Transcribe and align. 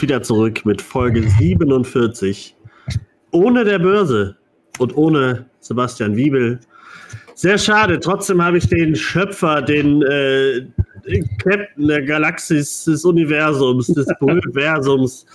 Sind 0.00 0.08
wieder 0.08 0.22
zurück 0.22 0.64
mit 0.64 0.80
Folge 0.80 1.22
47. 1.22 2.56
Ohne 3.32 3.64
der 3.64 3.78
Börse 3.78 4.34
und 4.78 4.96
ohne 4.96 5.44
Sebastian 5.60 6.16
Wiebel. 6.16 6.58
Sehr 7.34 7.58
schade. 7.58 8.00
Trotzdem 8.00 8.42
habe 8.42 8.56
ich 8.56 8.66
den 8.66 8.96
Schöpfer, 8.96 9.60
den, 9.60 10.00
äh, 10.00 10.64
Captain 11.36 11.86
der 11.86 12.00
Galaxis, 12.02 12.84
des 12.84 13.04
Universums, 13.04 13.88
des 13.88 14.06
Universums, 14.20 15.26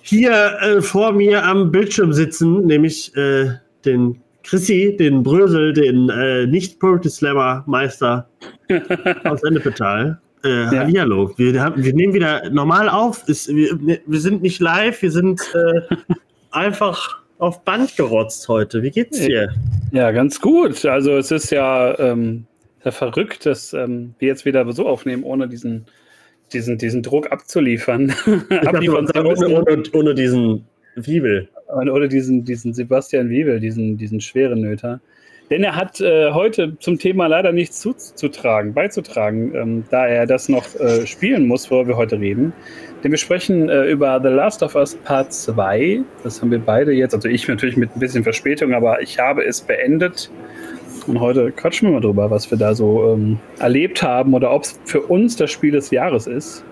hier 0.00 0.56
äh, 0.62 0.80
vor 0.80 1.12
mir 1.12 1.44
am 1.44 1.70
Bildschirm 1.70 2.14
sitzen, 2.14 2.64
nämlich 2.64 3.14
äh, 3.14 3.50
den 3.84 4.22
Chrissy, 4.42 4.96
den 4.98 5.22
Brösel, 5.22 5.74
den 5.74 6.08
äh, 6.08 6.46
Nicht-Poetry-Slammer-Meister 6.46 8.26
aus 9.24 9.42
Ennepetal. 9.42 10.18
Äh, 10.44 10.48
ja. 10.48 10.70
Hallihallo. 10.70 11.32
Wir, 11.36 11.52
wir 11.76 11.94
nehmen 11.94 12.14
wieder 12.14 12.50
normal 12.50 12.88
auf. 12.88 13.28
Ist, 13.28 13.48
wir, 13.48 13.78
wir 14.04 14.20
sind 14.20 14.42
nicht 14.42 14.60
live, 14.60 15.00
wir 15.02 15.10
sind 15.10 15.40
äh, 15.54 15.94
einfach 16.50 17.22
auf 17.38 17.64
Band 17.64 17.96
gerotzt 17.96 18.48
heute. 18.48 18.82
Wie 18.82 18.90
geht's 18.90 19.18
dir? 19.18 19.52
Ja, 19.92 20.10
ganz 20.12 20.40
gut. 20.40 20.84
Also 20.84 21.16
es 21.16 21.30
ist 21.30 21.50
ja 21.50 21.98
ähm, 21.98 22.46
verrückt, 22.80 23.46
dass 23.46 23.72
ähm, 23.72 24.14
wir 24.18 24.28
jetzt 24.28 24.44
wieder 24.44 24.70
so 24.72 24.86
aufnehmen, 24.86 25.24
ohne 25.24 25.48
diesen, 25.48 25.86
diesen, 26.52 26.78
diesen 26.78 27.02
Druck 27.02 27.30
abzuliefern. 27.30 28.14
Abliefern 28.50 29.08
ohne, 29.16 29.48
ohne, 29.48 29.82
ohne 29.92 30.14
diesen 30.14 30.64
Wiebel. 30.94 31.48
Oder 31.68 32.08
diesen, 32.08 32.44
diesen 32.44 32.74
Sebastian 32.74 33.30
Wiebel, 33.30 33.60
diesen, 33.60 33.96
diesen 33.96 34.20
schweren 34.20 34.60
Nöter. 34.60 35.00
Denn 35.52 35.64
er 35.64 35.76
hat 35.76 36.00
äh, 36.00 36.30
heute 36.30 36.78
zum 36.78 36.98
Thema 36.98 37.26
leider 37.26 37.52
nichts 37.52 37.78
zuzutragen, 37.78 38.72
beizutragen, 38.72 39.54
ähm, 39.54 39.84
da 39.90 40.06
er 40.06 40.26
das 40.26 40.48
noch 40.48 40.64
äh, 40.80 41.06
spielen 41.06 41.46
muss, 41.46 41.70
worüber 41.70 41.88
wir 41.88 41.96
heute 41.98 42.18
reden. 42.18 42.54
Denn 43.04 43.10
wir 43.10 43.18
sprechen 43.18 43.68
äh, 43.68 43.84
über 43.84 44.18
The 44.22 44.30
Last 44.30 44.62
of 44.62 44.74
Us 44.74 44.94
Part 44.94 45.30
2. 45.30 46.00
Das 46.22 46.40
haben 46.40 46.50
wir 46.50 46.58
beide 46.58 46.92
jetzt, 46.92 47.14
also 47.14 47.28
ich 47.28 47.46
natürlich 47.46 47.76
mit 47.76 47.94
ein 47.94 48.00
bisschen 48.00 48.24
Verspätung, 48.24 48.72
aber 48.72 49.02
ich 49.02 49.18
habe 49.18 49.44
es 49.44 49.60
beendet. 49.60 50.30
Und 51.06 51.20
heute 51.20 51.52
quatschen 51.52 51.88
wir 51.88 51.92
mal 51.92 52.00
drüber, 52.00 52.30
was 52.30 52.50
wir 52.50 52.56
da 52.56 52.74
so 52.74 53.12
ähm, 53.12 53.38
erlebt 53.58 54.02
haben 54.02 54.32
oder 54.32 54.54
ob 54.54 54.62
es 54.62 54.80
für 54.86 55.02
uns 55.02 55.36
das 55.36 55.50
Spiel 55.50 55.72
des 55.72 55.90
Jahres 55.90 56.26
ist. 56.26 56.64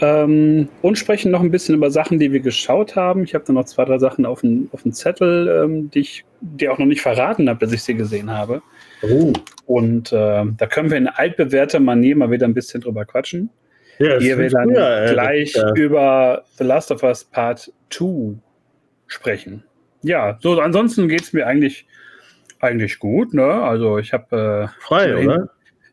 Ähm, 0.00 0.68
und 0.82 0.98
sprechen 0.98 1.30
noch 1.30 1.40
ein 1.40 1.50
bisschen 1.50 1.74
über 1.74 1.90
Sachen, 1.90 2.18
die 2.18 2.32
wir 2.32 2.40
geschaut 2.40 2.96
haben. 2.96 3.24
Ich 3.24 3.34
habe 3.34 3.44
da 3.46 3.52
noch 3.52 3.66
zwei, 3.66 3.84
drei 3.84 3.98
Sachen 3.98 4.24
auf 4.24 4.40
dem, 4.40 4.68
auf 4.72 4.82
dem 4.82 4.92
Zettel, 4.92 5.64
ähm, 5.64 5.90
die 5.90 6.00
ich 6.00 6.24
dir 6.40 6.72
auch 6.72 6.78
noch 6.78 6.86
nicht 6.86 7.02
verraten 7.02 7.48
habe, 7.48 7.58
dass 7.58 7.72
ich 7.72 7.82
sie 7.82 7.94
gesehen 7.94 8.30
habe. 8.30 8.62
Oh. 9.02 9.32
Und 9.66 10.12
äh, 10.12 10.44
da 10.56 10.66
können 10.66 10.90
wir 10.90 10.96
in 10.96 11.08
altbewährter 11.08 11.80
Manier 11.80 12.16
mal 12.16 12.30
wieder 12.30 12.46
ein 12.46 12.54
bisschen 12.54 12.80
drüber 12.80 13.04
quatschen. 13.04 13.50
Ja, 13.98 14.18
Hier 14.18 14.38
wir 14.38 14.48
dann 14.48 14.70
früher, 14.70 15.06
gleich 15.12 15.52
ja. 15.52 15.74
über 15.74 16.44
The 16.56 16.64
Last 16.64 16.90
of 16.90 17.02
Us 17.02 17.24
Part 17.24 17.70
2 17.90 18.38
sprechen. 19.06 19.64
Ja, 20.02 20.38
so 20.40 20.58
ansonsten 20.58 21.08
geht 21.08 21.22
es 21.22 21.34
mir 21.34 21.46
eigentlich, 21.46 21.86
eigentlich 22.60 22.98
gut. 22.98 23.34
Ne? 23.34 23.44
Also 23.44 23.98
ich 23.98 24.14
habe 24.14 24.70
äh, 24.70 24.82
frei, 24.82 25.22
oder? 25.22 25.50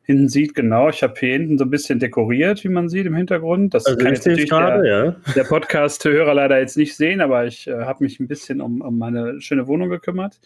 Hinten 0.07 0.29
sieht, 0.29 0.55
genau, 0.55 0.87
ich 0.87 1.03
habe 1.03 1.13
hier 1.19 1.33
hinten 1.33 1.57
so 1.57 1.65
ein 1.65 1.69
bisschen 1.69 1.99
dekoriert, 1.99 2.63
wie 2.63 2.69
man 2.69 2.87
sieht 2.87 3.05
im 3.05 3.15
Hintergrund. 3.15 3.73
Das 3.73 3.85
also 3.85 3.97
kann 3.97 4.13
jetzt 4.13 4.25
natürlich 4.25 4.49
grade, 4.49 4.81
der, 4.81 5.05
ja. 5.05 5.15
der 5.35 5.43
Podcast-Hörer 5.43 6.33
leider 6.33 6.59
jetzt 6.59 6.77
nicht 6.77 6.95
sehen, 6.95 7.19
aber 7.19 7.45
ich 7.45 7.67
äh, 7.67 7.73
habe 7.83 8.05
mich 8.05 8.17
ein 8.21 8.27
bisschen 8.27 8.61
um, 8.61 8.79
um, 8.79 8.97
meine 8.97 9.41
schöne 9.41 9.67
Wohnung 9.67 9.89
gekümmert. 9.89 10.39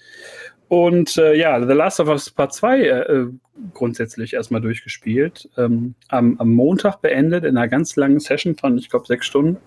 Und 0.67 1.15
äh, 1.17 1.35
ja, 1.35 1.59
The 1.63 1.73
Last 1.73 1.99
of 1.99 2.07
Us 2.07 2.31
Part 2.31 2.55
2 2.55 2.79
äh, 2.79 2.87
äh, 2.87 3.27
grundsätzlich 3.75 4.33
erstmal 4.33 4.61
durchgespielt. 4.61 5.47
Ähm, 5.57 5.93
am, 6.07 6.39
am, 6.39 6.51
Montag 6.55 7.01
beendet 7.03 7.43
in 7.43 7.55
einer 7.55 7.67
ganz 7.67 7.95
langen 7.95 8.19
Session 8.19 8.55
von, 8.55 8.79
ich 8.79 8.89
glaube, 8.89 9.05
sechs 9.05 9.27
Stunden. 9.27 9.57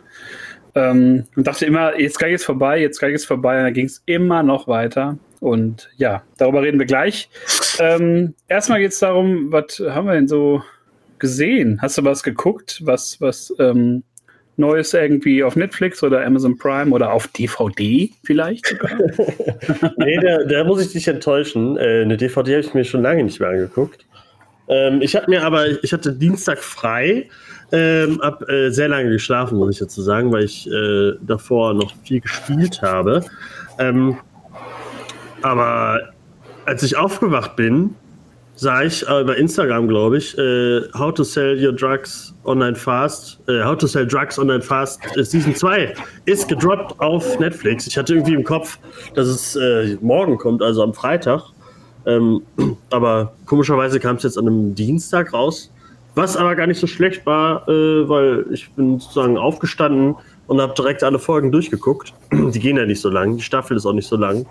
Ähm, 0.74 1.24
und 1.36 1.46
dachte 1.46 1.66
immer, 1.66 1.98
jetzt 1.98 2.18
geht 2.18 2.34
es 2.34 2.44
vorbei, 2.44 2.80
jetzt 2.80 2.98
geht 3.00 3.14
es 3.14 3.24
vorbei. 3.24 3.58
Und 3.58 3.64
dann 3.64 3.74
ging 3.74 3.86
es 3.86 4.02
immer 4.06 4.42
noch 4.42 4.66
weiter. 4.66 5.16
Und 5.40 5.90
ja, 5.96 6.22
darüber 6.38 6.62
reden 6.62 6.78
wir 6.78 6.86
gleich. 6.86 7.28
Ähm, 7.78 8.34
erstmal 8.48 8.80
geht 8.80 8.92
es 8.92 8.98
darum, 8.98 9.52
was 9.52 9.78
haben 9.78 10.06
wir 10.06 10.14
denn 10.14 10.28
so 10.28 10.62
gesehen? 11.18 11.78
Hast 11.82 11.98
du 11.98 12.04
was 12.04 12.22
geguckt? 12.22 12.80
Was, 12.84 13.20
was 13.20 13.54
ähm, 13.58 14.02
Neues 14.56 14.94
irgendwie 14.94 15.42
auf 15.42 15.56
Netflix 15.56 16.02
oder 16.02 16.24
Amazon 16.24 16.56
Prime 16.56 16.92
oder 16.92 17.12
auf 17.12 17.26
DVD 17.28 18.10
vielleicht 18.22 18.74
nee, 19.96 20.18
da, 20.22 20.44
da, 20.44 20.64
muss 20.64 20.84
ich 20.84 20.92
dich 20.92 21.08
enttäuschen. 21.08 21.76
Äh, 21.76 22.02
eine 22.02 22.16
DVD 22.16 22.52
habe 22.52 22.60
ich 22.60 22.74
mir 22.74 22.84
schon 22.84 23.02
lange 23.02 23.24
nicht 23.24 23.40
mehr 23.40 23.50
angeguckt. 23.50 24.06
Ähm, 24.68 25.02
ich 25.02 25.14
habe 25.16 25.30
mir 25.30 25.44
aber, 25.44 25.82
ich 25.82 25.92
hatte 25.92 26.12
Dienstag 26.12 26.58
frei, 26.58 27.28
ähm, 27.74 28.20
hab 28.22 28.48
äh, 28.48 28.70
sehr 28.70 28.88
lange 28.88 29.10
geschlafen, 29.10 29.58
muss 29.58 29.74
ich 29.74 29.78
dazu 29.80 30.00
sagen, 30.00 30.32
weil 30.32 30.44
ich 30.44 30.70
äh, 30.70 31.12
davor 31.22 31.74
noch 31.74 31.92
viel 32.04 32.20
gespielt 32.20 32.80
habe. 32.82 33.24
Ähm, 33.78 34.16
aber 35.42 36.00
als 36.66 36.82
ich 36.82 36.96
aufgewacht 36.96 37.56
bin, 37.56 37.96
sah 38.54 38.82
ich 38.82 39.02
äh, 39.08 39.24
bei 39.24 39.34
Instagram, 39.34 39.88
glaube 39.88 40.18
ich, 40.18 40.38
äh, 40.38 40.82
How 40.96 41.12
to 41.12 41.24
Sell 41.24 41.62
Your 41.62 41.72
Drugs 41.72 42.32
Online 42.44 42.76
Fast, 42.76 43.40
äh, 43.48 43.64
How 43.64 43.76
to 43.76 43.88
Sell 43.88 44.06
Drugs 44.06 44.38
Online 44.38 44.62
Fast 44.62 45.00
Season 45.16 45.54
2 45.54 45.94
ist 46.26 46.48
gedroppt 46.48 46.98
auf 47.00 47.38
Netflix. 47.40 47.86
Ich 47.88 47.98
hatte 47.98 48.14
irgendwie 48.14 48.34
im 48.34 48.44
Kopf, 48.44 48.78
dass 49.14 49.26
es 49.26 49.56
äh, 49.56 49.98
morgen 50.00 50.38
kommt, 50.38 50.62
also 50.62 50.82
am 50.84 50.94
Freitag. 50.94 51.42
Ähm, 52.06 52.42
aber 52.90 53.32
komischerweise 53.46 53.98
kam 53.98 54.16
es 54.16 54.22
jetzt 54.22 54.38
an 54.38 54.46
einem 54.46 54.74
Dienstag 54.74 55.32
raus. 55.32 55.70
Was 56.14 56.36
aber 56.36 56.54
gar 56.54 56.66
nicht 56.66 56.78
so 56.78 56.86
schlecht 56.86 57.26
war, 57.26 57.68
äh, 57.68 58.08
weil 58.08 58.46
ich 58.52 58.70
bin 58.72 59.00
sozusagen 59.00 59.36
aufgestanden 59.36 60.14
und 60.46 60.60
habe 60.60 60.74
direkt 60.74 61.02
alle 61.02 61.18
Folgen 61.18 61.50
durchgeguckt. 61.50 62.12
Die 62.32 62.60
gehen 62.60 62.76
ja 62.76 62.86
nicht 62.86 63.00
so 63.00 63.10
lang, 63.10 63.36
die 63.36 63.42
Staffel 63.42 63.76
ist 63.76 63.86
auch 63.86 63.92
nicht 63.92 64.08
so 64.08 64.16
lang. 64.16 64.46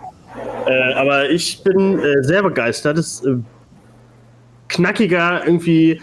Äh, 0.66 0.94
aber 0.94 1.30
ich 1.30 1.64
bin 1.64 2.00
äh, 2.00 2.24
sehr 2.24 2.44
begeistert. 2.44 2.98
Es 2.98 3.20
ist 3.20 3.26
äh, 3.26 3.38
knackiger, 4.70 5.46
irgendwie. 5.46 6.02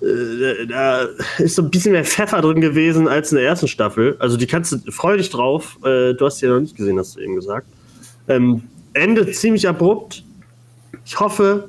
Äh, 0.00 0.66
da 0.68 1.06
ist 1.38 1.56
so 1.56 1.62
ein 1.62 1.70
bisschen 1.70 1.92
mehr 1.92 2.04
Pfeffer 2.04 2.40
drin 2.40 2.60
gewesen 2.60 3.08
als 3.08 3.32
in 3.32 3.38
der 3.38 3.46
ersten 3.46 3.68
Staffel. 3.68 4.16
Also 4.18 4.36
die 4.36 4.46
kannst 4.46 4.72
du, 4.72 4.92
freu 4.92 5.16
dich 5.16 5.30
drauf. 5.30 5.78
Äh, 5.84 6.14
du 6.14 6.24
hast 6.24 6.38
sie 6.38 6.46
ja 6.46 6.52
noch 6.52 6.60
nicht 6.60 6.76
gesehen, 6.76 6.98
hast 6.98 7.16
du 7.16 7.20
eben 7.20 7.34
gesagt. 7.34 7.66
Ähm, 8.28 8.62
Ende 8.92 9.30
ziemlich 9.32 9.66
abrupt. 9.66 10.24
Ich 11.04 11.18
hoffe, 11.18 11.68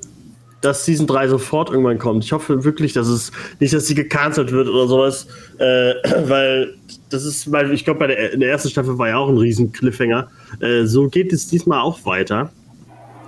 dass 0.65 0.83
Season 0.83 1.05
3 1.05 1.27
sofort 1.27 1.69
irgendwann 1.69 1.99
kommt. 1.99 2.23
Ich 2.23 2.31
hoffe 2.31 2.63
wirklich, 2.63 2.93
dass 2.93 3.07
es 3.07 3.31
nicht, 3.59 3.71
dass 3.71 3.85
sie 3.85 3.93
gecancelt 3.93 4.51
wird 4.51 4.67
oder 4.67 4.87
sowas, 4.87 5.27
äh, 5.59 5.93
weil 6.27 6.73
das 7.09 7.23
ist, 7.23 7.51
weil 7.51 7.71
ich 7.71 7.85
glaube, 7.85 7.99
bei 7.99 8.07
der, 8.07 8.33
in 8.33 8.39
der 8.39 8.49
ersten 8.49 8.69
Staffel 8.69 8.97
war 8.97 9.09
ja 9.09 9.17
auch 9.17 9.29
ein 9.29 9.37
riesen 9.37 9.71
Cliffhanger. 9.71 10.27
Äh, 10.61 10.85
so 10.85 11.07
geht 11.07 11.31
es 11.31 11.47
diesmal 11.47 11.81
auch 11.81 12.03
weiter. 12.05 12.51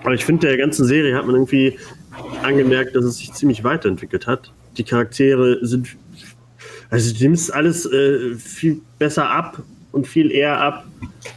Aber 0.04 0.16
ich 0.16 0.26
finde, 0.26 0.48
der 0.48 0.58
ganzen 0.58 0.86
Serie 0.86 1.16
hat 1.16 1.28
man 1.28 1.36
irgendwie 1.36 1.78
angemerkt, 2.42 2.96
dass 2.96 3.06
es 3.06 3.18
sich 3.18 3.32
ziemlich 3.34 3.64
weiterentwickelt 3.64 4.26
hat. 4.26 4.52
Die 4.78 4.84
Charaktere 4.84 5.60
sind, 5.62 5.90
also 6.90 7.14
du 7.14 7.24
nimmst 7.24 7.54
alles 7.54 7.86
äh, 7.86 8.34
viel 8.36 8.82
besser 8.98 9.30
ab 9.30 9.62
und 9.92 10.08
viel 10.08 10.32
eher 10.32 10.60
ab. 10.60 10.86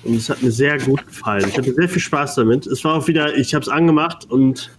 Und 0.05 0.15
es 0.15 0.31
hat 0.31 0.43
mir 0.43 0.51
sehr 0.51 0.79
gut 0.79 1.07
gefallen. 1.07 1.45
Ich 1.47 1.59
hatte 1.59 1.75
sehr 1.75 1.89
viel 1.89 2.01
Spaß 2.01 2.37
damit. 2.37 2.67
Es 2.67 2.85
war 2.85 2.95
auch 2.95 3.07
wieder, 3.07 3.37
ich 3.37 3.55
habe 3.55 3.63
es 3.63 3.69
angemacht 3.69 4.31
und 4.31 4.71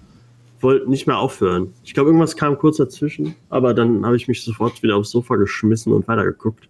wollte 0.63 0.89
nicht 0.89 1.07
mehr 1.07 1.17
aufhören. 1.17 1.73
Ich 1.83 1.93
glaube, 1.93 2.09
irgendwas 2.09 2.35
kam 2.35 2.57
kurz 2.57 2.77
dazwischen, 2.77 3.35
aber 3.49 3.73
dann 3.73 4.05
habe 4.05 4.15
ich 4.15 4.27
mich 4.27 4.43
sofort 4.43 4.81
wieder 4.83 4.95
aufs 4.95 5.11
Sofa 5.11 5.35
geschmissen 5.35 5.93
und 5.93 6.07
weitergeguckt. 6.07 6.67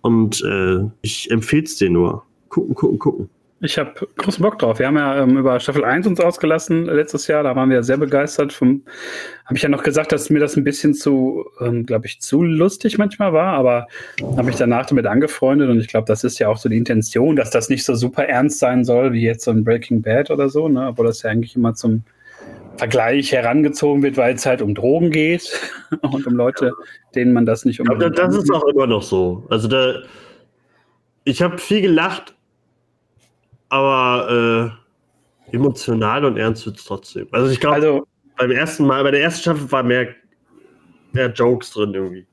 Und 0.00 0.42
äh, 0.44 0.80
ich 1.02 1.30
empfehle 1.30 1.64
es 1.64 1.76
dir 1.76 1.90
nur. 1.90 2.24
Gucken, 2.48 2.74
gucken, 2.74 2.98
gucken. 2.98 3.30
Ich 3.62 3.76
habe 3.78 3.92
großen 4.16 4.42
Bock 4.42 4.58
drauf. 4.58 4.78
Wir 4.78 4.86
haben 4.86 4.96
ja 4.96 5.22
ähm, 5.22 5.36
über 5.36 5.60
Staffel 5.60 5.84
1 5.84 6.06
uns 6.06 6.18
ausgelassen 6.18 6.86
letztes 6.86 7.26
Jahr. 7.26 7.42
Da 7.42 7.54
waren 7.54 7.68
wir 7.68 7.82
sehr 7.82 7.98
begeistert. 7.98 8.58
Habe 8.58 8.80
ich 9.54 9.60
ja 9.60 9.68
noch 9.68 9.82
gesagt, 9.82 10.12
dass 10.12 10.30
mir 10.30 10.38
das 10.38 10.56
ein 10.56 10.64
bisschen 10.64 10.94
zu, 10.94 11.44
ähm, 11.60 11.84
glaube 11.84 12.06
ich, 12.06 12.22
zu 12.22 12.42
lustig 12.42 12.96
manchmal 12.96 13.34
war. 13.34 13.52
Aber 13.52 13.86
habe 14.22 14.44
mich 14.44 14.56
danach 14.56 14.86
damit 14.86 15.04
angefreundet. 15.04 15.68
Und 15.68 15.78
ich 15.78 15.88
glaube, 15.88 16.06
das 16.06 16.24
ist 16.24 16.38
ja 16.38 16.48
auch 16.48 16.56
so 16.56 16.70
die 16.70 16.78
Intention, 16.78 17.36
dass 17.36 17.50
das 17.50 17.68
nicht 17.68 17.84
so 17.84 17.94
super 17.94 18.24
ernst 18.24 18.60
sein 18.60 18.82
soll, 18.82 19.12
wie 19.12 19.20
jetzt 19.20 19.44
so 19.44 19.50
ein 19.50 19.62
Breaking 19.62 20.00
Bad 20.00 20.30
oder 20.30 20.48
so. 20.48 20.68
Ne? 20.68 20.88
Obwohl 20.88 21.06
das 21.06 21.22
ja 21.22 21.28
eigentlich 21.28 21.54
immer 21.54 21.74
zum 21.74 22.04
Vergleich 22.76 23.32
herangezogen 23.32 24.02
wird, 24.02 24.16
weil 24.16 24.34
es 24.34 24.46
halt 24.46 24.62
um 24.62 24.74
Drogen 24.74 25.10
geht 25.10 25.50
und 26.02 26.26
um 26.26 26.34
Leute, 26.34 26.72
denen 27.14 27.32
man 27.32 27.46
das 27.46 27.64
nicht 27.64 27.80
unbedingt. 27.80 28.18
Aber 28.18 28.28
das 28.28 28.36
ist 28.36 28.50
auch 28.50 28.64
immer 28.68 28.86
noch 28.86 29.02
so. 29.02 29.44
Also 29.50 29.68
da, 29.68 30.02
ich 31.24 31.42
habe 31.42 31.58
viel 31.58 31.82
gelacht, 31.82 32.34
aber 33.68 34.74
äh, 35.50 35.54
emotional 35.54 36.24
und 36.24 36.36
ernst 36.36 36.66
wird 36.66 36.78
es 36.78 36.84
trotzdem. 36.84 37.28
Also 37.32 37.50
ich 37.50 37.60
glaube, 37.60 37.76
also, 37.76 38.06
beim 38.36 38.50
ersten 38.50 38.86
Mal, 38.86 39.02
bei 39.02 39.10
der 39.10 39.22
ersten 39.22 39.42
Staffel 39.42 39.70
war 39.70 39.82
mehr, 39.82 40.08
mehr 41.12 41.28
Jokes 41.28 41.72
drin 41.72 41.94
irgendwie. 41.94 42.26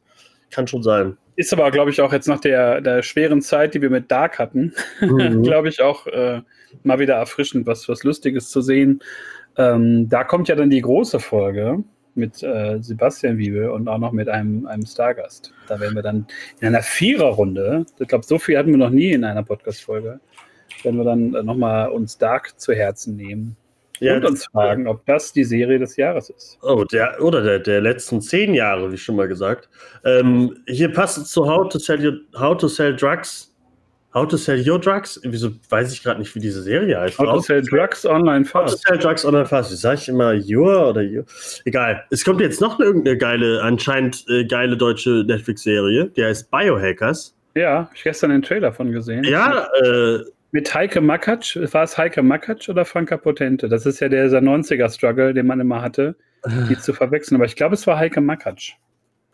Kann 0.50 0.68
schon 0.68 0.84
sein. 0.84 1.18
Ist 1.36 1.54
aber, 1.54 1.70
glaube 1.70 1.92
ich, 1.92 2.02
auch 2.02 2.14
jetzt 2.14 2.28
nach 2.28 2.40
der, 2.40 2.82
der 2.82 3.04
schweren 3.04 3.42
Zeit, 3.42 3.76
die 3.76 3.82
wir 3.82 3.92
mit 3.92 4.10
Dark 4.10 4.40
hatten, 4.40 4.74
mhm. 5.02 5.44
glaube 5.44 5.70
ich 5.70 5.82
auch 5.82 6.08
äh, 6.08 6.42
mal 6.84 7.00
wieder 7.00 7.16
erfrischend, 7.16 7.68
was, 7.68 7.88
was 7.88 8.04
Lustiges 8.04 8.50
zu 8.50 8.62
sehen. 8.62 9.02
Ähm, 9.58 10.08
da 10.10 10.24
kommt 10.24 10.48
ja 10.48 10.56
dann 10.56 10.70
die 10.70 10.82
große 10.82 11.20
Folge. 11.20 11.84
mit 12.18 12.42
äh, 12.44 12.80
Sebastian 12.82 13.38
Wiebe 13.38 13.72
und 13.72 13.88
auch 13.88 14.00
noch 14.00 14.12
mit 14.12 14.28
einem, 14.28 14.66
einem 14.66 14.86
Stargast. 14.86 15.54
Da 15.68 15.80
werden 15.80 15.96
wir 15.96 16.02
dann 16.02 16.26
in 16.60 16.68
einer 16.68 16.82
Viererrunde, 16.82 17.86
ich 18.00 18.08
glaube, 18.08 18.26
so 18.26 18.40
viel 18.40 18.58
hatten 18.58 18.72
wir 18.72 18.78
noch 18.78 18.90
nie 18.90 19.12
in 19.12 19.24
einer 19.24 19.44
Podcast-Folge, 19.44 20.20
werden 20.84 20.98
wir 20.98 21.06
dann 21.06 21.34
äh, 21.36 21.44
nochmal 21.44 21.90
uns 21.90 22.18
Dark 22.18 22.60
zu 22.60 22.74
Herzen 22.74 23.16
nehmen 23.16 23.56
ja, 24.00 24.16
und 24.16 24.26
uns 24.26 24.46
fragen, 24.46 24.88
ob 24.88 25.06
das 25.06 25.32
die 25.34 25.44
Serie 25.44 25.80
des 25.80 25.96
Jahres 25.96 26.30
ist. 26.30 26.60
Oh, 26.62 26.84
der, 26.84 27.22
oder 27.22 27.42
der, 27.42 27.60
der 27.60 27.82
letzten 27.82 28.22
zehn 28.22 28.54
Jahre, 28.54 28.92
wie 28.92 28.98
schon 28.98 29.16
mal 29.16 29.28
gesagt. 29.28 29.70
Ähm, 30.04 30.58
hier 30.68 30.92
passt 30.92 31.26
zu 31.28 31.48
How 31.48 31.70
to 31.70 31.80
Sell, 31.80 32.06
your, 32.06 32.20
How 32.40 32.58
to 32.58 32.68
Sell 32.68 32.96
Drugs 32.96 33.54
How 34.14 34.28
to 34.28 34.38
Sell 34.38 34.68
Your 34.68 34.80
Drugs? 34.80 35.20
Wieso 35.24 35.52
weiß 35.70 35.94
ich 35.94 36.02
gerade 36.02 36.20
nicht, 36.20 36.34
wie 36.34 36.40
diese 36.40 36.62
Serie 36.64 37.00
heißt? 37.00 37.20
How 37.20 37.36
to 37.36 37.40
Sell 37.42 37.62
Drugs 37.62 38.06
Online 38.06 38.46
Fast. 38.46 38.76
How 38.76 38.82
to 38.82 38.88
Sell 38.88 38.98
Drugs 38.98 39.26
Online 39.26 39.46
Fast. 39.46 39.72
Wie 39.72 39.76
sage 39.76 40.00
ich 40.02 40.10
immer 40.10 40.34
Your 40.34 40.90
oder 40.90 41.02
Your? 41.02 41.26
Egal. 41.66 42.04
Es 42.10 42.24
kommt 42.24 42.42
jetzt 42.42 42.62
noch 42.62 42.80
irgendeine 42.80 43.18
geile, 43.18 43.62
anscheinend 43.62 44.26
äh, 44.30 44.46
geile 44.46 44.78
deutsche 44.78 45.24
Netflix-Serie. 45.28 46.12
Die 46.16 46.24
heißt 46.24 46.50
Biohackers. 46.50 47.36
Ja, 47.56 47.70
habe 47.80 47.90
ich 47.96 48.04
gestern 48.04 48.30
den 48.30 48.42
Trailer 48.42 48.72
von 48.72 48.92
gesehen. 48.92 49.24
Ja, 49.24 49.68
äh, 49.84 50.20
mit 50.52 50.74
Heike 50.74 51.02
Makatsch, 51.02 51.58
war 51.74 51.84
es 51.84 51.98
Heike 51.98 52.24
Makatsch 52.24 52.70
oder 52.70 52.86
Franka 52.86 53.18
Potente? 53.18 53.68
Das 53.68 53.86
ist 53.86 54.00
ja 54.00 54.10
der 54.10 54.30
90er-Struggle, 54.30 55.34
den 55.34 55.46
man 55.46 55.60
immer 55.60 55.82
hatte, 55.82 56.16
die 56.70 56.78
zu 56.78 56.94
verwechseln. 56.94 57.36
Aber 57.36 57.46
ich 57.46 57.56
glaube, 57.56 57.76
es 57.76 57.86
war 57.86 57.98
Heike 57.98 58.22
Makatsch. 58.22 58.74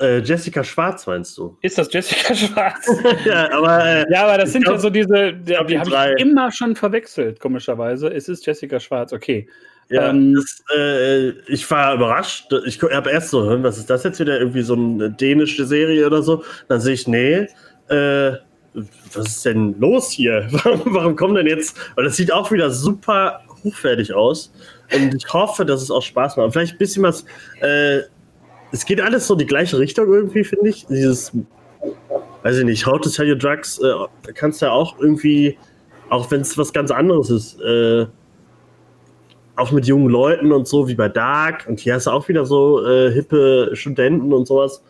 Äh, 0.03 0.19
Jessica 0.19 0.63
Schwarz 0.65 1.07
meinst 1.07 1.37
du? 1.37 1.57
Ist 1.61 1.77
das 1.77 1.91
Jessica 1.91 2.35
Schwarz? 2.35 2.91
ja, 3.25 3.49
aber, 3.53 3.85
äh, 3.85 4.05
ja, 4.11 4.25
aber 4.25 4.37
das 4.39 4.51
sind 4.51 4.63
glaub, 4.63 4.75
ja 4.75 4.81
so 4.81 4.89
diese, 4.89 5.33
die, 5.33 5.55
die 5.67 5.79
habe 5.79 6.13
ich 6.15 6.21
immer 6.21 6.51
schon 6.51 6.75
verwechselt, 6.75 7.39
komischerweise. 7.39 8.09
Es 8.09 8.27
ist 8.27 8.45
Jessica 8.45 8.81
Schwarz, 8.81 9.13
okay. 9.13 9.47
Ja, 9.89 10.09
ähm, 10.09 10.35
das, 10.35 10.63
äh, 10.75 11.29
ich 11.47 11.69
war 11.71 11.95
überrascht. 11.95 12.51
Ich 12.65 12.81
habe 12.81 13.11
erst 13.11 13.29
so, 13.29 13.63
was 13.63 13.77
ist 13.77 13.89
das 13.89 14.03
jetzt 14.03 14.19
wieder? 14.19 14.39
Irgendwie 14.39 14.61
so 14.61 14.73
eine 14.73 15.09
dänische 15.09 15.65
Serie 15.65 16.05
oder 16.05 16.21
so? 16.21 16.43
Dann 16.67 16.81
sehe 16.81 16.93
ich, 16.93 17.07
nee, 17.07 17.47
äh, 17.87 18.31
was 18.73 19.27
ist 19.27 19.45
denn 19.45 19.79
los 19.79 20.11
hier? 20.11 20.47
Warum, 20.51 20.81
warum 20.85 21.15
kommen 21.15 21.35
denn 21.35 21.47
jetzt? 21.47 21.77
Weil 21.95 22.05
das 22.05 22.17
sieht 22.17 22.33
auch 22.33 22.51
wieder 22.51 22.71
super 22.71 23.41
hochwertig 23.63 24.13
aus. 24.13 24.51
Und 24.93 25.15
ich 25.15 25.31
hoffe, 25.31 25.65
dass 25.65 25.81
es 25.81 25.91
auch 25.91 26.01
Spaß 26.01 26.37
macht. 26.37 26.53
Vielleicht 26.53 26.73
ein 26.73 26.77
bisschen 26.77 27.03
was 27.03 27.23
äh, 27.61 28.01
es 28.73 28.85
geht 28.85 28.99
alles 28.99 29.27
so 29.27 29.35
in 29.35 29.39
die 29.39 29.45
gleiche 29.45 29.77
Richtung 29.77 30.11
irgendwie, 30.11 30.43
finde 30.43 30.69
ich. 30.69 30.85
Dieses, 30.87 31.31
weiß 32.41 32.57
ich 32.57 32.65
nicht, 32.65 32.85
How 32.85 32.99
to 32.99 33.07
Sell 33.07 33.29
Your 33.29 33.37
Drugs 33.37 33.79
äh, 33.79 33.93
kannst 34.33 34.61
du 34.61 34.65
ja 34.65 34.71
auch 34.71 34.99
irgendwie, 34.99 35.57
auch 36.09 36.29
wenn 36.31 36.41
es 36.41 36.57
was 36.57 36.73
ganz 36.73 36.89
anderes 36.89 37.29
ist, 37.29 37.61
äh, 37.61 38.07
auch 39.55 39.71
mit 39.71 39.85
jungen 39.85 40.09
Leuten 40.09 40.51
und 40.51 40.67
so, 40.67 40.87
wie 40.87 40.95
bei 40.95 41.07
Dark. 41.07 41.65
Und 41.69 41.79
hier 41.79 41.93
hast 41.93 42.07
du 42.07 42.11
auch 42.11 42.27
wieder 42.27 42.45
so 42.45 42.83
äh, 42.83 43.11
hippe 43.11 43.69
Studenten 43.73 44.33
und 44.33 44.47
sowas. 44.47 44.83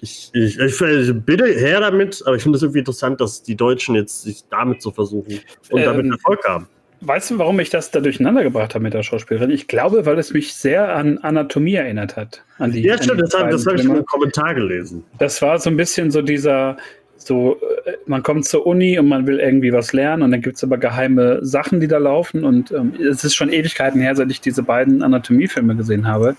Ich, 0.00 0.30
ich, 0.32 0.56
ich, 0.60 0.80
ich 0.80 1.12
bitte 1.12 1.46
her 1.46 1.80
damit, 1.80 2.22
aber 2.24 2.36
ich 2.36 2.42
finde 2.44 2.56
es 2.56 2.62
irgendwie 2.62 2.78
interessant, 2.78 3.20
dass 3.20 3.42
die 3.42 3.56
Deutschen 3.56 3.96
jetzt 3.96 4.22
sich 4.22 4.44
damit 4.48 4.80
so 4.80 4.92
versuchen 4.92 5.40
und 5.70 5.80
ähm, 5.80 5.84
damit 5.84 6.06
Erfolg 6.12 6.44
haben. 6.46 6.68
Weißt 7.02 7.30
du, 7.30 7.38
warum 7.38 7.58
ich 7.60 7.70
das 7.70 7.90
da 7.90 8.00
durcheinander 8.00 8.42
gebracht 8.42 8.74
habe 8.74 8.82
mit 8.82 8.92
der 8.92 9.02
Schauspielerin? 9.02 9.50
Ich 9.50 9.68
glaube, 9.68 10.04
weil 10.04 10.18
es 10.18 10.32
mich 10.32 10.52
sehr 10.52 10.94
an 10.94 11.18
Anatomie 11.18 11.74
erinnert 11.74 12.16
hat. 12.16 12.42
An 12.58 12.72
die, 12.72 12.82
ja, 12.82 13.02
stimmt, 13.02 13.22
das, 13.22 13.34
habe 13.34 13.54
ich 13.54 13.62
schon 13.62 13.96
im 13.96 14.04
Kommentar 14.04 14.54
gelesen. 14.54 15.02
Das 15.18 15.40
war 15.40 15.58
so 15.58 15.70
ein 15.70 15.78
bisschen 15.78 16.10
so 16.10 16.20
dieser, 16.20 16.76
so, 17.16 17.58
äh, 17.86 17.92
man 18.04 18.22
kommt 18.22 18.44
zur 18.44 18.66
Uni 18.66 18.98
und 18.98 19.08
man 19.08 19.26
will 19.26 19.40
irgendwie 19.40 19.72
was 19.72 19.94
lernen 19.94 20.22
und 20.22 20.30
dann 20.30 20.42
gibt 20.42 20.56
es 20.56 20.64
aber 20.64 20.76
geheime 20.76 21.38
Sachen, 21.42 21.80
die 21.80 21.88
da 21.88 21.96
laufen 21.96 22.44
und 22.44 22.70
ähm, 22.70 22.92
es 23.00 23.24
ist 23.24 23.34
schon 23.34 23.50
Ewigkeiten 23.50 24.00
her, 24.00 24.14
seit 24.14 24.30
ich 24.30 24.42
diese 24.42 24.62
beiden 24.62 25.02
Anatomiefilme 25.02 25.76
gesehen 25.76 26.06
habe. 26.06 26.36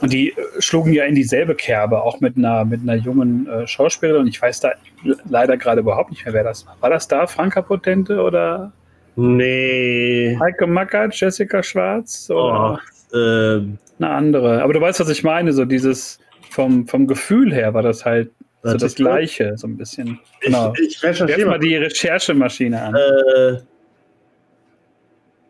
Und 0.00 0.12
die 0.12 0.30
äh, 0.30 0.34
schlugen 0.58 0.92
ja 0.92 1.04
in 1.04 1.14
dieselbe 1.14 1.54
Kerbe, 1.54 2.02
auch 2.02 2.20
mit 2.20 2.36
einer, 2.36 2.64
mit 2.64 2.80
einer 2.82 2.96
jungen 2.96 3.46
äh, 3.46 3.68
Schauspielerin. 3.68 4.22
Und 4.22 4.28
ich 4.28 4.42
weiß 4.42 4.58
da 4.58 4.72
leider 5.28 5.56
gerade 5.56 5.80
überhaupt 5.80 6.10
nicht 6.10 6.24
mehr, 6.24 6.34
wer 6.34 6.44
das 6.44 6.66
war. 6.66 6.76
War 6.80 6.90
das 6.90 7.06
da 7.06 7.28
Franka 7.28 7.62
Potente 7.62 8.20
oder? 8.20 8.72
Nee. 9.16 10.36
Heike 10.40 10.66
Mackert, 10.66 11.14
Jessica 11.14 11.62
Schwarz 11.62 12.30
oder 12.30 12.80
oh, 13.12 13.16
ähm. 13.16 13.78
eine 13.98 14.10
andere. 14.10 14.62
Aber 14.62 14.72
du 14.72 14.80
weißt, 14.80 15.00
was 15.00 15.08
ich 15.08 15.22
meine, 15.22 15.52
so 15.52 15.64
dieses 15.64 16.18
vom, 16.50 16.86
vom 16.86 17.06
Gefühl 17.06 17.52
her 17.52 17.74
war 17.74 17.82
das 17.82 18.04
halt 18.04 18.30
so 18.62 18.76
das 18.76 18.94
Gleiche, 18.94 19.56
so 19.56 19.66
ein 19.66 19.76
bisschen. 19.76 20.20
Genau. 20.40 20.72
Ich, 20.74 20.96
ich 20.96 21.02
recherchiere 21.02 21.48
mal 21.48 21.58
die 21.58 21.76
Recherchemaschine 21.76 22.80
an. 22.80 22.94
Äh, 22.94 23.58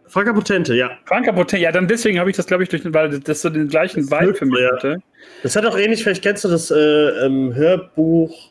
Franka 0.07 0.33
Potente, 0.33 0.75
ja. 0.75 0.91
Franka 1.05 1.33
Potente, 1.33 1.63
ja, 1.63 1.73
dann 1.73 1.89
deswegen 1.89 2.19
habe 2.19 2.31
ich 2.31 2.37
das, 2.37 2.47
glaube 2.47 2.63
ich, 2.63 2.69
durch, 2.69 2.83
weil 2.93 3.21
das 3.21 3.43
so 3.43 3.51
den 3.51 3.69
gleichen 3.69 4.09
das 4.09 4.21
Vibe 4.21 4.35
für 4.35 4.47
mich 4.47 4.61
ja. 4.61 4.73
hatte. 4.73 4.99
Das 5.43 5.57
hat 5.57 5.65
auch 5.67 5.77
ähnlich, 5.77 6.03
vielleicht 6.03 6.23
kennst 6.23 6.45
du 6.45 6.49
das 6.49 6.71
äh, 6.71 6.75
Hörbuch 6.75 8.51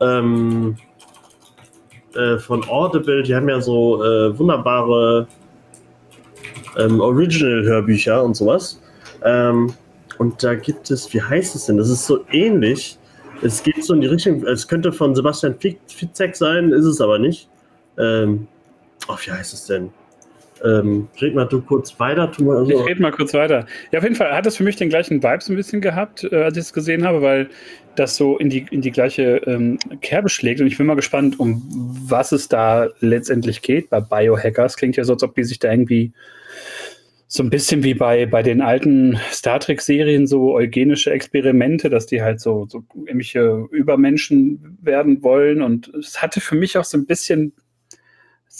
ähm, 0.00 0.76
äh, 2.18 2.38
von 2.38 2.64
Audible, 2.68 3.22
die 3.22 3.34
haben 3.34 3.48
ja 3.48 3.60
so 3.60 4.02
äh, 4.02 4.38
wunderbare 4.38 5.26
ähm, 6.76 7.00
Original-Hörbücher 7.00 8.22
und 8.22 8.34
sowas. 8.34 8.80
Ähm, 9.24 9.72
und 10.18 10.42
da 10.42 10.54
gibt 10.54 10.90
es, 10.90 11.12
wie 11.14 11.22
heißt 11.22 11.54
es 11.54 11.66
denn? 11.66 11.76
Das 11.76 11.88
ist 11.88 12.06
so 12.06 12.24
ähnlich. 12.32 12.98
Es 13.40 13.62
geht 13.62 13.84
so 13.84 13.94
in 13.94 14.00
die 14.00 14.08
Richtung, 14.08 14.44
es 14.44 14.66
könnte 14.66 14.92
von 14.92 15.14
Sebastian 15.14 15.54
Fitzek 15.86 16.34
sein, 16.34 16.72
ist 16.72 16.84
es 16.84 17.00
aber 17.00 17.18
nicht. 17.18 17.48
Ähm, 17.96 18.48
oh, 19.08 19.16
wie 19.24 19.30
heißt 19.30 19.54
es 19.54 19.66
denn? 19.66 19.90
Ähm, 20.64 21.08
red 21.20 21.34
mal 21.34 21.44
du 21.44 21.60
kurz 21.60 21.98
weiter. 22.00 22.30
Tu 22.32 22.44
mal 22.44 22.64
so. 22.64 22.70
Ich 22.70 22.86
red 22.86 23.00
mal 23.00 23.12
kurz 23.12 23.34
weiter. 23.34 23.66
Ja, 23.92 23.98
auf 23.98 24.04
jeden 24.04 24.16
Fall 24.16 24.32
hat 24.32 24.46
es 24.46 24.56
für 24.56 24.64
mich 24.64 24.76
den 24.76 24.88
gleichen 24.88 25.22
Vibes 25.22 25.48
ein 25.48 25.56
bisschen 25.56 25.80
gehabt, 25.80 26.24
äh, 26.24 26.36
als 26.36 26.56
ich 26.56 26.64
es 26.64 26.72
gesehen 26.72 27.04
habe, 27.04 27.22
weil 27.22 27.48
das 27.96 28.16
so 28.16 28.38
in 28.38 28.48
die, 28.50 28.66
in 28.70 28.80
die 28.80 28.90
gleiche 28.90 29.38
ähm, 29.46 29.78
Kerbe 30.00 30.28
schlägt. 30.28 30.60
Und 30.60 30.66
ich 30.66 30.78
bin 30.78 30.86
mal 30.86 30.96
gespannt, 30.96 31.38
um 31.40 31.62
was 32.06 32.32
es 32.32 32.48
da 32.48 32.88
letztendlich 33.00 33.62
geht 33.62 33.90
bei 33.90 34.00
Biohackers. 34.00 34.76
Klingt 34.76 34.96
ja 34.96 35.04
so, 35.04 35.14
als 35.14 35.22
ob 35.22 35.34
die 35.34 35.44
sich 35.44 35.58
da 35.58 35.70
irgendwie 35.70 36.12
so 37.30 37.42
ein 37.42 37.50
bisschen 37.50 37.82
wie 37.82 37.92
bei, 37.92 38.24
bei 38.24 38.42
den 38.42 38.62
alten 38.62 39.18
Star 39.30 39.60
Trek-Serien 39.60 40.26
so 40.26 40.54
eugenische 40.54 41.10
Experimente, 41.10 41.90
dass 41.90 42.06
die 42.06 42.22
halt 42.22 42.40
so, 42.40 42.66
so 42.68 42.82
irgendwelche 42.94 43.66
Übermenschen 43.70 44.78
werden 44.80 45.22
wollen. 45.22 45.60
Und 45.60 45.88
es 45.94 46.22
hatte 46.22 46.40
für 46.40 46.54
mich 46.54 46.78
auch 46.78 46.84
so 46.84 46.96
ein 46.96 47.04
bisschen 47.04 47.52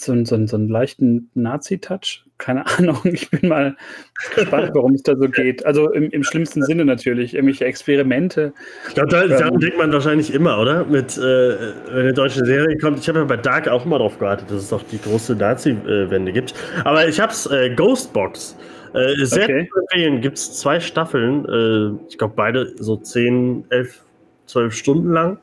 so, 0.00 0.25
so, 0.25 0.47
so 0.47 0.57
einen 0.57 0.69
leichten 0.69 1.28
Nazi-Touch. 1.35 2.25
Keine 2.38 2.64
Ahnung, 2.78 3.00
ich 3.05 3.31
bin 3.31 3.49
mal 3.49 3.76
gespannt, 4.35 4.71
worum 4.75 4.95
es 4.95 5.02
da 5.02 5.17
so 5.17 5.28
geht. 5.28 5.67
Also 5.67 5.90
im, 5.90 6.11
im 6.11 6.23
schlimmsten 6.23 6.62
Sinne 6.62 6.85
natürlich, 6.85 7.35
irgendwelche 7.35 7.64
Experimente. 7.64 8.52
Ich 8.88 8.95
glaube, 8.95 9.11
da, 9.11 9.26
daran 9.26 9.55
ähm, 9.55 9.61
denkt 9.61 9.76
man 9.76 9.93
wahrscheinlich 9.93 10.33
immer, 10.33 10.61
oder? 10.61 10.85
Mit, 10.85 11.19
äh, 11.19 11.21
wenn 11.21 11.99
eine 12.00 12.12
deutsche 12.12 12.45
Serie 12.45 12.78
kommt. 12.78 13.00
Ich 13.00 13.09
habe 13.09 13.19
ja 13.19 13.25
bei 13.25 13.37
Dark 13.37 13.67
auch 13.67 13.85
immer 13.85 13.99
darauf 13.99 14.19
gewartet, 14.19 14.49
dass 14.50 14.62
es 14.62 14.69
doch 14.69 14.85
die 14.85 15.00
große 15.00 15.35
Nazi-Wende 15.35 16.33
gibt. 16.33 16.55
Aber 16.85 17.09
ich 17.09 17.19
habe 17.19 17.33
es, 17.33 17.47
äh, 17.47 17.71
Ghostbox. 17.75 18.57
Äh, 18.95 19.25
sehr 19.25 19.45
okay. 19.45 19.69
zu 19.71 19.81
empfehlen. 19.81 20.21
Gibt 20.21 20.38
es 20.38 20.61
zwei 20.61 20.78
Staffeln. 20.78 21.45
Äh, 21.45 22.09
ich 22.09 22.19
glaube, 22.19 22.35
beide 22.37 22.73
so 22.78 22.97
10, 22.97 23.64
11, 23.71 24.00
12 24.47 24.75
Stunden 24.75 25.12
lang. 25.12 25.38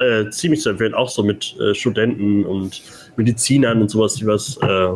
Äh, 0.00 0.30
ziemlich 0.30 0.62
zu 0.62 0.70
empfehlen. 0.70 0.94
Auch 0.94 1.10
so 1.10 1.22
mit 1.22 1.56
äh, 1.60 1.74
Studenten 1.74 2.44
und 2.44 2.82
Medizinern 3.16 3.80
und 3.80 3.90
sowas, 3.90 4.14
die 4.14 4.26
was 4.26 4.58
äh, 4.62 4.92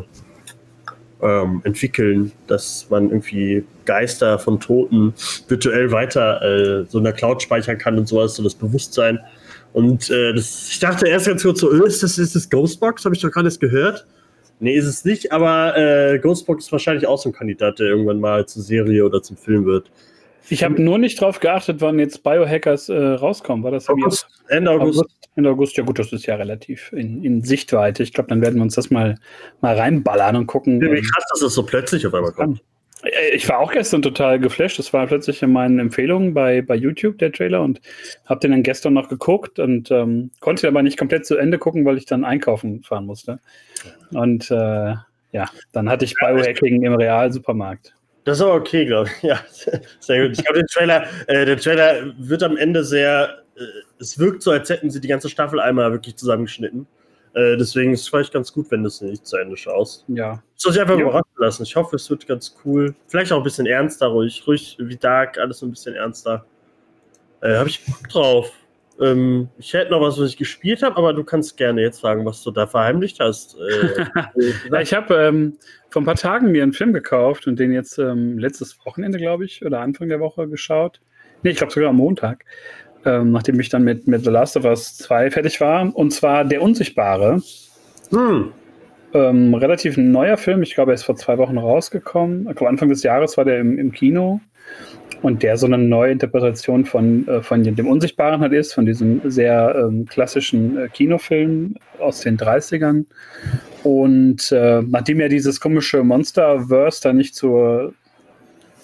ähm, 1.22 1.60
entwickeln, 1.64 2.32
dass 2.46 2.86
man 2.90 3.10
irgendwie 3.10 3.64
Geister 3.84 4.38
von 4.38 4.60
Toten 4.60 5.14
virtuell 5.48 5.90
weiter 5.90 6.42
äh, 6.42 6.84
so 6.88 6.98
in 6.98 7.04
der 7.04 7.12
Cloud 7.12 7.42
speichern 7.42 7.78
kann 7.78 7.98
und 7.98 8.06
sowas, 8.06 8.34
so 8.34 8.42
das 8.42 8.54
Bewusstsein. 8.54 9.18
Und 9.72 10.10
äh, 10.10 10.32
das, 10.34 10.68
ich 10.70 10.78
dachte 10.78 11.08
erst 11.08 11.26
ganz 11.26 11.42
kurz 11.42 11.60
so, 11.60 11.70
öh, 11.70 11.86
ist 11.86 12.02
das, 12.02 12.18
ist 12.18 12.34
das 12.34 12.48
Ghostbox? 12.48 13.04
Habe 13.04 13.14
ich 13.14 13.20
doch 13.20 13.30
gerade 13.30 13.50
gehört. 13.50 14.06
Nee, 14.58 14.74
ist 14.74 14.86
es 14.86 15.04
nicht, 15.04 15.32
aber 15.32 15.76
äh, 15.76 16.18
Ghostbox 16.18 16.66
ist 16.66 16.72
wahrscheinlich 16.72 17.06
auch 17.06 17.18
so 17.18 17.28
ein 17.28 17.32
Kandidat, 17.34 17.78
der 17.78 17.88
irgendwann 17.88 18.20
mal 18.20 18.46
zur 18.46 18.62
Serie 18.62 19.04
oder 19.04 19.22
zum 19.22 19.36
Film 19.36 19.66
wird. 19.66 19.90
Ich 20.48 20.62
habe 20.64 20.80
nur 20.80 20.98
nicht 20.98 21.20
drauf 21.20 21.40
geachtet, 21.40 21.80
wann 21.80 21.98
jetzt 21.98 22.22
Biohackers 22.22 22.88
äh, 22.88 22.96
rauskommen. 22.96 23.64
War 23.64 23.72
das 23.72 23.88
August, 23.88 24.28
Ende 24.48 24.70
August. 24.70 25.00
August? 25.00 25.16
Ende 25.36 25.50
August, 25.50 25.76
ja 25.76 25.84
gut, 25.84 25.98
das 25.98 26.12
ist 26.12 26.26
ja 26.26 26.36
relativ 26.36 26.92
in, 26.92 27.22
in 27.22 27.42
Sichtweite. 27.42 28.02
Ich 28.02 28.12
glaube, 28.12 28.28
dann 28.28 28.40
werden 28.40 28.56
wir 28.56 28.62
uns 28.62 28.74
das 28.74 28.90
mal, 28.90 29.16
mal 29.60 29.76
reinballern 29.76 30.36
und 30.36 30.46
gucken. 30.46 30.80
Ja, 30.80 30.90
wie 30.90 30.98
ähm, 30.98 31.02
krass, 31.02 31.24
dass 31.30 31.40
das 31.40 31.54
so 31.54 31.64
plötzlich 31.64 32.06
auf 32.06 32.14
einmal 32.14 32.32
kommt. 32.32 32.62
Ich 33.34 33.48
war 33.48 33.58
auch 33.58 33.72
gestern 33.72 34.00
total 34.00 34.40
geflasht. 34.40 34.78
Das 34.78 34.92
war 34.92 35.06
plötzlich 35.06 35.42
in 35.42 35.52
meinen 35.52 35.78
Empfehlungen 35.78 36.32
bei, 36.32 36.62
bei 36.62 36.74
YouTube, 36.74 37.18
der 37.18 37.30
Trailer, 37.30 37.62
und 37.62 37.80
habe 38.24 38.40
den 38.40 38.52
dann 38.52 38.62
gestern 38.62 38.94
noch 38.94 39.08
geguckt 39.08 39.58
und 39.58 39.90
ähm, 39.90 40.30
konnte 40.40 40.66
aber 40.66 40.82
nicht 40.82 40.98
komplett 40.98 41.26
zu 41.26 41.36
Ende 41.36 41.58
gucken, 41.58 41.84
weil 41.84 41.98
ich 41.98 42.06
dann 42.06 42.24
einkaufen 42.24 42.82
fahren 42.82 43.04
musste. 43.04 43.38
Und 44.12 44.50
äh, 44.50 44.94
ja, 45.32 45.50
dann 45.72 45.90
hatte 45.90 46.06
ich 46.06 46.14
Biohacking 46.14 46.82
im 46.82 46.94
Real-Supermarkt. 46.94 47.94
Das 48.26 48.38
ist 48.38 48.42
aber 48.42 48.54
okay, 48.54 48.84
glaube 48.84 49.08
ich. 49.08 49.22
Ja, 49.28 49.40
sehr 50.00 50.22
gut. 50.28 50.36
Ich 50.36 50.44
glaube, 50.44 50.58
der 50.58 50.66
Trailer, 50.66 51.06
äh, 51.28 51.46
der 51.46 51.56
Trailer 51.58 52.12
wird 52.18 52.42
am 52.42 52.56
Ende 52.56 52.84
sehr. 52.84 53.42
Äh, 53.56 53.62
es 53.98 54.18
wirkt 54.18 54.42
so, 54.42 54.50
als 54.50 54.68
hätten 54.68 54.90
sie 54.90 55.00
die 55.00 55.08
ganze 55.08 55.28
Staffel 55.30 55.60
einmal 55.60 55.90
wirklich 55.92 56.16
zusammengeschnitten. 56.16 56.86
Äh, 57.34 57.56
deswegen 57.56 57.92
ist 57.92 58.00
es 58.02 58.08
vielleicht 58.08 58.32
ganz 58.32 58.52
gut, 58.52 58.70
wenn 58.70 58.82
du 58.82 58.88
es 58.88 59.00
nicht 59.00 59.26
zu 59.26 59.36
Ende 59.36 59.56
schaust. 59.56 60.04
Ja. 60.08 60.42
Soll 60.56 60.72
sich 60.72 60.80
einfach 60.82 60.96
Ja. 60.98 61.02
überraschen 61.02 61.30
lassen. 61.38 61.62
Ich 61.62 61.76
hoffe, 61.76 61.96
es 61.96 62.10
wird 62.10 62.26
ganz 62.26 62.56
cool. 62.64 62.94
Vielleicht 63.06 63.30
auch 63.32 63.36
ein 63.38 63.42
bisschen 63.44 63.66
ernster, 63.66 64.08
ruhig, 64.08 64.42
ruhig 64.46 64.76
wie 64.80 64.96
Dark, 64.96 65.38
alles 65.38 65.58
so 65.60 65.66
ein 65.66 65.70
bisschen 65.70 65.94
ernster. 65.94 66.44
Äh, 67.42 67.56
habe 67.56 67.68
ich 67.68 67.84
Bock 67.84 68.08
drauf. 68.08 68.52
Ähm, 69.00 69.48
ich 69.58 69.74
hätte 69.74 69.90
noch 69.90 70.00
was, 70.00 70.18
was 70.18 70.30
ich 70.30 70.36
gespielt 70.36 70.82
habe, 70.82 70.96
aber 70.96 71.12
du 71.12 71.22
kannst 71.24 71.56
gerne 71.56 71.82
jetzt 71.82 72.00
sagen, 72.00 72.24
was 72.24 72.42
du 72.42 72.50
da 72.50 72.66
verheimlicht 72.66 73.20
hast. 73.20 73.56
Äh, 73.58 74.06
Ja, 74.70 74.80
ich 74.80 74.94
habe 74.94 75.14
ähm, 75.14 75.56
vor 75.90 76.02
ein 76.02 76.06
paar 76.06 76.14
Tagen 76.14 76.50
mir 76.50 76.62
einen 76.62 76.72
Film 76.72 76.92
gekauft 76.92 77.46
und 77.46 77.58
den 77.58 77.72
jetzt 77.72 77.98
ähm, 77.98 78.38
letztes 78.38 78.78
Wochenende, 78.84 79.18
glaube 79.18 79.44
ich, 79.44 79.64
oder 79.64 79.80
Anfang 79.80 80.08
der 80.08 80.20
Woche 80.20 80.48
geschaut. 80.48 81.00
Nee, 81.42 81.50
ich 81.50 81.58
glaube 81.58 81.72
sogar 81.72 81.90
am 81.90 81.96
Montag, 81.96 82.44
ähm, 83.04 83.32
nachdem 83.32 83.60
ich 83.60 83.68
dann 83.68 83.82
mit, 83.82 84.06
mit 84.06 84.24
The 84.24 84.30
Last 84.30 84.56
of 84.56 84.64
Us 84.64 84.96
2 84.96 85.30
fertig 85.30 85.60
war. 85.60 85.94
Und 85.94 86.10
zwar 86.12 86.44
Der 86.44 86.62
Unsichtbare. 86.62 87.40
hm. 88.10 88.52
Ähm, 89.12 89.54
relativ 89.54 89.96
neuer 89.96 90.36
Film. 90.36 90.62
Ich 90.62 90.74
glaube, 90.74 90.90
er 90.90 90.94
ist 90.94 91.04
vor 91.04 91.16
zwei 91.16 91.38
Wochen 91.38 91.56
rausgekommen. 91.56 92.48
Anfang 92.48 92.88
des 92.88 93.02
Jahres 93.02 93.36
war 93.36 93.44
der 93.44 93.60
im, 93.60 93.78
im 93.78 93.92
Kino. 93.92 94.40
Und 95.26 95.42
der 95.42 95.56
so 95.56 95.66
eine 95.66 95.76
neue 95.76 96.12
Interpretation 96.12 96.84
von, 96.84 97.26
äh, 97.26 97.42
von 97.42 97.64
dem 97.64 97.88
Unsichtbaren 97.88 98.40
halt 98.42 98.52
ist, 98.52 98.72
von 98.72 98.86
diesem 98.86 99.20
sehr 99.28 99.74
ähm, 99.74 100.06
klassischen 100.06 100.78
äh, 100.78 100.88
Kinofilm 100.88 101.74
aus 101.98 102.20
den 102.20 102.38
30ern. 102.38 103.06
Und 103.82 104.52
äh, 104.52 104.82
nachdem 104.82 105.18
ja 105.18 105.26
dieses 105.26 105.60
komische 105.60 106.04
Monsterverse 106.04 107.00
da 107.02 107.12
nicht 107.12 107.34
zur, 107.34 107.92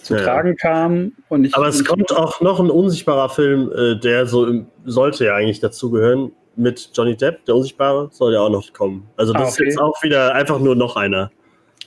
zu 0.02 0.14
Ja. 0.16 0.24
tragen 0.24 0.56
kam 0.56 1.12
und 1.28 1.42
nicht. 1.42 1.54
Aber 1.54 1.68
es 1.68 1.84
kommt 1.84 2.10
auch 2.10 2.40
noch 2.40 2.58
ein 2.58 2.70
unsichtbarer 2.70 3.28
Film, 3.28 3.70
äh, 3.72 4.00
der 4.00 4.26
so 4.26 4.44
im, 4.44 4.66
sollte 4.84 5.26
ja 5.26 5.36
eigentlich 5.36 5.60
dazugehören, 5.60 6.32
mit 6.56 6.90
Johnny 6.92 7.16
Depp, 7.16 7.44
der 7.44 7.54
Unsichtbare, 7.54 8.08
soll 8.10 8.32
ja 8.32 8.40
auch 8.40 8.50
noch 8.50 8.72
kommen. 8.72 9.06
Also 9.16 9.32
das 9.32 9.42
Ah, 9.42 9.48
ist 9.48 9.54
okay. 9.60 9.64
jetzt 9.68 9.78
auch 9.80 10.02
wieder 10.02 10.34
einfach 10.34 10.58
nur 10.58 10.74
noch 10.74 10.96
einer. 10.96 11.30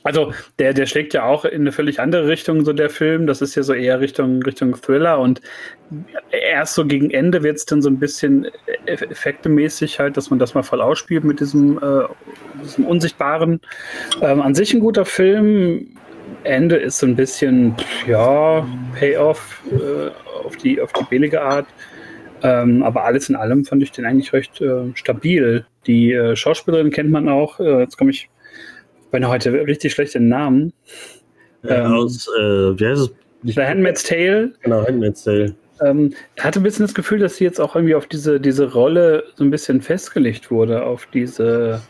Also 0.05 0.31
der, 0.59 0.73
der 0.73 0.85
schlägt 0.85 1.15
ja 1.15 1.25
auch 1.25 1.45
in 1.45 1.61
eine 1.61 1.71
völlig 1.71 1.99
andere 1.99 2.27
Richtung, 2.27 2.63
so 2.63 2.73
der 2.73 2.91
Film. 2.91 3.25
Das 3.25 3.41
ist 3.41 3.55
ja 3.55 3.63
so 3.63 3.73
eher 3.73 3.99
Richtung, 3.99 4.41
Richtung 4.43 4.75
Thriller 4.79 5.19
und 5.19 5.41
erst 6.31 6.75
so 6.75 6.85
gegen 6.85 7.09
Ende 7.09 7.41
wird 7.41 7.57
es 7.57 7.65
dann 7.65 7.81
so 7.81 7.89
ein 7.89 7.97
bisschen 7.97 8.45
eff- 8.85 9.09
effektemäßig 9.09 9.99
halt, 9.99 10.15
dass 10.15 10.29
man 10.29 10.37
das 10.37 10.53
mal 10.53 10.61
voll 10.61 10.81
ausspielt 10.81 11.23
mit 11.23 11.39
diesem, 11.39 11.79
äh, 11.79 12.03
diesem 12.63 12.85
Unsichtbaren. 12.85 13.59
Ähm, 14.21 14.41
an 14.41 14.53
sich 14.53 14.73
ein 14.75 14.79
guter 14.79 15.05
Film. 15.05 15.87
Ende 16.43 16.75
ist 16.75 16.99
so 16.99 17.07
ein 17.07 17.15
bisschen, 17.15 17.75
ja, 18.07 18.67
Payoff 18.99 19.63
äh, 19.71 20.11
auf, 20.45 20.55
die, 20.57 20.79
auf 20.79 20.93
die 20.93 21.05
billige 21.05 21.41
Art. 21.41 21.65
Ähm, 22.43 22.83
aber 22.83 23.05
alles 23.05 23.29
in 23.29 23.35
allem 23.35 23.65
fand 23.65 23.81
ich 23.81 23.91
den 23.91 24.05
eigentlich 24.05 24.33
recht 24.33 24.61
äh, 24.61 24.91
stabil. 24.93 25.65
Die 25.87 26.13
äh, 26.13 26.35
Schauspielerin 26.35 26.91
kennt 26.91 27.09
man 27.09 27.27
auch. 27.27 27.59
Äh, 27.59 27.79
jetzt 27.79 27.97
komme 27.97 28.11
ich 28.11 28.29
bin 29.15 29.27
heute 29.27 29.53
richtig 29.53 29.93
schlecht 29.93 30.15
in 30.15 30.27
Namen. 30.27 30.73
Äh, 31.63 31.73
Ähm, 31.75 31.91
aus, 31.93 32.27
äh, 32.37 32.77
wie 32.79 32.85
heißt 32.85 33.01
es? 33.01 33.13
The 33.43 33.61
Handmaid's 33.61 34.03
Tale. 34.03 34.51
Genau, 34.61 34.85
Handmaid's 34.85 35.23
Tale. 35.23 35.55
Ähm, 35.81 36.13
ich 36.35 36.43
hatte 36.43 36.59
ein 36.59 36.63
bisschen 36.63 36.85
das 36.85 36.93
Gefühl, 36.93 37.19
dass 37.19 37.37
sie 37.37 37.43
jetzt 37.45 37.59
auch 37.61 37.75
irgendwie 37.75 37.95
auf 37.95 38.07
diese, 38.07 38.39
diese 38.39 38.71
Rolle 38.73 39.23
so 39.35 39.43
ein 39.43 39.51
bisschen 39.51 39.81
festgelegt 39.81 40.51
wurde, 40.51 40.83
auf 40.83 41.07
diese 41.13 41.81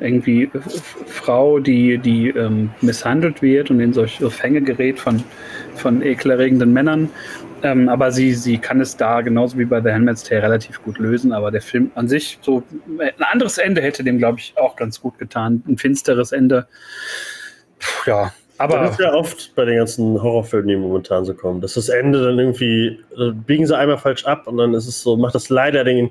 irgendwie 0.00 0.44
F- 0.54 0.96
Frau, 1.06 1.58
die, 1.58 1.98
die 1.98 2.28
ähm, 2.28 2.70
misshandelt 2.80 3.42
wird 3.42 3.70
und 3.70 3.80
in 3.80 3.92
solche 3.92 4.30
Fänge 4.30 4.60
gerät 4.62 5.00
von, 5.00 5.22
von 5.74 6.02
ekelerregenden 6.02 6.72
Männern. 6.72 7.10
Ähm, 7.62 7.88
aber 7.88 8.12
sie, 8.12 8.34
sie 8.34 8.58
kann 8.58 8.80
es 8.80 8.96
da 8.96 9.20
genauso 9.20 9.58
wie 9.58 9.64
bei 9.64 9.80
The 9.80 9.90
Handmaid's 9.90 10.22
Tale 10.22 10.42
relativ 10.42 10.82
gut 10.82 10.98
lösen. 10.98 11.32
Aber 11.32 11.50
der 11.50 11.62
Film 11.62 11.90
an 11.94 12.08
sich, 12.08 12.38
so 12.42 12.62
ein 12.98 13.22
anderes 13.22 13.58
Ende 13.58 13.80
hätte 13.80 14.04
dem, 14.04 14.18
glaube 14.18 14.38
ich, 14.38 14.54
auch 14.56 14.76
ganz 14.76 15.00
gut 15.00 15.18
getan. 15.18 15.62
Ein 15.66 15.78
finsteres 15.78 16.32
Ende. 16.32 16.66
Puh, 17.78 18.10
ja, 18.10 18.32
aber. 18.58 18.80
das 18.80 18.92
ist 18.92 19.00
ja 19.00 19.12
oft 19.14 19.54
bei 19.54 19.64
den 19.64 19.78
ganzen 19.78 20.20
Horrorfilmen, 20.20 20.68
die 20.68 20.76
momentan 20.76 21.24
so 21.24 21.32
kommen, 21.34 21.60
dass 21.60 21.74
das 21.74 21.88
Ende 21.88 22.24
dann 22.24 22.38
irgendwie, 22.38 22.98
biegen 23.46 23.66
sie 23.66 23.76
einmal 23.76 23.98
falsch 23.98 24.24
ab 24.24 24.48
und 24.48 24.56
dann 24.56 24.74
ist 24.74 24.88
es 24.88 25.00
so, 25.00 25.16
macht 25.16 25.36
das 25.36 25.48
leider 25.48 25.84
den 25.84 26.10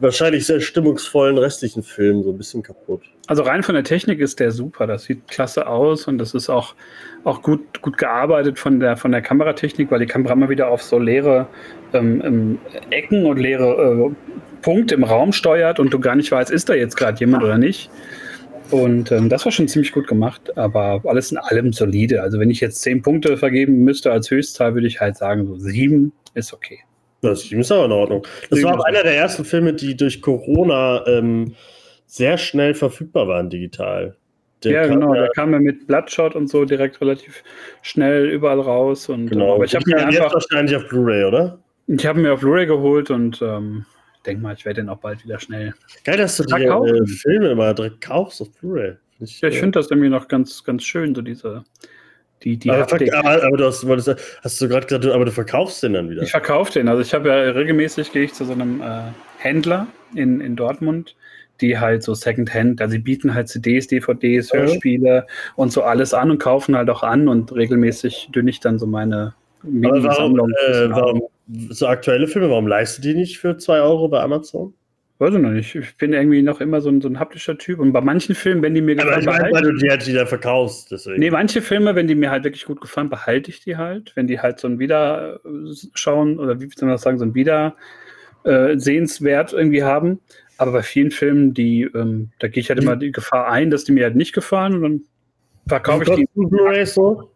wahrscheinlich 0.00 0.46
sehr 0.46 0.60
stimmungsvollen 0.60 1.38
restlichen 1.38 1.82
Film 1.82 2.22
so 2.22 2.30
ein 2.30 2.38
bisschen 2.38 2.62
kaputt. 2.62 3.02
Also 3.26 3.42
rein 3.42 3.62
von 3.62 3.74
der 3.74 3.84
Technik 3.84 4.18
ist 4.20 4.40
der 4.40 4.50
super. 4.50 4.86
Das 4.86 5.04
sieht 5.04 5.28
klasse 5.28 5.66
aus 5.66 6.08
und 6.08 6.18
das 6.18 6.34
ist 6.34 6.48
auch, 6.48 6.74
auch 7.24 7.42
gut, 7.42 7.80
gut 7.82 7.98
gearbeitet 7.98 8.58
von 8.58 8.80
der, 8.80 8.96
von 8.96 9.12
der 9.12 9.22
Kameratechnik, 9.22 9.90
weil 9.90 10.00
die 10.00 10.06
Kamera 10.06 10.32
immer 10.32 10.48
wieder 10.48 10.68
auf 10.68 10.82
so 10.82 10.98
leere 10.98 11.46
ähm, 11.92 12.22
ähm, 12.24 12.58
Ecken 12.90 13.26
und 13.26 13.38
leere 13.38 14.10
äh, 14.10 14.14
Punkte 14.62 14.94
im 14.94 15.04
Raum 15.04 15.32
steuert 15.32 15.78
und 15.78 15.92
du 15.92 16.00
gar 16.00 16.16
nicht 16.16 16.30
weißt, 16.30 16.50
ist 16.50 16.68
da 16.68 16.74
jetzt 16.74 16.96
gerade 16.96 17.18
jemand 17.18 17.44
oder 17.44 17.58
nicht. 17.58 17.90
Und 18.70 19.10
ähm, 19.10 19.28
das 19.28 19.44
war 19.44 19.52
schon 19.52 19.68
ziemlich 19.68 19.92
gut 19.92 20.06
gemacht, 20.06 20.56
aber 20.56 21.00
alles 21.04 21.32
in 21.32 21.38
allem 21.38 21.72
solide. 21.72 22.22
Also 22.22 22.38
wenn 22.38 22.50
ich 22.50 22.60
jetzt 22.60 22.82
zehn 22.82 23.02
Punkte 23.02 23.36
vergeben 23.36 23.84
müsste 23.84 24.12
als 24.12 24.30
Höchstzahl, 24.30 24.74
würde 24.74 24.86
ich 24.86 25.00
halt 25.00 25.16
sagen, 25.16 25.46
so 25.46 25.56
sieben 25.56 26.12
ist 26.34 26.52
okay. 26.52 26.80
Das 27.22 27.44
ist 27.50 27.70
aber 27.72 27.84
in 27.84 27.92
Ordnung. 27.92 28.26
Das 28.48 28.62
war 28.62 28.78
auch 28.78 28.84
einer 28.84 29.02
der 29.02 29.14
ersten 29.16 29.44
Filme, 29.44 29.74
die 29.74 29.96
durch 29.96 30.22
Corona 30.22 31.06
ähm, 31.06 31.54
sehr 32.06 32.38
schnell 32.38 32.74
verfügbar 32.74 33.28
waren 33.28 33.50
digital. 33.50 34.16
Der 34.64 34.72
ja, 34.72 34.86
genau. 34.86 35.14
ja- 35.14 35.22
Der 35.22 35.30
kam 35.30 35.52
ja 35.52 35.58
mit 35.58 35.86
Bloodshot 35.86 36.34
und 36.34 36.48
so 36.48 36.64
direkt 36.64 37.00
relativ 37.00 37.42
schnell 37.82 38.28
überall 38.28 38.60
raus. 38.60 39.08
Und, 39.08 39.28
Genau. 39.28 39.54
aber 39.54 39.64
ich 39.64 39.74
habe 39.74 39.84
mir 39.86 39.96
kam 39.96 40.10
jetzt 40.10 40.20
einfach, 40.20 40.34
wahrscheinlich 40.34 40.76
auf 40.76 40.88
Blu-ray, 40.88 41.24
oder? 41.24 41.58
ich 41.86 42.06
habe 42.06 42.20
mir 42.20 42.32
auf 42.34 42.40
Blu-ray 42.40 42.66
geholt 42.66 43.10
und 43.10 43.40
ähm, 43.42 43.84
denke 44.26 44.42
mal, 44.42 44.54
ich 44.54 44.64
werde 44.64 44.80
den 44.82 44.88
auch 44.88 44.98
bald 44.98 45.24
wieder 45.24 45.40
schnell. 45.40 45.74
Geil, 46.04 46.18
dass 46.18 46.36
du 46.36 46.44
die 46.44 46.62
äh, 46.64 47.06
Filme 47.06 47.48
immer 47.50 47.74
direkt 47.74 48.00
kaufst 48.00 48.40
auf 48.42 48.50
Blu-ray. 48.60 48.94
Ja, 49.18 49.48
ich 49.48 49.58
finde 49.58 49.78
das 49.78 49.90
irgendwie 49.90 50.08
noch 50.08 50.28
ganz, 50.28 50.64
ganz 50.64 50.82
schön, 50.84 51.14
so 51.14 51.20
diese, 51.20 51.64
die, 52.42 52.56
die 52.56 52.70
aber, 52.70 52.86
aber, 52.90 53.42
aber 53.44 53.56
du 53.56 53.66
hast, 53.66 53.86
wolltest, 53.86 54.16
hast 54.42 54.60
du 54.60 54.68
gerade 54.68 54.86
gesagt, 54.86 55.06
aber 55.06 55.24
du 55.24 55.32
verkaufst 55.32 55.82
den 55.82 55.92
dann 55.92 56.08
wieder. 56.08 56.22
Ich 56.22 56.30
verkaufe 56.30 56.72
den. 56.72 56.88
Also 56.88 57.02
ich 57.02 57.12
habe 57.12 57.28
ja 57.28 57.34
regelmäßig 57.50 58.12
gehe 58.12 58.24
ich 58.24 58.32
zu 58.32 58.44
so 58.44 58.52
einem 58.52 58.80
äh, 58.80 59.02
Händler 59.38 59.86
in, 60.14 60.40
in 60.40 60.56
Dortmund, 60.56 61.16
die 61.60 61.78
halt 61.78 62.02
so 62.02 62.14
Secondhand, 62.14 62.80
also 62.80 62.92
sie 62.92 62.98
bieten 62.98 63.34
halt 63.34 63.48
CDs, 63.48 63.86
DVDs, 63.88 64.52
Mhm. 64.52 64.58
Hörspiele 64.58 65.26
und 65.56 65.70
so 65.72 65.82
alles 65.82 66.14
an 66.14 66.30
und 66.30 66.38
kaufen 66.38 66.74
halt 66.76 66.88
auch 66.88 67.02
an 67.02 67.28
und 67.28 67.54
regelmäßig 67.54 68.30
dünne 68.34 68.50
ich 68.50 68.60
dann 68.60 68.78
so 68.78 68.86
meine 68.86 69.34
Mini-Sammlung. 69.62 70.50
äh, 70.66 70.90
warum 70.90 71.22
so 71.68 71.86
aktuelle 71.88 72.26
Filme, 72.28 72.48
warum 72.48 72.66
leistest 72.66 73.04
du 73.04 73.08
die 73.08 73.14
nicht 73.14 73.38
für 73.38 73.58
2 73.58 73.80
Euro 73.80 74.08
bei 74.08 74.20
Amazon? 74.20 74.72
Weiß 75.20 75.34
ich 75.34 75.40
noch 75.40 75.50
nicht. 75.50 75.74
Ich 75.74 75.96
bin 75.98 76.14
irgendwie 76.14 76.40
noch 76.40 76.62
immer 76.62 76.80
so 76.80 76.88
ein, 76.88 77.02
so 77.02 77.08
ein 77.08 77.20
haptischer 77.20 77.58
Typ. 77.58 77.78
Und 77.78 77.92
bei 77.92 78.00
manchen 78.00 78.34
Filmen, 78.34 78.62
wenn 78.62 78.74
die 78.74 78.80
mir 78.80 78.98
Aber 78.98 79.16
gefallen, 79.16 79.20
ich 79.20 79.26
meine, 79.26 79.52
weil 79.52 79.62
du 79.62 79.76
die 79.76 79.90
halt 79.90 80.06
wieder 80.06 80.26
verkaufst, 80.26 80.90
deswegen. 80.90 81.20
Nee, 81.20 81.30
manche 81.30 81.60
Filme, 81.60 81.94
wenn 81.94 82.06
die 82.06 82.14
mir 82.14 82.30
halt 82.30 82.44
wirklich 82.44 82.64
gut 82.64 82.80
gefallen, 82.80 83.10
behalte 83.10 83.50
ich 83.50 83.60
die 83.60 83.76
halt. 83.76 84.12
Wenn 84.16 84.26
die 84.26 84.40
halt 84.40 84.58
so 84.58 84.66
ein 84.66 84.78
Wiederschauen 84.78 86.38
oder 86.38 86.58
wie 86.58 86.70
soll 86.74 86.86
man 86.86 86.94
das 86.94 87.02
sagen, 87.02 87.18
so 87.18 87.26
ein 87.26 87.34
Wieder 87.34 87.76
äh, 88.44 88.72
irgendwie 88.72 89.82
haben. 89.82 90.20
Aber 90.56 90.72
bei 90.72 90.82
vielen 90.82 91.10
Filmen, 91.10 91.52
die, 91.52 91.82
ähm, 91.82 92.30
da 92.38 92.48
gehe 92.48 92.62
ich 92.62 92.70
halt 92.70 92.82
immer 92.82 92.96
die 92.96 93.12
Gefahr 93.12 93.50
ein, 93.50 93.68
dass 93.68 93.84
die 93.84 93.92
mir 93.92 94.04
halt 94.04 94.16
nicht 94.16 94.32
gefallen 94.32 94.72
und 94.72 94.82
dann 94.82 95.02
verkaufe 95.68 96.04
ich 96.04 96.26
die 96.34 96.86
so? 96.86 97.30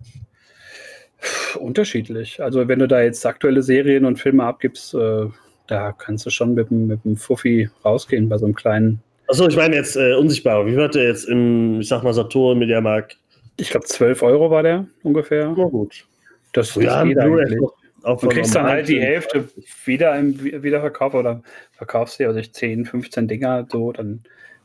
unterschiedlich. 1.58 2.42
Also 2.42 2.66
wenn 2.66 2.78
du 2.78 2.88
da 2.88 3.02
jetzt 3.02 3.26
aktuelle 3.26 3.62
Serien 3.62 4.06
und 4.06 4.18
Filme 4.18 4.44
abgibst, 4.44 4.94
äh, 4.94 5.26
da 5.66 5.92
kannst 5.92 6.26
du 6.26 6.30
schon 6.30 6.54
mit 6.54 6.70
dem, 6.70 6.86
mit 6.86 7.04
dem 7.04 7.16
Fuffi 7.16 7.70
rausgehen 7.84 8.28
bei 8.28 8.38
so 8.38 8.44
einem 8.46 8.54
kleinen, 8.54 9.00
Achso, 9.26 9.48
ich 9.48 9.56
meine 9.56 9.74
jetzt 9.74 9.96
äh, 9.96 10.14
unsichtbar. 10.14 10.66
Wie 10.66 10.76
wird 10.76 10.94
der 10.94 11.04
jetzt 11.04 11.24
im, 11.24 11.80
ich 11.80 11.88
sag 11.88 12.02
mal, 12.02 12.12
Saturn, 12.12 12.58
Mediamarkt? 12.58 13.18
ich 13.56 13.70
glaube 13.70 13.86
12 13.86 14.22
Euro 14.22 14.50
war 14.50 14.62
der 14.62 14.86
ungefähr. 15.02 15.54
Na 15.56 15.64
gut. 15.64 16.04
Das, 16.52 16.74
Ja, 16.74 17.00
eigentlich. 17.00 17.16
ist 17.52 17.58
doch 17.60 17.74
auch 18.02 18.20
Du 18.20 18.28
kriegst 18.28 18.54
dann 18.54 18.66
halt 18.66 18.86
die. 18.88 19.00
Hälfte 19.00 19.48
wieder 19.86 20.14
im 20.18 20.42
Wi- 20.44 20.62
Wiederverkauf 20.62 21.14
oder 21.14 21.42
verkaufst 21.72 22.18
dir 22.18 22.28
also 22.28 22.38
ich 22.40 22.52
10, 22.52 22.84
15 22.84 23.26
Dinger 23.28 23.66
so, 23.70 23.92
dann 23.92 24.24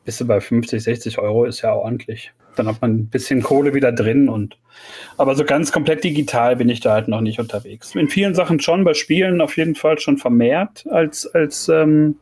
bist 0.09 0.21
du 0.21 0.25
bei 0.25 0.41
50, 0.41 0.81
60 0.81 1.19
Euro, 1.19 1.45
ist 1.45 1.61
ja 1.61 1.71
ordentlich. 1.71 2.31
Dann 2.55 2.67
hat 2.67 2.81
man 2.81 2.95
ein 2.95 3.09
bisschen 3.09 3.43
Kohle 3.43 3.75
wieder 3.75 3.91
drin 3.91 4.27
und 4.27 4.57
aber 5.17 5.35
so 5.35 5.45
ganz 5.45 5.71
komplett 5.71 6.03
digital 6.03 6.55
bin 6.55 6.67
ich 6.67 6.79
da 6.79 6.93
halt 6.93 7.07
noch 7.07 7.21
nicht 7.21 7.39
unterwegs. 7.39 7.93
In 7.93 8.09
vielen 8.09 8.33
Sachen 8.33 8.59
schon, 8.59 8.83
bei 8.83 8.95
Spielen 8.95 9.39
auf 9.39 9.55
jeden 9.55 9.75
Fall 9.75 9.99
schon 9.99 10.17
vermehrt 10.17 10.87
als, 10.89 11.27
als, 11.27 11.69
ähm, 11.69 12.15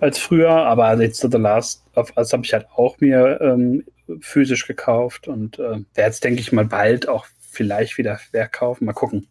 als 0.00 0.18
früher, 0.18 0.48
aber 0.48 0.98
jetzt 0.98 1.20
so 1.20 1.30
The 1.30 1.36
Last 1.36 1.84
of 1.94 2.10
Us 2.16 2.32
habe 2.32 2.42
ich 2.46 2.54
halt 2.54 2.68
auch 2.74 2.98
mir 3.00 3.38
ähm, 3.42 3.84
physisch 4.20 4.66
gekauft 4.66 5.28
und 5.28 5.58
äh, 5.58 5.60
werde 5.60 5.84
jetzt, 5.94 6.24
denke 6.24 6.40
ich 6.40 6.52
mal, 6.52 6.64
bald 6.64 7.06
auch 7.06 7.26
vielleicht 7.38 7.98
wieder 7.98 8.16
verkaufen. 8.16 8.86
Mal 8.86 8.94
gucken. 8.94 9.26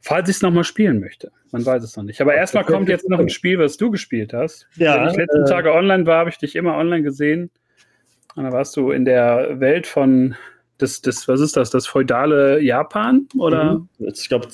Falls 0.00 0.28
ich 0.28 0.36
es 0.36 0.42
nochmal 0.42 0.64
spielen 0.64 1.00
möchte. 1.00 1.30
Man 1.50 1.64
weiß 1.64 1.82
es 1.82 1.96
noch 1.96 2.04
nicht. 2.04 2.20
Aber 2.20 2.34
erstmal 2.34 2.64
kommt 2.64 2.88
jetzt 2.88 3.08
noch 3.08 3.18
ein 3.18 3.28
Spiel, 3.28 3.58
was 3.58 3.76
du 3.76 3.90
gespielt 3.90 4.32
hast. 4.32 4.66
Ja, 4.76 5.00
Wenn 5.00 5.10
ich 5.10 5.16
letzten 5.16 5.44
äh, 5.44 5.48
Tage 5.48 5.72
online 5.72 6.06
war, 6.06 6.18
habe 6.18 6.30
ich 6.30 6.38
dich 6.38 6.56
immer 6.56 6.76
online 6.76 7.02
gesehen. 7.02 7.50
Und 8.34 8.44
da 8.44 8.52
warst 8.52 8.76
du 8.76 8.90
in 8.90 9.04
der 9.04 9.60
Welt 9.60 9.86
von 9.86 10.36
das, 10.78 11.00
das, 11.00 11.26
was 11.26 11.40
ist 11.40 11.56
das, 11.56 11.70
das 11.70 11.86
feudale 11.86 12.60
Japan? 12.60 13.26
Oder? 13.36 13.74
Mhm. 13.74 13.88
Ich 13.98 14.28
glaube, 14.28 14.48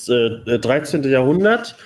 äh, 0.46 0.58
13. 0.58 1.02
Jahrhundert. 1.04 1.76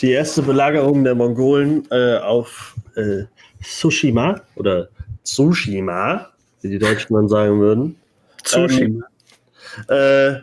Die 0.00 0.10
erste 0.10 0.42
Belagerung 0.42 1.04
der 1.04 1.14
Mongolen 1.14 1.86
äh, 1.90 2.16
auf 2.18 2.74
äh, 2.96 3.24
Tsushima 3.62 4.40
oder 4.56 4.88
Tsushima, 5.22 6.30
wie 6.62 6.70
die 6.70 6.78
Deutschen 6.78 7.14
dann 7.14 7.28
sagen 7.28 7.60
würden. 7.60 7.96
Tsushima. 8.42 9.04
Ähm, 9.88 10.36
äh, 10.36 10.40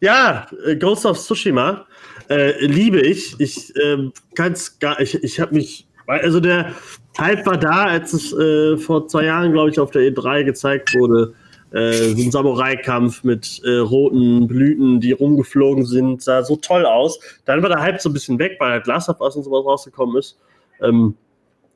ja, 0.00 0.46
Ghost 0.78 1.06
of 1.06 1.18
Tsushima 1.18 1.86
äh, 2.30 2.64
liebe 2.64 3.00
ich. 3.00 3.38
Ich 3.38 3.74
äh, 3.76 4.10
kann 4.34 4.52
es 4.52 4.78
gar, 4.78 5.00
ich, 5.00 5.22
ich 5.22 5.40
habe 5.40 5.54
mich, 5.54 5.86
also 6.06 6.40
der 6.40 6.74
Hype 7.18 7.44
war 7.44 7.58
da, 7.58 7.84
als 7.84 8.12
es 8.12 8.32
äh, 8.32 8.76
vor 8.78 9.08
zwei 9.08 9.24
Jahren, 9.24 9.52
glaube 9.52 9.70
ich, 9.70 9.78
auf 9.80 9.90
der 9.90 10.02
E3 10.02 10.44
gezeigt 10.44 10.94
wurde. 10.94 11.34
Äh, 11.72 12.14
so 12.14 12.22
ein 12.22 12.30
Samurai-Kampf 12.30 13.22
mit 13.22 13.60
äh, 13.64 13.78
roten 13.78 14.48
Blüten, 14.48 15.00
die 15.00 15.12
rumgeflogen 15.12 15.84
sind, 15.84 16.22
sah 16.22 16.42
so 16.42 16.56
toll 16.56 16.84
aus. 16.84 17.20
Dann 17.44 17.62
war 17.62 17.68
der 17.68 17.80
Hype 17.80 18.00
so 18.00 18.10
ein 18.10 18.12
bisschen 18.12 18.38
weg, 18.38 18.56
weil 18.58 18.72
halt 18.72 18.86
Last 18.86 19.08
of 19.08 19.20
und 19.20 19.42
sowas 19.44 19.64
rausgekommen 19.64 20.16
ist. 20.16 20.36
Ähm, 20.82 21.14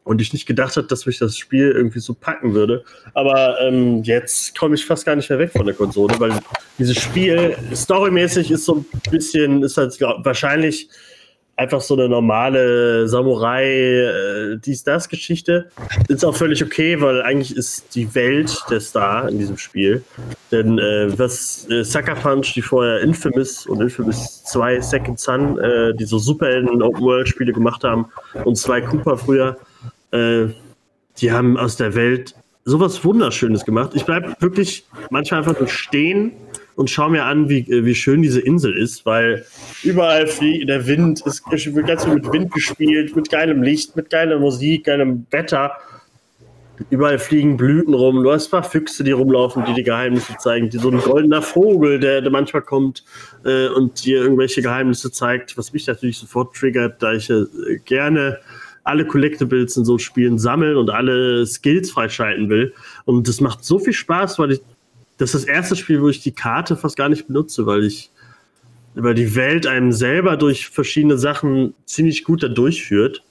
und 0.05 0.21
ich 0.21 0.33
nicht 0.33 0.47
gedacht 0.47 0.77
habe, 0.77 0.87
dass 0.87 1.07
mich 1.07 1.19
das 1.19 1.37
Spiel 1.37 1.71
irgendwie 1.71 1.99
so 1.99 2.15
packen 2.15 2.55
würde. 2.55 2.85
Aber 3.15 3.61
ähm, 3.61 4.03
jetzt 4.05 4.57
komme 4.57 4.75
ich 4.75 4.85
fast 4.85 5.07
gar 5.07 5.17
nicht 5.17 5.31
mehr 5.31 5.39
weg 5.39 5.51
von 5.53 5.67
der 5.67 5.75
Konsole, 5.75 6.15
weil 6.21 6.33
dieses 6.79 6.99
Spiel 6.99 7.57
storymäßig 7.75 8.51
ist 8.51 8.67
so 8.67 8.77
ein 8.77 9.11
bisschen, 9.11 9.63
ist 9.63 9.77
halt 9.77 9.97
glaub, 9.97 10.25
wahrscheinlich 10.25 10.89
einfach 11.57 11.81
so 11.81 11.95
eine 11.95 12.09
normale 12.09 13.09
Samurai, 13.09 13.65
äh, 13.65 14.59
dies-das-Geschichte. 14.59 15.71
Ist 16.09 16.25
auch 16.25 16.35
völlig 16.35 16.63
okay, 16.65 17.01
weil 17.01 17.23
eigentlich 17.23 17.57
ist 17.57 17.95
die 17.95 18.13
Welt 18.15 18.57
der 18.71 18.81
Star 18.81 19.29
in 19.29 19.39
diesem 19.39 19.57
Spiel. 19.57 20.03
Denn 20.51 20.79
äh, 20.79 21.17
was 21.19 21.69
äh, 21.71 21.85
Sucker 21.85 22.17
Punch, 22.17 22.55
die 22.55 22.63
vorher 22.63 23.01
Infamous 23.01 23.67
und 23.67 23.81
Infamous 23.81 24.43
2 24.45 24.81
Second 24.81 25.21
Son, 25.21 25.59
äh, 25.59 25.95
die 25.95 26.05
so 26.05 26.19
Superhelden 26.19 26.83
Open-World-Spiele 26.83 27.53
gemacht 27.53 27.85
haben, 27.85 28.07
und 28.45 28.57
zwei 28.57 28.81
Cooper 28.81 29.17
früher, 29.17 29.57
äh, 30.15 30.49
die 31.19 31.33
haben 31.33 31.57
aus 31.57 31.77
der 31.77 31.95
Welt 31.95 32.35
sowas 32.65 33.05
Wunderschönes 33.05 33.65
gemacht. 33.65 33.93
Ich 33.95 34.05
bleibe 34.05 34.35
wirklich 34.41 34.85
manchmal 35.11 35.41
einfach 35.41 35.59
nur 35.59 35.69
stehen 35.69 36.33
und 36.77 36.91
schaue 36.91 37.11
mir 37.11 37.25
an, 37.25 37.49
wie, 37.49 37.61
äh, 37.71 37.85
wie 37.85 37.95
schön 37.95 38.23
diese 38.23 38.41
Insel 38.41 38.77
ist, 38.77 39.07
weil 39.07 39.45
überall 39.83 40.27
fliegt 40.27 40.69
der 40.69 40.87
Wind, 40.87 41.23
ist 41.27 41.45
wird 41.51 41.87
ganz 41.87 42.05
viel 42.05 42.15
mit 42.15 42.33
Wind 42.33 42.53
gespielt, 42.53 43.15
mit 43.15 43.31
geilem 43.31 43.63
Licht, 43.63 43.97
mit 43.97 44.11
geiler 44.11 44.39
Musik, 44.39 44.85
geilem 44.85 45.27
Wetter. 45.31 45.73
Überall 46.91 47.21
fliegen 47.21 47.57
Blüten 47.57 47.95
rum. 47.95 48.25
Du 48.25 48.33
hast 48.33 48.49
ein 48.49 48.51
paar 48.51 48.65
Füchse, 48.65 49.05
die 49.05 49.13
rumlaufen, 49.13 49.65
die 49.65 49.75
die 49.75 49.85
Geheimnisse 49.85 50.37
zeigen. 50.39 50.71
Die, 50.71 50.79
so 50.79 50.91
ein 50.91 50.99
goldener 50.99 51.41
Vogel, 51.41 52.01
der, 52.01 52.21
der 52.21 52.33
manchmal 52.33 52.63
kommt 52.63 53.05
äh, 53.45 53.69
und 53.69 54.05
dir 54.05 54.21
irgendwelche 54.21 54.61
Geheimnisse 54.61 55.13
zeigt, 55.13 55.57
was 55.57 55.73
mich 55.73 55.87
natürlich 55.87 56.19
sofort 56.19 56.57
triggert, 56.57 57.01
da 57.01 57.13
ich 57.13 57.31
äh, 57.31 57.45
gerne 57.85 58.41
alle 58.85 59.07
Collectibles 59.07 59.77
in 59.77 59.85
so 59.85 59.99
Spielen 59.99 60.39
sammeln 60.39 60.77
und 60.77 60.91
alle 60.91 61.45
Skills 61.47 61.91
freischalten 61.91 62.49
will. 62.51 62.73
Und 63.07 63.27
das 63.27 63.41
macht 63.41 63.65
so 63.65 63.79
viel 63.79 63.95
Spaß, 63.95 64.39
weil 64.39 64.53
ich, 64.53 64.61
das 65.17 65.35
ist 65.35 65.43
das 65.43 65.55
erste 65.55 65.77
Spiel, 65.77 66.01
wo 66.03 66.09
ich 66.09 66.21
die 66.21 66.33
Karte 66.33 66.77
fast 66.77 66.97
gar 66.97 67.09
nicht 67.09 67.27
benutze, 67.27 67.67
weil 67.67 67.85
ich 67.85 68.11
über 68.95 69.15
die 69.15 69.35
Welt 69.35 69.67
einem 69.67 69.91
selber 69.91 70.37
durch 70.37 70.69
verschiedene 70.69 71.19
Sachen 71.19 71.75
ziemlich 71.87 72.25
gut 72.25 72.43
da 72.43 72.49
durchführt. 72.49 73.23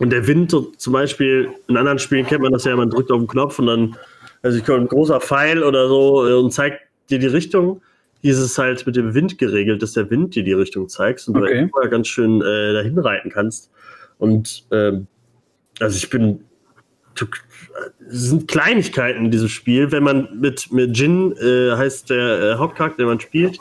Und 0.00 0.10
der 0.10 0.26
Wind 0.26 0.56
zum 0.76 0.92
Beispiel, 0.92 1.50
in 1.68 1.76
anderen 1.76 2.00
Spielen 2.00 2.26
kennt 2.26 2.42
man 2.42 2.52
das 2.52 2.64
ja, 2.64 2.74
man 2.74 2.90
drückt 2.90 3.12
auf 3.12 3.20
den 3.20 3.28
Knopf 3.28 3.58
und 3.60 3.66
dann, 3.66 3.96
also 4.42 4.58
ich 4.58 4.64
komme 4.64 4.78
ein 4.80 4.88
großer 4.88 5.20
Pfeil 5.20 5.62
oder 5.62 5.88
so 5.88 6.26
äh, 6.26 6.34
und 6.34 6.52
zeigt 6.52 6.80
dir 7.10 7.20
die 7.20 7.28
Richtung. 7.28 7.80
Hier 8.20 8.32
ist 8.32 8.40
es 8.40 8.58
halt 8.58 8.86
mit 8.86 8.96
dem 8.96 9.14
Wind 9.14 9.38
geregelt, 9.38 9.82
dass 9.82 9.92
der 9.92 10.10
Wind 10.10 10.34
dir 10.34 10.42
die 10.42 10.54
Richtung 10.54 10.88
zeigt 10.88 11.28
und 11.28 11.36
okay. 11.36 11.70
du 11.70 11.90
ganz 11.90 12.08
schön 12.08 12.40
äh, 12.40 12.72
dahin 12.72 12.98
reiten 12.98 13.30
kannst. 13.30 13.70
Und 14.18 14.64
ähm, 14.70 15.06
also 15.80 15.96
ich 15.96 16.10
bin. 16.10 16.40
Sind 18.08 18.48
Kleinigkeiten 18.48 19.26
in 19.26 19.30
diesem 19.30 19.48
Spiel, 19.48 19.92
wenn 19.92 20.02
man 20.02 20.28
mit, 20.40 20.72
mit 20.72 20.96
Jin, 20.96 21.32
äh, 21.36 21.76
heißt 21.76 22.10
der 22.10 22.40
äh, 22.40 22.54
Hauptcharakter, 22.56 22.98
den 22.98 23.06
man 23.06 23.20
spielt, 23.20 23.58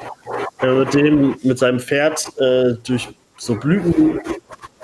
wenn 0.59 0.69
man 0.69 0.79
mit 0.79 0.93
dem, 0.93 1.35
mit 1.43 1.59
seinem 1.59 1.79
Pferd 1.79 2.25
äh, 2.39 2.73
durch 2.83 3.09
so 3.37 3.55
Blüten 3.55 4.19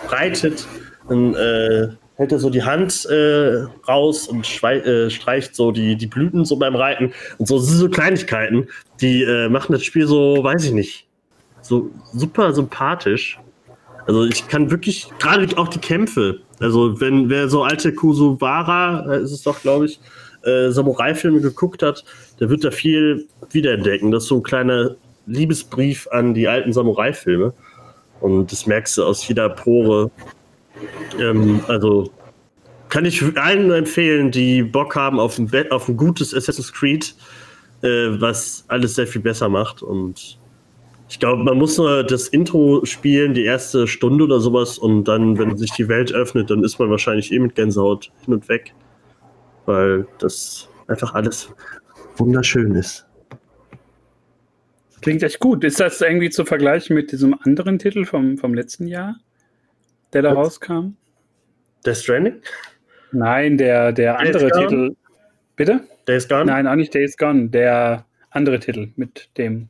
reitet, 0.07 0.67
dann 1.07 1.33
äh, 1.35 1.89
hält 2.15 2.31
er 2.31 2.39
so 2.39 2.49
die 2.49 2.63
Hand 2.63 3.05
äh, 3.05 3.63
raus 3.87 4.27
und 4.27 4.45
äh, 4.63 5.09
streicht 5.09 5.55
so 5.55 5.71
die, 5.71 5.95
die 5.95 6.07
Blüten 6.07 6.45
so 6.45 6.57
beim 6.57 6.75
Reiten. 6.75 7.13
Und 7.37 7.47
so, 7.47 7.57
sind 7.59 7.77
so 7.77 7.89
Kleinigkeiten, 7.89 8.67
die 9.01 9.23
äh, 9.23 9.49
machen 9.49 9.71
das 9.71 9.83
Spiel 9.83 10.05
so, 10.05 10.43
weiß 10.43 10.65
ich 10.65 10.73
nicht, 10.73 11.07
so 11.61 11.89
super 12.13 12.53
sympathisch. 12.53 13.39
Also 14.09 14.23
ich 14.23 14.47
kann 14.47 14.71
wirklich, 14.71 15.07
gerade 15.19 15.55
auch 15.59 15.67
die 15.67 15.77
Kämpfe, 15.77 16.39
also 16.59 16.99
wenn 16.99 17.29
wer 17.29 17.47
so 17.47 17.61
alte 17.61 17.93
Kusuwara, 17.93 19.05
äh, 19.07 19.21
ist 19.21 19.31
es 19.31 19.43
doch, 19.43 19.61
glaube 19.61 19.85
ich, 19.85 19.99
äh, 20.41 20.71
Samurai-Filme 20.71 21.41
geguckt 21.41 21.83
hat, 21.83 22.03
der 22.39 22.49
wird 22.49 22.63
da 22.63 22.71
viel 22.71 23.27
wiederentdecken. 23.51 24.09
Das 24.09 24.23
ist 24.23 24.29
so 24.29 24.37
ein 24.37 24.43
kleiner 24.43 24.95
Liebesbrief 25.27 26.07
an 26.07 26.33
die 26.33 26.47
alten 26.47 26.73
Samurai-Filme. 26.73 27.53
Und 28.19 28.51
das 28.51 28.65
merkst 28.65 28.97
du 28.97 29.03
aus 29.03 29.27
jeder 29.27 29.47
Pore. 29.47 30.09
Ähm, 31.19 31.61
also 31.67 32.09
kann 32.89 33.05
ich 33.05 33.23
allen 33.37 33.69
empfehlen, 33.69 34.31
die 34.31 34.63
Bock 34.63 34.95
haben 34.95 35.19
auf 35.19 35.37
ein, 35.37 35.51
auf 35.69 35.87
ein 35.87 35.97
gutes 35.97 36.33
Assassin's 36.33 36.73
Creed, 36.73 37.13
äh, 37.83 38.19
was 38.19 38.65
alles 38.69 38.95
sehr 38.95 39.05
viel 39.05 39.21
besser 39.21 39.49
macht. 39.49 39.83
Und 39.83 40.39
ich 41.09 41.19
glaube, 41.19 41.43
man 41.43 41.57
muss 41.57 41.77
nur 41.77 42.03
das 42.03 42.27
Intro 42.27 42.85
spielen, 42.85 43.33
die 43.33 43.43
erste 43.43 43.87
Stunde 43.87 44.23
oder 44.25 44.39
sowas, 44.39 44.77
und 44.77 45.05
dann, 45.05 45.39
wenn 45.39 45.57
sich 45.57 45.71
die 45.71 45.87
Welt 45.87 46.13
öffnet, 46.13 46.51
dann 46.51 46.63
ist 46.63 46.77
man 46.77 46.89
wahrscheinlich 46.91 47.31
eh 47.31 47.39
mit 47.39 47.55
Gänsehaut 47.55 48.11
hin 48.23 48.35
und 48.35 48.47
weg. 48.47 48.73
Weil 49.65 50.07
das 50.19 50.69
einfach 50.87 51.15
alles 51.15 51.51
wunderschön 52.17 52.75
ist. 52.75 53.07
Klingt 55.01 55.23
echt 55.23 55.39
gut. 55.39 55.63
Ist 55.63 55.79
das 55.79 55.99
irgendwie 55.99 56.29
zu 56.29 56.45
vergleichen 56.45 56.95
mit 56.95 57.11
diesem 57.11 57.35
anderen 57.43 57.79
Titel 57.79 58.05
vom, 58.05 58.37
vom 58.37 58.53
letzten 58.53 58.85
Jahr, 58.85 59.15
der 60.13 60.21
da 60.21 60.35
Was? 60.35 60.37
rauskam? 60.37 60.95
Der 61.85 61.95
Stranding? 61.95 62.41
Nein, 63.11 63.57
der, 63.57 63.91
der 63.93 64.19
andere 64.19 64.51
Titel. 64.51 64.95
Bitte? 65.55 65.81
Days 66.07 66.27
Gone? 66.27 66.45
Nein, 66.45 66.67
auch 66.67 66.75
nicht 66.75 66.93
Days 66.93 67.17
Gone. 67.17 67.49
Der 67.49 68.05
andere 68.29 68.59
Titel 68.59 68.89
mit 68.95 69.29
dem 69.37 69.69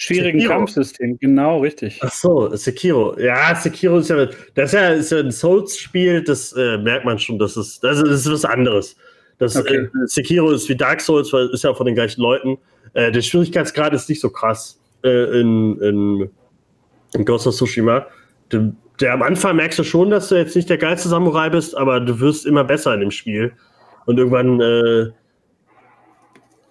schwierigen 0.00 0.40
Sekiro. 0.40 0.58
Kampfsystem, 0.58 1.18
genau, 1.18 1.60
richtig. 1.60 2.00
Ach 2.02 2.12
so, 2.12 2.54
Sekiro. 2.56 3.18
Ja, 3.18 3.54
Sekiro 3.54 3.98
ist 3.98 4.08
ja, 4.08 4.26
das 4.54 4.72
ist 4.72 4.72
ja, 4.72 4.88
ist 4.88 5.12
ja 5.12 5.18
ein 5.18 5.30
Souls-Spiel, 5.30 6.24
das 6.24 6.52
äh, 6.54 6.78
merkt 6.78 7.04
man 7.04 7.18
schon, 7.18 7.38
das 7.38 7.56
ist, 7.56 7.84
das 7.84 7.98
ist, 7.98 8.06
das 8.06 8.20
ist 8.26 8.32
was 8.32 8.44
anderes. 8.46 8.96
Das, 9.38 9.56
okay. 9.56 9.76
äh, 9.76 9.88
Sekiro 10.06 10.50
ist 10.50 10.68
wie 10.68 10.76
Dark 10.76 11.02
Souls, 11.02 11.32
weil 11.32 11.48
ist 11.50 11.64
ja 11.64 11.74
von 11.74 11.86
den 11.86 11.94
gleichen 11.94 12.22
Leuten. 12.22 12.56
Äh, 12.94 13.12
der 13.12 13.20
Schwierigkeitsgrad 13.20 13.92
ist 13.92 14.08
nicht 14.08 14.20
so 14.20 14.30
krass 14.30 14.80
äh, 15.04 15.40
in, 15.40 15.78
in, 15.80 16.30
in 17.12 17.24
Ghost 17.26 17.46
of 17.46 17.54
Tsushima. 17.54 18.06
Der, 18.52 18.72
der, 19.00 19.12
am 19.12 19.22
Anfang 19.22 19.56
merkst 19.56 19.78
du 19.78 19.84
schon, 19.84 20.08
dass 20.08 20.30
du 20.30 20.36
jetzt 20.36 20.56
nicht 20.56 20.70
der 20.70 20.78
geilste 20.78 21.10
Samurai 21.10 21.50
bist, 21.50 21.76
aber 21.76 22.00
du 22.00 22.18
wirst 22.20 22.46
immer 22.46 22.64
besser 22.64 22.94
in 22.94 23.00
dem 23.00 23.10
Spiel. 23.10 23.52
Und 24.06 24.18
irgendwann 24.18 24.60
äh, 24.60 25.10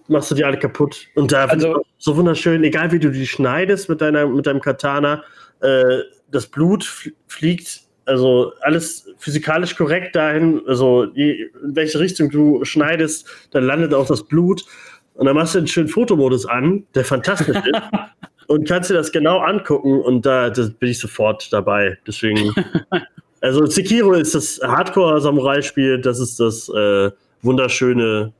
machst 0.10 0.32
du 0.32 0.36
die 0.36 0.43
alle 0.43 0.58
kaputt. 0.58 1.08
Und 1.15 1.32
da 1.32 1.45
also, 1.45 1.84
so 1.98 2.15
wunderschön, 2.15 2.63
egal 2.63 2.91
wie 2.91 3.00
du 3.00 3.12
die 3.12 3.28
schneidest 3.28 3.89
mit, 3.89 4.02
deiner, 4.02 4.28
mit 4.28 4.45
deinem 4.45 4.62
Katana, 4.62 5.24
äh, 5.62 6.00
das 6.32 6.48
Blut 6.48 6.84
fliegt, 7.28 7.82
also 8.06 8.54
alles 8.62 9.08
physikalisch 9.17 9.76
korrekt 9.76 10.15
dahin, 10.15 10.62
also 10.67 11.04
in 11.04 11.50
welche 11.62 12.00
Richtung 12.00 12.30
du 12.30 12.63
schneidest, 12.65 13.28
dann 13.52 13.65
landet 13.65 13.93
auch 13.93 14.08
das 14.08 14.24
Blut. 14.24 14.65
Und 15.13 15.26
dann 15.26 15.36
machst 15.36 15.54
du 15.54 15.60
einen 15.60 15.67
schönen 15.67 15.89
Fotomodus 15.89 16.45
an, 16.45 16.86
der 16.95 17.04
fantastisch 17.06 17.58
ist. 17.58 17.82
und 18.48 18.67
kannst 18.67 18.89
dir 18.89 18.95
das 18.95 19.12
genau 19.12 19.39
angucken 19.39 20.02
und 20.02 20.26
da 20.26 20.50
bin 20.50 20.89
ich 20.89 21.00
sofort 21.00 21.52
dabei. 21.54 21.98
Deswegen, 22.08 22.54
also 23.41 23.65
Sekiro 23.67 24.13
ist 24.13 24.34
das 24.34 24.60
Hardcore-Samurai-Spiel, 24.63 26.02
das 26.02 26.19
ist 26.19 26.39
das 26.39 26.67
äh, 26.69 27.12
wunderschöne 27.41 28.34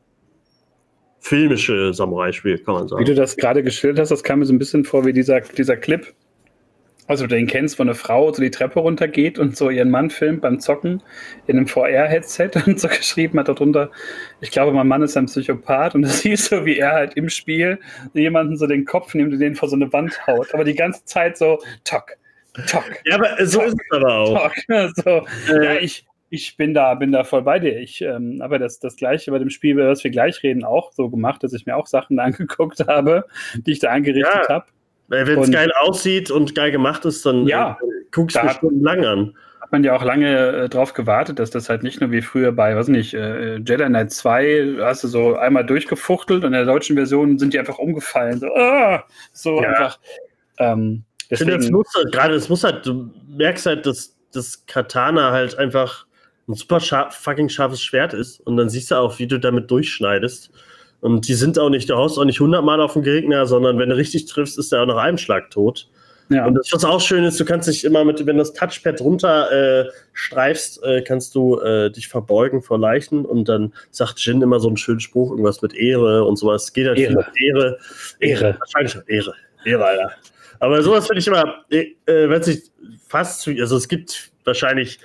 filmische 1.20 1.94
Samurai-Spiel, 1.94 2.60
kann 2.60 2.76
man 2.76 2.88
sagen. 2.88 3.02
Wie 3.02 3.06
du 3.06 3.16
das 3.16 3.38
gerade 3.38 3.64
geschildert 3.64 4.02
hast, 4.02 4.10
das 4.10 4.24
kam 4.24 4.40
mir 4.40 4.46
so 4.46 4.54
ein 4.54 4.60
bisschen 4.60 4.86
vor 4.86 5.06
wie 5.06 5.14
dieser, 5.14 5.42
dieser 5.42 5.78
Clip, 5.78 6.14
also 7.10 7.26
du 7.26 7.36
den 7.36 7.48
kennst, 7.48 7.80
wo 7.80 7.84
eine 7.84 7.96
Frau 7.96 8.32
so 8.32 8.40
die 8.40 8.52
Treppe 8.52 8.80
runtergeht 8.80 9.40
und 9.40 9.58
so 9.58 9.72
ihren 9.72 9.90
Mann 9.90 10.12
filmt 10.12 10.42
beim 10.42 10.60
Zocken 10.60 11.02
in 11.48 11.58
einem 11.58 11.68
VR-Headset 11.68 12.52
und 12.68 12.80
so 12.80 12.88
geschrieben 12.88 13.40
hat 13.40 13.48
darunter, 13.48 13.90
ich 14.42 14.52
glaube, 14.52 14.72
mein 14.72 14.88
Mann 14.88 15.02
ist 15.02 15.18
ein 15.18 15.26
Psychopath 15.26 15.96
und 15.96 16.04
du 16.04 16.08
siehst 16.08 16.46
so, 16.46 16.66
wie 16.66 16.78
er 16.78 16.92
halt 16.92 17.16
im 17.16 17.30
Spiel 17.30 17.80
jemanden 18.14 18.58
so 18.58 18.68
den 18.68 18.86
Kopf 18.86 19.16
nimmt 19.16 19.34
und 19.34 19.40
den 19.40 19.56
vor 19.56 19.68
so 19.68 19.76
eine 19.76 19.92
Wand 19.92 20.26
haut, 20.28 20.54
aber 20.54 20.64
die 20.64 20.76
ganze 20.76 21.04
Zeit 21.06 21.38
so, 21.38 21.58
tock, 21.84 22.16
tock. 22.68 22.86
Ja, 23.06 23.16
aber 23.16 23.44
so 23.44 23.62
ist 23.64 23.74
es 23.74 23.92
aber 23.92 24.14
auch. 24.14 24.44
Tock. 24.44 24.54
So, 25.04 25.26
äh, 25.52 25.66
ja, 25.66 25.76
ich, 25.82 26.06
ich 26.30 26.58
bin 26.58 26.74
da, 26.74 26.94
bin 26.94 27.12
da 27.12 27.24
voll 27.24 27.42
bei 27.42 27.60
dir. 27.60 27.80
Ich 27.80 28.02
ähm, 28.02 28.40
habe 28.42 28.60
das, 28.60 28.80
das 28.80 28.96
Gleiche 28.96 29.32
bei 29.32 29.40
dem 29.40 29.50
Spiel, 29.50 29.72
über 29.74 29.86
das 29.86 30.04
wir 30.04 30.12
gleich 30.12 30.44
reden, 30.44 30.64
auch 30.64 30.92
so 30.94 31.10
gemacht, 31.10 31.44
dass 31.44 31.54
ich 31.54 31.66
mir 31.66 31.76
auch 31.76 31.88
Sachen 31.88 32.20
angeguckt 32.20 32.88
habe, 32.88 33.26
die 33.56 33.72
ich 33.72 33.80
da 33.80 33.90
angerichtet 33.90 34.46
ja, 34.48 34.56
habe. 34.56 34.66
Wenn 35.08 35.40
es 35.40 35.52
geil 35.52 35.72
aussieht 35.82 36.30
und 36.30 36.54
geil 36.54 36.72
gemacht 36.72 37.04
ist, 37.06 37.26
dann 37.26 37.48
ja, 37.48 37.80
äh, 37.82 37.86
guckst 38.12 38.38
du 38.38 38.50
stundenlang 38.50 39.04
an. 39.06 39.36
hat 39.60 39.72
man 39.72 39.84
ja 39.84 39.96
auch 39.96 40.04
lange 40.04 40.50
äh, 40.50 40.70
drauf 40.70 40.94
gewartet, 40.94 41.40
dass 41.40 41.50
das 41.50 41.68
halt 41.68 41.82
nicht 41.82 42.00
nur 42.00 42.12
wie 42.12 42.22
früher 42.22 42.52
bei, 42.52 42.76
was 42.76 42.88
nicht, 42.88 43.16
äh, 43.16 43.56
Jedi 43.56 43.86
Knight 43.86 44.12
2, 44.12 44.78
hast 44.82 45.04
du 45.04 45.08
so 45.08 45.36
einmal 45.36 45.66
durchgefuchtelt 45.66 46.44
und 46.44 46.48
in 46.48 46.54
der 46.54 46.66
deutschen 46.66 46.96
Version 46.96 47.40
sind 47.40 47.56
die 47.56 47.60
einfach 47.60 47.80
umgefallen. 47.80 48.40
So, 48.40 48.48
ah, 48.56 49.04
so 49.34 49.64
ja. 49.64 49.70
einfach. 49.70 50.00
Ähm, 50.60 51.06
deswegen, 51.32 51.60
ich 51.60 51.66
finde, 51.66 51.84
das 51.94 52.12
gerade, 52.12 52.36
es 52.36 52.48
muss 52.48 52.64
halt, 52.64 52.86
du 52.86 53.10
merkst 53.30 53.66
halt, 53.66 53.88
dass 53.88 54.16
das 54.32 54.64
Katana 54.68 55.32
halt 55.32 55.58
einfach 55.58 56.06
ein 56.50 56.56
super 56.56 56.80
scharf, 56.80 57.16
fucking 57.16 57.48
scharfes 57.48 57.82
Schwert 57.82 58.14
ist 58.14 58.40
und 58.42 58.58
dann 58.58 58.70
siehst 58.70 58.92
du 58.92 58.96
auch, 58.96 59.20
wie 59.20 59.28
du 59.28 59.40
damit 59.40 59.70
durchschneidest. 59.72 60.52
Und 61.02 61.28
die 61.28 61.36
sind 61.36 61.58
auch 61.58 61.70
nicht, 61.70 61.90
du 61.90 61.96
haust 61.96 62.18
auch 62.18 62.26
nicht 62.26 62.42
hundertmal 62.42 62.82
auf 62.82 62.94
den 62.94 63.04
Gegner, 63.04 63.46
sondern 63.46 63.78
wenn 63.78 63.90
du 63.90 63.96
richtig 63.96 64.26
triffst, 64.26 64.58
ist 64.60 64.72
der 64.72 64.82
auch 64.82 64.88
nach 64.88 64.98
einem 64.98 65.18
Schlag 65.18 65.50
tot. 65.52 65.88
Ja. 66.30 66.46
Und 66.46 66.56
das, 66.56 66.70
was 66.72 66.84
auch 66.86 67.02
schön 67.02 67.24
ist, 67.24 67.40
du 67.40 67.46
kannst 67.46 67.68
dich 67.68 67.84
immer 67.84 68.04
mit, 68.04 68.20
wenn 68.20 68.38
du 68.38 68.44
das 68.44 68.54
Touchpad 68.54 69.02
runter 69.02 69.52
äh, 69.52 69.90
streifst, 70.14 70.84
äh, 70.84 71.02
kannst 71.02 71.34
du 71.34 71.60
äh, 71.60 71.90
dich 71.90 72.08
verbeugen 72.08 72.62
vor 72.62 72.78
Leichen 72.78 73.26
und 73.26 73.50
dann 73.50 73.74
sagt 73.90 74.20
Jin 74.20 74.42
immer 74.42 74.60
so 74.60 74.68
einen 74.68 74.78
schönen 74.78 75.00
Spruch, 75.00 75.32
irgendwas 75.32 75.62
mit 75.62 75.74
Ehre 75.74 76.26
und 76.26 76.38
sowas. 76.38 76.72
Geht 76.74 76.88
halt 76.88 77.00
Ehre. 77.00 77.26
Ehre. 77.42 77.80
Ehre. 78.20 78.58
Wahrscheinlich 78.60 78.96
Ehre. 79.08 79.34
Ehre, 79.66 79.86
Alter. 79.86 80.12
Aber 80.60 80.82
sowas 80.84 81.08
finde 81.08 81.22
ich 81.22 81.28
immer, 81.28 81.64
äh, 81.72 81.96
äh 82.06 82.30
wenn 82.30 82.44
sich 82.44 82.64
fast 83.08 83.48
also 83.48 83.78
es 83.78 83.88
gibt 83.88 84.32
wahrscheinlich 84.44 85.00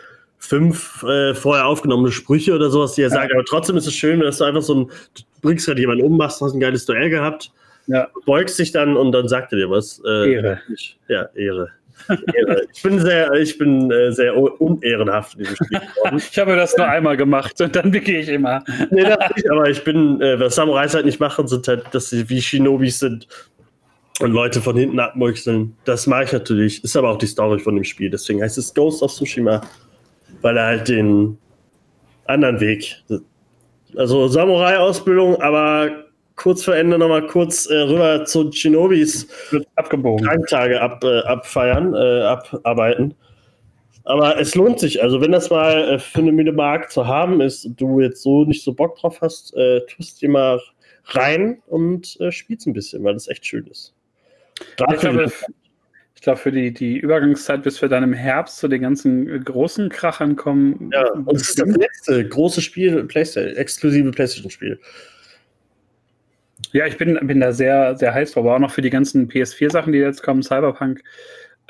fünf 0.45 1.03
äh, 1.03 1.35
vorher 1.35 1.67
aufgenommene 1.67 2.13
Sprüche 2.13 2.55
oder 2.55 2.71
sowas, 2.71 2.95
die 2.95 3.03
er 3.03 3.09
ja. 3.09 3.15
sagt, 3.15 3.33
aber 3.33 3.45
trotzdem 3.45 3.77
ist 3.77 3.87
es 3.87 3.95
schön, 3.95 4.21
dass 4.21 4.39
du 4.39 4.45
einfach 4.45 4.63
so 4.63 4.75
ein, 4.75 4.87
du 4.87 5.23
bringst 5.43 5.67
gerade 5.67 5.81
jemanden 5.81 6.05
um, 6.05 6.17
machst, 6.17 6.41
hast 6.41 6.55
ein 6.55 6.61
geiles 6.61 6.87
Duell 6.87 7.11
gehabt 7.11 7.51
ja. 7.87 8.09
beugst 8.27 8.59
dich 8.59 8.73
dann 8.73 8.97
und 8.97 9.13
dann 9.13 9.29
sagt 9.29 9.53
er 9.53 9.59
dir 9.59 9.71
was. 9.71 10.01
Äh, 10.05 10.35
Ehre. 10.35 10.61
Ich, 10.73 10.99
ja, 11.09 11.29
Ehre. 11.35 11.71
Ehre. 12.09 12.63
Ich 12.73 12.83
bin 12.83 12.99
sehr, 12.99 13.33
ich 13.33 13.57
bin 13.57 13.91
äh, 13.91 14.13
sehr 14.13 14.37
unehrenhaft 14.37 15.35
in 15.35 15.41
diesem 15.41 15.57
Spiel 15.57 15.81
geworden. 15.81 16.17
ich 16.17 16.39
habe 16.39 16.57
das 16.57 16.77
nur 16.77 16.89
einmal 16.89 17.17
gemacht 17.17 17.61
und 17.61 17.75
dann 17.77 17.91
begehe 17.91 18.21
ich 18.21 18.29
immer. 18.29 18.63
nee, 18.91 19.05
das 19.05 19.19
nicht, 19.37 19.51
aber 19.51 19.69
ich 19.69 19.83
bin, 19.85 20.21
äh, 20.21 20.39
was 20.39 20.57
Samurais 20.57 20.95
halt 20.95 21.07
nicht 21.07 21.21
machen, 21.21 21.47
sind 21.47 21.67
halt, 21.69 21.87
dass 21.93 22.11
sie 22.11 22.29
wie 22.29 22.43
Shinobis 22.43 22.99
sind 22.99 23.29
und 24.21 24.33
Leute 24.33 24.61
von 24.61 24.77
hinten 24.77 24.99
abmurkseln. 24.99 25.77
Das 25.85 26.07
mache 26.07 26.25
ich 26.25 26.33
natürlich. 26.33 26.83
Ist 26.85 26.97
aber 26.97 27.11
auch 27.11 27.19
die 27.19 27.27
Story 27.27 27.59
von 27.59 27.75
dem 27.75 27.85
Spiel. 27.85 28.11
Deswegen 28.11 28.43
heißt 28.43 28.59
es 28.59 28.75
Ghost 28.75 29.03
of 29.03 29.13
Tsushima, 29.13 29.61
weil 30.45 30.59
er 30.59 30.67
halt 30.67 30.89
den 30.89 31.39
anderen 32.27 32.61
Weg, 32.61 33.03
also 33.97 34.29
Samurai-Ausbildung, 34.29 35.41
aber 35.41 36.05
kurz 36.37 36.65
vor 36.65 36.77
Ende 36.77 36.99
nochmal 36.99 37.27
kurz 37.27 37.65
äh, 37.67 37.77
rüber 37.77 38.27
zu 38.27 38.53
Shinobis 38.53 39.27
abgebogen. 39.77 40.45
Tage 40.47 40.81
ab, 40.81 41.03
äh, 41.03 41.21
abfeiern, 41.21 41.95
äh, 41.95 42.23
abarbeiten. 42.23 43.15
Aber 44.05 44.39
es 44.39 44.55
lohnt 44.55 44.81
sich. 44.81 45.03
Also, 45.03 45.23
wenn 45.23 45.33
das 45.33 45.49
mal 45.49 45.95
äh, 45.95 45.99
für 45.99 46.19
eine 46.19 46.33
Mühle 46.33 46.53
Mark 46.53 46.93
zu 46.93 47.07
haben 47.07 47.41
ist 47.41 47.65
und 47.65 47.81
du 47.81 48.01
jetzt 48.01 48.23
so 48.23 48.45
nicht 48.45 48.63
so 48.63 48.75
Bock 48.75 48.99
drauf 48.99 49.23
hast, 49.23 49.57
äh, 49.57 49.81
tust 49.87 50.21
dir 50.21 50.29
mal 50.29 50.61
rein 51.07 51.63
und 51.69 52.21
äh, 52.21 52.31
spielst 52.31 52.67
ein 52.67 52.75
bisschen, 52.75 53.03
weil 53.03 53.15
das 53.15 53.29
echt 53.29 53.47
schön 53.47 53.67
ist. 53.67 53.95
ich 54.93 55.01
glaube, 55.01 55.33
ich 56.15 56.23
glaube, 56.23 56.39
für 56.39 56.53
die, 56.53 56.73
die 56.73 56.99
Übergangszeit, 56.99 57.63
bis 57.63 57.83
wir 57.83 57.89
dann 57.89 58.03
im 58.03 58.13
Herbst 58.13 58.59
zu 58.59 58.69
den 58.69 58.83
ganzen 58.83 59.29
äh, 59.29 59.39
großen 59.39 59.89
Krachern 59.89 60.37
kommen. 60.37 60.91
Ja, 60.93 61.11
und 61.13 61.37
es 61.37 61.51
ist 61.51 61.59
das 61.59 61.69
letzte 61.69 62.29
große 62.29 62.61
Spiel, 62.61 63.05
Playstation, 63.05 63.57
exklusive 63.57 64.11
PlayStation-Spiel. 64.11 64.79
Ja, 66.73 66.87
ich 66.87 66.97
bin, 66.97 67.19
bin 67.27 67.41
da 67.41 67.53
sehr, 67.53 67.97
sehr 67.97 68.15
heiß 68.15 68.33
drauf. 68.33 68.45
Aber 68.45 68.57
auch 68.57 68.61
noch 68.61 68.71
für 68.71 68.83
die 68.83 68.91
ganzen 68.91 69.29
PS4-Sachen, 69.29 69.93
die 69.93 69.99
jetzt 69.99 70.23
kommen, 70.23 70.43
Cyberpunk. 70.43 71.03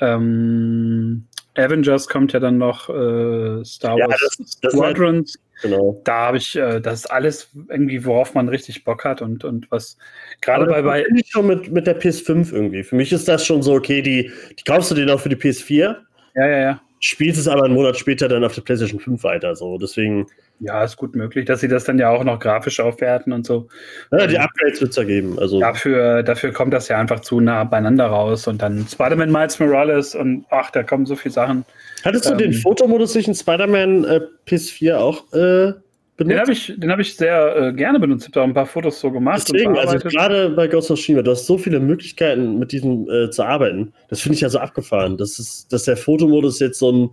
Ähm, 0.00 1.26
Avengers 1.56 2.08
kommt 2.08 2.32
ja 2.32 2.40
dann 2.40 2.58
noch, 2.58 2.88
äh, 2.88 3.64
Star 3.64 3.98
ja, 3.98 4.08
Wars 4.08 4.36
das, 4.38 4.60
das 4.60 4.72
Squadrons. 4.72 5.38
Halt, 5.38 5.62
genau. 5.62 6.00
Da 6.04 6.26
habe 6.26 6.38
ich, 6.38 6.56
äh, 6.56 6.80
das 6.80 7.00
ist 7.00 7.06
alles 7.06 7.50
irgendwie, 7.68 8.04
worauf 8.04 8.34
man 8.34 8.48
richtig 8.48 8.84
Bock 8.84 9.04
hat 9.04 9.22
und, 9.22 9.44
und 9.44 9.70
was 9.70 9.96
gerade 10.40 10.66
bei. 10.66 10.82
bei 10.82 11.04
ich 11.14 11.28
schon 11.30 11.46
mit, 11.46 11.70
mit 11.70 11.86
der 11.86 12.00
PS5 12.00 12.52
irgendwie. 12.52 12.82
Für 12.82 12.96
mich 12.96 13.12
ist 13.12 13.28
das 13.28 13.46
schon 13.46 13.62
so, 13.62 13.74
okay, 13.74 14.02
die, 14.02 14.30
die 14.58 14.64
kaufst 14.64 14.90
du 14.90 14.94
dir 14.94 15.06
noch 15.06 15.20
für 15.20 15.28
die 15.28 15.36
PS4. 15.36 15.96
Ja, 16.34 16.46
ja, 16.46 16.58
ja. 16.58 16.80
Spielst 17.06 17.38
es 17.38 17.48
aber 17.48 17.64
einen 17.64 17.74
Monat 17.74 17.98
später 17.98 18.28
dann 18.28 18.44
auf 18.44 18.54
der 18.54 18.62
PlayStation 18.62 18.98
5 18.98 19.22
weiter. 19.24 19.54
So. 19.54 19.76
Deswegen. 19.76 20.26
Ja, 20.60 20.82
ist 20.84 20.96
gut 20.96 21.14
möglich, 21.14 21.44
dass 21.44 21.60
sie 21.60 21.68
das 21.68 21.84
dann 21.84 21.98
ja 21.98 22.08
auch 22.08 22.24
noch 22.24 22.38
grafisch 22.38 22.80
aufwerten 22.80 23.34
und 23.34 23.44
so. 23.44 23.68
Ja, 24.10 24.26
die 24.26 24.38
Upgrades 24.38 24.80
wird 24.80 24.92
es 24.92 24.96
ja 24.96 25.04
geben. 25.04 25.38
Also. 25.38 25.60
Dafür, 25.60 26.22
dafür 26.22 26.52
kommt 26.52 26.72
das 26.72 26.88
ja 26.88 26.98
einfach 26.98 27.20
zu 27.20 27.40
nah 27.40 27.64
beieinander 27.64 28.06
raus 28.06 28.46
und 28.46 28.62
dann 28.62 28.86
Spider-Man 28.88 29.30
Miles 29.30 29.58
Morales 29.58 30.14
und 30.14 30.46
ach, 30.48 30.70
da 30.70 30.82
kommen 30.82 31.04
so 31.04 31.14
viele 31.14 31.34
Sachen. 31.34 31.66
Hattest 32.04 32.24
ähm, 32.24 32.38
du 32.38 32.44
den 32.44 32.52
ähm, 32.52 32.58
Fotomodus 32.58 33.12
sich 33.12 33.28
in 33.28 33.34
Spider-Man 33.34 34.04
äh, 34.04 34.20
PS4 34.46 34.94
auch 34.94 35.30
äh, 35.34 35.74
benutzt? 36.16 36.32
Den 36.32 36.40
habe 36.40 36.52
ich, 36.52 36.76
hab 36.90 36.98
ich 37.00 37.16
sehr 37.16 37.56
äh, 37.56 37.72
gerne 37.72 37.98
benutzt. 37.98 38.22
Ich 38.22 38.28
habe 38.28 38.40
da 38.40 38.44
ein 38.44 38.54
paar 38.54 38.66
Fotos 38.66 39.00
so 39.00 39.10
gemacht. 39.10 39.48
Deswegen, 39.48 39.76
also 39.76 39.98
gerade 39.98 40.50
bei 40.50 40.66
Ghost 40.68 40.90
of 40.90 40.98
Tsushima, 40.98 41.22
du 41.22 41.30
hast 41.30 41.46
so 41.46 41.58
viele 41.58 41.80
Möglichkeiten, 41.80 42.58
mit 42.58 42.72
diesem 42.72 43.08
äh, 43.10 43.30
zu 43.30 43.42
arbeiten. 43.42 43.92
Das 44.08 44.20
finde 44.20 44.34
ich 44.36 44.40
ja 44.40 44.48
so 44.48 44.58
abgefahren. 44.58 45.16
Das 45.16 45.38
ist, 45.38 45.72
dass 45.72 45.84
der 45.84 45.96
Fotomodus 45.96 46.60
jetzt 46.60 46.78
so 46.78 46.92
ein 46.92 47.10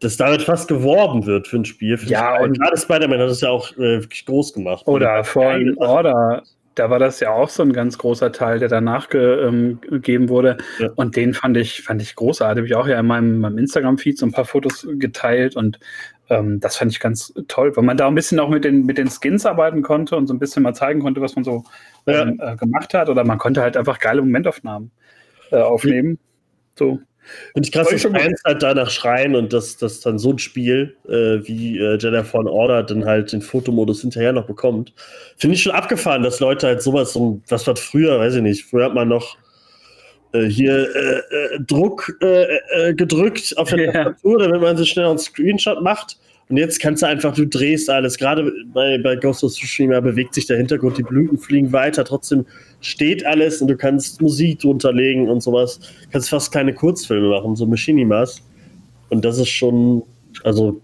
dass 0.00 0.16
damit 0.16 0.42
fast 0.42 0.68
geworben 0.68 1.24
wird 1.26 1.48
für 1.48 1.56
ein 1.56 1.64
Spiel. 1.64 1.96
Für 1.96 2.06
ja, 2.06 2.38
und 2.40 2.58
gerade 2.58 2.76
Spider-Man 2.76 3.18
hat 3.18 3.30
es 3.30 3.40
ja 3.40 3.48
auch 3.48 3.72
äh, 3.72 4.02
wirklich 4.02 4.26
groß 4.26 4.52
gemacht. 4.52 4.86
Oder 4.86 5.24
Fallen 5.24 5.76
Order, 5.78 6.42
da 6.74 6.90
war 6.90 6.98
das 6.98 7.20
ja 7.20 7.32
auch 7.32 7.48
so 7.48 7.62
ein 7.62 7.72
ganz 7.72 7.96
großer 7.96 8.30
Teil, 8.30 8.58
der 8.58 8.68
danach 8.68 9.08
ge, 9.08 9.46
ähm, 9.46 9.80
gegeben 9.80 10.28
wurde. 10.28 10.58
Ja. 10.78 10.90
Und 10.96 11.16
den 11.16 11.32
fand 11.32 11.56
ich, 11.56 11.82
fand 11.82 12.02
ich 12.02 12.14
großartig. 12.14 12.58
Habe 12.58 12.66
ich 12.66 12.74
auch 12.74 12.86
ja 12.86 13.00
in 13.00 13.06
meinem, 13.06 13.38
meinem 13.38 13.58
Instagram-Feed 13.58 14.18
so 14.18 14.26
ein 14.26 14.32
paar 14.32 14.44
Fotos 14.44 14.86
geteilt 14.98 15.56
und 15.56 15.78
ähm, 16.28 16.60
das 16.60 16.76
fand 16.76 16.92
ich 16.92 17.00
ganz 17.00 17.32
toll, 17.48 17.76
weil 17.76 17.84
man 17.84 17.96
da 17.96 18.08
ein 18.08 18.14
bisschen 18.14 18.40
auch 18.40 18.48
mit 18.48 18.64
den, 18.64 18.84
mit 18.84 18.98
den 18.98 19.08
Skins 19.08 19.46
arbeiten 19.46 19.82
konnte 19.82 20.16
und 20.16 20.26
so 20.26 20.34
ein 20.34 20.38
bisschen 20.38 20.62
mal 20.62 20.74
zeigen 20.74 21.00
konnte, 21.00 21.20
was 21.20 21.36
man 21.36 21.44
so 21.44 21.64
ja. 22.06 22.22
ähm, 22.22 22.40
äh, 22.42 22.56
gemacht 22.56 22.94
hat. 22.94 23.08
Oder 23.08 23.24
man 23.24 23.38
konnte 23.38 23.62
halt 23.62 23.76
einfach 23.76 23.98
geile 23.98 24.22
Momentaufnahmen 24.22 24.90
äh, 25.50 25.56
aufnehmen. 25.56 26.18
So. 26.78 26.98
Finde 27.52 27.66
ich 27.66 27.72
krass, 27.72 27.88
dass 27.88 28.02
Fans 28.02 28.40
halt 28.44 28.62
danach 28.62 28.90
schreien 28.90 29.34
und 29.34 29.52
dass, 29.52 29.76
dass 29.76 30.00
dann 30.00 30.18
so 30.18 30.32
ein 30.32 30.38
Spiel 30.38 30.96
äh, 31.08 31.46
wie 31.46 31.78
äh, 31.78 31.98
Jedi 31.98 32.22
Fallen 32.22 32.46
Order 32.46 32.84
dann 32.84 33.04
halt 33.04 33.32
den 33.32 33.42
Fotomodus 33.42 34.02
hinterher 34.02 34.32
noch 34.32 34.46
bekommt. 34.46 34.92
Finde 35.36 35.56
ich 35.56 35.62
schon 35.62 35.72
abgefahren, 35.72 36.22
dass 36.22 36.38
Leute 36.38 36.68
halt 36.68 36.82
sowas, 36.82 37.12
so, 37.12 37.40
was 37.48 37.66
war 37.66 37.74
früher, 37.74 38.20
weiß 38.20 38.36
ich 38.36 38.42
nicht, 38.42 38.64
früher 38.64 38.84
hat 38.84 38.94
man 38.94 39.08
noch 39.08 39.36
hier 40.44 40.94
äh, 40.94 41.56
äh 41.56 41.60
Druck 41.66 42.16
äh, 42.20 42.44
äh, 42.44 42.94
gedrückt 42.94 43.54
auf 43.56 43.70
der 43.70 43.92
Tastatur, 43.92 44.38
damit 44.38 44.60
man 44.60 44.76
sich 44.76 44.90
schnell 44.90 45.06
einen 45.06 45.18
Screenshot 45.18 45.82
macht. 45.82 46.18
Und 46.48 46.58
jetzt 46.58 46.80
kannst 46.80 47.02
du 47.02 47.06
einfach, 47.06 47.34
du 47.34 47.46
drehst 47.46 47.90
alles. 47.90 48.18
Gerade 48.18 48.52
bei, 48.72 48.98
bei 48.98 49.16
Ghost 49.16 49.42
of 49.42 49.52
Tsushima 49.52 49.98
bewegt 50.00 50.34
sich 50.34 50.46
der 50.46 50.56
Hintergrund, 50.56 50.96
die 50.96 51.02
Blüten 51.02 51.38
fliegen 51.38 51.72
weiter, 51.72 52.04
trotzdem 52.04 52.46
steht 52.80 53.26
alles 53.26 53.60
und 53.60 53.68
du 53.68 53.76
kannst 53.76 54.20
Musik 54.22 54.60
drunter 54.60 54.92
legen 54.92 55.28
und 55.28 55.42
sowas. 55.42 55.80
Du 55.80 56.10
kannst 56.12 56.30
fast 56.30 56.52
kleine 56.52 56.72
Kurzfilme 56.72 57.28
machen, 57.28 57.56
so 57.56 57.66
Machinimas. 57.66 58.42
Und 59.08 59.24
das 59.24 59.38
ist 59.38 59.48
schon, 59.48 60.04
also 60.44 60.80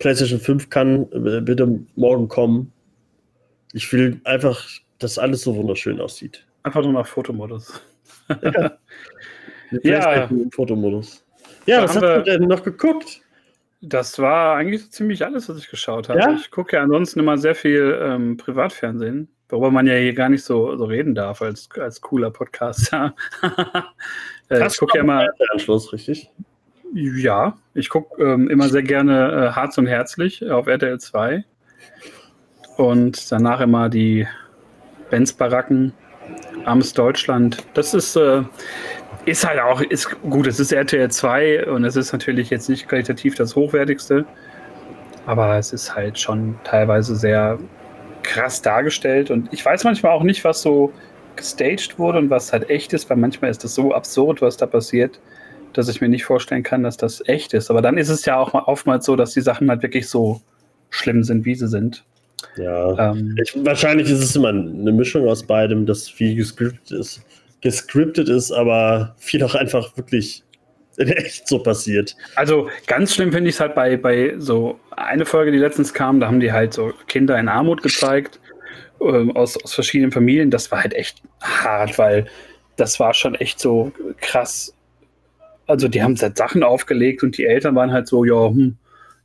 PlayStation 0.00 0.40
5 0.40 0.68
kann 0.68 1.06
äh, 1.12 1.40
bitte 1.40 1.80
morgen 1.94 2.26
kommen. 2.26 2.72
Ich 3.72 3.92
will 3.92 4.20
einfach, 4.24 4.64
dass 4.98 5.18
alles 5.18 5.42
so 5.42 5.54
wunderschön 5.54 6.00
aussieht. 6.00 6.44
Einfach 6.64 6.82
nur 6.82 6.92
nach 6.92 7.06
Fotomodus. 7.06 7.80
Ja. 8.42 8.70
ja. 9.82 10.30
Fotomodus. 10.52 11.24
Ja, 11.66 11.82
was 11.82 11.94
hast 11.94 12.02
du 12.02 12.22
denn 12.22 12.42
noch 12.42 12.62
geguckt? 12.62 13.22
Das 13.80 14.18
war 14.18 14.56
eigentlich 14.56 14.82
so 14.82 14.88
ziemlich 14.88 15.24
alles, 15.24 15.48
was 15.48 15.58
ich 15.58 15.68
geschaut 15.68 16.08
habe. 16.08 16.20
Ja? 16.20 16.32
Ich 16.32 16.50
gucke 16.50 16.76
ja 16.76 16.82
ansonsten 16.82 17.20
immer 17.20 17.36
sehr 17.36 17.54
viel 17.54 17.98
ähm, 18.02 18.36
Privatfernsehen, 18.36 19.28
worüber 19.48 19.70
man 19.70 19.86
ja 19.86 19.94
hier 19.94 20.14
gar 20.14 20.28
nicht 20.28 20.42
so, 20.42 20.76
so 20.76 20.84
reden 20.84 21.14
darf 21.14 21.42
als, 21.42 21.68
als 21.78 22.00
cooler 22.00 22.30
Podcaster. 22.30 23.14
äh, 24.48 24.66
ich 24.66 24.78
gucke 24.78 24.98
ja 24.98 25.04
immer. 25.04 25.28
Anschluss, 25.52 25.92
richtig? 25.92 26.30
Ja, 26.94 27.58
ich 27.74 27.88
gucke 27.88 28.22
ähm, 28.22 28.48
immer 28.48 28.68
sehr 28.68 28.82
gerne 28.82 29.48
äh, 29.50 29.52
Harz 29.52 29.76
und 29.78 29.86
Herzlich 29.86 30.48
auf 30.48 30.66
RTL 30.66 30.98
2. 30.98 31.44
Und 32.76 33.30
danach 33.30 33.60
immer 33.60 33.88
die 33.88 34.26
Benz-Baracken, 35.10 35.92
Armes 36.64 36.92
Deutschland. 36.92 37.58
Das 37.74 37.94
ist, 37.94 38.16
äh, 38.16 38.42
ist 39.26 39.46
halt 39.46 39.60
auch, 39.60 39.80
ist 39.80 40.10
gut, 40.22 40.46
es 40.46 40.60
ist 40.60 40.72
RTL 40.72 41.10
2 41.10 41.66
und 41.66 41.84
es 41.84 41.96
ist 41.96 42.12
natürlich 42.12 42.50
jetzt 42.50 42.68
nicht 42.68 42.88
qualitativ 42.88 43.34
das 43.34 43.56
Hochwertigste, 43.56 44.24
aber 45.26 45.56
es 45.56 45.72
ist 45.72 45.94
halt 45.94 46.18
schon 46.18 46.58
teilweise 46.64 47.16
sehr 47.16 47.58
krass 48.22 48.62
dargestellt 48.62 49.30
und 49.30 49.52
ich 49.52 49.64
weiß 49.64 49.84
manchmal 49.84 50.12
auch 50.12 50.22
nicht, 50.22 50.44
was 50.44 50.62
so 50.62 50.92
gestaged 51.36 51.98
wurde 51.98 52.18
und 52.18 52.30
was 52.30 52.52
halt 52.52 52.70
echt 52.70 52.92
ist, 52.92 53.08
weil 53.10 53.16
manchmal 53.16 53.50
ist 53.50 53.64
das 53.64 53.74
so 53.74 53.94
absurd, 53.94 54.40
was 54.42 54.56
da 54.56 54.66
passiert, 54.66 55.20
dass 55.72 55.88
ich 55.88 56.00
mir 56.00 56.08
nicht 56.08 56.24
vorstellen 56.24 56.62
kann, 56.62 56.82
dass 56.82 56.96
das 56.96 57.22
echt 57.26 57.54
ist. 57.54 57.70
Aber 57.70 57.82
dann 57.82 57.98
ist 57.98 58.08
es 58.08 58.24
ja 58.24 58.38
auch 58.38 58.54
oftmals 58.54 59.04
so, 59.04 59.16
dass 59.16 59.32
die 59.32 59.40
Sachen 59.40 59.68
halt 59.68 59.82
wirklich 59.82 60.08
so 60.08 60.40
schlimm 60.90 61.24
sind, 61.24 61.44
wie 61.44 61.54
sie 61.54 61.68
sind. 61.68 62.04
Ja, 62.56 63.12
ähm, 63.12 63.36
ich, 63.42 63.54
wahrscheinlich 63.64 64.10
ist 64.10 64.20
es 64.20 64.36
immer 64.36 64.48
eine 64.48 64.92
Mischung 64.92 65.28
aus 65.28 65.42
beidem, 65.42 65.86
dass 65.86 66.08
viel 66.08 66.34
gescriptet 66.34 66.90
ist 66.90 67.24
gescriptet 67.64 68.28
ist, 68.28 68.52
aber 68.52 69.16
viel 69.18 69.42
auch 69.42 69.54
einfach 69.54 69.96
wirklich 69.96 70.44
in 70.98 71.08
echt 71.08 71.48
so 71.48 71.58
passiert. 71.58 72.14
Also 72.36 72.68
ganz 72.86 73.14
schlimm 73.14 73.32
finde 73.32 73.48
ich 73.48 73.56
es 73.56 73.60
halt 73.60 73.74
bei, 73.74 73.96
bei 73.96 74.34
so 74.38 74.78
eine 74.90 75.24
Folge, 75.24 75.50
die 75.50 75.58
letztens 75.58 75.92
kam, 75.92 76.20
da 76.20 76.28
haben 76.28 76.40
die 76.40 76.52
halt 76.52 76.74
so 76.74 76.92
Kinder 77.08 77.36
in 77.38 77.48
Armut 77.48 77.82
gezeigt 77.82 78.38
ähm, 79.00 79.34
aus, 79.34 79.56
aus 79.64 79.74
verschiedenen 79.74 80.12
Familien. 80.12 80.50
Das 80.50 80.70
war 80.70 80.82
halt 80.82 80.92
echt 80.92 81.22
hart, 81.40 81.98
weil 81.98 82.26
das 82.76 83.00
war 83.00 83.14
schon 83.14 83.34
echt 83.34 83.58
so 83.58 83.90
krass. 84.20 84.74
Also 85.66 85.88
die 85.88 86.02
haben 86.02 86.20
halt 86.20 86.36
Sachen 86.36 86.62
aufgelegt 86.62 87.22
und 87.22 87.38
die 87.38 87.46
Eltern 87.46 87.74
waren 87.74 87.92
halt 87.92 88.06
so, 88.08 88.24
ja, 88.26 88.48
hm, 88.50 88.76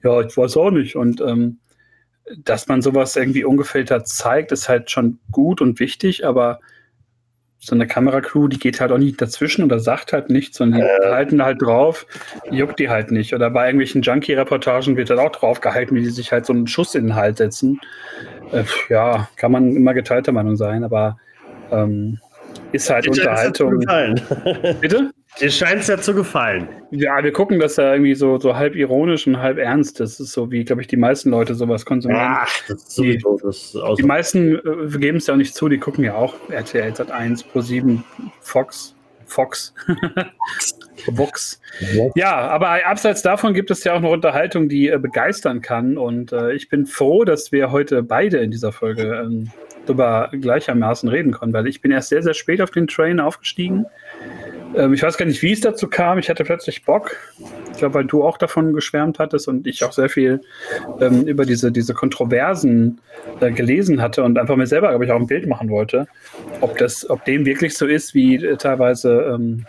ja, 0.02 0.22
ich 0.22 0.36
weiß 0.36 0.56
auch 0.56 0.72
nicht. 0.72 0.96
Und 0.96 1.20
ähm, 1.20 1.60
dass 2.38 2.68
man 2.68 2.82
sowas 2.82 3.16
irgendwie 3.16 3.44
ungefiltert 3.44 4.08
zeigt, 4.08 4.52
ist 4.52 4.70
halt 4.70 4.92
schon 4.92 5.20
gut 5.32 5.62
und 5.62 5.80
wichtig, 5.80 6.26
aber 6.26 6.60
so 7.62 7.76
eine 7.76 7.88
Kameracrew, 7.88 8.48
die 8.48 8.58
geht 8.58 8.80
halt 8.80 8.92
auch 8.92 8.98
nicht 8.98 9.22
dazwischen 9.22 9.66
oder 9.66 9.80
sagt 9.80 10.14
halt 10.14 10.30
nichts, 10.30 10.58
sondern 10.58 10.80
die 10.80 10.88
äh. 10.88 11.12
halten 11.12 11.44
halt 11.44 11.62
drauf, 11.62 12.06
juckt 12.50 12.80
die 12.80 12.90
halt 12.90 13.12
nicht. 13.12 13.34
Oder 13.36 13.50
bei 13.50 13.66
irgendwelchen 13.66 14.02
Junkie-Reportagen 14.02 14.96
wird 14.96 15.10
halt 15.10 15.20
auch 15.20 15.32
drauf 15.32 15.60
gehalten, 15.60 15.94
wie 15.96 16.02
die 16.02 16.10
sich 16.10 16.32
halt 16.32 16.46
so 16.46 16.54
einen 16.54 16.68
Schuss 16.68 16.96
in 16.96 17.08
den 17.08 17.16
Hals 17.16 17.40
setzen. 17.40 17.82
Äh, 18.54 18.64
ja, 18.88 19.28
kann 19.36 19.52
man 19.52 19.76
immer 19.76 19.94
geteilter 19.94 20.32
Meinung 20.32 20.56
sein, 20.56 20.86
aber 20.86 21.18
ähm, 21.70 22.20
ist 22.72 22.90
halt 22.90 23.06
ich 23.06 23.12
Unterhaltung. 23.12 23.80
Bitte? 24.80 25.12
Dir 25.40 25.52
scheint 25.52 25.82
es 25.82 25.88
ja 25.88 25.98
zu 25.98 26.14
gefallen. 26.14 26.68
Ja, 26.92 27.24
wir 27.24 27.32
gucken 27.32 27.60
das 27.60 27.78
ja 27.78 27.94
irgendwie 27.94 28.16
so, 28.16 28.40
so 28.40 28.56
halb 28.56 28.76
ironisch 28.76 29.28
und 29.28 29.40
halb 29.40 29.58
ernst. 29.58 30.00
Das 30.00 30.20
ist 30.20 30.34
so, 30.34 30.52
wie, 30.52 30.66
glaube 30.66 30.82
ich, 30.82 30.88
die 30.88 30.98
meisten 30.98 31.30
Leute 31.30 31.56
sowas 31.56 31.86
konsumieren. 31.86 32.40
Ach, 32.42 32.62
das 32.68 32.78
ist 32.78 32.92
sowieso 32.92 33.38
die, 33.38 33.44
das 33.44 33.78
die 33.98 34.04
meisten 34.04 34.56
äh, 34.56 34.98
geben 34.98 35.18
es 35.18 35.28
ja 35.28 35.36
auch 35.36 35.38
nicht 35.38 35.56
zu, 35.56 35.70
die 35.70 35.78
gucken 35.78 36.04
ja 36.04 36.16
auch 36.16 36.36
RTL 36.50 36.92
Sat1, 36.92 37.46
Pro7, 37.54 38.02
Fox, 38.42 38.96
Fox. 39.26 39.74
Vox. 41.12 41.62
Ja, 42.16 42.36
aber 42.50 42.86
abseits 42.86 43.22
davon 43.22 43.54
gibt 43.54 43.72
es 43.72 43.84
ja 43.86 43.94
auch 43.94 43.98
eine 43.98 44.10
Unterhaltung, 44.10 44.68
die 44.68 44.90
äh, 44.90 44.98
begeistern 44.98 45.62
kann. 45.62 45.98
Und 45.98 46.34
äh, 46.34 46.54
ich 46.54 46.68
bin 46.68 46.86
froh, 46.86 47.24
dass 47.24 47.52
wir 47.52 47.72
heute 47.72 48.04
beide 48.04 48.40
in 48.40 48.52
dieser 48.52 48.72
Folge 48.72 49.24
ähm, 49.24 49.52
darüber 49.86 50.30
gleichermaßen 50.32 51.10
reden 51.10 51.32
können, 51.32 51.54
weil 51.54 51.68
ich 51.68 51.82
bin 51.82 51.92
erst 51.92 52.10
sehr, 52.10 52.24
sehr 52.24 52.34
spät 52.34 52.62
auf 52.62 52.72
den 52.72 52.88
Train 52.88 53.20
aufgestiegen. 53.20 53.86
Ähm, 54.76 54.94
ich 54.94 55.04
weiß 55.04 55.18
gar 55.18 55.26
nicht, 55.26 55.42
wie 55.42 55.52
es 55.52 55.62
dazu 55.62 55.88
kam. 55.88 56.20
Ich 56.20 56.30
hatte 56.30 56.44
plötzlich 56.44 56.84
Bock. 56.84 57.16
Ich 57.72 57.78
glaube, 57.78 57.96
weil 57.96 58.06
du 58.06 58.24
auch 58.24 58.38
davon 58.38 58.74
geschwärmt 58.74 59.20
hattest 59.20 59.48
und 59.48 59.66
ich 59.68 59.84
auch 59.84 59.94
sehr 59.94 60.10
viel 60.10 60.42
ähm, 61.00 61.26
über 61.28 61.46
diese, 61.46 61.72
diese 61.72 61.94
Kontroversen 61.94 63.00
äh, 63.40 63.52
gelesen 63.52 64.02
hatte 64.02 64.24
und 64.24 64.38
einfach 64.38 64.56
mir 64.56 64.68
selber, 64.68 64.90
glaube 64.90 65.06
ich, 65.06 65.12
auch 65.12 65.20
ein 65.20 65.28
Bild 65.28 65.48
machen 65.48 65.70
wollte, 65.70 66.08
ob 66.62 66.78
das, 66.78 67.10
ob 67.10 67.24
dem 67.26 67.46
wirklich 67.46 67.78
so 67.78 67.86
ist, 67.86 68.14
wie 68.14 68.36
äh, 68.36 68.58
teilweise 68.58 69.36
ähm, 69.36 69.66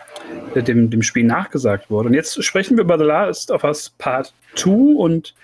dem, 0.55 0.91
dem 0.91 1.03
Spiel 1.03 1.25
nachgesagt 1.25 1.91
wurde. 1.91 2.09
Und 2.09 2.15
jetzt 2.15 2.43
sprechen 2.43 2.77
wir 2.77 2.85
über 2.85 2.99
The 2.99 3.05
Last 3.05 3.51
of 3.51 3.65
Us 3.65 3.91
Part 3.99 4.33
2 4.57 4.97
und 4.97 5.35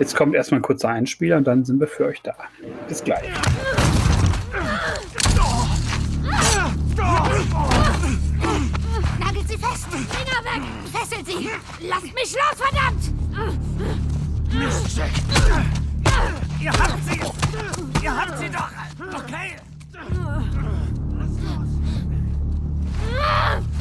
jetzt 0.00 0.16
kommt 0.16 0.34
erstmal 0.34 0.60
ein 0.60 0.62
kurzer 0.62 0.88
Einspieler 0.88 1.36
und 1.36 1.46
dann 1.46 1.64
sind 1.64 1.80
wir 1.80 1.86
für 1.86 2.06
euch 2.06 2.20
da. 2.22 2.34
Bis 2.88 3.02
gleich. 3.04 3.24
Lasst 11.88 12.14
mich 12.14 12.34
los, 12.34 12.56
verdammt! 12.56 13.02
Mist, 14.52 14.96
Jack! 14.96 15.10
Ihr 16.60 16.72
habt 16.72 17.04
sie! 17.04 18.02
Ihr 18.02 18.16
habt 18.16 18.38
sie 18.38 18.50
doch! 18.50 18.70
Okay? 19.20 19.56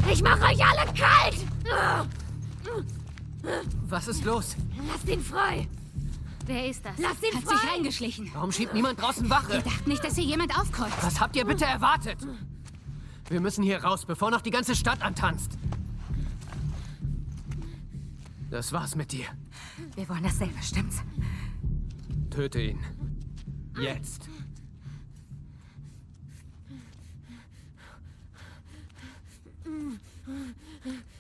Ich 0.10 0.24
mache 0.24 0.42
euch 0.42 0.66
alle 0.66 0.94
kalt! 0.94 1.46
Was 3.88 4.08
ist 4.08 4.24
los? 4.24 4.56
Lasst 4.88 5.08
ihn 5.08 5.22
frei! 5.22 5.68
Wer 6.46 6.68
ist 6.68 6.86
das? 6.86 6.94
Lasst 6.98 7.24
ihn 7.24 7.36
Hat 7.36 7.44
frei! 7.44 7.56
sich 7.58 7.72
eingeschlichen. 7.72 8.32
Warum 8.34 8.52
schiebt 8.54 8.74
niemand 8.74 9.02
draußen 9.02 9.30
Wache? 9.30 9.54
Wir 9.54 9.62
dachten 9.62 9.90
nicht, 9.90 10.04
dass 10.04 10.16
hier 10.16 10.24
jemand 10.24 10.58
aufkreuzt. 10.58 10.96
Was 11.02 11.20
habt 11.20 11.36
ihr 11.36 11.46
bitte 11.46 11.66
erwartet? 11.66 12.20
Wir 13.30 13.42
müssen 13.42 13.64
hier 13.64 13.84
raus, 13.84 14.06
bevor 14.06 14.32
noch 14.32 14.42
die 14.42 14.52
ganze 14.52 14.76
Stadt 14.76 15.02
antanzt. 15.02 15.58
Das 18.50 18.72
war's 18.72 18.96
mit 18.96 19.12
dir. 19.12 19.26
Wir 19.96 20.08
wollen 20.08 20.24
dasselbe, 20.24 20.62
stimmt's? 20.62 21.04
Töte 22.30 22.62
ihn. 22.62 22.80
Jetzt. 23.80 24.30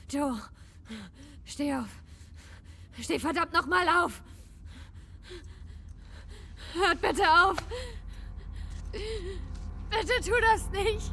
Joe, 0.09 0.39
steh 1.45 1.73
auf. 1.75 1.89
Steh 2.99 3.19
verdammt 3.19 3.53
noch 3.53 3.67
mal 3.67 3.87
auf. 3.89 4.21
Hört 6.73 7.01
bitte 7.01 7.23
auf. 7.23 7.57
Bitte 9.89 10.13
tu 10.23 10.31
das 10.41 10.69
nicht. 10.71 11.11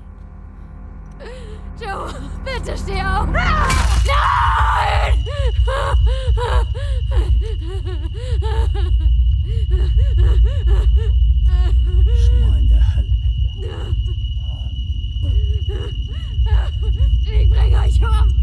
Joe, 1.84 2.08
bitte 2.44 2.76
steh 2.78 3.02
auf. 3.02 3.26
Nein! 3.26 3.54
Schmor 12.24 12.56
in 12.58 12.68
der 12.68 12.96
Hölle. 12.96 13.12
Ich 17.22 17.50
bring 17.50 17.74
euch 17.74 18.00
um. 18.02 18.34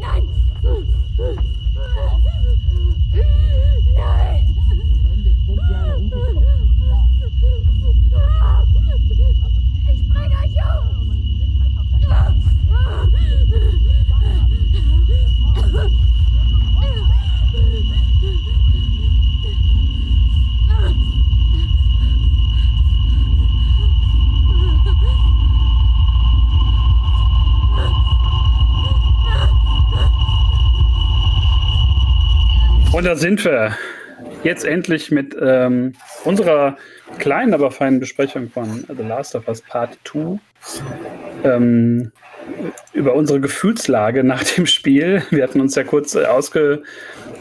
Nein! 0.00 0.28
Sind 33.22 33.44
wir 33.44 33.76
jetzt 34.42 34.64
endlich 34.64 35.12
mit 35.12 35.36
ähm, 35.40 35.92
unserer 36.24 36.76
kleinen, 37.20 37.54
aber 37.54 37.70
feinen 37.70 38.00
Besprechung 38.00 38.50
von 38.50 38.84
The 38.88 39.04
Last 39.04 39.36
of 39.36 39.46
Us 39.46 39.60
Part 39.60 39.96
2 40.02 40.40
ähm, 41.44 42.10
über 42.92 43.14
unsere 43.14 43.38
Gefühlslage 43.38 44.24
nach 44.24 44.42
dem 44.42 44.66
Spiel. 44.66 45.22
Wir 45.30 45.44
hatten 45.44 45.60
uns 45.60 45.76
ja 45.76 45.84
kurz 45.84 46.16
äh, 46.16 46.24
ausge, 46.24 46.82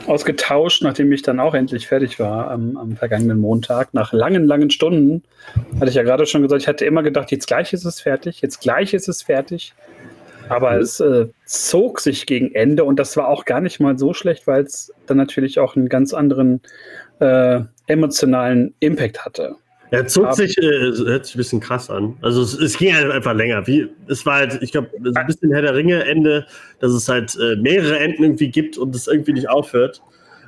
ausgetauscht, 0.05 0.83
nachdem 0.83 1.11
ich 1.11 1.23
dann 1.23 1.39
auch 1.39 1.55
endlich 1.55 1.87
fertig 1.87 2.19
war 2.19 2.51
am, 2.51 2.77
am, 2.77 2.95
vergangenen 2.95 3.39
Montag. 3.39 3.95
Nach 3.95 4.13
langen, 4.13 4.45
langen 4.45 4.69
Stunden 4.69 5.23
hatte 5.79 5.89
ich 5.89 5.95
ja 5.95 6.03
gerade 6.03 6.27
schon 6.27 6.43
gesagt, 6.43 6.61
ich 6.61 6.67
hatte 6.67 6.85
immer 6.85 7.01
gedacht, 7.01 7.31
jetzt 7.31 7.47
gleich 7.47 7.73
ist 7.73 7.85
es 7.85 8.01
fertig, 8.01 8.41
jetzt 8.41 8.61
gleich 8.61 8.93
ist 8.93 9.09
es 9.09 9.23
fertig. 9.23 9.73
Aber 10.51 10.73
mhm. 10.73 10.81
es 10.81 10.99
äh, 10.99 11.27
zog 11.45 12.01
sich 12.01 12.25
gegen 12.25 12.53
Ende 12.53 12.83
und 12.83 12.97
das 12.97 13.15
war 13.15 13.29
auch 13.29 13.45
gar 13.45 13.61
nicht 13.61 13.79
mal 13.79 13.97
so 13.97 14.13
schlecht, 14.13 14.47
weil 14.47 14.63
es 14.63 14.91
dann 15.07 15.17
natürlich 15.17 15.59
auch 15.59 15.75
einen 15.75 15.87
ganz 15.87 16.13
anderen 16.13 16.61
äh, 17.19 17.61
emotionalen 17.87 18.73
Impact 18.79 19.23
hatte. 19.23 19.55
Er 19.91 20.07
zog 20.07 20.25
Aber, 20.25 20.35
sich, 20.35 20.57
äh, 20.57 20.61
hört 20.61 21.25
sich 21.25 21.35
ein 21.35 21.37
bisschen 21.37 21.59
krass 21.59 21.89
an. 21.89 22.17
Also 22.21 22.41
es, 22.41 22.53
es 22.53 22.77
ging 22.77 22.93
halt 22.93 23.11
einfach 23.11 23.33
länger. 23.33 23.65
Wie, 23.67 23.87
es 24.07 24.25
war 24.25 24.35
halt, 24.35 24.61
ich 24.61 24.71
glaube, 24.71 24.89
so 25.01 25.13
ein 25.13 25.27
bisschen 25.27 25.51
Herr 25.51 25.61
der 25.61 25.75
Ringe 25.75 26.03
Ende, 26.03 26.45
dass 26.79 26.91
es 26.91 27.07
halt 27.07 27.37
äh, 27.37 27.55
mehrere 27.57 27.99
Enden 27.99 28.23
irgendwie 28.23 28.49
gibt 28.49 28.77
und 28.77 28.95
es 28.95 29.07
irgendwie 29.07 29.33
nicht 29.33 29.49
aufhört. 29.49 30.01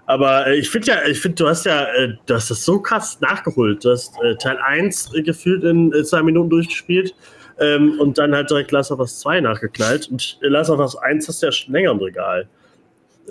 Aber 0.05 0.47
äh, 0.47 0.55
ich 0.55 0.69
finde 0.69 0.87
ja, 0.87 0.97
ich 1.07 1.19
finde, 1.19 1.35
du 1.35 1.47
hast 1.47 1.65
ja, 1.65 1.85
äh, 1.93 2.15
du 2.25 2.33
hast 2.33 2.51
das 2.51 2.63
so 2.63 2.79
krass 2.79 3.19
nachgeholt. 3.21 3.83
Du 3.83 3.91
hast 3.91 4.13
äh, 4.21 4.35
Teil 4.35 4.57
1 4.57 5.11
gefühlt 5.23 5.63
in 5.63 5.93
zwei 6.03 6.23
Minuten 6.23 6.49
durchgespielt 6.49 7.13
ähm, 7.59 7.99
und 7.99 8.17
dann 8.17 8.33
halt 8.35 8.49
direkt 8.49 8.71
Last 8.71 8.91
of 8.91 8.99
Us 8.99 9.19
2 9.19 9.41
nachgeknallt. 9.41 10.09
Und 10.09 10.37
Last 10.41 10.69
of 10.69 10.79
Us 10.79 10.95
1 10.95 11.27
hast 11.27 11.41
du 11.41 11.47
ja 11.47 11.51
schon 11.51 11.73
länger 11.73 11.91
im 11.91 11.99
Regal. 11.99 12.47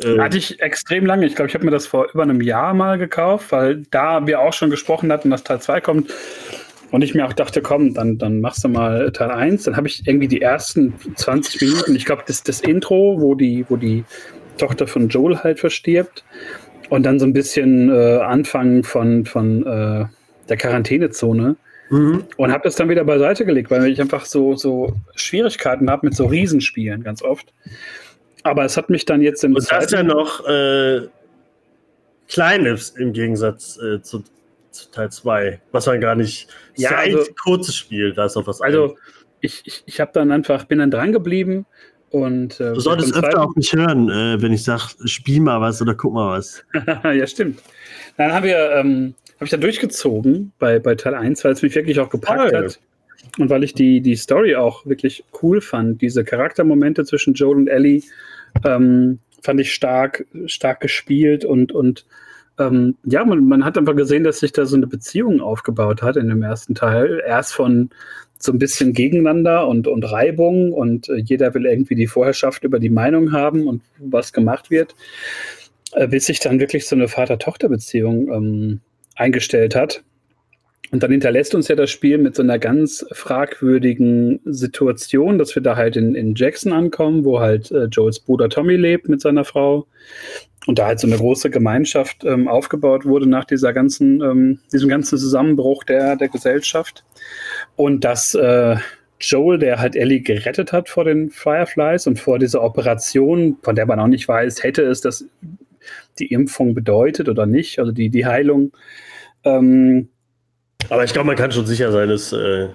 Äh, 0.00 0.18
Hatte 0.18 0.38
ich 0.38 0.60
extrem 0.60 1.06
lange. 1.06 1.26
Ich 1.26 1.34
glaube, 1.34 1.48
ich 1.48 1.54
habe 1.54 1.64
mir 1.64 1.70
das 1.70 1.86
vor 1.86 2.08
über 2.12 2.22
einem 2.22 2.40
Jahr 2.40 2.74
mal 2.74 2.98
gekauft, 2.98 3.52
weil 3.52 3.82
da 3.90 4.26
wir 4.26 4.40
auch 4.40 4.52
schon 4.52 4.70
gesprochen 4.70 5.12
hatten, 5.12 5.30
dass 5.30 5.44
Teil 5.44 5.60
2 5.60 5.80
kommt. 5.80 6.14
Und 6.90 7.02
ich 7.02 7.14
mir 7.14 7.26
auch 7.26 7.32
dachte, 7.32 7.62
komm, 7.62 7.94
dann, 7.94 8.18
dann 8.18 8.40
machst 8.40 8.64
du 8.64 8.68
mal 8.68 9.10
Teil 9.12 9.30
1. 9.30 9.64
Dann 9.64 9.76
habe 9.76 9.88
ich 9.88 10.06
irgendwie 10.06 10.28
die 10.28 10.42
ersten 10.42 10.94
20 11.14 11.60
Minuten, 11.62 11.96
ich 11.96 12.04
glaube, 12.04 12.22
das, 12.26 12.42
das 12.42 12.60
Intro, 12.60 13.16
wo 13.18 13.34
die, 13.34 13.64
wo 13.68 13.76
die 13.76 14.04
Tochter 14.58 14.86
von 14.86 15.08
Joel 15.08 15.38
halt 15.38 15.58
verstirbt. 15.58 16.24
Und 16.90 17.04
dann 17.04 17.18
so 17.18 17.24
ein 17.24 17.32
bisschen 17.32 17.88
äh, 17.88 18.18
Anfang 18.18 18.84
von, 18.84 19.24
von 19.24 19.66
äh, 19.66 20.04
der 20.48 20.56
Quarantänezone 20.58 21.56
Mhm. 21.92 22.24
und 22.38 22.50
habe 22.50 22.64
das 22.64 22.74
dann 22.74 22.88
wieder 22.88 23.04
beiseite 23.04 23.44
gelegt, 23.44 23.70
weil 23.70 23.86
ich 23.86 24.00
einfach 24.00 24.24
so, 24.24 24.56
so 24.56 24.94
Schwierigkeiten 25.14 25.90
habe 25.90 26.06
mit 26.06 26.16
so 26.16 26.24
Riesenspielen 26.24 27.02
ganz 27.02 27.22
oft. 27.22 27.52
Aber 28.44 28.64
es 28.64 28.78
hat 28.78 28.88
mich 28.88 29.04
dann 29.04 29.20
jetzt 29.20 29.44
im 29.44 29.54
Und 29.54 29.70
das 29.70 29.90
ja 29.90 30.02
noch 30.02 30.46
äh, 30.48 31.02
Kleines 32.28 32.90
im 32.90 33.12
Gegensatz 33.12 33.78
äh, 33.78 34.00
zu, 34.00 34.24
zu 34.70 34.90
Teil 34.90 35.12
2, 35.12 35.60
was 35.70 35.84
man 35.84 36.00
gar 36.00 36.14
nicht. 36.14 36.48
Ja, 36.76 37.02
ist 37.02 37.14
also- 37.14 37.18
ein 37.28 37.34
kurzes 37.44 37.76
Spiel, 37.76 38.14
da 38.14 38.24
ist 38.24 38.36
noch 38.36 38.46
was 38.46 38.62
Also 38.62 38.96
ich, 39.42 39.60
ich, 39.66 39.82
ich 39.84 40.00
habe 40.00 40.12
dann 40.14 40.32
einfach, 40.32 40.64
bin 40.64 40.78
dann 40.78 40.90
dran 40.90 41.12
geblieben 41.12 41.66
und 42.08 42.58
äh, 42.58 42.72
Du 42.72 42.80
solltest 42.80 43.14
öfter 43.14 43.42
auf 43.42 43.54
mich 43.54 43.70
hören, 43.74 44.08
äh, 44.08 44.40
wenn 44.40 44.54
ich 44.54 44.64
sage, 44.64 44.82
spiel 45.04 45.40
mal 45.40 45.60
was 45.60 45.82
oder 45.82 45.94
guck 45.94 46.14
mal 46.14 46.38
was. 46.38 46.64
ja, 47.04 47.26
stimmt. 47.26 47.60
Dann 48.16 48.32
haben 48.32 48.46
wir, 48.46 48.70
ähm, 48.72 49.14
habe 49.42 49.46
ich 49.46 49.50
da 49.50 49.56
durchgezogen 49.56 50.52
bei, 50.60 50.78
bei 50.78 50.94
Teil 50.94 51.14
1, 51.14 51.42
weil 51.42 51.50
es 51.50 51.62
mich 51.62 51.74
wirklich 51.74 51.98
auch 51.98 52.10
gepackt 52.10 52.52
Toll. 52.52 52.64
hat. 52.64 52.78
Und 53.38 53.50
weil 53.50 53.64
ich 53.64 53.74
die, 53.74 54.00
die 54.00 54.14
Story 54.14 54.54
auch 54.54 54.86
wirklich 54.86 55.24
cool 55.42 55.60
fand. 55.60 56.00
Diese 56.00 56.22
Charaktermomente 56.22 57.04
zwischen 57.04 57.34
Joel 57.34 57.56
und 57.56 57.66
Ellie 57.66 58.02
ähm, 58.64 59.18
fand 59.42 59.60
ich 59.60 59.72
stark, 59.72 60.26
stark 60.46 60.78
gespielt 60.78 61.44
und, 61.44 61.72
und 61.72 62.06
ähm, 62.60 62.96
ja, 63.02 63.24
man, 63.24 63.48
man 63.48 63.64
hat 63.64 63.76
einfach 63.76 63.96
gesehen, 63.96 64.22
dass 64.22 64.38
sich 64.38 64.52
da 64.52 64.64
so 64.64 64.76
eine 64.76 64.86
Beziehung 64.86 65.40
aufgebaut 65.40 66.02
hat 66.02 66.16
in 66.16 66.28
dem 66.28 66.42
ersten 66.42 66.76
Teil. 66.76 67.20
Erst 67.26 67.52
von 67.52 67.90
so 68.38 68.52
ein 68.52 68.60
bisschen 68.60 68.92
Gegeneinander 68.92 69.66
und, 69.66 69.88
und 69.88 70.04
Reibung 70.04 70.72
und 70.72 71.08
äh, 71.08 71.16
jeder 71.16 71.52
will 71.54 71.66
irgendwie 71.66 71.96
die 71.96 72.06
Vorherrschaft 72.06 72.62
über 72.62 72.78
die 72.78 72.90
Meinung 72.90 73.32
haben 73.32 73.66
und 73.66 73.82
was 73.98 74.32
gemacht 74.32 74.70
wird, 74.70 74.94
äh, 75.94 76.06
bis 76.06 76.26
sich 76.26 76.38
dann 76.38 76.60
wirklich 76.60 76.86
so 76.86 76.94
eine 76.94 77.08
Vater-Tochter-Beziehung 77.08 78.28
ähm, 78.28 78.80
eingestellt 79.16 79.74
hat. 79.74 80.02
Und 80.92 81.02
dann 81.02 81.10
hinterlässt 81.10 81.54
uns 81.54 81.68
ja 81.68 81.74
das 81.74 81.90
Spiel 81.90 82.18
mit 82.18 82.36
so 82.36 82.42
einer 82.42 82.58
ganz 82.58 83.06
fragwürdigen 83.12 84.40
Situation, 84.44 85.38
dass 85.38 85.54
wir 85.54 85.62
da 85.62 85.74
halt 85.74 85.96
in, 85.96 86.14
in 86.14 86.34
Jackson 86.34 86.72
ankommen, 86.72 87.24
wo 87.24 87.40
halt 87.40 87.70
äh, 87.70 87.84
Joels 87.84 88.20
Bruder 88.20 88.50
Tommy 88.50 88.76
lebt 88.76 89.08
mit 89.08 89.22
seiner 89.22 89.44
Frau. 89.44 89.86
Und 90.66 90.78
da 90.78 90.86
halt 90.86 91.00
so 91.00 91.06
eine 91.06 91.16
große 91.16 91.48
Gemeinschaft 91.48 92.24
ähm, 92.24 92.46
aufgebaut 92.46 93.06
wurde 93.06 93.26
nach 93.26 93.46
dieser 93.46 93.72
ganzen, 93.72 94.20
ähm, 94.20 94.60
diesem 94.70 94.90
ganzen 94.90 95.18
Zusammenbruch 95.18 95.82
der, 95.82 96.16
der 96.16 96.28
Gesellschaft. 96.28 97.04
Und 97.74 98.04
dass 98.04 98.34
äh, 98.34 98.76
Joel, 99.18 99.58
der 99.58 99.78
halt 99.78 99.96
Ellie 99.96 100.20
gerettet 100.20 100.72
hat 100.72 100.88
vor 100.88 101.04
den 101.04 101.30
Fireflies 101.30 102.06
und 102.06 102.20
vor 102.20 102.38
dieser 102.38 102.62
Operation, 102.62 103.56
von 103.62 103.76
der 103.76 103.86
man 103.86 103.98
auch 103.98 104.08
nicht 104.08 104.28
weiß, 104.28 104.62
hätte 104.62 104.82
es 104.82 105.00
das 105.00 105.24
die 106.18 106.32
Impfung 106.32 106.74
bedeutet 106.74 107.28
oder 107.28 107.46
nicht, 107.46 107.78
also 107.78 107.92
die, 107.92 108.10
die 108.10 108.26
Heilung. 108.26 108.72
Ähm, 109.44 110.08
Aber 110.88 111.04
ich 111.04 111.12
glaube, 111.12 111.26
man 111.26 111.36
kann 111.36 111.52
schon 111.52 111.66
sicher 111.66 111.92
sein, 111.92 112.08
dass. 112.08 112.32
Äh, 112.32 112.68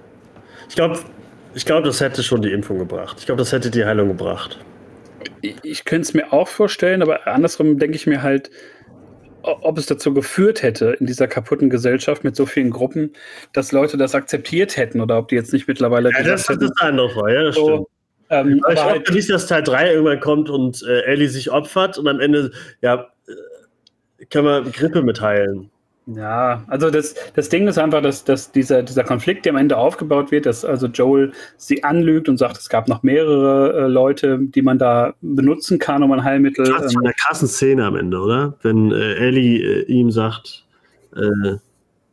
ich 0.69 0.75
glaube, 0.75 0.99
ich 1.53 1.65
glaub, 1.65 1.83
das 1.83 2.01
hätte 2.01 2.23
schon 2.23 2.41
die 2.41 2.51
Impfung 2.51 2.77
gebracht. 2.77 3.17
Ich 3.19 3.25
glaube, 3.25 3.39
das 3.39 3.51
hätte 3.51 3.71
die 3.71 3.85
Heilung 3.85 4.09
gebracht. 4.09 4.59
ich, 5.41 5.55
ich 5.63 5.85
könnte 5.85 6.07
es 6.07 6.13
mir 6.13 6.33
auch 6.33 6.47
vorstellen, 6.47 7.01
aber 7.01 7.27
andersrum 7.27 7.79
denke 7.79 7.95
ich 7.95 8.07
mir 8.07 8.21
halt, 8.21 8.51
ob 9.43 9.77
es 9.77 9.85
dazu 9.85 10.13
geführt 10.13 10.61
hätte 10.61 10.97
in 10.99 11.05
dieser 11.05 11.27
kaputten 11.27 11.69
Gesellschaft 11.69 12.23
mit 12.23 12.35
so 12.35 12.45
vielen 12.45 12.69
Gruppen, 12.69 13.13
dass 13.53 13.71
Leute 13.71 13.97
das 13.97 14.13
akzeptiert 14.13 14.75
hätten 14.77 14.99
oder 14.99 15.17
ob 15.17 15.29
die 15.29 15.35
jetzt 15.35 15.53
nicht 15.53 15.67
mittlerweile 15.67 16.11
Ja, 16.11 16.23
das, 16.23 16.47
das 16.47 16.57
ist 16.57 16.81
eine 16.81 17.01
andere 17.01 17.33
ja, 17.33 17.43
das 17.43 17.55
stimmt. 17.55 17.87
Ähm, 18.29 18.61
ich 18.69 18.75
hoffe 18.77 18.83
halt, 18.83 19.11
nicht, 19.11 19.29
dass 19.29 19.47
Teil 19.47 19.63
3 19.63 19.93
irgendwann 19.93 20.19
kommt 20.19 20.49
und 20.49 20.83
äh, 20.83 21.01
Ellie 21.01 21.29
sich 21.29 21.51
opfert 21.51 21.97
und 21.97 22.07
am 22.07 22.19
Ende, 22.19 22.51
ja, 22.81 23.07
äh, 23.27 24.25
kann 24.25 24.45
man 24.45 24.71
Grippe 24.71 25.01
mitteilen. 25.01 25.69
Ja, 26.07 26.63
also 26.67 26.89
das, 26.89 27.15
das 27.35 27.49
Ding 27.49 27.67
ist 27.67 27.77
einfach, 27.77 28.01
dass, 28.01 28.23
dass 28.23 28.53
dieser, 28.53 28.81
dieser 28.81 29.03
Konflikt, 29.03 29.43
der 29.43 29.51
am 29.51 29.57
Ende 29.57 29.75
aufgebaut 29.75 30.31
wird, 30.31 30.45
dass 30.45 30.63
also 30.63 30.87
Joel 30.87 31.33
sie 31.57 31.83
anlügt 31.83 32.29
und 32.29 32.37
sagt, 32.37 32.57
es 32.57 32.69
gab 32.69 32.87
noch 32.87 33.03
mehrere 33.03 33.73
äh, 33.73 33.87
Leute, 33.87 34.39
die 34.39 34.61
man 34.61 34.79
da 34.79 35.15
benutzen 35.21 35.79
kann, 35.79 36.03
um 36.03 36.13
ein 36.13 36.23
Heilmittel. 36.23 36.65
Das 36.65 36.85
ist 36.85 36.91
ähm, 36.93 36.93
von 36.93 37.03
der 37.03 37.13
krassen 37.13 37.49
Szene 37.49 37.83
am 37.85 37.97
Ende, 37.97 38.19
oder? 38.19 38.53
Wenn 38.61 38.93
äh, 38.93 39.15
Ellie 39.15 39.59
äh, 39.59 39.81
ihm 39.83 40.09
sagt, 40.09 40.65
äh, 41.13 41.57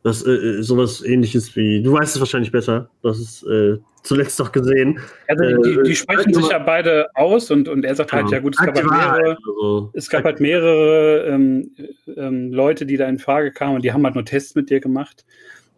dass 0.03 0.27
äh, 0.27 0.61
sowas 0.61 1.01
ähnliches 1.01 1.55
wie, 1.55 1.81
du 1.81 1.93
weißt 1.93 2.15
es 2.15 2.19
wahrscheinlich 2.19 2.51
besser, 2.51 2.89
das 3.01 3.17
ist 3.17 3.43
äh, 3.43 3.77
zuletzt 4.05 4.39
doch 4.39 4.51
gesehen. 4.51 4.99
Also 5.27 5.43
Äh, 5.43 5.55
die, 5.63 5.83
die 5.83 5.95
sprechen 5.95 6.33
sag 6.33 6.41
sich 6.43 6.51
ja 6.51 6.59
beide 6.59 7.07
aus 7.15 7.51
und, 7.51 7.67
und 7.67 7.83
er 7.83 7.95
sagt 7.95 8.13
halt, 8.13 8.29
ja 8.29 8.39
gut, 8.39 8.55
es 8.57 8.65
gab 8.65 8.75
die 8.75 8.81
halt 8.81 8.91
mehrere, 8.91 9.37
also. 9.37 9.89
es 9.93 10.09
gab 10.09 10.23
halt 10.23 10.39
mehrere 10.39 11.25
ähm, 11.27 11.71
ähm, 12.15 12.51
Leute, 12.53 12.85
die 12.85 12.97
da 12.97 13.07
in 13.09 13.19
Frage 13.19 13.51
kamen 13.51 13.75
und 13.75 13.83
die 13.83 13.91
haben 13.91 14.03
halt 14.05 14.15
nur 14.15 14.25
Tests 14.25 14.55
mit 14.55 14.69
dir 14.69 14.79
gemacht. 14.79 15.25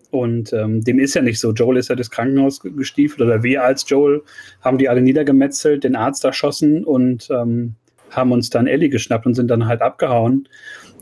Und 0.10 0.54
ähm, 0.54 0.84
dem 0.86 1.00
ist 1.00 1.16
ja 1.16 1.22
nicht 1.22 1.40
so. 1.40 1.52
Joel 1.52 1.78
ist 1.78 1.90
ja 1.90 1.96
das 1.96 2.10
Krankenhaus 2.10 2.62
ge- 2.62 2.72
gestiefelt 2.72 3.22
oder 3.22 3.44
wir 3.44 3.64
als 3.64 3.90
Joel 3.90 4.22
haben 4.62 4.78
die 4.78 4.88
alle 4.88 5.02
niedergemetzelt, 5.02 5.84
den 5.84 5.98
Arzt 5.98 6.24
erschossen 6.24 6.86
und 6.86 7.28
ähm, 7.30 7.76
haben 8.12 8.32
uns 8.32 8.50
dann 8.50 8.68
Ellie 8.68 8.88
geschnappt 8.88 9.26
und 9.26 9.34
sind 9.34 9.50
dann 9.52 9.68
halt 9.68 9.82
abgehauen. 9.82 10.48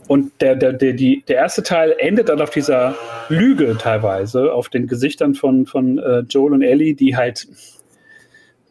Und 0.08 0.40
der, 0.40 0.54
der, 0.54 0.72
der, 0.72 0.92
die, 0.92 1.24
der 1.26 1.36
erste 1.36 1.62
Teil 1.62 1.94
endet 1.98 2.28
dann 2.28 2.40
auf 2.40 2.50
dieser 2.50 2.94
Lüge 3.28 3.76
teilweise, 3.78 4.52
auf 4.52 4.68
den 4.68 4.86
Gesichtern 4.86 5.34
von, 5.34 5.66
von 5.66 5.98
äh, 5.98 6.20
Joel 6.20 6.52
und 6.52 6.62
Ellie, 6.62 6.94
die 6.94 7.16
halt, 7.16 7.48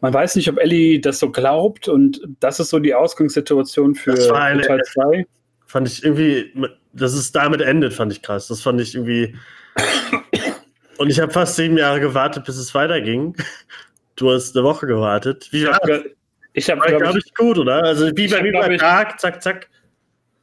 man 0.00 0.14
weiß 0.14 0.36
nicht, 0.36 0.48
ob 0.48 0.58
Ellie 0.58 0.98
das 1.00 1.18
so 1.18 1.30
glaubt 1.30 1.88
und 1.88 2.20
das 2.40 2.58
ist 2.58 2.70
so 2.70 2.78
die 2.78 2.94
Ausgangssituation 2.94 3.94
für, 3.94 4.12
Das 4.12 4.30
war 4.30 4.42
eine- 4.42 4.62
für 4.62 4.68
Teil 4.68 4.82
2. 4.84 5.26
Fand 5.66 5.88
ich 5.88 6.04
irgendwie, 6.04 6.52
dass 6.92 7.12
es 7.12 7.32
damit 7.32 7.60
endet, 7.60 7.92
fand 7.92 8.12
ich 8.12 8.22
krass. 8.22 8.46
Das 8.48 8.62
fand 8.62 8.80
ich 8.80 8.94
irgendwie. 8.94 9.34
Und 10.98 11.10
ich 11.10 11.20
habe 11.20 11.30
fast 11.30 11.56
sieben 11.56 11.76
Jahre 11.76 12.00
gewartet, 12.00 12.44
bis 12.46 12.56
es 12.56 12.74
weiterging. 12.74 13.36
Du 14.14 14.30
hast 14.30 14.56
eine 14.56 14.64
Woche 14.64 14.86
gewartet. 14.86 15.48
Wie 15.50 15.66
war 15.66 15.78
das? 15.86 16.00
Ich 16.54 16.70
habe, 16.70 16.80
War, 16.80 16.86
glaube 16.98 17.18
ich, 17.18 17.34
gut, 17.34 17.58
oder? 17.58 17.82
Also 17.84 18.06
wie 18.16 18.28
bei 18.28 18.42
mir 18.42 18.78
Tag, 18.78 19.20
zack, 19.20 19.42
zack. 19.42 19.68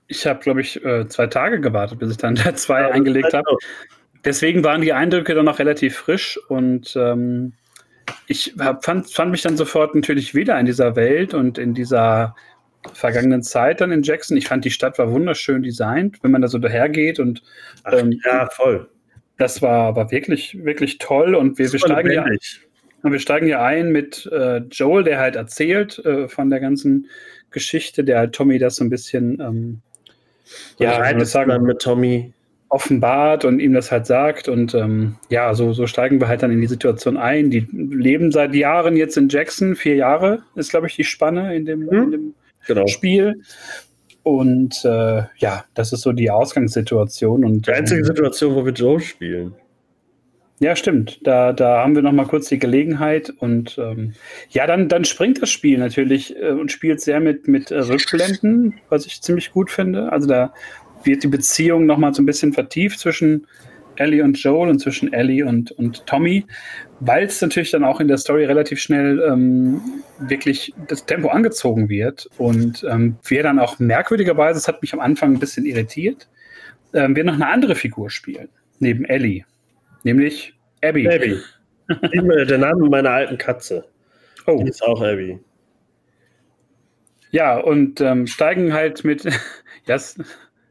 Ich 0.07 0.25
habe, 0.27 0.39
glaube 0.39 0.61
ich, 0.61 0.83
äh, 0.83 1.07
zwei 1.07 1.27
Tage 1.27 1.59
gewartet, 1.61 1.99
bis 1.99 2.11
ich 2.11 2.17
dann 2.17 2.35
Teil 2.35 2.55
2 2.55 2.91
eingelegt 2.91 3.33
habe. 3.33 3.57
Deswegen 4.25 4.63
waren 4.63 4.81
die 4.81 4.93
Eindrücke 4.93 5.35
dann 5.35 5.45
noch 5.45 5.59
relativ 5.59 5.97
frisch 5.97 6.39
und 6.47 6.95
ähm, 6.95 7.53
ich 8.27 8.53
hab, 8.59 8.83
fand, 8.85 9.11
fand 9.11 9.31
mich 9.31 9.41
dann 9.41 9.57
sofort 9.57 9.95
natürlich 9.95 10.33
wieder 10.33 10.59
in 10.59 10.65
dieser 10.65 10.95
Welt 10.95 11.33
und 11.33 11.57
in 11.57 11.73
dieser 11.73 12.35
vergangenen 12.93 13.43
Zeit 13.43 13.81
dann 13.81 13.91
in 13.91 14.03
Jackson. 14.03 14.37
Ich 14.37 14.47
fand, 14.47 14.65
die 14.65 14.71
Stadt 14.71 14.97
war 14.97 15.11
wunderschön 15.11 15.63
designt, 15.63 16.19
wenn 16.21 16.31
man 16.31 16.41
da 16.41 16.47
so 16.47 16.57
dahergeht 16.57 17.19
und 17.19 17.43
Ach, 17.83 17.93
ähm, 17.93 18.19
ja, 18.25 18.49
voll. 18.49 18.89
das 19.37 19.61
war, 19.61 19.95
war 19.95 20.11
wirklich, 20.11 20.63
wirklich 20.63 20.97
toll 20.99 21.35
und 21.35 21.57
wir, 21.57 21.71
wir, 21.71 21.79
steigen 21.79 22.11
ja, 22.11 22.25
und 23.03 23.11
wir 23.11 23.19
steigen 23.19 23.47
ja 23.47 23.63
ein 23.63 23.91
mit 23.91 24.29
äh, 24.31 24.59
Joel, 24.71 25.03
der 25.03 25.19
halt 25.19 25.35
erzählt 25.35 25.99
äh, 26.05 26.27
von 26.29 26.49
der 26.49 26.61
ganzen 26.61 27.07
Geschichte, 27.51 28.03
der 28.03 28.19
halt 28.19 28.35
Tommy 28.35 28.57
das 28.57 28.77
so 28.77 28.83
ein 28.83 28.89
bisschen 28.89 29.39
ähm, 29.41 29.81
ja, 30.79 30.91
Ja, 30.99 31.05
ich 31.09 31.15
würde 31.15 31.25
sagen, 31.25 31.49
dann 31.49 31.63
mit 31.63 31.79
Tommy. 31.81 32.31
offenbart 32.69 33.45
und 33.45 33.59
ihm 33.59 33.73
das 33.73 33.91
halt 33.91 34.07
sagt. 34.07 34.47
Und 34.49 34.73
ähm, 34.73 35.15
ja, 35.29 35.53
so, 35.53 35.73
so 35.73 35.85
steigen 35.85 36.19
wir 36.19 36.27
halt 36.27 36.41
dann 36.41 36.51
in 36.51 36.59
die 36.59 36.67
Situation 36.67 37.17
ein. 37.17 37.51
Die 37.51 37.67
leben 37.71 38.31
seit 38.31 38.55
Jahren 38.55 38.95
jetzt 38.97 39.15
in 39.17 39.29
Jackson. 39.29 39.75
Vier 39.75 39.95
Jahre 39.95 40.41
ist, 40.55 40.71
glaube 40.71 40.87
ich, 40.87 40.95
die 40.95 41.03
Spanne 41.03 41.55
in 41.55 41.65
dem, 41.65 41.81
Mhm. 41.85 41.93
in 42.03 42.11
dem 42.11 42.33
Genau. 42.65 42.87
Spiel. 42.87 43.41
Und 44.23 44.85
äh, 44.85 45.23
ja, 45.37 45.65
das 45.73 45.91
ist 45.93 46.01
so 46.01 46.13
die 46.13 46.31
Ausgangssituation. 46.31 47.43
Und, 47.43 47.67
Die 47.67 47.71
einzige 47.73 47.99
ähm, 47.99 48.05
Situation, 48.07 48.55
wo 48.55 48.65
wir 48.65 48.71
Joe 48.73 48.99
spielen. 48.99 49.53
Ja, 50.59 50.75
stimmt. 50.75 51.19
Da, 51.23 51.51
da 51.51 51.79
haben 51.79 51.95
wir 51.95 52.01
noch 52.01 52.11
mal 52.11 52.27
kurz 52.27 52.47
die 52.47 52.59
Gelegenheit. 52.59 53.29
Und 53.29 53.77
ähm, 53.77 54.13
ja, 54.49 54.67
dann, 54.67 54.87
dann 54.87 55.05
springt 55.05 55.41
das 55.41 55.49
Spiel 55.49 55.77
natürlich 55.77 56.35
äh, 56.37 56.51
und 56.51 56.71
spielt 56.71 57.01
sehr 57.01 57.19
mit, 57.19 57.47
mit 57.47 57.71
äh, 57.71 57.79
Rückblenden, 57.79 58.75
was 58.89 59.05
ich 59.05 59.21
ziemlich 59.21 59.51
gut 59.51 59.71
finde. 59.71 60.11
Also 60.11 60.27
da 60.27 60.53
wird 61.03 61.23
die 61.23 61.27
Beziehung 61.27 61.85
noch 61.85 61.97
mal 61.97 62.13
so 62.13 62.21
ein 62.21 62.25
bisschen 62.25 62.53
vertieft 62.53 62.99
zwischen 62.99 63.45
Ellie 63.95 64.23
und 64.23 64.41
Joel 64.41 64.69
und 64.69 64.79
zwischen 64.79 65.13
Ellie 65.13 65.45
und, 65.45 65.71
und 65.71 66.05
Tommy, 66.05 66.45
weil 66.99 67.25
es 67.25 67.41
natürlich 67.41 67.71
dann 67.71 67.83
auch 67.83 67.99
in 67.99 68.07
der 68.07 68.17
Story 68.17 68.45
relativ 68.45 68.79
schnell 68.79 69.19
ähm, 69.19 69.81
wirklich 70.19 70.73
das 70.87 71.05
Tempo 71.05 71.29
angezogen 71.29 71.89
wird 71.89 72.27
und 72.37 72.85
ähm, 72.89 73.17
wir 73.23 73.43
dann 73.43 73.59
auch 73.59 73.79
merkwürdigerweise, 73.79 74.57
das 74.57 74.67
hat 74.67 74.81
mich 74.81 74.93
am 74.93 74.99
Anfang 74.99 75.33
ein 75.33 75.39
bisschen 75.39 75.65
irritiert, 75.65 76.27
ähm, 76.93 77.15
wir 77.15 77.23
noch 77.23 77.35
eine 77.35 77.47
andere 77.47 77.75
Figur 77.75 78.09
spielen, 78.09 78.49
neben 78.79 79.05
Ellie, 79.05 79.45
nämlich 80.03 80.53
Abby. 80.83 81.07
Abby. 81.09 81.39
Der 82.47 82.57
Name 82.57 82.89
meiner 82.89 83.09
alten 83.11 83.37
Katze. 83.37 83.85
Oh, 84.47 84.61
Die 84.63 84.69
ist 84.69 84.83
auch 84.83 85.01
Abby. 85.01 85.39
ja, 87.31 87.57
und 87.57 87.99
ähm, 88.01 88.27
steigen 88.27 88.73
halt 88.73 89.03
mit, 89.03 89.23
ja, 89.87 89.95
ist, 89.95 90.19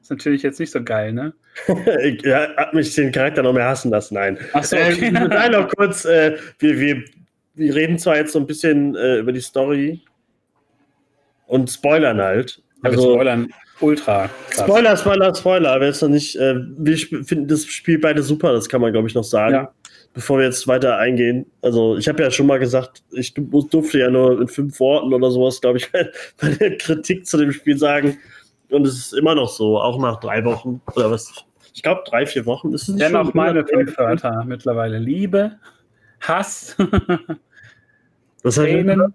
ist 0.01 0.11
natürlich 0.11 0.43
jetzt 0.43 0.61
nicht 0.61 0.71
so 0.71 0.83
geil, 0.83 1.13
ne? 1.13 1.35
ich 2.03 2.23
ja, 2.23 2.49
hab 2.57 2.73
mich 2.73 2.95
den 2.95 3.13
Charakter 3.13 3.43
noch 3.43 3.53
mehr 3.53 3.67
hassen 3.67 3.91
lassen. 3.91 4.15
Nein. 4.15 4.39
Ach 4.55 4.65
so, 4.65 4.77
Äh, 4.77 4.93
okay. 4.95 5.11
Nein, 5.11 5.53
noch 5.53 5.69
kurz. 5.69 6.05
Äh, 6.07 6.37
wir, 6.59 6.79
wir, 6.81 7.05
wir 7.55 7.75
reden 7.75 7.99
zwar 7.99 8.17
jetzt 8.17 8.33
so 8.33 8.39
ein 8.39 8.47
bisschen 8.47 8.95
äh, 8.97 9.19
über 9.19 9.33
die 9.33 9.41
Story 9.41 10.01
und 11.47 11.71
spoilern 11.71 12.21
halt. 12.23 12.63
Also, 12.83 12.99
Also, 12.99 13.13
Spoilern 13.15 13.49
ultra. 13.83 14.29
krass. 14.51 14.65
Spoiler, 14.67 14.97
Spoiler, 14.97 15.35
Spoiler. 15.35 15.81
Wer 15.81 15.93
noch 16.01 16.09
nicht, 16.09 16.37
äh, 16.37 16.55
wir 16.77 16.97
finden 16.97 17.49
das 17.49 17.67
Spiel 17.67 17.99
beide 17.99 18.23
super, 18.23 18.53
das 18.53 18.69
kann 18.69 18.81
man, 18.81 18.93
glaube 18.93 19.09
ich, 19.09 19.15
noch 19.15 19.25
sagen. 19.25 19.55
Ja. 19.55 19.73
bevor 20.15 20.39
wir 20.39 20.45
jetzt 20.45 20.69
weiter 20.69 20.99
eingehen. 20.99 21.47
Also, 21.63 21.97
ich 21.97 22.09
habe 22.09 22.23
ja 22.23 22.31
schon 22.31 22.47
mal 22.47 22.59
gesagt, 22.59 23.03
ich 23.13 23.35
durfte 23.35 23.99
ja 23.99 24.11
nur 24.11 24.41
in 24.41 24.49
fünf 24.49 24.79
Worten 24.81 25.13
oder 25.13 25.31
sowas, 25.31 25.61
glaube 25.61 25.79
ich, 25.79 25.91
bei 26.41 26.51
der 26.51 26.77
Kritik 26.79 27.27
zu 27.27 27.39
dem 27.39 27.53
Spiel 27.53 27.79
sagen. 27.79 28.19
Und 28.71 28.87
es 28.87 28.97
ist 28.97 29.15
immer 29.15 29.35
noch 29.35 29.51
so, 29.51 29.79
auch 29.79 29.99
nach 29.99 30.21
drei 30.21 30.45
Wochen 30.45 30.81
oder 30.95 31.11
was. 31.11 31.33
Ich 31.75 31.83
glaube, 31.83 32.03
drei, 32.07 32.27
vier 32.27 32.47
Wochen. 32.47 32.73
ist 32.73 32.89
es 32.89 32.97
Dennoch 32.97 33.35
meine 33.35 33.67
fünf 33.67 33.97
Wörter 33.97 34.45
mittlerweile. 34.45 34.99
Liebe, 34.99 35.53
Hass, 36.21 36.77
was 38.43 38.55
Tränen, 38.55 39.15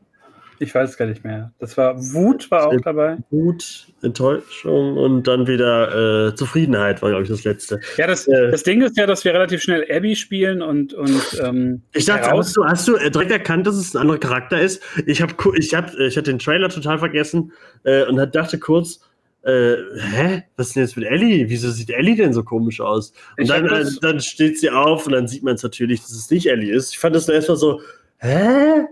ich 0.59 0.73
weiß 0.73 0.97
gar 0.97 1.05
nicht 1.05 1.23
mehr. 1.23 1.51
Das 1.59 1.77
war 1.77 1.97
Wut 2.13 2.49
war 2.51 2.67
auch 2.67 2.81
dabei. 2.81 3.17
Wut, 3.29 3.87
Enttäuschung 4.01 4.97
und 4.97 5.27
dann 5.27 5.47
wieder 5.47 6.27
äh, 6.27 6.35
Zufriedenheit 6.35 7.01
war, 7.01 7.09
glaube 7.09 7.23
ich, 7.23 7.29
das 7.29 7.43
letzte. 7.43 7.79
Ja, 7.97 8.07
das, 8.07 8.27
äh, 8.27 8.51
das 8.51 8.63
Ding 8.63 8.81
ist 8.81 8.97
ja, 8.97 9.05
dass 9.05 9.25
wir 9.25 9.33
relativ 9.33 9.61
schnell 9.61 9.85
Abby 9.89 10.15
spielen 10.15 10.61
und. 10.61 10.93
und 10.93 11.41
ähm, 11.43 11.81
ich 11.93 12.05
dachte, 12.05 12.31
hast 12.31 12.55
du, 12.55 12.65
hast 12.65 12.87
du 12.87 12.97
direkt 12.97 13.31
erkannt, 13.31 13.67
dass 13.67 13.75
es 13.75 13.95
ein 13.95 14.01
anderer 14.01 14.19
Charakter 14.19 14.59
ist? 14.59 14.81
Ich 15.05 15.21
habe 15.21 15.33
ich 15.55 15.73
hab, 15.73 15.93
ich 15.95 16.17
hatte 16.17 16.31
den 16.31 16.39
Trailer 16.39 16.69
total 16.69 16.99
vergessen 16.99 17.51
äh, 17.83 18.03
und 18.05 18.17
dachte 18.35 18.59
kurz, 18.59 19.01
äh, 19.47 19.77
hä? 19.97 20.43
Was 20.57 20.67
ist 20.67 20.75
denn 20.75 20.83
jetzt 20.83 20.97
mit 20.97 21.05
Ellie? 21.07 21.49
Wieso 21.49 21.71
sieht 21.71 21.89
Ellie 21.89 22.15
denn 22.15 22.33
so 22.33 22.43
komisch 22.43 22.81
aus? 22.81 23.13
Und 23.37 23.49
dann, 23.49 23.65
äh, 23.65 23.85
dann 24.01 24.19
steht 24.19 24.59
sie 24.59 24.69
auf 24.69 25.05
und 25.05 25.13
dann 25.13 25.27
sieht 25.29 25.41
man 25.41 25.55
es 25.55 25.63
natürlich, 25.63 26.01
dass 26.01 26.11
es 26.11 26.29
nicht 26.29 26.47
Ellie 26.47 26.73
ist. 26.73 26.91
Ich 26.91 26.99
fand 26.99 27.15
das 27.15 27.29
erstmal 27.29 27.57
so, 27.57 27.81
hä? 28.17 28.87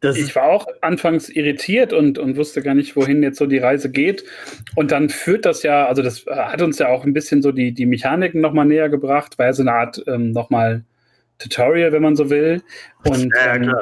Das 0.00 0.16
ich 0.16 0.34
war 0.36 0.44
auch 0.44 0.66
anfangs 0.80 1.28
irritiert 1.28 1.92
und, 1.92 2.18
und 2.18 2.36
wusste 2.36 2.62
gar 2.62 2.74
nicht, 2.74 2.94
wohin 2.94 3.22
jetzt 3.22 3.38
so 3.38 3.46
die 3.46 3.58
Reise 3.58 3.90
geht. 3.90 4.24
Und 4.76 4.92
dann 4.92 5.08
führt 5.08 5.44
das 5.44 5.64
ja, 5.64 5.86
also 5.86 6.02
das 6.02 6.24
hat 6.26 6.62
uns 6.62 6.78
ja 6.78 6.88
auch 6.88 7.04
ein 7.04 7.12
bisschen 7.12 7.42
so 7.42 7.50
die, 7.50 7.72
die 7.72 7.86
Mechaniken 7.86 8.40
nochmal 8.40 8.66
näher 8.66 8.88
gebracht, 8.88 9.38
war 9.38 9.46
ja 9.46 9.52
so 9.52 9.62
eine 9.62 9.72
Art 9.72 10.02
ähm, 10.06 10.30
nochmal 10.30 10.84
Tutorial, 11.38 11.92
wenn 11.92 12.02
man 12.02 12.14
so 12.14 12.30
will. 12.30 12.62
Und 13.04 13.32
ja, 13.34 13.56
ähm, 13.56 13.74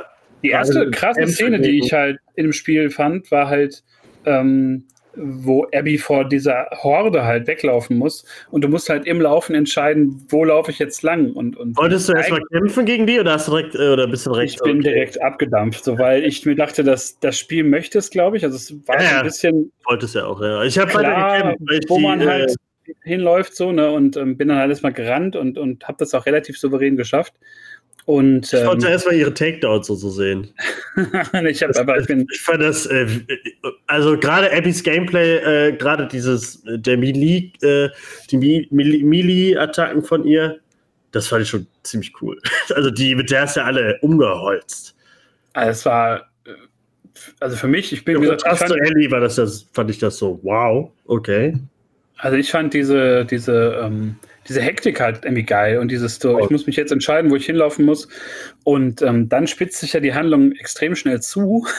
die 0.43 0.51
erste 0.51 0.79
also, 0.79 0.91
krasse 0.91 1.27
Szene, 1.27 1.61
die 1.61 1.79
ich 1.79 1.93
halt 1.93 2.19
im 2.35 2.53
Spiel 2.53 2.91
fand, 2.91 3.31
war 3.31 3.49
halt, 3.49 3.83
ähm, 4.25 4.85
wo 5.17 5.67
Abby 5.75 5.99
vor 5.99 6.25
dieser 6.25 6.67
Horde 6.73 7.25
halt 7.25 7.47
weglaufen 7.47 7.97
muss. 7.97 8.25
Und 8.51 8.63
du 8.63 8.69
musst 8.69 8.89
halt 8.89 9.07
im 9.07 9.21
Laufen 9.21 9.55
entscheiden, 9.55 10.25
wo 10.29 10.45
laufe 10.45 10.71
ich 10.71 10.79
jetzt 10.79 11.03
lang. 11.03 11.33
Und, 11.33 11.57
und 11.57 11.77
Wolltest 11.77 12.09
du 12.09 12.13
erstmal 12.13 12.41
kämpfen 12.53 12.85
gegen 12.85 13.07
die 13.07 13.19
oder 13.19 13.33
hast 13.33 13.49
du 13.49 13.53
direkt 13.53 13.75
äh, 13.75 13.89
oder 13.89 14.07
bist 14.07 14.27
du 14.27 14.33
direkt? 14.33 14.53
Ich 14.53 14.61
bin 14.61 14.79
okay. 14.79 14.91
direkt 14.91 15.23
abgedampft, 15.23 15.85
so 15.85 15.99
weil 15.99 16.25
ich 16.25 16.45
mir 16.45 16.55
dachte, 16.55 16.85
dass 16.85 17.19
das 17.21 17.39
Spiel 17.39 17.65
möchte 17.65 17.99
es, 17.99 18.11
glaube 18.11 18.37
ich. 18.37 18.45
Also 18.45 18.57
es 18.57 18.75
war 18.87 19.03
ja, 19.03 19.19
ein 19.19 19.25
bisschen. 19.25 19.73
Wollte 19.87 20.07
es 20.07 20.15
ja 20.15 20.27
auch, 20.27 20.41
ja. 20.41 20.63
Ich 20.65 20.79
habe 20.79 20.93
gekämpft, 20.93 21.89
wo 21.89 21.97
die, 21.97 22.03
man 22.03 22.27
halt 22.27 22.51
äh, 22.87 22.93
hinläuft 23.03 23.57
so, 23.57 23.73
ne? 23.73 23.91
Und 23.91 24.17
ähm, 24.17 24.37
bin 24.37 24.49
dann 24.49 24.59
halt 24.59 24.71
erstmal 24.71 24.93
gerannt 24.93 25.37
und, 25.37 25.59
und 25.59 25.87
habe 25.89 25.99
das 25.99 26.15
auch 26.15 26.27
relativ 26.27 26.59
souverän 26.59 26.97
geschafft. 26.97 27.35
Und, 28.07 28.53
ich 28.53 28.65
wollte 28.65 28.87
ähm, 28.87 28.93
erstmal 28.93 29.17
ihre 29.17 29.35
Takedowns 29.35 29.89
so, 29.89 29.97
so 29.97 30.11
sehen. 30.11 30.55
ich, 31.49 31.63
hab, 31.63 31.77
aber 31.77 31.99
ich, 31.99 32.07
bin 32.07 32.25
ich 32.33 32.41
fand 32.41 32.63
das, 32.63 32.87
äh, 32.87 33.09
also 33.89 34.17
gerade 34.17 34.51
Abbys 34.53 34.85
Gameplay, 34.85 35.39
äh, 35.39 35.73
gerade 35.77 36.07
dieses, 36.07 36.65
äh, 36.67 36.79
der 36.79 36.99
Melee, 36.99 37.51
äh, 37.63 37.89
die 38.31 38.69
Melee-Attacken 38.71 40.05
von 40.05 40.25
ihr, 40.25 40.61
das 41.11 41.27
fand 41.27 41.43
ich 41.43 41.49
schon 41.49 41.67
ziemlich 41.83 42.13
cool. 42.23 42.41
Also 42.77 42.93
die, 42.93 43.17
mit 43.17 43.33
der 43.33 43.45
ist 43.45 43.57
ja 43.57 43.65
alle 43.65 43.99
umgeholzt. 44.03 44.95
Also 45.55 45.71
es 45.73 45.85
war, 45.85 46.31
äh, 46.45 46.51
also 47.41 47.57
für 47.57 47.67
mich, 47.67 47.93
ich 47.93 48.05
bin, 48.05 48.15
ja, 48.15 48.21
wie 48.21 48.25
gesagt, 48.27 48.45
ich 48.53 48.59
fand, 48.59 48.81
Ellie 48.83 49.11
war 49.11 49.19
das, 49.19 49.35
das, 49.35 49.67
fand 49.73 49.91
ich 49.91 49.99
das 49.99 50.17
so, 50.17 50.39
wow, 50.45 50.93
okay. 51.07 51.59
Also 52.19 52.37
ich 52.37 52.53
fand 52.53 52.73
diese, 52.73 53.25
diese, 53.25 53.81
ähm, 53.83 54.15
diese 54.49 54.61
Hektik 54.61 55.01
halt 55.01 55.25
irgendwie 55.25 55.45
geil 55.45 55.79
und 55.79 55.91
dieses 55.91 56.19
so, 56.19 56.39
ich 56.39 56.51
muss 56.51 56.67
mich 56.67 56.77
jetzt 56.77 56.93
entscheiden, 56.93 57.31
wo 57.31 57.37
ich 57.37 57.47
hinlaufen 57.47 57.85
muss. 57.85 58.09
Und 58.65 59.03
ähm, 59.03 59.29
dann 59.29 59.47
spitzt 59.47 59.81
sich 59.81 59.93
ja 59.93 60.01
die 60.01 60.15
Handlung 60.15 60.53
extrem 60.53 60.95
schnell 60.95 61.21
zu. 61.21 61.67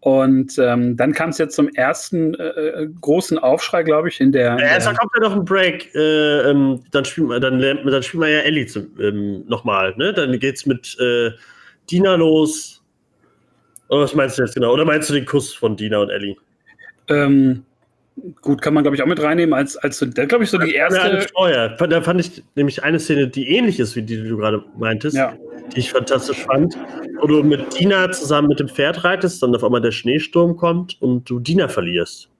Und 0.00 0.56
ähm, 0.58 0.96
dann 0.96 1.12
kam 1.12 1.30
es 1.30 1.38
jetzt 1.38 1.56
zum 1.56 1.68
ersten 1.70 2.34
äh, 2.34 2.44
äh, 2.44 2.88
großen 3.00 3.40
Aufschrei, 3.40 3.82
glaube 3.82 4.08
ich, 4.08 4.20
in 4.20 4.30
der. 4.30 4.56
Ja, 4.56 4.58
erst 4.58 4.86
kommt 4.86 5.10
ja 5.16 5.20
noch 5.20 5.34
ein 5.34 5.44
Break. 5.44 5.92
Äh, 5.96 6.48
ähm, 6.48 6.84
dann 6.92 7.04
spielen 7.04 7.28
wir, 7.28 7.40
dann, 7.40 7.58
dann 7.58 8.02
spielen 8.04 8.22
wir 8.22 8.28
ja 8.28 8.38
Ellie 8.38 8.68
ähm, 9.00 9.44
nochmal. 9.48 9.94
Ne? 9.96 10.12
Dann 10.12 10.38
geht's 10.38 10.64
mit 10.64 10.96
äh, 11.00 11.32
Dina 11.90 12.14
los. 12.14 12.84
Oder 13.88 14.02
was 14.02 14.14
meinst 14.14 14.38
du 14.38 14.42
jetzt 14.42 14.54
genau? 14.54 14.72
Oder 14.72 14.84
meinst 14.84 15.10
du 15.10 15.14
den 15.14 15.26
Kuss 15.26 15.52
von 15.52 15.76
Dina 15.76 15.98
und 15.98 16.10
Ellie? 16.10 16.36
Ähm, 17.08 17.64
Gut, 18.40 18.62
kann 18.62 18.72
man, 18.72 18.82
glaube 18.82 18.96
ich, 18.96 19.02
auch 19.02 19.06
mit 19.06 19.22
reinnehmen, 19.22 19.52
als, 19.52 19.76
als 19.76 20.00
glaube 20.14 20.44
ich, 20.44 20.50
so 20.50 20.56
die 20.56 20.74
erste. 20.74 21.20
Steuer. 21.28 21.68
Da 21.68 22.00
fand 22.00 22.20
ich 22.20 22.42
nämlich 22.54 22.82
eine 22.82 22.98
Szene, 22.98 23.28
die 23.28 23.48
ähnlich 23.48 23.78
ist 23.78 23.94
wie 23.94 24.02
die, 24.02 24.16
die 24.22 24.28
du 24.28 24.38
gerade 24.38 24.64
meintest, 24.78 25.16
ja. 25.16 25.34
die 25.74 25.80
ich 25.80 25.90
fantastisch 25.90 26.44
fand. 26.44 26.78
Wo 27.20 27.26
du 27.26 27.42
mit 27.42 27.78
Dina 27.78 28.10
zusammen 28.10 28.48
mit 28.48 28.58
dem 28.58 28.68
Pferd 28.68 29.04
reitest, 29.04 29.42
dann 29.42 29.54
auf 29.54 29.62
einmal 29.62 29.82
der 29.82 29.92
Schneesturm 29.92 30.56
kommt 30.56 31.00
und 31.02 31.28
du 31.28 31.40
Dina 31.40 31.68
verlierst. 31.68 32.30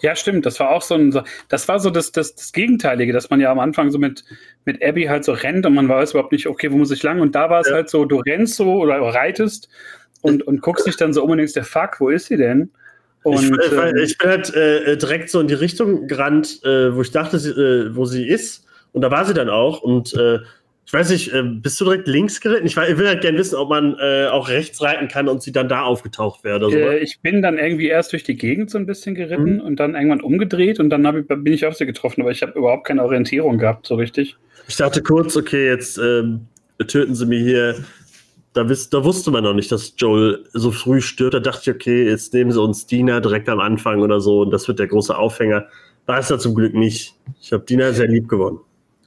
Ja, 0.00 0.14
stimmt. 0.16 0.44
Das 0.44 0.60
war 0.60 0.70
auch 0.70 0.82
so 0.82 0.94
ein, 0.94 1.18
das 1.48 1.66
war 1.66 1.78
so 1.78 1.88
das, 1.88 2.12
das, 2.12 2.34
das 2.34 2.52
Gegenteilige, 2.52 3.12
dass 3.12 3.30
man 3.30 3.40
ja 3.40 3.50
am 3.50 3.58
Anfang 3.58 3.90
so 3.90 3.98
mit, 3.98 4.24
mit 4.66 4.84
Abby 4.84 5.04
halt 5.04 5.24
so 5.24 5.32
rennt 5.32 5.64
und 5.64 5.74
man 5.74 5.88
weiß 5.88 6.10
überhaupt 6.10 6.32
nicht, 6.32 6.46
okay, 6.46 6.70
wo 6.70 6.76
muss 6.76 6.90
ich 6.90 7.02
lang? 7.02 7.20
Und 7.20 7.34
da 7.34 7.48
war 7.48 7.60
es 7.60 7.68
ja. 7.68 7.74
halt 7.74 7.88
so, 7.88 8.04
du 8.04 8.18
rennst 8.18 8.56
so 8.56 8.70
oder 8.74 9.00
reitest 9.00 9.68
und, 10.20 10.46
und 10.46 10.60
guckst 10.60 10.86
dich 10.86 10.96
dann 10.96 11.14
so 11.14 11.22
um 11.22 11.30
und 11.30 11.38
denkst, 11.38 11.54
der 11.54 11.64
Fuck, 11.64 12.00
wo 12.00 12.10
ist 12.10 12.26
sie 12.26 12.36
denn? 12.36 12.70
Und, 13.24 13.58
ich, 13.58 13.72
äh, 13.72 14.02
ich, 14.02 14.18
bin 14.18 14.28
halt 14.28 14.54
äh, 14.54 14.98
direkt 14.98 15.30
so 15.30 15.40
in 15.40 15.48
die 15.48 15.54
Richtung 15.54 16.06
gerannt, 16.06 16.60
äh, 16.62 16.94
wo 16.94 17.00
ich 17.00 17.10
dachte, 17.10 17.38
sie, 17.38 17.50
äh, 17.50 17.96
wo 17.96 18.04
sie 18.04 18.28
ist. 18.28 18.66
Und 18.92 19.00
da 19.00 19.10
war 19.10 19.24
sie 19.24 19.32
dann 19.32 19.48
auch. 19.48 19.80
Und 19.80 20.12
äh, 20.12 20.40
ich 20.84 20.92
weiß 20.92 21.08
nicht, 21.08 21.32
äh, 21.32 21.42
bist 21.42 21.80
du 21.80 21.86
direkt 21.86 22.06
links 22.06 22.42
geritten? 22.42 22.66
Ich, 22.66 22.76
ich 22.76 22.98
will 22.98 23.08
halt 23.08 23.22
gerne 23.22 23.38
wissen, 23.38 23.56
ob 23.56 23.70
man 23.70 23.94
auch 24.30 24.50
rechts 24.50 24.82
reiten 24.82 25.08
kann 25.08 25.28
und 25.28 25.42
sie 25.42 25.52
dann 25.52 25.70
da 25.70 25.82
aufgetaucht 25.84 26.44
wäre. 26.44 26.70
So. 26.70 26.90
ich 26.90 27.20
bin 27.20 27.40
dann 27.40 27.56
irgendwie 27.56 27.88
erst 27.88 28.12
durch 28.12 28.24
die 28.24 28.36
Gegend 28.36 28.70
so 28.70 28.76
ein 28.76 28.84
bisschen 28.84 29.14
geritten 29.14 29.54
mhm. 29.54 29.60
und 29.60 29.80
dann 29.80 29.94
irgendwann 29.94 30.20
umgedreht 30.20 30.78
und 30.78 30.90
dann 30.90 31.04
ich, 31.18 31.26
bin 31.26 31.52
ich 31.52 31.64
auf 31.64 31.76
sie 31.76 31.86
getroffen, 31.86 32.20
aber 32.20 32.30
ich 32.30 32.42
habe 32.42 32.52
überhaupt 32.58 32.86
keine 32.86 33.02
Orientierung 33.02 33.56
gehabt, 33.56 33.86
so 33.86 33.94
richtig. 33.94 34.36
Ich 34.68 34.76
dachte 34.76 35.02
kurz, 35.02 35.34
okay, 35.34 35.66
jetzt 35.66 35.96
ähm, 35.96 36.46
töten 36.86 37.14
sie 37.14 37.24
mir 37.24 37.40
hier 37.40 37.76
da, 38.54 38.68
wiss, 38.68 38.88
da 38.88 39.04
wusste 39.04 39.30
man 39.30 39.44
noch 39.44 39.52
nicht, 39.52 39.70
dass 39.70 39.94
Joel 39.98 40.44
so 40.52 40.70
früh 40.70 41.00
stirbt. 41.00 41.34
Da 41.34 41.40
dachte 41.40 41.70
ich, 41.70 41.76
okay, 41.76 42.08
jetzt 42.08 42.32
nehmen 42.32 42.52
sie 42.52 42.60
uns 42.60 42.86
Dina 42.86 43.20
direkt 43.20 43.48
am 43.48 43.60
Anfang 43.60 44.00
oder 44.00 44.20
so 44.20 44.40
und 44.40 44.50
das 44.50 44.66
wird 44.68 44.78
der 44.78 44.86
große 44.86 45.16
Aufhänger. 45.16 45.66
War 46.06 46.18
es 46.18 46.28
da 46.28 46.38
zum 46.38 46.54
Glück 46.54 46.74
nicht. 46.74 47.14
Ich 47.40 47.52
habe 47.52 47.64
Dina 47.64 47.92
sehr 47.92 48.08
lieb 48.08 48.28
gewonnen. 48.28 48.60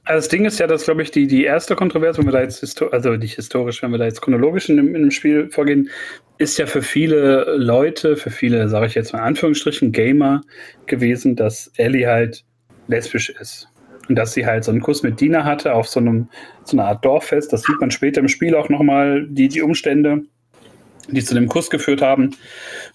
Also 0.04 0.18
das 0.20 0.28
Ding 0.28 0.46
ist 0.46 0.58
ja, 0.58 0.66
dass, 0.66 0.84
glaube 0.84 1.02
ich, 1.02 1.10
die, 1.10 1.26
die 1.26 1.44
erste 1.44 1.76
Kontroverse, 1.76 2.18
wenn 2.18 2.26
wir 2.26 2.32
da 2.32 2.40
jetzt, 2.40 2.82
also 2.82 3.10
nicht 3.10 3.34
historisch, 3.34 3.82
wenn 3.82 3.90
wir 3.90 3.98
da 3.98 4.06
jetzt 4.06 4.22
chronologisch 4.22 4.68
in, 4.70 4.78
in 4.78 5.02
dem 5.02 5.10
Spiel 5.10 5.50
vorgehen, 5.50 5.90
ist 6.38 6.56
ja 6.58 6.66
für 6.66 6.80
viele 6.80 7.56
Leute, 7.56 8.16
für 8.16 8.30
viele, 8.30 8.68
sage 8.68 8.86
ich 8.86 8.94
jetzt 8.94 9.12
mal 9.12 9.18
in 9.18 9.26
Anführungsstrichen, 9.26 9.92
Gamer 9.92 10.40
gewesen, 10.86 11.36
dass 11.36 11.70
Ellie 11.76 12.06
halt 12.06 12.44
lesbisch 12.86 13.28
ist. 13.28 13.67
Und 14.08 14.16
dass 14.16 14.32
sie 14.32 14.46
halt 14.46 14.64
so 14.64 14.70
einen 14.70 14.80
Kuss 14.80 15.02
mit 15.02 15.20
Dina 15.20 15.44
hatte 15.44 15.74
auf 15.74 15.88
so 15.88 16.00
einem, 16.00 16.28
so 16.64 16.76
einer 16.76 16.88
Art 16.88 17.04
Dorffest. 17.04 17.52
Das 17.52 17.62
sieht 17.62 17.80
man 17.80 17.90
später 17.90 18.20
im 18.20 18.28
Spiel 18.28 18.54
auch 18.54 18.68
nochmal, 18.68 19.26
die, 19.28 19.48
die 19.48 19.62
Umstände, 19.62 20.22
die 21.08 21.22
zu 21.22 21.34
dem 21.34 21.48
Kuss 21.48 21.70
geführt 21.70 22.02
haben. 22.02 22.34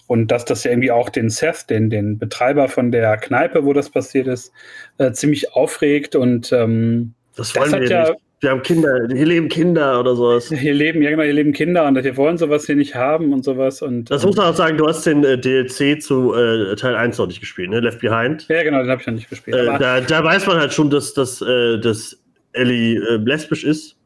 Und 0.06 0.28
dass 0.28 0.44
das 0.44 0.64
ja 0.64 0.72
irgendwie 0.72 0.90
auch 0.90 1.08
den 1.08 1.30
Seth, 1.30 1.70
den, 1.70 1.90
den 1.90 2.18
Betreiber 2.18 2.68
von 2.68 2.90
der 2.90 3.16
Kneipe, 3.16 3.64
wo 3.64 3.72
das 3.72 3.90
passiert 3.90 4.26
ist, 4.26 4.52
äh, 4.98 5.12
ziemlich 5.12 5.54
aufregt. 5.54 6.16
Und 6.16 6.52
ähm, 6.52 7.14
das, 7.36 7.54
wollen 7.54 7.70
das 7.70 7.80
hat 7.80 7.88
ja, 7.88 8.10
nicht 8.10 8.23
wir 8.40 8.50
haben 8.50 8.62
Kinder, 8.62 9.08
hier 9.10 9.26
leben 9.26 9.48
Kinder 9.48 9.98
oder 10.00 10.14
sowas. 10.14 10.48
Hier 10.50 10.74
leben, 10.74 11.02
ja 11.02 11.10
genau, 11.10 11.22
hier 11.22 11.32
leben 11.32 11.52
Kinder 11.52 11.86
und 11.86 11.94
wir 11.94 12.16
wollen 12.16 12.36
sowas 12.36 12.66
hier 12.66 12.76
nicht 12.76 12.94
haben 12.94 13.32
und 13.32 13.42
sowas. 13.42 13.80
Und, 13.80 14.10
das 14.10 14.24
muss 14.24 14.36
man 14.36 14.46
auch 14.46 14.54
sagen, 14.54 14.76
du 14.76 14.86
hast 14.86 15.06
den 15.06 15.24
äh, 15.24 15.38
DLC 15.38 16.02
zu 16.02 16.34
äh, 16.34 16.76
Teil 16.76 16.94
1 16.94 17.16
noch 17.18 17.26
nicht 17.26 17.40
gespielt, 17.40 17.70
ne? 17.70 17.80
Left 17.80 18.00
Behind. 18.00 18.46
Ja, 18.48 18.62
genau, 18.62 18.82
den 18.82 18.90
habe 18.90 19.00
ich 19.00 19.06
noch 19.06 19.14
nicht 19.14 19.30
gespielt. 19.30 19.56
Äh, 19.56 19.78
da, 19.78 20.00
da, 20.00 20.24
weiß 20.24 20.46
man 20.46 20.58
halt 20.58 20.72
schon, 20.72 20.90
dass, 20.90 21.14
dass, 21.14 21.40
äh, 21.40 21.78
dass 21.78 22.20
Ellie 22.52 22.98
äh, 22.98 23.16
lesbisch 23.16 23.64
ist. 23.64 23.96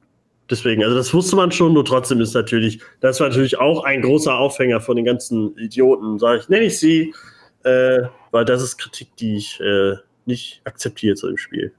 Deswegen, 0.50 0.84
also 0.84 0.96
das 0.96 1.12
wusste 1.12 1.36
man 1.36 1.50
schon, 1.50 1.74
nur 1.74 1.84
trotzdem 1.84 2.20
ist 2.20 2.34
natürlich, 2.34 2.80
das 3.00 3.20
war 3.20 3.28
natürlich 3.28 3.58
auch 3.58 3.84
ein 3.84 4.02
großer 4.02 4.34
Aufhänger 4.34 4.80
von 4.80 4.96
den 4.96 5.04
ganzen 5.04 5.58
Idioten, 5.58 6.18
sage 6.18 6.40
ich, 6.40 6.48
nenne 6.48 6.66
ich 6.66 6.78
sie, 6.78 7.12
äh, 7.64 8.02
weil 8.30 8.44
das 8.44 8.62
ist 8.62 8.78
Kritik, 8.78 9.08
die 9.16 9.36
ich 9.36 9.60
nicht 10.24 10.60
akzeptiere 10.64 11.16
zu 11.16 11.26
dem 11.26 11.38
Spiel. 11.38 11.72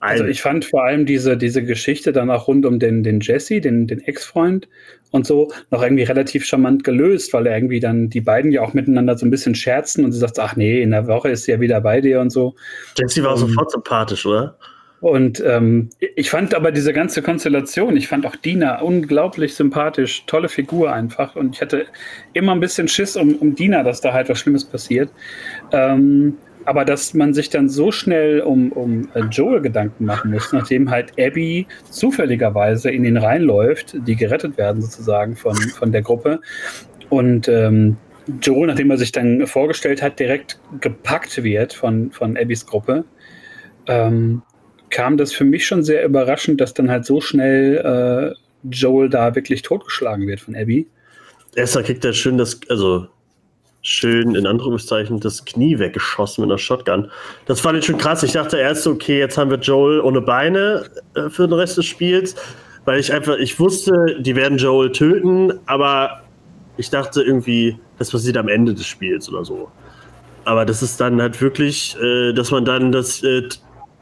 Also 0.00 0.24
ich 0.24 0.40
fand 0.40 0.64
vor 0.64 0.84
allem 0.84 1.04
diese, 1.04 1.36
diese 1.36 1.62
Geschichte 1.62 2.12
dann 2.12 2.30
auch 2.30 2.48
rund 2.48 2.64
um 2.64 2.78
den, 2.78 3.02
den 3.02 3.20
Jesse, 3.20 3.60
den, 3.60 3.86
den 3.86 4.00
Ex-Freund 4.00 4.66
und 5.10 5.26
so, 5.26 5.52
noch 5.70 5.82
irgendwie 5.82 6.04
relativ 6.04 6.46
charmant 6.46 6.84
gelöst, 6.84 7.34
weil 7.34 7.46
er 7.46 7.56
irgendwie 7.56 7.80
dann 7.80 8.08
die 8.08 8.22
beiden 8.22 8.50
ja 8.50 8.62
auch 8.62 8.72
miteinander 8.72 9.18
so 9.18 9.26
ein 9.26 9.30
bisschen 9.30 9.54
scherzen 9.54 10.04
und 10.04 10.12
sie 10.12 10.18
sagt, 10.18 10.38
ach 10.38 10.56
nee, 10.56 10.80
in 10.80 10.92
der 10.92 11.06
Woche 11.06 11.28
ist 11.28 11.44
sie 11.44 11.52
ja 11.52 11.60
wieder 11.60 11.82
bei 11.82 12.00
dir 12.00 12.20
und 12.20 12.30
so. 12.30 12.54
Jesse 12.96 13.22
war 13.22 13.34
um, 13.34 13.40
sofort 13.40 13.70
sympathisch, 13.70 14.24
oder? 14.24 14.56
Und 15.00 15.42
ähm, 15.46 15.90
ich 15.98 16.30
fand 16.30 16.54
aber 16.54 16.72
diese 16.72 16.92
ganze 16.92 17.20
Konstellation, 17.22 17.96
ich 17.96 18.08
fand 18.08 18.24
auch 18.26 18.36
Dina 18.36 18.80
unglaublich 18.80 19.54
sympathisch, 19.54 20.24
tolle 20.26 20.48
Figur 20.48 20.92
einfach. 20.92 21.36
Und 21.36 21.56
ich 21.56 21.62
hatte 21.62 21.86
immer 22.34 22.52
ein 22.52 22.60
bisschen 22.60 22.88
Schiss 22.88 23.16
um, 23.16 23.34
um 23.36 23.54
Dina, 23.54 23.82
dass 23.82 24.00
da 24.00 24.12
halt 24.12 24.28
was 24.28 24.38
Schlimmes 24.38 24.64
passiert. 24.64 25.10
Ähm, 25.72 26.36
aber 26.64 26.84
dass 26.84 27.14
man 27.14 27.34
sich 27.34 27.50
dann 27.50 27.68
so 27.68 27.90
schnell 27.90 28.40
um, 28.40 28.72
um 28.72 29.08
äh, 29.14 29.20
Joel 29.30 29.60
Gedanken 29.60 30.04
machen 30.04 30.30
muss, 30.30 30.52
nachdem 30.52 30.90
halt 30.90 31.12
Abby 31.18 31.66
zufälligerweise 31.90 32.90
in 32.90 33.04
ihn 33.04 33.16
reinläuft, 33.16 33.96
die 34.06 34.16
gerettet 34.16 34.58
werden 34.58 34.82
sozusagen 34.82 35.36
von, 35.36 35.56
von 35.56 35.92
der 35.92 36.02
Gruppe. 36.02 36.40
Und 37.08 37.48
ähm, 37.48 37.96
Joel, 38.42 38.68
nachdem 38.68 38.90
er 38.90 38.98
sich 38.98 39.12
dann 39.12 39.46
vorgestellt 39.46 40.02
hat, 40.02 40.18
direkt 40.18 40.60
gepackt 40.80 41.42
wird 41.42 41.72
von, 41.72 42.10
von 42.10 42.36
Abbys 42.36 42.66
Gruppe, 42.66 43.04
ähm, 43.86 44.42
kam 44.90 45.16
das 45.16 45.32
für 45.32 45.44
mich 45.44 45.66
schon 45.66 45.82
sehr 45.82 46.04
überraschend, 46.04 46.60
dass 46.60 46.74
dann 46.74 46.90
halt 46.90 47.04
so 47.04 47.20
schnell 47.20 48.34
äh, 48.34 48.68
Joel 48.70 49.08
da 49.08 49.34
wirklich 49.34 49.62
totgeschlagen 49.62 50.26
wird 50.26 50.40
von 50.40 50.54
Abby. 50.54 50.86
Erster 51.54 51.82
kriegt 51.82 52.04
er 52.04 52.12
schön 52.12 52.38
das, 52.38 52.60
also 52.68 53.08
schön 53.82 54.34
in 54.34 54.46
Anführungszeichen 54.46 55.20
das 55.20 55.44
Knie 55.44 55.78
weggeschossen 55.78 56.42
mit 56.42 56.50
einer 56.50 56.58
Shotgun. 56.58 57.10
Das 57.46 57.60
fand 57.60 57.78
ich 57.78 57.86
schon 57.86 57.98
krass. 57.98 58.22
Ich 58.22 58.32
dachte 58.32 58.58
erst, 58.58 58.86
okay, 58.86 59.18
jetzt 59.18 59.38
haben 59.38 59.50
wir 59.50 59.58
Joel 59.58 60.00
ohne 60.00 60.20
Beine 60.20 60.84
äh, 61.14 61.28
für 61.30 61.46
den 61.46 61.54
Rest 61.54 61.78
des 61.78 61.86
Spiels, 61.86 62.34
weil 62.84 63.00
ich 63.00 63.12
einfach, 63.12 63.36
ich 63.38 63.58
wusste, 63.58 64.16
die 64.20 64.36
werden 64.36 64.58
Joel 64.58 64.92
töten, 64.92 65.52
aber 65.66 66.22
ich 66.76 66.90
dachte 66.90 67.22
irgendwie, 67.22 67.78
das 67.98 68.10
passiert 68.10 68.36
am 68.36 68.48
Ende 68.48 68.74
des 68.74 68.86
Spiels 68.86 69.28
oder 69.28 69.44
so. 69.44 69.70
Aber 70.44 70.64
das 70.64 70.82
ist 70.82 71.00
dann 71.00 71.20
halt 71.20 71.40
wirklich, 71.40 71.96
äh, 72.00 72.32
dass 72.32 72.50
man 72.50 72.64
dann, 72.64 72.92
dass 72.92 73.22
äh, 73.22 73.48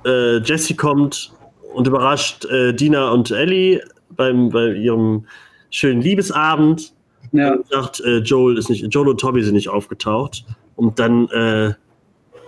äh 0.05 0.39
Jesse 0.39 0.75
kommt 0.75 1.33
und 1.75 1.87
überrascht 1.87 2.45
äh, 2.47 2.73
Dina 2.73 3.11
und 3.11 3.31
Ellie 3.31 3.83
beim, 4.11 4.51
bei 4.51 4.73
ihrem 4.73 5.27
schönen 5.71 6.01
Liebesabend 6.01 6.93
ja. 7.33 7.55
Und 7.55 7.69
sagt, 7.69 8.01
äh, 8.01 8.19
Joel 8.19 8.59
ist 8.59 8.71
nicht, 8.71 8.87
Joel 8.93 9.09
und 9.09 9.21
Toby 9.21 9.43
sind 9.43 9.55
nicht 9.55 9.69
aufgetaucht. 9.69 10.45
Und 10.77 10.99
dann, 10.99 11.29
äh, 11.29 11.75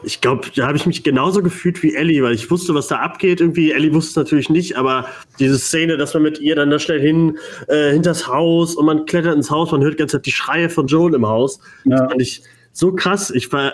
ich 0.03 0.21
glaube, 0.21 0.49
da 0.55 0.67
habe 0.67 0.77
ich 0.77 0.87
mich 0.87 1.03
genauso 1.03 1.43
gefühlt 1.43 1.83
wie 1.83 1.95
Ellie, 1.95 2.23
weil 2.23 2.35
ich 2.35 2.51
wusste, 2.51 2.75
was 2.75 2.89
da 2.89 3.01
abgeht. 3.01 3.41
Irgendwie, 3.41 3.73
Ellie 3.73 3.93
wusste 3.93 4.11
es 4.11 4.17
natürlich 4.17 4.49
nicht, 4.49 4.77
aber 4.77 5.07
diese 5.39 5.59
Szene, 5.59 5.97
dass 5.97 6.15
man 6.15 6.23
mit 6.23 6.39
ihr 6.39 6.55
dann 6.57 6.71
da 6.71 6.79
schnell 6.79 7.01
hin, 7.01 7.39
äh, 7.69 7.93
hinters 7.93 8.27
Haus 8.27 8.77
und 8.77 8.87
man 8.87 9.05
klettert 9.05 9.35
ins 9.35 9.51
Haus, 9.51 9.73
man 9.73 9.83
hört 9.83 9.95
die 9.95 9.99
ganze 9.99 10.17
Zeit 10.17 10.27
die 10.27 10.33
Schreie 10.33 10.71
von 10.71 10.87
Joel 10.87 11.15
im 11.15 11.27
Haus. 11.27 11.61
Ja. 11.85 11.97
Das 11.97 12.09
fand 12.09 12.23
ich 12.23 12.43
so 12.73 12.93
krass. 12.93 13.31
Ich 13.31 13.53
war, 13.53 13.73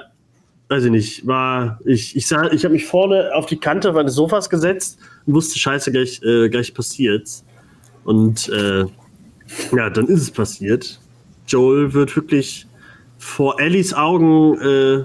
weiß 0.69 0.85
ich 0.85 0.91
nicht, 0.91 1.27
war, 1.27 1.79
ich, 1.85 2.17
ich 2.17 2.27
sah, 2.27 2.51
ich 2.51 2.65
habe 2.65 2.75
mich 2.75 2.87
vorne 2.87 3.31
auf 3.35 3.47
die 3.47 3.59
Kante 3.59 3.93
meines 3.93 4.15
Sofas 4.15 4.51
gesetzt 4.51 4.99
und 5.27 5.35
wusste, 5.35 5.59
scheiße, 5.59 5.93
gleich, 5.93 6.21
äh, 6.23 6.49
gleich 6.49 6.75
passiert's. 6.75 7.45
Und, 8.05 8.49
äh, 8.49 8.85
ja, 9.73 9.91
dann 9.91 10.07
ist 10.07 10.23
es 10.23 10.31
passiert. 10.31 11.01
Joel 11.47 11.93
wird 11.93 12.15
wirklich 12.17 12.67
vor 13.19 13.61
Ellies 13.61 13.95
Augen 13.95 14.61
äh, 14.61 15.05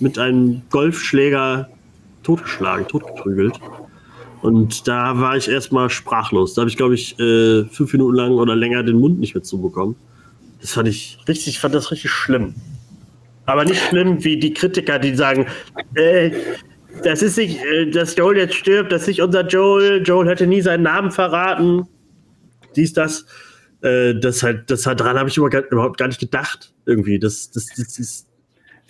mit 0.00 0.18
einem 0.18 0.62
Golfschläger 0.70 1.68
totgeschlagen, 2.22 2.86
totgeprügelt. 2.88 3.58
Und 4.42 4.86
da 4.86 5.18
war 5.18 5.36
ich 5.36 5.48
erstmal 5.48 5.90
sprachlos. 5.90 6.54
Da 6.54 6.62
habe 6.62 6.70
ich, 6.70 6.76
glaube 6.76 6.94
ich, 6.94 7.18
äh, 7.18 7.64
fünf 7.64 7.92
Minuten 7.92 8.14
lang 8.14 8.32
oder 8.32 8.54
länger 8.54 8.82
den 8.82 8.98
Mund 8.98 9.18
nicht 9.18 9.34
mehr 9.34 9.42
zubekommen. 9.42 9.96
Das 10.60 10.72
fand 10.72 10.88
ich 10.88 11.18
richtig, 11.26 11.48
ich 11.48 11.58
fand 11.58 11.74
das 11.74 11.90
richtig 11.90 12.10
schlimm. 12.10 12.54
Aber 13.46 13.64
nicht 13.64 13.82
schlimm 13.82 14.22
wie 14.24 14.38
die 14.38 14.52
Kritiker, 14.52 14.98
die 14.98 15.14
sagen, 15.14 15.46
äh, 15.94 16.30
das 17.02 17.22
ist 17.22 17.38
nicht, 17.38 17.64
äh, 17.64 17.90
dass 17.90 18.16
Joel 18.16 18.36
jetzt 18.36 18.54
stirbt, 18.54 18.92
das 18.92 19.02
ist 19.02 19.08
nicht 19.08 19.22
unser 19.22 19.46
Joel. 19.46 20.02
Joel 20.02 20.28
hätte 20.28 20.46
nie 20.46 20.60
seinen 20.60 20.82
Namen 20.82 21.10
verraten. 21.10 21.86
Dies, 22.76 22.92
das. 22.92 23.26
Äh, 23.82 24.14
das 24.14 24.42
halt, 24.42 24.70
das 24.70 24.86
halt 24.86 25.00
daran 25.00 25.18
habe 25.18 25.28
ich 25.28 25.36
überhaupt 25.36 25.98
gar 25.98 26.08
nicht 26.08 26.20
gedacht. 26.20 26.72
Irgendwie. 26.86 27.18
Das, 27.18 27.50
das, 27.50 27.66
das 27.76 27.98
ist. 27.98 28.26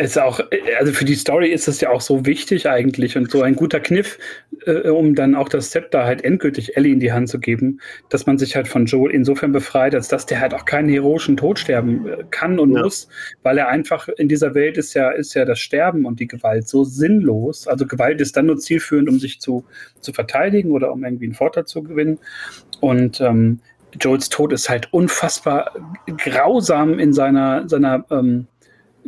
Es 0.01 0.11
ist 0.11 0.19
auch, 0.19 0.39
also 0.79 0.93
für 0.93 1.05
die 1.05 1.17
Story 1.17 1.49
ist 1.49 1.67
das 1.67 1.81
ja 1.81 1.91
auch 1.91 2.01
so 2.01 2.25
wichtig 2.25 2.69
eigentlich 2.69 3.17
und 3.17 3.33
so 3.33 3.43
ein 3.43 3.57
guter 3.57 3.81
Kniff, 3.81 4.17
äh, 4.65 4.89
um 4.91 5.17
dann 5.17 5.35
auch 5.35 5.49
das 5.49 5.71
Zepter 5.71 6.05
halt 6.05 6.23
endgültig 6.23 6.77
Ellie 6.77 6.93
in 6.93 7.01
die 7.01 7.11
Hand 7.11 7.29
zu 7.29 7.41
geben, 7.41 7.81
dass 8.09 8.25
man 8.25 8.39
sich 8.39 8.55
halt 8.55 8.69
von 8.69 8.87
Joel 8.87 9.11
insofern 9.11 9.51
befreit, 9.51 9.97
als 9.97 10.07
dass 10.07 10.25
der 10.25 10.39
halt 10.39 10.55
auch 10.55 10.67
keinen 10.67 10.89
heroischen 10.89 11.37
Tod 11.37 11.59
sterben 11.59 12.07
äh, 12.07 12.23
kann 12.31 12.61
und 12.61 12.75
ja. 12.75 12.85
muss, 12.85 13.09
weil 13.43 13.59
er 13.59 13.71
einfach 13.71 14.07
in 14.07 14.29
dieser 14.29 14.55
Welt 14.55 14.79
ist 14.79 14.95
ja, 14.95 15.11
ist 15.11 15.35
ja 15.35 15.45
das 15.45 15.59
Sterben 15.59 16.07
und 16.07 16.21
die 16.21 16.29
Gewalt 16.29 16.69
so 16.69 16.85
sinnlos. 16.85 17.67
Also 17.67 17.85
Gewalt 17.85 18.21
ist 18.21 18.37
dann 18.37 18.47
nur 18.47 18.59
zielführend, 18.59 19.09
um 19.09 19.19
sich 19.19 19.41
zu, 19.41 19.65
zu 20.01 20.13
verteidigen 20.13 20.71
oder 20.71 20.93
um 20.93 21.03
irgendwie 21.03 21.25
einen 21.25 21.35
Vorteil 21.35 21.65
zu 21.65 21.83
gewinnen. 21.83 22.21
Und 22.81 23.21
ähm, 23.21 23.59
Joels 24.01 24.29
Tod 24.29 24.53
ist 24.53 24.69
halt 24.69 24.93
unfassbar 24.93 25.73
grausam 26.17 26.99
in 26.99 27.13
seiner, 27.13 27.69
seiner 27.69 28.05
ähm, 28.11 28.47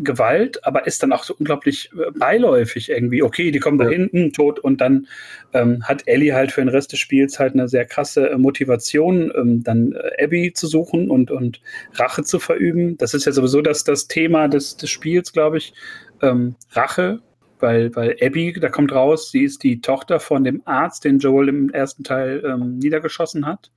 Gewalt, 0.03 0.64
aber 0.64 0.87
ist 0.87 1.03
dann 1.03 1.12
auch 1.12 1.24
so 1.24 1.35
unglaublich 1.39 1.91
äh, 1.93 2.11
beiläufig 2.18 2.89
irgendwie. 2.89 3.22
Okay, 3.22 3.51
die 3.51 3.59
kommen 3.59 3.78
da 3.78 3.89
hinten, 3.89 4.33
tot, 4.33 4.59
und 4.59 4.81
dann 4.81 5.07
ähm, 5.53 5.83
hat 5.85 6.07
Ellie 6.07 6.35
halt 6.35 6.53
für 6.53 6.61
den 6.61 6.68
Rest 6.68 6.93
des 6.93 7.01
Spiels 7.01 7.39
halt 7.39 7.55
eine 7.55 7.68
sehr 7.68 7.85
krasse 7.85 8.31
äh, 8.31 8.39
Motivation, 8.39 9.33
ähm, 9.37 9.62
dann 9.62 9.93
äh, 9.93 10.24
Abby 10.24 10.53
zu 10.53 10.66
suchen 10.66 11.11
und, 11.11 11.31
und 11.31 11.61
Rache 11.95 12.24
zu 12.24 12.39
verüben. 12.39 12.97
Das 12.99 13.14
ist 13.14 13.26
ja 13.26 13.33
sowieso 13.33 13.61
das, 13.61 13.85
das 13.85 14.09
Thema 14.09 14.49
des, 14.49 14.76
des 14.76 14.91
Spiels, 14.91 15.33
glaube 15.33 15.59
ich. 15.59 15.74
Ähm, 16.22 16.55
Rache, 16.72 17.20
weil, 17.59 17.95
weil 17.95 18.16
Abby, 18.22 18.53
da 18.59 18.68
kommt 18.68 18.93
raus, 18.93 19.31
sie 19.31 19.45
ist 19.45 19.62
die 19.62 19.81
Tochter 19.81 20.20
von 20.20 20.45
dem 20.45 20.62
Arzt, 20.64 21.05
den 21.05 21.18
Joel 21.18 21.49
im 21.49 21.70
ersten 21.70 22.05
Teil 22.05 22.43
ähm, 22.45 22.78
niedergeschossen 22.78 23.47
hat. 23.47 23.70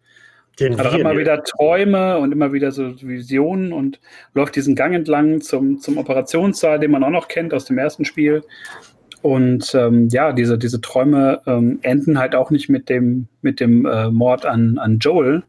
Den 0.60 0.78
hat 0.78 0.88
auch 0.88 0.94
immer 0.94 1.18
wieder 1.18 1.44
Träume 1.44 2.20
und 2.20 2.32
immer 2.32 2.54
wieder 2.54 2.72
so 2.72 2.94
Visionen 3.02 3.74
und 3.74 4.00
läuft 4.36 4.56
diesen 4.56 4.76
Gang 4.76 4.94
entlang 4.94 5.42
zum, 5.42 5.80
zum 5.80 5.98
Operationssaal, 5.98 6.80
den 6.80 6.92
man 6.92 7.04
auch 7.04 7.10
noch 7.10 7.28
kennt 7.28 7.54
aus 7.54 7.66
dem 7.66 7.78
ersten 7.78 8.06
Spiel. 8.06 8.44
Und 9.24 9.74
ähm, 9.74 10.10
ja, 10.10 10.34
diese, 10.34 10.58
diese 10.58 10.82
Träume 10.82 11.42
ähm, 11.48 11.80
enden 11.82 12.20
halt 12.20 12.36
auch 12.36 12.52
nicht 12.52 12.70
mit 12.70 12.90
dem, 12.90 13.28
mit 13.42 13.60
dem 13.60 13.86
äh, 13.86 14.10
Mord 14.10 14.46
an, 14.46 14.78
an 14.78 15.00
Joel. 15.00 15.44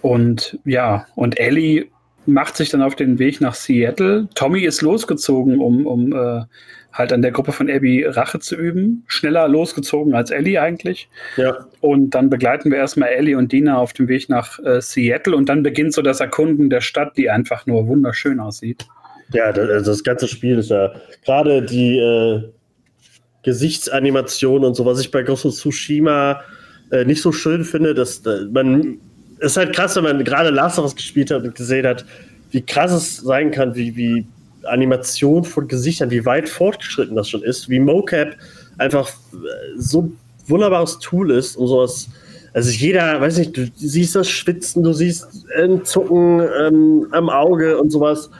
Und 0.00 0.58
ja, 0.64 1.06
und 1.14 1.38
Ellie 1.38 1.86
macht 2.24 2.56
sich 2.56 2.70
dann 2.70 2.82
auf 2.82 2.96
den 2.96 3.18
Weg 3.18 3.40
nach 3.40 3.54
Seattle. 3.54 4.28
Tommy 4.34 4.62
ist 4.62 4.82
losgezogen, 4.82 5.60
um, 5.60 5.86
um 5.86 6.12
äh, 6.12 6.42
halt 6.96 7.12
an 7.12 7.22
der 7.22 7.30
Gruppe 7.30 7.52
von 7.52 7.70
Abby 7.70 8.04
Rache 8.04 8.38
zu 8.38 8.56
üben. 8.56 9.04
Schneller 9.06 9.48
losgezogen 9.48 10.14
als 10.14 10.30
Ellie 10.30 10.60
eigentlich. 10.60 11.08
Ja. 11.36 11.66
Und 11.80 12.10
dann 12.10 12.30
begleiten 12.30 12.70
wir 12.70 12.78
erstmal 12.78 13.10
Ellie 13.10 13.36
und 13.36 13.52
Dina 13.52 13.78
auf 13.78 13.92
dem 13.92 14.08
Weg 14.08 14.28
nach 14.28 14.58
äh, 14.64 14.80
Seattle 14.80 15.36
und 15.36 15.48
dann 15.48 15.62
beginnt 15.62 15.92
so 15.92 16.02
das 16.02 16.20
Erkunden 16.20 16.70
der 16.70 16.80
Stadt, 16.80 17.16
die 17.16 17.30
einfach 17.30 17.66
nur 17.66 17.86
wunderschön 17.86 18.40
aussieht. 18.40 18.86
Ja, 19.32 19.52
das, 19.52 19.84
das 19.84 20.04
ganze 20.04 20.28
Spiel 20.28 20.58
ist 20.58 20.70
ja 20.70 20.92
gerade 21.24 21.62
die 21.62 21.98
äh, 21.98 22.42
Gesichtsanimation 23.42 24.64
und 24.64 24.74
so, 24.74 24.86
was 24.86 25.00
ich 25.00 25.10
bei 25.10 25.22
Ghost 25.22 25.44
of 25.46 25.54
Tsushima 25.54 26.40
äh, 26.90 27.04
nicht 27.04 27.22
so 27.22 27.32
schön 27.32 27.64
finde, 27.64 27.94
dass 27.94 28.24
äh, 28.26 28.44
man 28.50 28.98
es 29.38 29.52
ist 29.52 29.56
halt 29.58 29.74
krass, 29.74 29.96
wenn 29.96 30.04
man 30.04 30.24
gerade 30.24 30.50
Lazarus 30.50 30.96
gespielt 30.96 31.30
hat 31.30 31.42
und 31.42 31.54
gesehen 31.54 31.86
hat, 31.86 32.04
wie 32.52 32.62
krass 32.62 32.92
es 32.92 33.18
sein 33.18 33.50
kann, 33.50 33.74
wie, 33.74 33.96
wie 33.96 34.26
Animation 34.66 35.44
von 35.44 35.68
Gesichtern, 35.68 36.10
wie 36.10 36.24
weit 36.24 36.48
fortgeschritten 36.48 37.16
das 37.16 37.28
schon 37.28 37.42
ist, 37.42 37.68
wie 37.68 37.78
Mocap 37.80 38.36
einfach 38.78 39.08
äh, 39.08 39.36
so 39.76 40.02
ein 40.02 40.18
wunderbares 40.46 40.98
Tool 40.98 41.30
ist, 41.30 41.56
um 41.56 41.66
sowas. 41.66 42.08
Also 42.52 42.70
jeder, 42.70 43.20
weiß 43.20 43.38
nicht, 43.38 43.56
du 43.56 43.66
siehst 43.74 44.14
das 44.14 44.30
Schwitzen, 44.30 44.82
du 44.82 44.92
siehst 44.92 45.46
ein 45.58 45.84
Zucken 45.84 46.40
ähm, 46.58 47.06
am 47.12 47.28
Auge 47.28 47.78
und 47.78 47.90
sowas. 47.90 48.30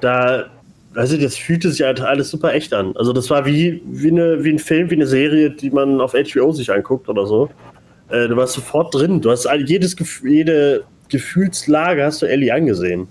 Da, 0.00 0.46
weiß 0.94 1.12
ich, 1.12 1.22
das 1.22 1.36
fühlte 1.36 1.70
sich 1.70 1.82
halt 1.82 2.00
alles 2.00 2.30
super 2.30 2.54
echt 2.54 2.72
an. 2.72 2.96
Also 2.96 3.12
das 3.12 3.28
war 3.28 3.44
wie, 3.44 3.82
wie, 3.84 4.10
eine, 4.10 4.42
wie 4.42 4.52
ein 4.52 4.58
Film, 4.58 4.90
wie 4.90 4.94
eine 4.94 5.06
Serie, 5.06 5.50
die 5.50 5.70
man 5.70 6.00
auf 6.00 6.12
HBO 6.12 6.52
sich 6.52 6.72
anguckt 6.72 7.08
oder 7.08 7.26
so. 7.26 7.50
Äh, 8.08 8.28
du 8.28 8.36
warst 8.36 8.54
sofort 8.54 8.94
drin. 8.94 9.20
Du 9.20 9.30
hast 9.30 9.46
jedes 9.66 9.96
Gefühl, 9.96 10.32
jede 10.32 10.84
Gefühlslage 11.10 12.04
hast 12.04 12.22
du 12.22 12.26
Ellie 12.26 12.52
angesehen. 12.52 13.06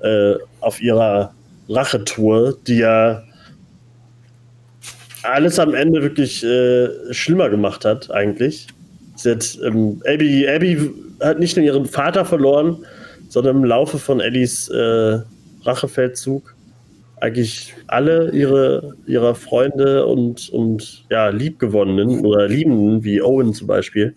Äh, 0.00 0.34
auf 0.60 0.80
ihrer 0.80 1.34
Rachetour, 1.68 2.56
die 2.66 2.78
ja 2.78 3.22
alles 5.22 5.58
am 5.58 5.74
Ende 5.74 6.02
wirklich 6.02 6.44
äh, 6.44 7.12
schlimmer 7.12 7.50
gemacht 7.50 7.84
hat, 7.84 8.10
eigentlich. 8.10 8.68
Sie 9.16 9.30
hat, 9.30 9.58
ähm, 9.64 10.00
Abby, 10.06 10.48
Abby 10.48 10.90
hat 11.20 11.38
nicht 11.40 11.56
nur 11.56 11.66
ihren 11.66 11.86
Vater 11.86 12.24
verloren, 12.24 12.78
sondern 13.28 13.56
im 13.56 13.64
Laufe 13.64 13.98
von 13.98 14.20
Ellies 14.20 14.68
äh, 14.68 15.18
Rachefeldzug 15.64 16.54
eigentlich 17.20 17.74
alle 17.88 18.30
ihre, 18.30 18.94
ihrer 19.06 19.34
Freunde 19.34 20.06
und, 20.06 20.48
und 20.50 21.04
ja, 21.10 21.28
Liebgewonnenen 21.28 22.24
oder 22.24 22.48
Liebenden, 22.48 23.02
wie 23.04 23.22
Owen 23.22 23.52
zum 23.54 23.66
Beispiel. 23.66 24.14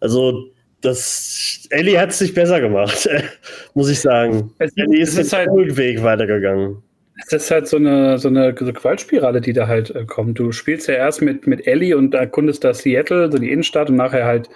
Also, 0.00 0.49
das 0.80 1.66
Ellie 1.70 1.98
hat 2.00 2.10
es 2.10 2.18
sich 2.18 2.34
besser 2.34 2.60
gemacht, 2.60 3.08
muss 3.74 3.90
ich 3.90 4.00
sagen. 4.00 4.52
Es, 4.58 4.72
Ellie 4.76 5.02
ist, 5.02 5.18
ist 5.18 5.32
halt, 5.32 5.48
Weg 5.50 6.02
weitergegangen. 6.02 6.82
Es 7.26 7.32
ist 7.32 7.50
halt 7.50 7.68
so 7.68 7.76
eine, 7.76 8.18
so 8.18 8.28
eine 8.28 8.54
so 8.58 9.40
die 9.40 9.52
da 9.52 9.68
halt 9.68 9.94
äh, 9.94 10.04
kommt. 10.04 10.38
Du 10.38 10.52
spielst 10.52 10.88
ja 10.88 10.94
erst 10.94 11.20
mit, 11.20 11.46
mit 11.46 11.66
Ellie 11.66 11.96
und 11.96 12.14
erkundest 12.14 12.64
da 12.64 12.72
Seattle, 12.72 13.30
so 13.30 13.38
die 13.38 13.52
Innenstadt 13.52 13.90
und 13.90 13.96
nachher 13.96 14.24
halt 14.24 14.48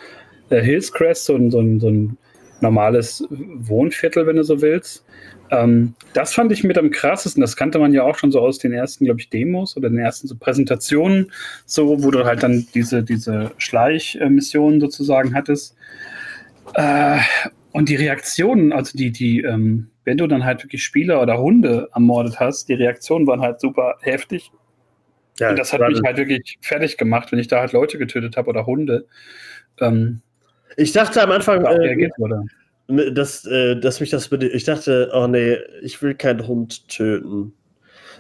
äh, 0.51 0.63
Hillscrest, 0.63 1.27
so, 1.27 1.39
so, 1.51 1.79
so 1.79 1.89
ein 1.89 2.17
normales 2.61 3.27
Wohnviertel, 3.31 4.27
wenn 4.27 4.37
du 4.37 4.45
so 4.45 4.63
willst. 4.63 5.05
Ähm, 5.51 5.95
das 6.15 6.33
fand 6.33 6.53
ich 6.53 6.65
mit 6.65 6.79
am 6.79 6.91
krassesten. 6.91 7.41
Das 7.41 7.57
kannte 7.57 7.79
man 7.79 7.93
ja 7.93 8.03
auch 8.03 8.17
schon 8.17 8.33
so 8.33 8.41
aus 8.41 8.59
den 8.59 8.73
ersten, 8.73 9.05
glaube 9.05 9.21
ich, 9.21 9.29
Demos 9.29 9.77
oder 9.77 9.91
den 9.91 9.99
ersten 9.99 10.27
so 10.27 10.37
Präsentationen, 10.37 11.31
so, 11.67 12.03
wo 12.03 12.11
du 12.11 12.25
halt 12.25 12.43
dann 12.43 12.67
diese, 12.75 13.03
diese 13.03 13.51
Schleichmissionen 13.59 14.81
sozusagen 14.81 15.35
hattest. 15.35 15.77
Äh, 16.75 17.21
und 17.73 17.89
die 17.89 17.97
Reaktionen, 17.97 18.73
also 18.73 18.97
die, 18.97 19.11
die, 19.11 19.41
ähm, 19.43 19.91
wenn 20.05 20.17
du 20.17 20.27
dann 20.27 20.45
halt 20.45 20.63
wirklich 20.63 20.85
Spieler 20.85 21.21
oder 21.21 21.39
Hunde 21.39 21.89
ermordet 21.93 22.39
hast, 22.39 22.69
die 22.69 22.75
Reaktionen 22.75 23.27
waren 23.27 23.41
halt 23.41 23.61
super 23.61 23.97
heftig. 24.01 24.51
Ja, 25.41 25.51
und 25.51 25.59
das 25.59 25.73
hat 25.73 25.81
mich 25.81 26.01
halt 26.05 26.17
wirklich 26.17 26.59
fertig 26.61 26.97
gemacht, 26.97 27.33
wenn 27.33 27.39
ich 27.39 27.49
da 27.49 27.61
halt 27.61 27.73
Leute 27.73 27.99
getötet 27.99 28.37
habe 28.37 28.51
oder 28.51 28.67
Hunde. 28.67 29.07
Ähm, 29.81 30.21
ich 30.77 30.93
dachte 30.93 31.23
am 31.23 31.33
Anfang, 31.33 31.65
äh, 31.65 32.11
wurde. 32.17 32.45
dass, 33.13 33.45
äh, 33.45 33.79
dass 33.81 34.01
mich 34.01 34.11
das. 34.11 34.31
Ich 34.31 34.65
dachte, 34.65 35.11
oh 35.13 35.27
nee, 35.27 35.59
ich 35.83 36.01
will 36.03 36.15
keinen 36.15 36.47
Hund 36.47 36.89
töten. 36.89 37.53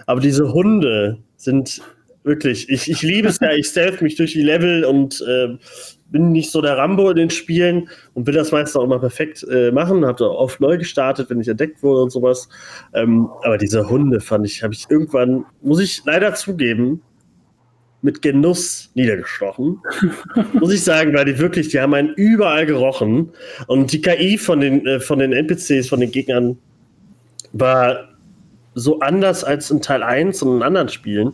Aber 0.07 0.20
diese 0.20 0.53
Hunde 0.53 1.18
sind 1.36 1.80
wirklich. 2.24 2.68
Ich, 2.68 2.90
ich 2.90 3.03
liebe 3.03 3.28
es 3.28 3.38
ja, 3.40 3.53
ich 3.53 3.66
stealth 3.68 4.03
mich 4.03 4.16
durch 4.16 4.32
die 4.32 4.42
Level 4.42 4.84
und 4.84 5.20
äh, 5.26 5.57
bin 6.15 6.31
nicht 6.31 6.53
so 6.53 6.62
der 6.62 6.79
Rambo 6.79 7.11
in 7.11 7.17
den 7.17 7.31
Spielen 7.31 7.89
und 8.15 8.29
will 8.29 8.35
das 8.35 8.53
meistens 8.53 8.77
auch 8.77 8.85
immer 8.85 9.01
perfekt 9.01 9.45
äh, 9.51 9.73
machen. 9.73 10.07
Hab 10.07 10.19
da 10.19 10.27
oft 10.27 10.61
neu 10.61 10.79
gestartet, 10.79 11.29
wenn 11.29 11.41
ich 11.41 11.49
entdeckt 11.49 11.83
wurde 11.83 12.03
und 12.03 12.11
sowas. 12.11 12.49
Ähm, 12.95 13.29
aber 13.43 13.59
diese 13.59 13.91
Hunde 13.91 14.21
fand 14.21 14.47
ich, 14.47 14.62
habe 14.62 14.73
ich 14.73 14.87
irgendwann, 14.89 15.45
muss 15.61 15.81
ich 15.81 16.03
leider 16.07 16.33
zugeben, 16.37 17.03
mit 18.01 18.23
Genuss 18.23 18.93
niedergestochen. 18.95 19.81
muss 20.53 20.73
ich 20.73 20.85
sagen, 20.85 21.12
weil 21.15 21.25
die 21.25 21.37
wirklich, 21.41 21.71
die 21.71 21.81
haben 21.81 21.95
einen 21.95 22.15
überall 22.15 22.65
gerochen. 22.65 23.31
Und 23.67 23.93
die 23.93 24.01
KI 24.01 24.39
von 24.39 24.61
den, 24.61 24.87
äh, 24.87 25.01
von 25.01 25.19
den 25.19 25.33
NPCs, 25.33 25.89
von 25.89 25.99
den 25.99 26.12
Gegnern, 26.12 26.57
war 27.53 28.09
so 28.75 29.01
anders 29.01 29.43
als 29.43 29.69
in 29.73 29.83
Teil 29.83 30.05
1 30.05 30.43
und 30.43 30.59
in 30.59 30.62
anderen 30.62 30.91
Spielen, 30.91 31.33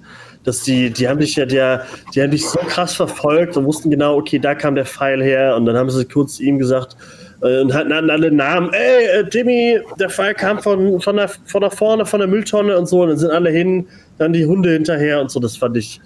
dass 0.51 0.65
die, 0.65 0.91
die 0.91 1.09
haben 1.09 1.21
dich 1.21 1.37
ja, 1.37 1.47
der, 1.47 1.87
die 2.13 2.21
haben 2.21 2.33
dich 2.33 2.45
so 2.45 2.59
krass 2.59 2.93
verfolgt 2.95 3.57
und 3.57 3.67
wussten 3.67 3.89
genau, 3.89 4.17
okay, 4.17 4.41
da 4.41 4.57
kam 4.57 4.75
der 4.75 4.85
Pfeil 4.85 5.23
her. 5.23 5.55
Und 5.55 5.65
dann 5.65 5.77
haben 5.77 5.89
sie 5.91 6.05
kurz 6.05 6.41
ihm 6.41 6.59
gesagt 6.59 6.97
äh, 7.41 7.61
und 7.61 7.73
hatten 7.73 7.93
alle 7.93 8.33
Namen, 8.33 8.73
ey, 8.73 9.21
äh, 9.21 9.25
Jimmy, 9.31 9.79
der 10.01 10.11
Pfeil 10.11 10.35
kam 10.35 10.59
von, 10.61 11.01
von, 11.01 11.17
der, 11.17 11.29
von 11.29 11.61
da 11.61 11.71
vorne, 11.71 12.05
von 12.05 12.19
der 12.19 12.29
Mülltonne 12.29 12.77
und 12.77 12.87
so. 12.87 13.03
Und 13.03 13.11
dann 13.11 13.19
sind 13.19 13.31
alle 13.31 13.51
hin, 13.51 13.87
dann 14.19 14.33
die 14.33 14.45
Hunde 14.45 14.73
hinterher 14.73 15.21
und 15.21 15.31
so, 15.31 15.39
das 15.39 15.57
fand 15.57 15.77
ich, 15.77 16.01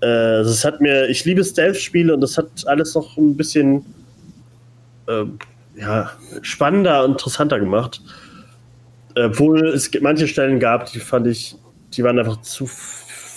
äh, 0.00 0.40
das 0.42 0.64
hat 0.64 0.80
mir, 0.80 1.06
ich 1.10 1.26
liebe 1.26 1.44
Stealth-Spiele 1.44 2.14
und 2.14 2.22
das 2.22 2.38
hat 2.38 2.48
alles 2.64 2.94
noch 2.94 3.14
ein 3.18 3.36
bisschen 3.36 3.84
ähm, 5.06 5.38
ja, 5.76 6.12
spannender 6.40 7.04
und 7.04 7.12
interessanter 7.12 7.60
gemacht. 7.60 8.00
Obwohl 9.18 9.68
es 9.68 9.90
manche 10.00 10.28
Stellen 10.28 10.60
gab, 10.60 10.90
die 10.92 10.98
fand 10.98 11.26
ich, 11.26 11.56
die 11.92 12.04
waren 12.04 12.18
einfach 12.18 12.40
zu 12.42 12.66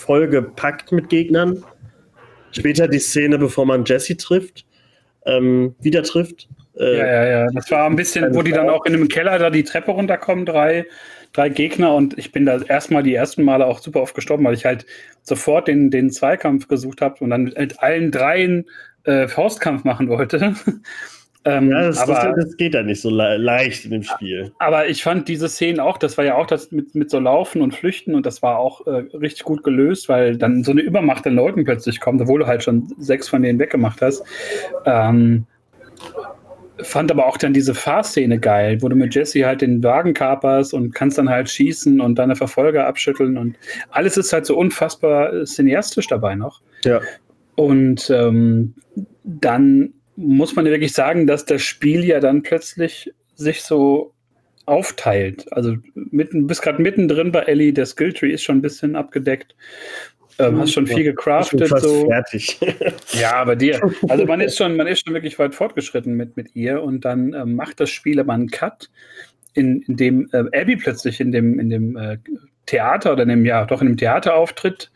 vollgepackt 0.00 0.92
mit 0.92 1.08
Gegnern. 1.08 1.64
Später 2.52 2.88
die 2.88 2.98
Szene, 2.98 3.38
bevor 3.38 3.66
man 3.66 3.84
Jesse 3.84 4.16
trifft, 4.16 4.64
ähm, 5.26 5.74
wieder 5.80 6.02
trifft. 6.02 6.48
Äh, 6.76 6.98
Ja, 6.98 7.06
ja, 7.06 7.28
ja. 7.28 7.46
Das 7.54 7.70
war 7.70 7.86
ein 7.86 7.96
bisschen, 7.96 8.34
wo 8.34 8.42
die 8.42 8.52
dann 8.52 8.68
auch 8.68 8.84
in 8.86 8.94
einem 8.94 9.08
Keller 9.08 9.38
da 9.38 9.50
die 9.50 9.64
Treppe 9.64 9.92
runterkommen, 9.92 10.46
drei, 10.46 10.86
drei 11.32 11.48
Gegner. 11.48 11.94
Und 11.94 12.18
ich 12.18 12.32
bin 12.32 12.46
da 12.46 12.60
erstmal 12.60 13.02
die 13.02 13.14
ersten 13.14 13.44
Male 13.44 13.66
auch 13.66 13.78
super 13.78 14.02
oft 14.02 14.14
gestorben, 14.14 14.44
weil 14.44 14.54
ich 14.54 14.64
halt 14.64 14.86
sofort 15.22 15.68
den, 15.68 15.90
den 15.90 16.10
Zweikampf 16.10 16.66
gesucht 16.66 17.00
habe 17.00 17.22
und 17.22 17.30
dann 17.30 17.44
mit 17.44 17.80
allen 17.80 18.10
dreien 18.10 18.66
äh, 19.04 19.28
Faustkampf 19.28 19.84
machen 19.84 20.08
wollte. 20.08 20.54
ähm, 21.44 21.70
Ja, 21.70 21.86
das, 21.86 21.98
aber, 21.98 22.14
das, 22.14 22.44
das 22.44 22.56
geht 22.56 22.74
ja 22.74 22.82
nicht 22.82 23.00
so 23.00 23.10
le 23.10 23.36
leicht 23.36 23.84
in 23.84 23.92
dem 23.92 24.02
Spiel. 24.02 24.52
aber 24.58 24.88
ich 24.88 25.02
fand 25.02 25.28
diese 25.28 25.48
Szenen 25.48 25.80
auch, 25.80 25.96
das 25.96 26.18
war 26.18 26.24
ja 26.24 26.36
auch 26.36 26.46
das 26.46 26.70
mit, 26.70 26.94
mit 26.94 27.10
so 27.10 27.18
Laufen 27.18 27.62
und 27.62 27.74
Flüchten 27.74 28.14
und 28.14 28.26
das 28.26 28.42
war 28.42 28.58
auch 28.58 28.86
äh, 28.86 29.04
richtig 29.16 29.44
gut 29.44 29.64
gelöst, 29.64 30.08
weil 30.08 30.36
dann 30.36 30.64
so 30.64 30.72
eine 30.72 30.82
Übermacht 30.82 31.26
an 31.26 31.34
Leuten 31.34 31.64
plötzlich 31.64 32.00
kommt, 32.00 32.20
obwohl 32.20 32.40
du 32.40 32.46
halt 32.46 32.62
schon 32.62 32.92
sechs 32.98 33.28
von 33.28 33.42
denen 33.42 33.58
weggemacht 33.58 34.02
hast. 34.02 34.22
Ähm, 34.84 35.46
fand 36.82 37.10
aber 37.10 37.26
auch 37.26 37.36
dann 37.36 37.52
diese 37.52 37.74
Fahrszene 37.74 38.38
geil, 38.38 38.80
wo 38.80 38.88
du 38.88 38.96
mit 38.96 39.14
Jesse 39.14 39.44
halt 39.44 39.60
den 39.60 39.82
Wagen 39.82 40.14
kaperst 40.14 40.74
und 40.74 40.94
kannst 40.94 41.18
dann 41.18 41.28
halt 41.28 41.48
schießen 41.48 42.00
und 42.00 42.18
deine 42.18 42.36
Verfolger 42.36 42.86
abschütteln 42.86 43.36
und 43.36 43.56
alles 43.90 44.16
ist 44.16 44.32
halt 44.32 44.46
so 44.46 44.56
unfassbar 44.56 45.32
äh, 45.32 45.44
cineastisch 45.44 46.06
dabei 46.06 46.34
noch. 46.34 46.60
Ja. 46.84 47.00
Und 47.54 48.10
ähm, 48.10 48.74
dann 49.24 49.92
muss 50.20 50.54
man 50.54 50.66
ja 50.66 50.72
wirklich 50.72 50.92
sagen, 50.92 51.26
dass 51.26 51.44
das 51.44 51.62
Spiel 51.62 52.04
ja 52.04 52.20
dann 52.20 52.42
plötzlich 52.42 53.12
sich 53.34 53.62
so 53.62 54.12
aufteilt. 54.66 55.50
Also 55.52 55.76
mitten, 55.94 56.46
bist 56.46 56.62
gerade 56.62 56.80
mittendrin 56.80 57.32
bei 57.32 57.40
Ellie, 57.40 57.72
der 57.72 57.86
Skilltree 57.86 58.30
ist 58.30 58.42
schon 58.42 58.58
ein 58.58 58.62
bisschen 58.62 58.94
abgedeckt. 58.94 59.54
Ähm, 60.38 60.58
hast 60.58 60.72
schon 60.72 60.86
viel 60.86 61.04
gecraftet. 61.04 61.68
fast 61.68 61.84
So. 61.84 62.06
fertig. 62.06 62.58
Ja, 63.20 63.34
aber 63.34 63.56
dir. 63.56 63.80
Also 64.08 64.24
man 64.26 64.40
ist 64.40 64.56
schon, 64.58 64.76
man 64.76 64.86
ist 64.86 65.04
schon 65.04 65.14
wirklich 65.14 65.38
weit 65.38 65.54
fortgeschritten 65.54 66.14
mit, 66.14 66.36
mit 66.36 66.54
ihr 66.54 66.82
und 66.82 67.04
dann 67.04 67.34
ähm, 67.34 67.56
macht 67.56 67.80
das 67.80 67.90
Spiel 67.90 68.20
aber 68.20 68.32
einen 68.32 68.50
Cut, 68.50 68.88
in, 69.54 69.82
in 69.82 69.96
dem 69.96 70.28
äh, 70.32 70.44
Abby 70.58 70.76
plötzlich 70.76 71.20
in 71.20 71.32
dem, 71.32 71.58
in 71.58 71.70
dem 71.70 71.96
äh, 71.96 72.18
Theater 72.66 73.12
oder 73.12 73.24
in 73.24 73.30
dem, 73.30 73.44
ja, 73.44 73.64
doch 73.64 73.80
in 73.80 73.88
dem 73.88 73.96
Theater 73.96 74.34
auftritt, 74.34 74.90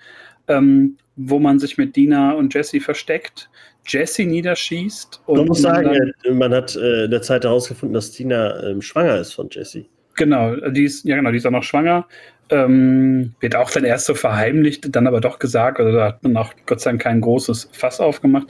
ähm, 0.49 0.97
wo 1.17 1.39
man 1.39 1.59
sich 1.59 1.77
mit 1.77 1.97
Dina 1.97 2.33
und 2.33 2.55
Jesse 2.55 2.81
versteckt, 2.81 3.51
Jesse 3.87 4.25
niederschießt 4.25 5.23
und 5.27 5.37
Man 5.39 5.47
muss 5.47 5.63
sagen, 5.63 6.13
äh, 6.25 6.31
man 6.31 6.55
hat 6.55 6.77
äh, 6.77 7.05
in 7.05 7.11
der 7.11 7.23
Zeit 7.23 7.45
herausgefunden, 7.45 7.95
dass 7.95 8.11
Tina 8.11 8.63
ähm, 8.63 8.83
schwanger 8.83 9.17
ist 9.17 9.35
von 9.35 9.49
Jesse. 9.51 9.85
Genau, 10.17 10.55
die 10.71 10.85
ist, 10.85 11.05
ja 11.05 11.17
genau, 11.17 11.31
die 11.31 11.39
ist 11.39 11.47
auch 11.47 11.51
noch 11.51 11.63
schwanger. 11.63 12.07
Ähm, 12.51 13.35
wird 13.41 13.57
auch 13.57 13.71
dann 13.71 13.85
erst 13.85 14.05
so 14.05 14.15
verheimlicht, 14.15 14.95
dann 14.95 15.07
aber 15.07 15.21
doch 15.21 15.39
gesagt, 15.39 15.81
also 15.81 15.93
da 15.93 16.09
hat 16.09 16.23
man 16.23 16.37
auch 16.37 16.53
Gott 16.67 16.81
sei 16.81 16.91
Dank 16.91 17.03
kein 17.03 17.21
großes 17.23 17.71
Fass 17.73 18.01
aufgemacht. 18.01 18.49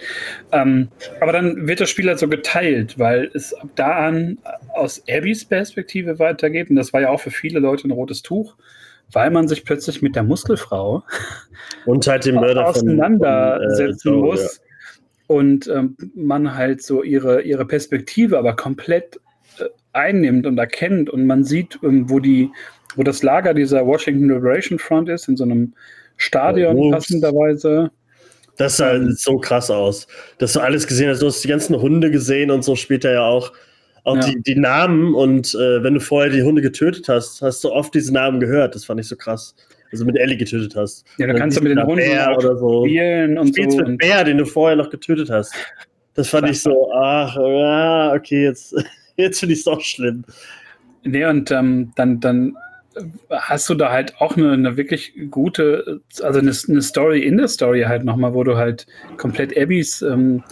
Ähm, 0.50 0.88
aber 1.20 1.32
dann 1.32 1.68
wird 1.68 1.80
das 1.80 1.90
Spiel 1.90 2.08
halt 2.08 2.18
so 2.18 2.28
geteilt, 2.28 2.98
weil 2.98 3.30
es 3.34 3.54
ab 3.54 3.68
da 3.76 4.06
an 4.06 4.38
aus 4.74 5.02
Abbys 5.08 5.44
Perspektive 5.44 6.18
weitergeht. 6.18 6.70
Und 6.70 6.76
das 6.76 6.92
war 6.92 7.02
ja 7.02 7.10
auch 7.10 7.20
für 7.20 7.30
viele 7.30 7.60
Leute 7.60 7.86
ein 7.86 7.92
rotes 7.92 8.22
Tuch, 8.22 8.56
weil 9.12 9.30
man 9.30 9.46
sich 9.46 9.64
plötzlich 9.64 10.02
mit 10.02 10.16
der 10.16 10.24
Muskelfrau 10.24 11.04
Und 11.86 12.06
halt 12.08 12.26
den 12.26 12.34
Mörder 12.34 12.66
von, 12.66 12.74
auseinandersetzen 12.74 14.00
von, 14.00 14.12
äh, 14.12 14.16
Joe, 14.16 14.24
muss. 14.24 14.60
Und 15.26 15.68
ähm, 15.68 15.96
man 16.14 16.54
halt 16.54 16.82
so 16.82 17.02
ihre, 17.02 17.42
ihre 17.42 17.64
Perspektive 17.66 18.38
aber 18.38 18.54
komplett 18.56 19.18
äh, 19.58 19.64
einnimmt 19.92 20.46
und 20.46 20.58
erkennt 20.58 21.08
und 21.08 21.26
man 21.26 21.44
sieht, 21.44 21.78
ähm, 21.82 22.10
wo 22.10 22.20
die, 22.20 22.50
wo 22.96 23.02
das 23.02 23.22
Lager 23.22 23.54
dieser 23.54 23.86
Washington 23.86 24.28
Liberation 24.28 24.78
Front 24.78 25.08
ist, 25.08 25.28
in 25.28 25.36
so 25.36 25.44
einem 25.44 25.72
Stadion 26.16 26.76
Ups. 26.76 26.90
passenderweise. 26.90 27.90
Das 28.56 28.76
sah 28.76 28.94
Ähm, 28.94 29.12
so 29.12 29.38
krass 29.38 29.70
aus. 29.70 30.06
Dass 30.38 30.52
du 30.52 30.60
alles 30.60 30.86
gesehen 30.86 31.08
hast. 31.08 31.22
Du 31.22 31.26
hast 31.26 31.42
die 31.42 31.48
ganzen 31.48 31.80
Hunde 31.80 32.10
gesehen 32.10 32.50
und 32.50 32.62
so 32.62 32.76
später 32.76 33.12
ja 33.12 33.22
auch. 33.22 33.52
Auch 34.04 34.16
Ja. 34.16 34.26
die, 34.26 34.42
die 34.42 34.54
Namen 34.56 35.14
und 35.14 35.54
äh, 35.54 35.82
wenn 35.82 35.94
du 35.94 36.00
vorher 36.00 36.30
die 36.30 36.42
Hunde 36.42 36.60
getötet 36.60 37.08
hast, 37.08 37.40
hast 37.40 37.64
du 37.64 37.72
oft 37.72 37.94
diese 37.94 38.12
Namen 38.12 38.38
gehört. 38.38 38.74
Das 38.74 38.84
fand 38.84 39.00
ich 39.00 39.08
so 39.08 39.16
krass. 39.16 39.56
Also 39.94 40.04
mit 40.06 40.18
Ellie 40.18 40.36
getötet 40.36 40.74
hast. 40.74 41.06
Ja, 41.18 41.26
du 41.26 41.32
Dann 41.32 41.40
kannst 41.40 41.56
ja 41.56 41.62
mit 41.62 41.70
den 41.70 41.76
da 41.78 41.86
Hunden 41.86 42.04
Bär 42.04 42.36
oder 42.36 42.56
so. 42.56 42.84
spielen 42.84 43.38
und 43.38 43.48
Spielst 43.48 43.78
so. 43.78 43.84
mit 43.84 43.98
Bär, 43.98 44.24
den 44.24 44.38
du 44.38 44.44
vorher 44.44 44.76
noch 44.76 44.90
getötet 44.90 45.30
hast. 45.30 45.54
Das 46.14 46.28
fand 46.28 46.48
ich 46.48 46.60
so, 46.60 46.92
ach, 46.92 47.36
ja, 47.36 48.12
okay, 48.12 48.44
jetzt, 48.44 48.74
jetzt 49.16 49.38
finde 49.38 49.52
ich 49.54 49.60
es 49.60 49.66
auch 49.68 49.80
schlimm. 49.80 50.24
Nee, 51.04 51.24
und 51.26 51.50
ähm, 51.52 51.92
dann, 51.94 52.18
dann 52.18 52.56
hast 53.30 53.68
du 53.68 53.74
da 53.74 53.90
halt 53.92 54.20
auch 54.20 54.36
eine, 54.36 54.52
eine 54.52 54.76
wirklich 54.76 55.12
gute, 55.30 56.00
also 56.22 56.40
eine, 56.40 56.52
eine 56.68 56.82
Story 56.82 57.22
in 57.22 57.36
der 57.36 57.48
Story 57.48 57.82
halt 57.82 58.04
nochmal, 58.04 58.34
wo 58.34 58.42
du 58.42 58.56
halt 58.56 58.86
komplett 59.16 59.56
Abbys 59.56 60.02
ähm, 60.02 60.42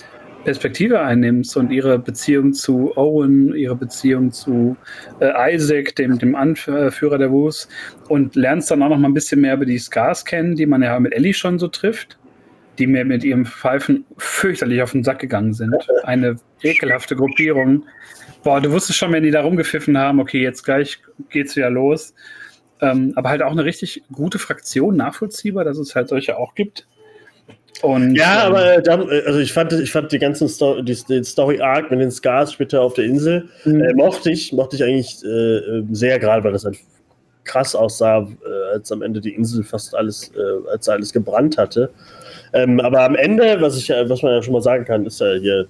Perspektive 0.45 1.01
einnimmst 1.01 1.57
und 1.57 1.71
ihre 1.71 1.99
Beziehung 1.99 2.53
zu 2.53 2.97
Owen, 2.97 3.55
ihre 3.55 3.77
Beziehung 3.77 4.33
zu 4.33 4.77
äh, 5.21 5.55
Isaac, 5.55 5.95
dem, 5.97 6.19
dem 6.19 6.35
Anführer 6.35 7.19
der 7.19 7.31
Wus, 7.31 7.69
und 8.09 8.35
lernst 8.35 8.71
dann 8.71 8.83
auch 8.83 8.89
noch 8.89 8.99
mal 8.99 9.09
ein 9.09 9.15
bisschen 9.15 9.41
mehr 9.41 9.55
über 9.55 9.67
die 9.67 9.79
Scars 9.79 10.25
kennen, 10.25 10.57
die 10.57 10.67
man 10.67 10.83
ja 10.83 10.99
mit 10.99 11.13
Ellie 11.13 11.35
schon 11.35 11.59
so 11.59 11.69
trifft, 11.69 12.19
die 12.79 12.87
mir 12.87 13.05
mit 13.05 13.25
ihrem 13.25 13.47
Pfeifen 13.47 14.05
fürchterlich 14.19 14.83
auf 14.83 14.93
den 14.93 15.05
Sack 15.05 15.21
gegangen 15.21 15.53
sind. 15.53 15.75
Eine 16.05 16.37
ekelhafte 16.63 17.17
Gruppierung. 17.17 17.85
Boah, 18.43 18.61
du 18.61 18.73
wusstest 18.73 18.99
schon, 18.99 19.13
wenn 19.13 19.23
die 19.23 19.31
da 19.31 19.43
rumgepfiffen 19.43 19.97
haben, 19.97 20.19
okay, 20.19 20.43
jetzt 20.43 20.65
gleich 20.65 20.99
geht's 21.31 21.55
wieder 21.55 21.71
los. 21.71 22.15
Ähm, 22.81 23.13
aber 23.15 23.29
halt 23.29 23.43
auch 23.43 23.53
eine 23.53 23.65
richtig 23.65 24.03
gute 24.11 24.41
Fraktion, 24.41 24.97
nachvollziehbar, 24.97 25.63
dass 25.63 25.79
es 25.79 25.95
halt 25.95 26.09
solche 26.09 26.37
auch 26.37 26.57
gibt. 26.57 26.89
Und, 27.81 28.15
Ja, 28.15 28.47
ähm, 28.47 28.53
aber 28.53 28.75
äh, 28.77 28.83
dann, 28.83 29.09
äh, 29.09 29.23
also 29.27 29.39
ich 29.41 29.53
fand, 29.53 29.73
ich 29.73 29.91
fand 29.91 30.13
die 30.13 30.19
ganzen 30.19 30.49
Story, 30.49 30.85
die, 30.85 30.95
den 31.09 31.25
Story 31.25 31.61
Arc 31.61 31.91
mit 31.91 32.01
den 32.01 32.11
Scars 32.11 32.53
später 32.53 32.83
auf 32.83 32.95
der 32.95 33.05
Insel 33.07 33.49
Mhm. 33.65 33.81
äh, 33.81 33.95
mochte 33.95 34.31
ich, 34.31 34.53
mochte 34.53 34.77
ich 34.77 34.85
eigentlich 34.85 35.25
äh, 35.25 35.29
äh, 35.29 35.85
sehr 35.93 36.19
gerade, 36.19 36.45
weil 36.45 36.53
das 36.53 36.65
halt 36.65 36.77
krass 37.45 37.75
aussah, 37.75 38.21
äh, 38.21 38.75
als 38.75 38.93
am 38.93 39.03
Ende 39.03 39.21
die 39.21 39.35
Insel 39.35 39.65
fast 39.65 39.95
alles, 39.97 40.31
äh, 40.37 40.71
als 40.71 40.89
alles 40.89 41.13
gebrannt 41.13 41.59
hatte. 41.59 41.91
Ähm, 42.53 42.79
aber 42.81 43.03
am 43.03 43.17
Ende, 43.17 43.61
was 43.61 43.77
ich, 43.77 43.89
was 43.89 44.23
man 44.23 44.33
ja 44.35 44.43
schon 44.43 44.53
mal 44.53 44.63
sagen 44.63 44.85
kann, 44.85 45.07
ist 45.07 45.21
ja 45.21 45.33
hier 45.35 45.67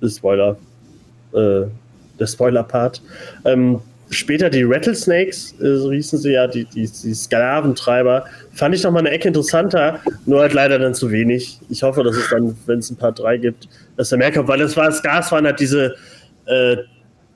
ist 0.00 0.18
Spoiler. 0.18 0.56
Der 1.32 2.26
Spoiler-Part. 2.28 3.02
Ähm, 3.44 3.80
später 4.14 4.48
die 4.50 4.62
Rattlesnakes, 4.62 5.54
äh, 5.60 5.76
so 5.76 5.92
hießen 5.92 6.18
sie 6.18 6.32
ja, 6.32 6.46
die, 6.46 6.64
die, 6.64 6.86
die 6.88 7.14
Sklaventreiber, 7.14 8.24
fand 8.52 8.74
ich 8.74 8.82
noch 8.82 8.92
mal 8.92 9.00
eine 9.00 9.10
Ecke 9.10 9.28
interessanter, 9.28 10.00
nur 10.26 10.40
halt 10.40 10.52
leider 10.54 10.78
dann 10.78 10.94
zu 10.94 11.10
wenig. 11.10 11.58
Ich 11.68 11.82
hoffe, 11.82 12.02
dass 12.02 12.16
es 12.16 12.28
dann, 12.30 12.56
wenn 12.66 12.78
es 12.78 12.90
ein 12.90 12.96
Part 12.96 13.18
3 13.18 13.36
gibt, 13.38 13.68
dass 13.96 14.10
er 14.12 14.18
mehr 14.18 14.32
kommt, 14.32 14.48
weil 14.48 14.58
das 14.58 14.76
war, 14.76 14.86
das 14.86 15.02
Gas 15.02 15.30
waren 15.32 15.44
halt 15.44 15.60
diese, 15.60 15.94
äh, 16.46 16.76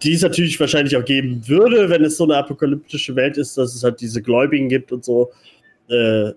die 0.03 0.14
es 0.14 0.22
natürlich 0.22 0.59
wahrscheinlich 0.61 0.97
auch 0.97 1.05
geben 1.05 1.43
würde, 1.47 1.91
wenn 1.91 2.05
es 2.05 2.16
so 2.16 2.24
eine 2.24 2.37
apokalyptische 2.37 3.14
Welt 3.16 3.37
ist, 3.37 3.59
dass 3.59 3.74
es 3.74 3.83
halt 3.83 4.01
diese 4.01 4.22
Gläubigen 4.22 4.68
gibt 4.68 4.93
und 4.93 5.05
so. 5.05 5.31
Äh, 5.91 6.33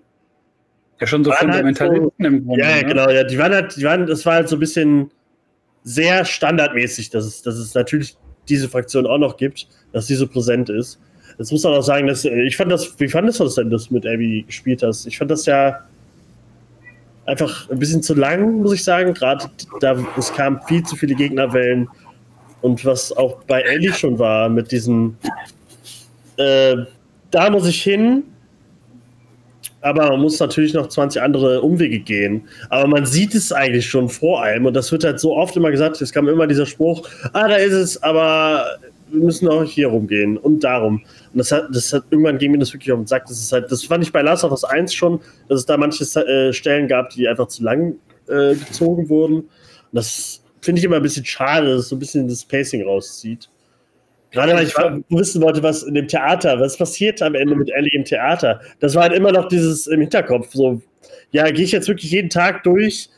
Ja, 1.00 1.06
schon 1.06 1.24
so 1.24 1.30
halt 1.30 1.40
Fundamentalisten 1.40 2.12
so- 2.18 2.24
im 2.26 2.44
Grunde. 2.44 2.60
ja, 2.62 2.70
ja, 2.70 2.76
ne? 2.82 2.84
genau, 2.88 3.10
ja. 3.10 3.24
Die 3.24 3.38
waren 3.38 3.52
halt, 3.52 3.76
die 3.76 3.84
waren, 3.84 4.06
das 4.06 4.26
war 4.26 4.34
halt 4.34 4.48
so 4.48 4.56
ein 4.56 4.60
bisschen 4.60 5.10
sehr 5.84 6.24
standardmäßig, 6.24 7.10
dass 7.10 7.24
es, 7.26 7.42
dass 7.42 7.56
es 7.56 7.74
natürlich 7.74 8.16
diese 8.48 8.68
Fraktion 8.68 9.06
auch 9.06 9.18
noch 9.18 9.36
gibt, 9.36 9.68
dass 9.92 10.06
die 10.06 10.14
so 10.14 10.26
präsent 10.26 10.68
ist. 10.68 10.98
Jetzt 11.38 11.52
muss 11.52 11.62
man 11.64 11.74
auch 11.74 11.82
sagen, 11.82 12.06
dass 12.06 12.24
äh, 12.24 12.42
ich 12.42 12.56
fand 12.56 12.70
das, 12.70 12.98
wie 12.98 13.08
fandest 13.08 13.40
du 13.40 13.44
das 13.44 13.54
denn, 13.54 13.70
dass 13.70 13.88
du 13.88 13.94
mit 13.94 14.06
Abby 14.06 14.44
gespielt 14.46 14.82
hast? 14.82 15.06
Ich 15.06 15.18
fand 15.18 15.30
das 15.30 15.46
ja 15.46 15.80
einfach 17.26 17.70
ein 17.70 17.78
bisschen 17.78 18.02
zu 18.02 18.14
lang, 18.14 18.62
muss 18.62 18.74
ich 18.74 18.84
sagen. 18.84 19.14
Gerade 19.14 19.50
da 19.80 19.96
es 20.16 20.32
kamen 20.32 20.60
viel 20.66 20.82
zu 20.82 20.96
viele 20.96 21.14
Gegnerwellen 21.14 21.88
und 22.60 22.84
was 22.84 23.16
auch 23.16 23.42
bei 23.44 23.60
Ellie 23.62 23.92
schon 23.92 24.18
war 24.18 24.48
mit 24.48 24.70
diesen 24.72 25.16
äh, 26.36 26.76
da 27.30 27.50
muss 27.50 27.66
ich 27.66 27.82
hin, 27.82 28.24
aber 29.82 30.08
man 30.10 30.20
muss 30.20 30.40
natürlich 30.40 30.72
noch 30.74 30.88
20 30.88 31.20
andere 31.20 31.60
Umwege 31.60 31.98
gehen. 31.98 32.48
Aber 32.70 32.88
man 32.88 33.04
sieht 33.04 33.34
es 33.34 33.52
eigentlich 33.52 33.86
schon 33.86 34.08
vor 34.08 34.42
einem 34.42 34.66
und 34.66 34.74
das 34.74 34.90
wird 34.90 35.04
halt 35.04 35.20
so 35.20 35.36
oft 35.36 35.56
immer 35.56 35.70
gesagt, 35.70 36.00
es 36.00 36.12
kam 36.12 36.28
immer 36.28 36.46
dieser 36.46 36.66
Spruch, 36.66 37.08
ah, 37.32 37.48
da 37.48 37.56
ist 37.56 37.72
es, 37.72 38.02
aber 38.02 38.78
wir 39.10 39.22
müssen 39.22 39.48
auch 39.48 39.64
hier 39.64 39.88
rumgehen 39.88 40.38
und 40.38 40.64
darum. 40.64 41.02
Und 41.32 41.38
das 41.38 41.52
hat, 41.52 41.68
das 41.72 41.92
hat 41.92 42.04
irgendwann 42.10 42.38
ging 42.38 42.52
mir 42.52 42.58
das 42.58 42.72
wirklich 42.72 42.92
auf 42.92 42.98
den 42.98 43.06
Sack. 43.06 43.26
Das 43.26 43.38
ist 43.38 43.52
halt, 43.52 43.70
das 43.70 43.84
fand 43.84 44.02
ich 44.02 44.12
bei 44.12 44.22
Last 44.22 44.44
of 44.44 44.52
Us 44.52 44.64
1 44.64 44.94
schon, 44.94 45.20
dass 45.48 45.60
es 45.60 45.66
da 45.66 45.76
manche 45.76 46.04
äh, 46.20 46.52
Stellen 46.52 46.88
gab, 46.88 47.10
die 47.10 47.28
einfach 47.28 47.48
zu 47.48 47.62
lang 47.62 47.96
äh, 48.28 48.54
gezogen 48.54 49.08
wurden. 49.08 49.34
Und 49.34 49.48
das 49.92 50.42
finde 50.60 50.78
ich 50.78 50.84
immer 50.84 50.96
ein 50.96 51.02
bisschen 51.02 51.24
schade, 51.24 51.68
dass 51.68 51.80
es 51.80 51.88
so 51.88 51.96
ein 51.96 51.98
bisschen 51.98 52.28
das 52.28 52.44
Pacing 52.44 52.84
rauszieht. 52.84 53.48
Gerade 54.32 54.54
weil 54.54 54.66
ich 54.66 54.74
wissen 55.10 55.42
wollte, 55.42 55.62
was 55.62 55.82
in 55.82 55.94
dem 55.94 56.08
Theater, 56.08 56.58
was 56.58 56.76
passiert 56.76 57.22
am 57.22 57.34
Ende 57.34 57.54
mit 57.54 57.70
Ellie 57.70 57.92
im 57.92 58.04
Theater. 58.04 58.60
Das 58.80 58.94
war 58.94 59.04
halt 59.04 59.12
immer 59.12 59.30
noch 59.30 59.48
dieses 59.48 59.86
im 59.86 60.00
Hinterkopf, 60.00 60.48
so, 60.52 60.80
ja, 61.30 61.50
gehe 61.50 61.64
ich 61.64 61.72
jetzt 61.72 61.88
wirklich 61.88 62.10
jeden 62.10 62.30
Tag 62.30 62.62
durch 62.64 63.10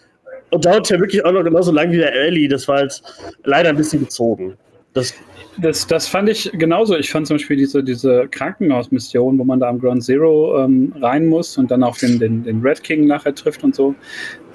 und 0.51 0.65
dauert 0.65 0.91
ja 0.91 0.99
wirklich 0.99 1.25
auch 1.25 1.33
noch 1.33 1.45
genauso 1.45 1.73
lang 1.73 1.91
wie 1.93 1.99
der 1.99 2.13
Ellie. 2.15 2.49
Das 2.49 2.69
war 2.69 2.79
halt 2.79 3.03
leider 3.45 3.71
ein 3.71 3.77
bisschen 3.77 4.01
gezogen. 4.01 4.57
Das, 4.93 5.15
Das, 5.59 5.87
das 5.87 6.09
fand 6.09 6.29
ich 6.29 6.51
genauso. 6.53 6.97
Ich 6.97 7.11
fand 7.11 7.27
zum 7.27 7.37
Beispiel 7.37 7.57
diese, 7.57 7.83
diese 7.83 8.29
Krankenhausmission, 8.29 9.39
wo 9.39 9.45
man 9.45 9.61
da 9.61 9.69
am 9.69 9.79
Ground 9.81 10.03
Zero 10.05 10.65
ähm, 10.65 10.93
rein 11.01 11.27
muss 11.27 11.57
und 11.59 11.71
dann 11.71 11.83
auch 11.85 11.97
den, 11.97 12.19
den, 12.19 12.43
den 12.45 12.61
Red 12.61 12.83
King 12.83 13.07
nachher 13.07 13.35
trifft 13.35 13.63
und 13.63 13.75
so. 13.75 13.95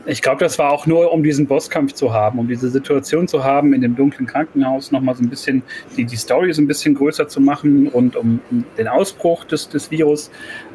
Ich 0.06 0.22
glaube, 0.22 0.40
das 0.40 0.58
war 0.58 0.72
auch 0.72 0.88
nur, 0.88 1.12
um 1.12 1.24
diesen 1.24 1.46
Bosskampf 1.46 1.94
zu 1.94 2.14
haben, 2.14 2.40
um 2.40 2.48
diese 2.48 2.70
Situation 2.70 3.28
zu 3.28 3.44
haben 3.44 3.74
in 3.74 3.82
dem 3.82 3.96
dunklen 3.96 4.28
Krankenhaus, 4.28 4.92
nochmal 4.92 5.16
so 5.16 5.24
ein 5.24 5.30
bisschen 5.30 5.62
die, 5.98 6.06
die 6.06 6.16
Story 6.16 6.54
so 6.54 6.62
ein 6.62 6.68
bisschen 6.68 6.96
größer 6.96 7.28
zu 7.28 7.42
machen 7.42 7.88
und 7.88 8.16
um, 8.16 8.40
um 8.50 8.66
den 8.78 8.88
Ausbruch 8.88 9.44
des, 9.46 9.70
des 9.70 9.92
Virus. 9.92 10.32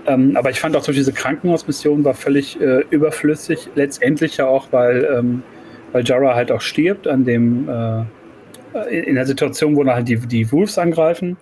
Ähm, 0.07 0.37
aber 0.37 0.51
ich 0.51 0.61
fand 0.61 0.77
auch 0.77 0.85
so 0.85 0.93
diese 0.93 1.13
Krankenhausmission 1.13 2.05
war 2.05 2.15
völlig 2.15 2.61
äh, 2.61 2.85
überflüssig, 2.91 3.71
letztendlich 3.75 4.37
ja 4.37 4.47
auch, 4.47 4.69
weil, 4.71 5.09
ähm, 5.17 5.43
weil 5.93 6.05
Jara 6.05 6.35
halt 6.35 6.53
auch 6.53 6.61
stirbt 6.61 7.09
an 7.09 7.25
dem 7.25 7.69
äh, 7.69 8.05
in 8.89 9.15
der 9.15 9.27
Situation, 9.27 9.77
wo 9.77 9.85
dann 9.85 9.95
halt 9.95 10.09
die, 10.09 10.17
die 10.17 10.51
Wolves 10.51 10.79
angreifen, 10.79 11.37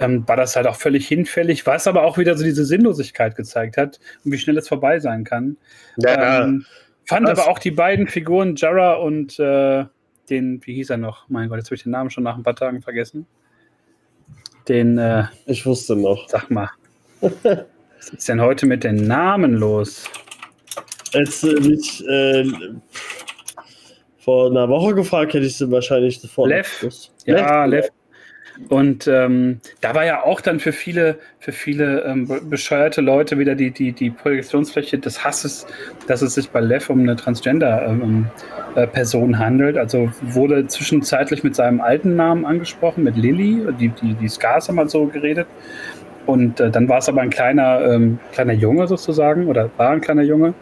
ähm, 0.00 0.26
war 0.26 0.36
das 0.36 0.56
halt 0.56 0.66
auch 0.66 0.76
völlig 0.76 1.08
hinfällig, 1.08 1.66
was 1.66 1.86
aber 1.86 2.04
auch 2.04 2.18
wieder 2.18 2.36
so 2.36 2.44
diese 2.44 2.64
Sinnlosigkeit 2.64 3.36
gezeigt 3.36 3.76
hat 3.76 3.98
und 4.24 4.32
wie 4.32 4.38
schnell 4.38 4.56
es 4.56 4.68
vorbei 4.68 5.00
sein 5.00 5.24
kann. 5.24 5.56
ja, 5.96 6.44
ähm, 6.44 6.64
fand 7.08 7.28
das- 7.28 7.38
aber 7.38 7.50
auch 7.50 7.58
die 7.58 7.70
beiden 7.70 8.06
Figuren, 8.06 8.54
Jara 8.56 8.94
und 8.94 9.38
äh, 9.38 9.84
den, 10.30 10.60
wie 10.64 10.74
hieß 10.74 10.90
er 10.90 10.98
noch? 10.98 11.28
Mein 11.28 11.48
Gott, 11.48 11.58
jetzt 11.58 11.68
habe 11.68 11.76
ich 11.76 11.82
den 11.82 11.92
Namen 11.92 12.10
schon 12.10 12.24
nach 12.24 12.36
ein 12.36 12.42
paar 12.42 12.56
Tagen 12.56 12.82
vergessen. 12.82 13.26
Den, 14.68 14.98
äh, 14.98 15.24
ich 15.46 15.64
wusste 15.64 15.96
noch. 15.96 16.28
sag 16.28 16.50
mal, 16.50 16.68
was 17.20 18.10
ist 18.12 18.28
denn 18.28 18.40
heute 18.40 18.66
mit 18.66 18.84
den 18.84 19.06
Namen 19.06 19.54
los? 19.54 20.04
Als 21.14 21.42
äh, 21.42 21.58
mich 21.60 22.06
äh, 22.06 22.44
vor 24.18 24.50
einer 24.50 24.68
Woche 24.68 24.94
gefragt, 24.94 25.32
hätte 25.32 25.46
ich 25.46 25.56
sie 25.56 25.70
wahrscheinlich 25.70 26.20
sofort. 26.20 26.50
Lev. 26.50 26.86
Ja, 27.24 27.64
Lev. 27.64 27.88
Und 28.68 29.06
ähm, 29.06 29.60
da 29.80 29.94
war 29.94 30.04
ja 30.04 30.24
auch 30.24 30.40
dann 30.40 30.58
für 30.60 30.72
viele, 30.72 31.18
für 31.38 31.52
viele 31.52 32.02
ähm, 32.02 32.26
be- 32.26 32.40
bescheuerte 32.42 33.00
Leute 33.00 33.38
wieder 33.38 33.54
die, 33.54 33.70
die, 33.70 33.92
die 33.92 34.10
Projektionsfläche 34.10 34.98
des 34.98 35.24
Hasses, 35.24 35.66
dass 36.06 36.20
es 36.22 36.34
sich 36.34 36.50
bei 36.50 36.60
Lev 36.60 36.90
um 36.90 37.00
eine 37.00 37.16
Transgender-Person 37.16 39.38
handelt. 39.38 39.78
Also 39.78 40.10
wurde 40.22 40.66
zwischenzeitlich 40.66 41.44
mit 41.44 41.54
seinem 41.54 41.80
alten 41.80 42.16
Namen 42.16 42.44
angesprochen, 42.44 43.04
mit 43.04 43.16
Lilly, 43.16 43.62
die, 43.78 43.90
die, 43.90 44.14
die 44.14 44.28
Scars 44.28 44.68
haben 44.68 44.74
mal 44.76 44.88
so 44.88 45.06
geredet. 45.06 45.46
Und 46.26 46.58
äh, 46.60 46.70
dann 46.70 46.88
war 46.88 46.98
es 46.98 47.08
aber 47.08 47.22
ein 47.22 47.30
kleiner, 47.30 47.80
ähm, 47.80 48.18
kleiner 48.32 48.54
Junge 48.54 48.86
sozusagen, 48.86 49.46
oder 49.46 49.70
war 49.76 49.90
ein 49.90 50.00
kleiner 50.00 50.24
Junge. 50.24 50.54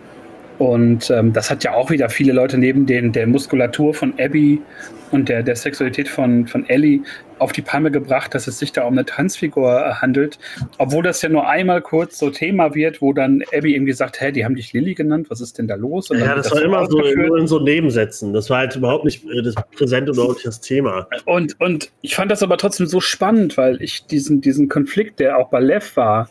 Und 0.58 1.10
ähm, 1.10 1.32
das 1.32 1.50
hat 1.50 1.64
ja 1.64 1.74
auch 1.74 1.90
wieder 1.90 2.08
viele 2.08 2.32
Leute 2.32 2.56
neben 2.56 2.86
den, 2.86 3.10
der 3.12 3.26
Muskulatur 3.26 3.94
von 3.94 4.14
Abby 4.18 4.62
und 5.10 5.28
der, 5.28 5.42
der 5.42 5.56
Sexualität 5.56 6.08
von, 6.08 6.46
von 6.46 6.68
Ellie 6.68 7.00
auf 7.38 7.52
die 7.52 7.62
Palme 7.62 7.90
gebracht, 7.90 8.34
dass 8.34 8.46
es 8.46 8.58
sich 8.58 8.72
da 8.72 8.84
um 8.84 8.94
eine 8.94 9.04
Transfigur 9.04 9.78
äh, 9.78 9.92
handelt. 9.94 10.38
Obwohl 10.78 11.02
das 11.02 11.20
ja 11.22 11.28
nur 11.28 11.48
einmal 11.48 11.82
kurz 11.82 12.18
so 12.18 12.30
Thema 12.30 12.74
wird, 12.74 13.02
wo 13.02 13.12
dann 13.12 13.42
Abby 13.52 13.74
irgendwie 13.74 13.92
sagt, 13.92 14.20
hä, 14.20 14.32
die 14.32 14.44
haben 14.44 14.54
dich 14.54 14.72
Lilly 14.72 14.94
genannt, 14.94 15.28
was 15.28 15.40
ist 15.40 15.58
denn 15.58 15.68
da 15.68 15.74
los? 15.74 16.08
Ja, 16.08 16.18
wird 16.18 16.38
das 16.38 16.50
war 16.50 16.62
immer 16.62 16.86
so, 16.86 16.98
nur 16.98 17.38
in 17.38 17.46
so 17.46 17.60
Nebensätzen. 17.60 18.32
Das 18.32 18.48
war 18.48 18.58
halt 18.58 18.76
überhaupt 18.76 19.04
nicht 19.04 19.24
äh, 19.26 19.42
das 19.42 19.54
präsent 19.76 20.08
und 20.08 20.16
überhaupt 20.16 20.36
nicht 20.36 20.46
das 20.46 20.60
Thema. 20.60 21.08
Und, 21.26 21.60
und 21.60 21.90
ich 22.00 22.14
fand 22.14 22.30
das 22.30 22.42
aber 22.42 22.56
trotzdem 22.56 22.86
so 22.86 23.00
spannend, 23.00 23.56
weil 23.56 23.82
ich 23.82 24.06
diesen, 24.06 24.40
diesen 24.40 24.68
Konflikt, 24.68 25.20
der 25.20 25.38
auch 25.38 25.50
bei 25.50 25.60
Lev 25.60 25.96
war, 25.96 26.28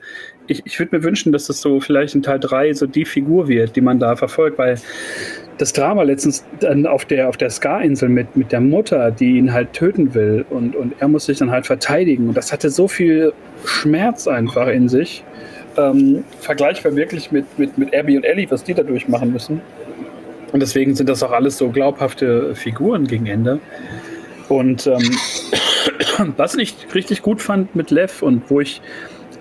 ich, 0.48 0.64
ich 0.66 0.80
würde 0.80 0.98
mir 0.98 1.04
wünschen, 1.04 1.32
dass 1.32 1.48
das 1.48 1.62
so 1.62 1.80
vielleicht 1.80 2.16
in 2.16 2.24
Teil 2.24 2.40
3 2.40 2.74
so 2.74 2.86
die 2.86 3.06
Figur 3.06 3.48
wird, 3.48 3.76
die 3.76 3.82
man 3.82 4.00
da 4.00 4.16
verfolgt, 4.16 4.58
weil 4.58 4.80
das 5.58 5.74
Drama 5.74 6.04
letztens 6.04 6.44
dann 6.60 6.86
auf 6.86 7.06
der, 7.06 7.30
auf 7.30 7.38
der 7.38 7.50
Scar-Insel 7.50 8.10
mit, 8.10 8.36
mit 8.36 8.52
der 8.52 8.62
Mutter, 8.62 9.12
die 9.12 9.38
ihn 9.38 9.54
halt 9.54 9.74
töten 9.74 10.14
will 10.14 10.46
und, 10.50 10.76
und 10.76 10.94
er 11.00 11.08
muss 11.08 11.26
sich 11.26 11.38
dann 11.38 11.52
halt 11.52 11.66
verteidigen 11.66 12.28
und 12.28 12.38
das 12.38 12.52
hatte 12.52 12.70
so 12.70 12.88
viel 12.88 13.34
Schmerz 13.64 14.28
einfach 14.28 14.68
in 14.68 14.90
sich. 14.90 15.24
Ähm, 15.78 16.24
vergleichbar 16.40 16.96
wirklich 16.96 17.32
mit, 17.32 17.46
mit, 17.60 17.78
mit 17.78 17.94
Abby 17.94 18.16
und 18.16 18.24
Ellie, 18.24 18.50
was 18.50 18.64
die 18.64 18.74
da 18.74 18.84
durchmachen 18.84 19.34
müssen. 19.34 19.62
Und 20.54 20.62
deswegen 20.62 20.96
sind 20.96 21.10
das 21.10 21.22
auch 21.22 21.32
alles 21.32 21.58
so 21.58 21.70
glaubhafte 21.70 22.56
Figuren 22.56 23.08
gegen 23.08 23.26
Ende. 23.26 23.60
Und 24.48 24.88
ähm, 24.88 25.18
was 26.38 26.56
ich 26.56 26.76
richtig 26.94 27.22
gut 27.22 27.42
fand 27.42 27.76
mit 27.76 27.92
Lev 27.92 28.22
und 28.22 28.50
wo 28.50 28.62
ich 28.62 28.82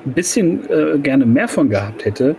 ein 0.07 0.13
bisschen 0.13 0.69
äh, 0.71 0.99
gerne 0.99 1.27
mehr 1.27 1.49
von 1.49 1.71
gehabt 1.71 2.05
hätte, 2.05 2.37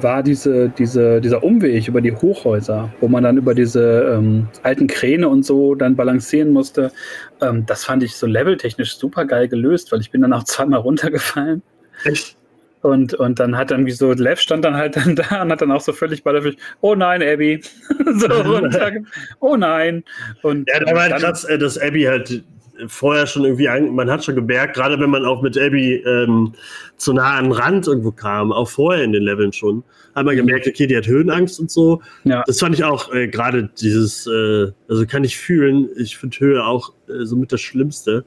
war 0.00 0.22
diese, 0.22 0.68
diese, 0.70 1.20
dieser 1.20 1.42
Umweg 1.42 1.88
über 1.88 2.00
die 2.00 2.12
Hochhäuser, 2.12 2.92
wo 3.00 3.08
man 3.08 3.24
dann 3.24 3.36
über 3.36 3.54
diese 3.54 4.14
ähm, 4.16 4.48
alten 4.62 4.86
Kräne 4.86 5.28
und 5.28 5.44
so 5.44 5.74
dann 5.74 5.96
balancieren 5.96 6.52
musste. 6.52 6.92
Ähm, 7.40 7.66
das 7.66 7.84
fand 7.84 8.02
ich 8.02 8.16
so 8.16 8.26
leveltechnisch 8.26 8.96
super 8.96 9.24
geil 9.24 9.48
gelöst, 9.48 9.92
weil 9.92 10.00
ich 10.00 10.10
bin 10.10 10.22
dann 10.22 10.32
auch 10.32 10.44
zweimal 10.44 10.80
runtergefallen. 10.80 11.62
Echt? 12.04 12.36
Und, 12.82 13.14
und 13.14 13.40
dann 13.40 13.56
hat 13.56 13.70
dann 13.70 13.86
wie 13.86 13.90
so, 13.90 14.12
Lev 14.12 14.40
stand 14.40 14.64
dann 14.64 14.76
halt 14.76 14.96
dann 14.96 15.16
da 15.16 15.42
und 15.42 15.50
hat 15.50 15.60
dann 15.60 15.72
auch 15.72 15.80
so 15.80 15.92
völlig 15.92 16.22
beiläufig, 16.22 16.56
oh 16.80 16.94
nein, 16.94 17.22
Abby. 17.22 17.60
so 18.14 18.26
runter. 18.26 18.92
Oh 19.40 19.56
nein. 19.56 20.04
Und 20.42 20.68
Ja, 20.68 20.80
da 20.80 20.94
war 20.94 21.02
halt 21.02 21.16
krass, 21.16 21.44
äh, 21.44 21.58
dass 21.58 21.78
Abby 21.78 22.02
halt 22.02 22.44
vorher 22.86 23.26
schon 23.26 23.44
irgendwie, 23.44 23.68
an, 23.68 23.94
man 23.94 24.10
hat 24.10 24.24
schon 24.24 24.34
gemerkt, 24.34 24.74
gerade 24.74 24.98
wenn 25.00 25.10
man 25.10 25.24
auch 25.24 25.42
mit 25.42 25.58
Abby 25.58 25.96
ähm, 26.06 26.52
zu 26.96 27.12
nah 27.12 27.36
an 27.36 27.46
den 27.46 27.52
Rand 27.52 27.86
irgendwo 27.86 28.12
kam, 28.12 28.52
auch 28.52 28.68
vorher 28.68 29.02
in 29.04 29.12
den 29.12 29.22
Leveln 29.22 29.52
schon, 29.52 29.82
hat 30.14 30.24
man 30.24 30.36
gemerkt, 30.36 30.66
okay, 30.66 30.86
die 30.86 30.96
hat 30.96 31.06
Höhenangst 31.06 31.60
und 31.60 31.70
so. 31.70 32.00
Ja. 32.24 32.44
Das 32.46 32.60
fand 32.60 32.74
ich 32.74 32.84
auch 32.84 33.12
äh, 33.12 33.28
gerade 33.28 33.68
dieses, 33.80 34.26
äh, 34.26 34.70
also 34.88 35.06
kann 35.06 35.24
ich 35.24 35.36
fühlen, 35.36 35.88
ich 35.96 36.16
finde 36.16 36.38
Höhe 36.38 36.64
auch 36.64 36.92
äh, 37.08 37.24
so 37.24 37.36
mit 37.36 37.52
das 37.52 37.60
Schlimmste. 37.60 38.24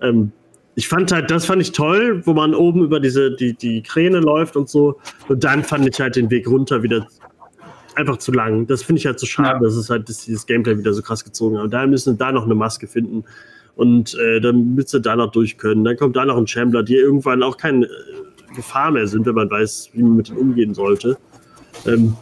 Ähm, 0.00 0.32
ich 0.74 0.88
fand 0.88 1.12
halt, 1.12 1.30
das 1.30 1.46
fand 1.46 1.60
ich 1.60 1.72
toll, 1.72 2.22
wo 2.24 2.32
man 2.32 2.54
oben 2.54 2.84
über 2.84 3.00
diese, 3.00 3.34
die, 3.34 3.54
die 3.54 3.82
Kräne 3.82 4.20
läuft 4.20 4.56
und 4.56 4.68
so. 4.68 4.98
Und 5.28 5.44
dann 5.44 5.64
fand 5.64 5.86
ich 5.86 6.00
halt 6.00 6.16
den 6.16 6.30
Weg 6.30 6.48
runter 6.48 6.82
wieder 6.82 7.06
einfach 7.96 8.18
zu 8.18 8.32
lang. 8.32 8.66
Das 8.66 8.82
finde 8.82 9.00
ich 9.00 9.06
halt 9.06 9.18
so 9.18 9.26
schade, 9.26 9.58
Ja. 9.58 9.58
dass 9.58 9.74
es 9.74 9.90
halt 9.90 10.08
dass 10.08 10.24
dieses 10.24 10.46
Gameplay 10.46 10.78
wieder 10.78 10.92
so 10.92 11.02
krass 11.02 11.24
gezogen 11.24 11.56
hat. 11.58 11.64
Und 11.64 11.70
da 11.74 11.86
müssen 11.86 12.14
wir 12.14 12.18
da 12.18 12.32
noch 12.32 12.44
eine 12.44 12.54
Maske 12.54 12.86
finden. 12.86 13.24
Und 13.80 14.14
äh, 14.18 14.42
dann 14.42 14.74
müsst 14.74 14.92
ihr 14.92 15.00
da 15.00 15.16
noch 15.16 15.32
durch 15.32 15.56
können. 15.56 15.84
Dann 15.84 15.96
kommt 15.96 16.14
da 16.14 16.26
noch 16.26 16.36
ein 16.36 16.46
Chambler, 16.46 16.82
die 16.82 16.96
irgendwann 16.96 17.42
auch 17.42 17.56
keine 17.56 17.86
äh, 17.86 18.54
Gefahr 18.54 18.90
mehr 18.90 19.06
sind, 19.06 19.24
wenn 19.24 19.34
man 19.34 19.50
weiß, 19.50 19.88
wie 19.94 20.02
man 20.02 20.16
mit 20.16 20.28
denen 20.28 20.36
umgehen 20.36 20.74
sollte. 20.74 21.16
Ähm, 21.86 22.14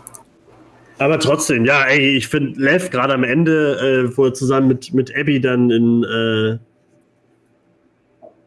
aber 0.99 1.19
trotzdem, 1.19 1.65
ja, 1.65 1.83
ey, 1.83 2.17
ich 2.17 2.29
finde 2.29 2.61
Lev 2.61 2.91
gerade 2.91 3.13
am 3.13 3.25
Ende, 3.25 3.77
äh, 3.81 4.17
wo 4.17 4.27
er 4.27 4.35
zusammen 4.35 4.69
mit, 4.69 4.95
mit 4.95 5.13
Abby 5.17 5.41
dann 5.41 5.69
in, 5.73 6.05
äh, 6.05 6.59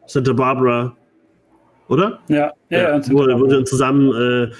Santa 0.06 0.32
Barbara, 0.32 0.96
oder? 1.88 2.18
Ja, 2.28 2.50
ja, 2.70 2.96
ja. 2.96 3.00
wo, 3.10 3.18
wo 3.18 3.46
dann 3.46 3.66
zusammen 3.66 4.14
äh, 4.14 4.54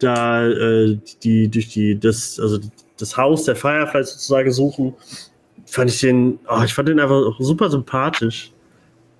da 0.00 0.44
äh, 0.44 0.98
die 1.22 1.48
durch 1.48 1.68
die 1.68 2.00
das 2.00 2.40
also 2.40 2.58
das 2.98 3.16
Haus 3.16 3.44
der 3.44 3.54
Fireflies 3.54 4.10
sozusagen 4.10 4.50
suchen, 4.50 4.94
fand 5.72 5.90
ich 5.90 6.00
den, 6.00 6.38
oh, 6.48 6.62
ich 6.64 6.74
fand 6.74 6.88
den 6.88 7.00
einfach 7.00 7.32
super 7.38 7.70
sympathisch. 7.70 8.52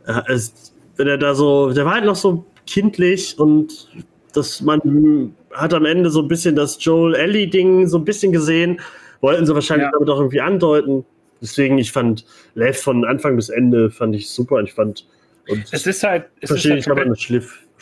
Ja, 0.07 0.25
es, 0.29 0.73
wenn 0.97 1.09
er 1.09 1.19
da 1.19 1.35
so, 1.35 1.73
der 1.73 1.85
war 1.85 1.95
halt 1.95 2.05
noch 2.05 2.17
so 2.17 2.45
kindlich 2.67 3.39
und 3.39 3.89
das 4.35 4.61
man 4.61 5.35
hat 5.53 5.75
am 5.75 5.85
Ende 5.85 6.11
so 6.11 6.21
ein 6.23 6.29
bisschen 6.29 6.55
das 6.57 6.77
Joel 6.85 7.15
Ellie 7.15 7.47
Ding 7.49 7.87
so 7.87 7.99
ein 7.99 8.05
bisschen 8.05 8.33
gesehen, 8.33 8.81
wollten 9.21 9.47
sie 9.47 9.55
wahrscheinlich 9.55 9.87
Ja. 9.87 9.93
damit 9.93 10.09
auch 10.11 10.19
irgendwie 10.19 10.41
andeuten. 10.41 11.05
Deswegen, 11.41 11.79
ich 11.79 11.91
fand 11.91 12.25
Lev 12.55 12.79
von 12.79 13.05
Anfang 13.05 13.37
bis 13.37 13.49
Ende 13.49 13.91
fand 13.91 14.15
ich 14.15 14.29
super. 14.31 14.61
Ich 14.61 14.73
fand 14.75 15.07
und 15.49 15.65
Es 15.73 15.87
ist 15.87 16.03
halt, 16.03 16.27
es 16.37 16.43
ist 16.45 16.49
verstehe 16.51 16.73
halt 16.73 16.81
ich 16.83 16.87
aber 16.87 17.03
komplett, 17.03 17.31
nicht 17.31 17.31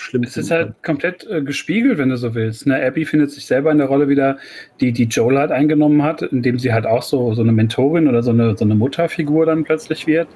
schlimm. 0.01 0.23
es 0.23 0.37
ist 0.37 0.51
halt 0.51 0.83
komplett 0.83 1.27
äh, 1.29 1.43
gespiegelt, 1.43 1.99
wenn 1.99 2.09
du 2.09 2.17
so 2.17 2.35
willst. 2.35 2.67
Ne? 2.67 2.83
Abby 2.85 3.05
findet 3.05 3.31
sich 3.31 3.47
selber 3.47 3.71
in 3.71 3.79
der 3.79 3.87
Rolle 3.87 4.09
wieder, 4.09 4.39
die, 4.81 4.93
die 4.93 5.05
Joel 5.05 5.39
halt 5.39 5.53
eingenommen 5.53 6.03
hat, 6.03 6.23
indem 6.23 6.59
sie 6.59 6.73
halt 6.73 6.87
auch 6.87 7.03
so, 7.03 7.35
so 7.35 7.43
eine 7.43 7.53
Mentorin 7.53 8.09
oder 8.09 8.23
so 8.23 8.31
eine, 8.31 8.57
so 8.57 8.65
eine 8.65 8.75
Mutterfigur 8.75 9.47
dann 9.47 9.65
plötzlich 9.65 10.07
wird. 10.07 10.29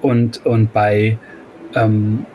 Und, 0.00 0.44
und 0.46 0.72
bei 0.72 1.18
ähm, 1.74 2.26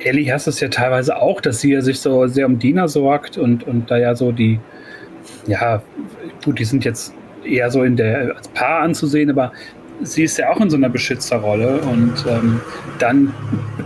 Ellie 0.00 0.32
hast 0.32 0.46
du 0.46 0.50
es 0.50 0.60
ja 0.60 0.68
teilweise 0.68 1.16
auch, 1.16 1.40
dass 1.40 1.60
sie 1.60 1.72
ja 1.72 1.80
sich 1.80 2.00
so 2.00 2.26
sehr 2.26 2.46
um 2.46 2.58
Dina 2.58 2.88
sorgt 2.88 3.38
und, 3.38 3.66
und 3.66 3.90
da 3.90 3.98
ja 3.98 4.14
so 4.14 4.32
die, 4.32 4.58
ja, 5.46 5.82
gut, 6.44 6.58
die 6.58 6.64
sind 6.64 6.84
jetzt 6.84 7.14
eher 7.44 7.70
so 7.70 7.82
in 7.82 7.96
der 7.96 8.36
als 8.36 8.48
Paar 8.48 8.80
anzusehen, 8.80 9.30
aber 9.30 9.52
sie 10.02 10.24
ist 10.24 10.38
ja 10.38 10.50
auch 10.50 10.60
in 10.60 10.70
so 10.70 10.76
einer 10.76 10.88
Beschützerrolle 10.88 11.80
und 11.82 12.24
ähm, 12.28 12.60
dann 12.98 13.34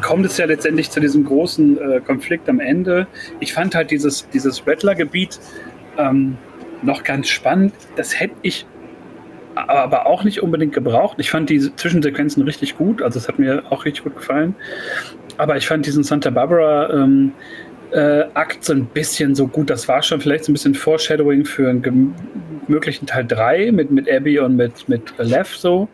kommt 0.02 0.26
es 0.26 0.36
ja 0.38 0.46
letztendlich 0.46 0.90
zu 0.90 1.00
diesem 1.00 1.24
großen 1.24 1.78
äh, 1.78 2.00
Konflikt 2.00 2.48
am 2.48 2.60
Ende. 2.60 3.06
Ich 3.40 3.52
fand 3.52 3.74
halt 3.74 3.90
dieses, 3.90 4.28
dieses 4.30 4.66
Rattler-Gebiet 4.66 5.38
ähm, 5.98 6.36
noch 6.82 7.02
ganz 7.02 7.28
spannend. 7.28 7.74
Das 7.96 8.18
hätte 8.18 8.34
ich 8.42 8.66
aber 9.56 10.04
auch 10.06 10.22
nicht 10.22 10.42
unbedingt 10.42 10.74
gebraucht. 10.74 11.16
Ich 11.18 11.30
fand 11.30 11.48
diese 11.48 11.74
Zwischensequenzen 11.74 12.42
richtig 12.42 12.76
gut, 12.76 13.00
also 13.00 13.18
es 13.18 13.26
hat 13.26 13.38
mir 13.38 13.62
auch 13.70 13.86
richtig 13.86 14.04
gut 14.04 14.16
gefallen. 14.16 14.54
Aber 15.38 15.56
ich 15.56 15.66
fand 15.66 15.86
diesen 15.86 16.04
Santa 16.04 16.30
Barbara 16.30 16.90
ähm, 16.92 17.32
äh, 17.92 18.24
Akt 18.34 18.64
so 18.64 18.72
ein 18.72 18.86
bisschen 18.86 19.34
so 19.34 19.46
gut. 19.46 19.70
Das 19.70 19.88
war 19.88 20.02
schon 20.02 20.20
vielleicht 20.20 20.44
so 20.44 20.52
ein 20.52 20.54
bisschen 20.54 20.74
Foreshadowing 20.74 21.44
für 21.44 21.68
einen 21.68 22.14
möglichen 22.68 23.06
Teil 23.06 23.24
3 23.26 23.72
mit, 23.72 23.90
mit 23.90 24.10
Abby 24.10 24.38
und 24.38 24.56
mit, 24.56 24.88
mit 24.88 25.02
Lev 25.18 25.54
so. 25.56 25.88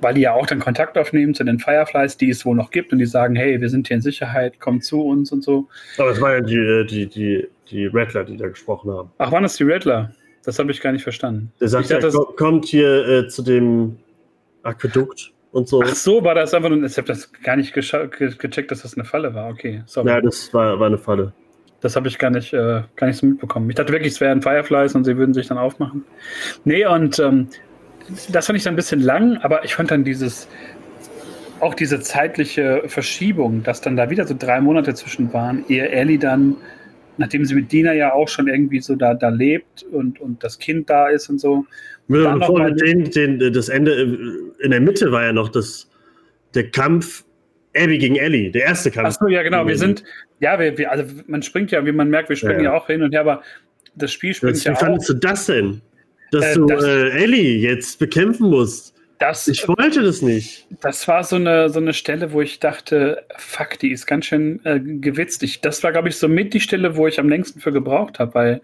Weil 0.00 0.14
die 0.14 0.22
ja 0.22 0.32
auch 0.34 0.46
dann 0.46 0.58
Kontakt 0.58 0.98
aufnehmen 0.98 1.34
zu 1.34 1.44
den 1.44 1.58
Fireflies, 1.58 2.16
die 2.16 2.28
es 2.30 2.44
wohl 2.44 2.56
noch 2.56 2.70
gibt 2.70 2.92
und 2.92 2.98
die 2.98 3.06
sagen, 3.06 3.36
hey, 3.36 3.60
wir 3.60 3.68
sind 3.68 3.86
hier 3.86 3.96
in 3.96 4.02
Sicherheit, 4.02 4.54
komm 4.60 4.80
zu 4.80 5.00
uns 5.00 5.30
und 5.32 5.42
so. 5.44 5.68
Aber 5.98 6.10
es 6.10 6.20
waren 6.20 6.32
ja 6.32 6.40
die, 6.40 6.56
äh, 6.56 6.84
die, 6.84 7.06
die, 7.06 7.48
die 7.70 7.86
Rattler, 7.86 8.24
die 8.24 8.36
da 8.36 8.48
gesprochen 8.48 8.90
haben. 8.90 9.10
Ach, 9.18 9.30
waren 9.32 9.44
das 9.44 9.56
die 9.56 9.64
Rattler? 9.64 10.12
Das 10.44 10.58
habe 10.58 10.70
ich 10.72 10.80
gar 10.80 10.92
nicht 10.92 11.04
verstanden. 11.04 11.52
Der 11.60 11.68
sagt 11.68 11.84
Ich 11.86 11.90
ja, 11.90 12.00
dachte, 12.00 12.16
ko- 12.16 12.32
kommt 12.36 12.66
hier 12.66 13.06
äh, 13.08 13.28
zu 13.28 13.42
dem 13.42 13.96
Aquädukt 14.62 15.32
und 15.54 15.68
so. 15.68 15.82
Ach 15.82 15.94
so, 15.94 16.24
war 16.24 16.34
das 16.34 16.52
einfach 16.52 16.68
nur, 16.68 16.82
ich 16.82 16.96
habe 16.96 17.06
das 17.06 17.32
gar 17.32 17.56
nicht 17.56 17.72
gecheckt, 17.72 18.70
dass 18.70 18.82
das 18.82 18.94
eine 18.94 19.04
Falle 19.04 19.34
war. 19.34 19.48
Okay, 19.50 19.82
sorry. 19.86 20.08
Ja, 20.08 20.20
das 20.20 20.52
war, 20.52 20.80
war 20.80 20.88
eine 20.88 20.98
Falle. 20.98 21.32
Das 21.80 21.94
habe 21.94 22.08
ich 22.08 22.18
gar 22.18 22.30
nicht, 22.30 22.52
äh, 22.52 22.82
gar 22.96 23.06
nicht 23.06 23.18
so 23.18 23.26
mitbekommen. 23.26 23.70
Ich 23.70 23.76
dachte 23.76 23.92
wirklich, 23.92 24.14
es 24.14 24.20
wären 24.20 24.42
Fireflies 24.42 24.94
und 24.96 25.04
sie 25.04 25.16
würden 25.16 25.32
sich 25.32 25.46
dann 25.46 25.58
aufmachen. 25.58 26.04
Nee, 26.64 26.84
und 26.86 27.20
ähm, 27.20 27.48
das 28.30 28.46
fand 28.46 28.56
ich 28.56 28.64
dann 28.64 28.74
ein 28.74 28.76
bisschen 28.76 29.00
lang, 29.00 29.36
aber 29.38 29.64
ich 29.64 29.76
fand 29.76 29.92
dann 29.92 30.02
dieses, 30.02 30.48
auch 31.60 31.74
diese 31.74 32.00
zeitliche 32.00 32.82
Verschiebung, 32.86 33.62
dass 33.62 33.80
dann 33.80 33.96
da 33.96 34.10
wieder 34.10 34.26
so 34.26 34.34
drei 34.36 34.60
Monate 34.60 34.94
zwischen 34.94 35.32
waren, 35.32 35.64
ehe 35.68 35.88
Ellie 35.88 36.18
dann, 36.18 36.56
nachdem 37.16 37.44
sie 37.44 37.54
mit 37.54 37.70
Dina 37.70 37.92
ja 37.92 38.12
auch 38.12 38.28
schon 38.28 38.48
irgendwie 38.48 38.80
so 38.80 38.96
da, 38.96 39.14
da 39.14 39.28
lebt 39.28 39.84
und, 39.84 40.20
und 40.20 40.42
das 40.42 40.58
Kind 40.58 40.90
da 40.90 41.08
ist 41.08 41.28
und 41.28 41.40
so. 41.40 41.64
Dann 42.08 42.38
bevor 42.40 42.58
mal- 42.58 42.74
den, 42.74 43.04
den, 43.10 43.52
das 43.52 43.68
Ende 43.68 43.92
äh, 43.92 44.64
in 44.64 44.70
der 44.70 44.80
Mitte 44.80 45.10
war 45.12 45.24
ja 45.24 45.32
noch 45.32 45.48
das, 45.48 45.88
der 46.54 46.70
Kampf 46.70 47.24
Abby 47.76 47.98
gegen 47.98 48.16
Ellie, 48.16 48.50
der 48.50 48.62
erste 48.64 48.90
Kampf. 48.90 49.08
Achso, 49.08 49.26
ja, 49.28 49.42
genau. 49.42 49.66
Wir 49.66 49.76
sind, 49.76 50.04
ja, 50.40 50.58
wir, 50.60 50.76
wir, 50.78 50.90
also 50.92 51.04
man 51.26 51.42
springt 51.42 51.70
ja, 51.72 51.84
wie 51.84 51.92
man 51.92 52.08
merkt, 52.08 52.28
wir 52.28 52.36
springen 52.36 52.60
Ja, 52.60 52.72
ja, 52.72 52.74
auch 52.76 52.86
hin 52.86 53.02
und 53.02 53.12
her, 53.12 53.20
aber 53.22 53.42
das 53.96 54.12
Spiel 54.12 54.32
springt 54.34 54.56
Das, 54.56 54.64
ja 54.64 54.72
wie 54.72 54.76
fandest 54.76 55.08
du 55.08 55.14
das 55.14 55.46
denn? 55.46 55.80
Dass 56.30 56.44
Äh, 56.44 56.54
du 56.54 56.66
das- 56.66 56.84
äh, 56.84 57.08
Ellie 57.10 57.58
jetzt 57.58 57.98
bekämpfen 57.98 58.50
musst. 58.50 58.92
Das, 59.18 59.46
Ich 59.48 59.66
wollte 59.68 60.02
das 60.02 60.22
nicht. 60.22 60.66
Das 60.82 61.06
war 61.08 61.22
so 61.24 61.36
eine, 61.36 61.68
so 61.70 61.78
eine 61.78 61.94
Stelle, 61.94 62.32
wo 62.32 62.42
ich 62.42 62.58
dachte, 62.58 63.22
fuck, 63.38 63.78
die 63.78 63.92
ist 63.92 64.06
ganz 64.06 64.26
schön 64.26 64.60
äh, 64.64 64.80
gewitzt. 64.80 65.42
Ich, 65.44 65.60
das 65.60 65.82
war, 65.82 65.92
glaube 65.92 66.08
ich, 66.08 66.16
so 66.16 66.28
mit 66.28 66.52
die 66.52 66.60
Stelle, 66.60 66.96
wo 66.96 67.06
ich 67.06 67.18
am 67.20 67.28
längsten 67.28 67.60
für 67.60 67.72
gebraucht 67.72 68.18
habe, 68.18 68.34
weil 68.34 68.60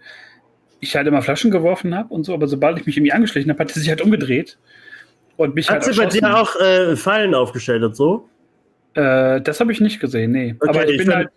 ich 0.81 0.95
halt 0.95 1.07
immer 1.07 1.21
Flaschen 1.21 1.51
geworfen 1.51 1.95
habe 1.95 2.13
und 2.13 2.25
so, 2.25 2.33
aber 2.33 2.47
sobald 2.47 2.77
ich 2.79 2.85
mich 2.85 2.97
irgendwie 2.97 3.13
angeschlichen 3.13 3.49
habe, 3.49 3.59
hat 3.59 3.71
sie 3.71 3.79
sich 3.79 3.89
halt 3.89 4.01
umgedreht 4.01 4.57
und 5.37 5.55
mich 5.55 5.69
Hat 5.69 5.83
halt 5.83 5.93
sie 5.93 5.99
bei 5.99 6.07
dir 6.07 6.37
auch 6.37 6.55
äh, 6.59 6.95
Fallen 6.95 7.33
aufgestellt 7.33 7.83
und 7.83 7.95
so? 7.95 8.27
Äh, 8.95 9.39
das 9.41 9.59
habe 9.59 9.71
ich 9.71 9.79
nicht 9.79 9.99
gesehen, 9.99 10.31
nee. 10.31 10.55
Okay, 10.59 10.69
aber 10.69 10.85
ich, 10.85 10.91
ich 10.91 11.05
bin 11.05 11.15
halt, 11.15 11.29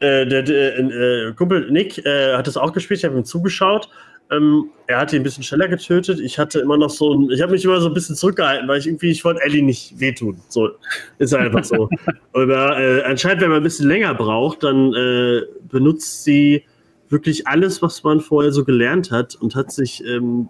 Äh, 0.00 0.26
der, 0.26 0.42
der 0.42 0.78
äh, 0.78 1.32
Kumpel 1.36 1.70
Nick 1.70 1.98
äh, 2.06 2.34
hat 2.34 2.46
das 2.46 2.56
auch 2.56 2.72
gespielt, 2.72 3.00
ich 3.00 3.04
habe 3.04 3.18
ihm 3.18 3.24
zugeschaut. 3.24 3.90
Ähm, 4.30 4.70
er 4.86 4.98
hat 4.98 5.12
ihn 5.12 5.20
ein 5.20 5.22
bisschen 5.24 5.42
schneller 5.42 5.68
getötet. 5.68 6.20
Ich 6.20 6.38
hatte 6.38 6.60
immer 6.60 6.78
noch 6.78 6.88
so 6.88 7.12
ein, 7.12 7.30
ich 7.30 7.42
habe 7.42 7.52
mich 7.52 7.64
immer 7.64 7.80
so 7.80 7.88
ein 7.88 7.94
bisschen 7.94 8.14
zurückgehalten, 8.14 8.66
weil 8.68 8.78
ich 8.78 8.86
irgendwie, 8.86 9.10
ich 9.10 9.24
wollte 9.24 9.42
Ellie 9.42 9.62
nicht 9.62 9.98
wehtun. 9.98 10.40
So 10.48 10.70
ist 11.18 11.34
einfach 11.34 11.64
so. 11.64 11.90
Aber 12.32 12.78
äh, 12.78 13.02
anscheinend, 13.02 13.42
wenn 13.42 13.50
man 13.50 13.58
ein 13.58 13.64
bisschen 13.64 13.88
länger 13.88 14.14
braucht, 14.14 14.62
dann 14.62 14.94
äh, 14.94 15.42
benutzt 15.68 16.24
sie 16.24 16.64
wirklich 17.10 17.46
alles, 17.46 17.82
was 17.82 18.02
man 18.02 18.20
vorher 18.20 18.52
so 18.52 18.64
gelernt 18.64 19.10
hat 19.10 19.34
und 19.34 19.54
hat 19.54 19.72
sich 19.72 20.02
ähm, 20.04 20.48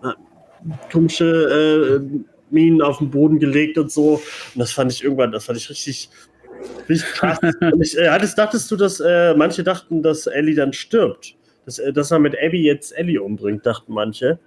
komische 0.92 2.00
äh, 2.02 2.20
Minen 2.50 2.82
auf 2.82 2.98
den 2.98 3.10
Boden 3.10 3.38
gelegt 3.38 3.78
und 3.78 3.90
so. 3.90 4.14
Und 4.54 4.58
das 4.58 4.72
fand 4.72 4.92
ich 4.92 5.02
irgendwann, 5.02 5.32
das 5.32 5.44
fand 5.46 5.58
ich 5.58 5.70
richtig, 5.70 6.10
richtig 6.88 7.08
krass. 7.12 7.38
und 7.60 7.82
ich, 7.82 7.96
äh, 7.96 8.08
hattest, 8.08 8.38
dachtest 8.38 8.70
du, 8.70 8.76
dass 8.76 9.00
äh, 9.00 9.34
manche 9.34 9.64
dachten, 9.64 10.02
dass 10.02 10.26
Ellie 10.26 10.54
dann 10.54 10.72
stirbt? 10.72 11.34
Dass, 11.64 11.78
äh, 11.78 11.92
dass 11.92 12.10
er 12.10 12.18
mit 12.18 12.36
Abby 12.40 12.62
jetzt 12.62 12.96
Ellie 12.96 13.22
umbringt, 13.22 13.64
dachten 13.64 13.92
manche. 13.92 14.38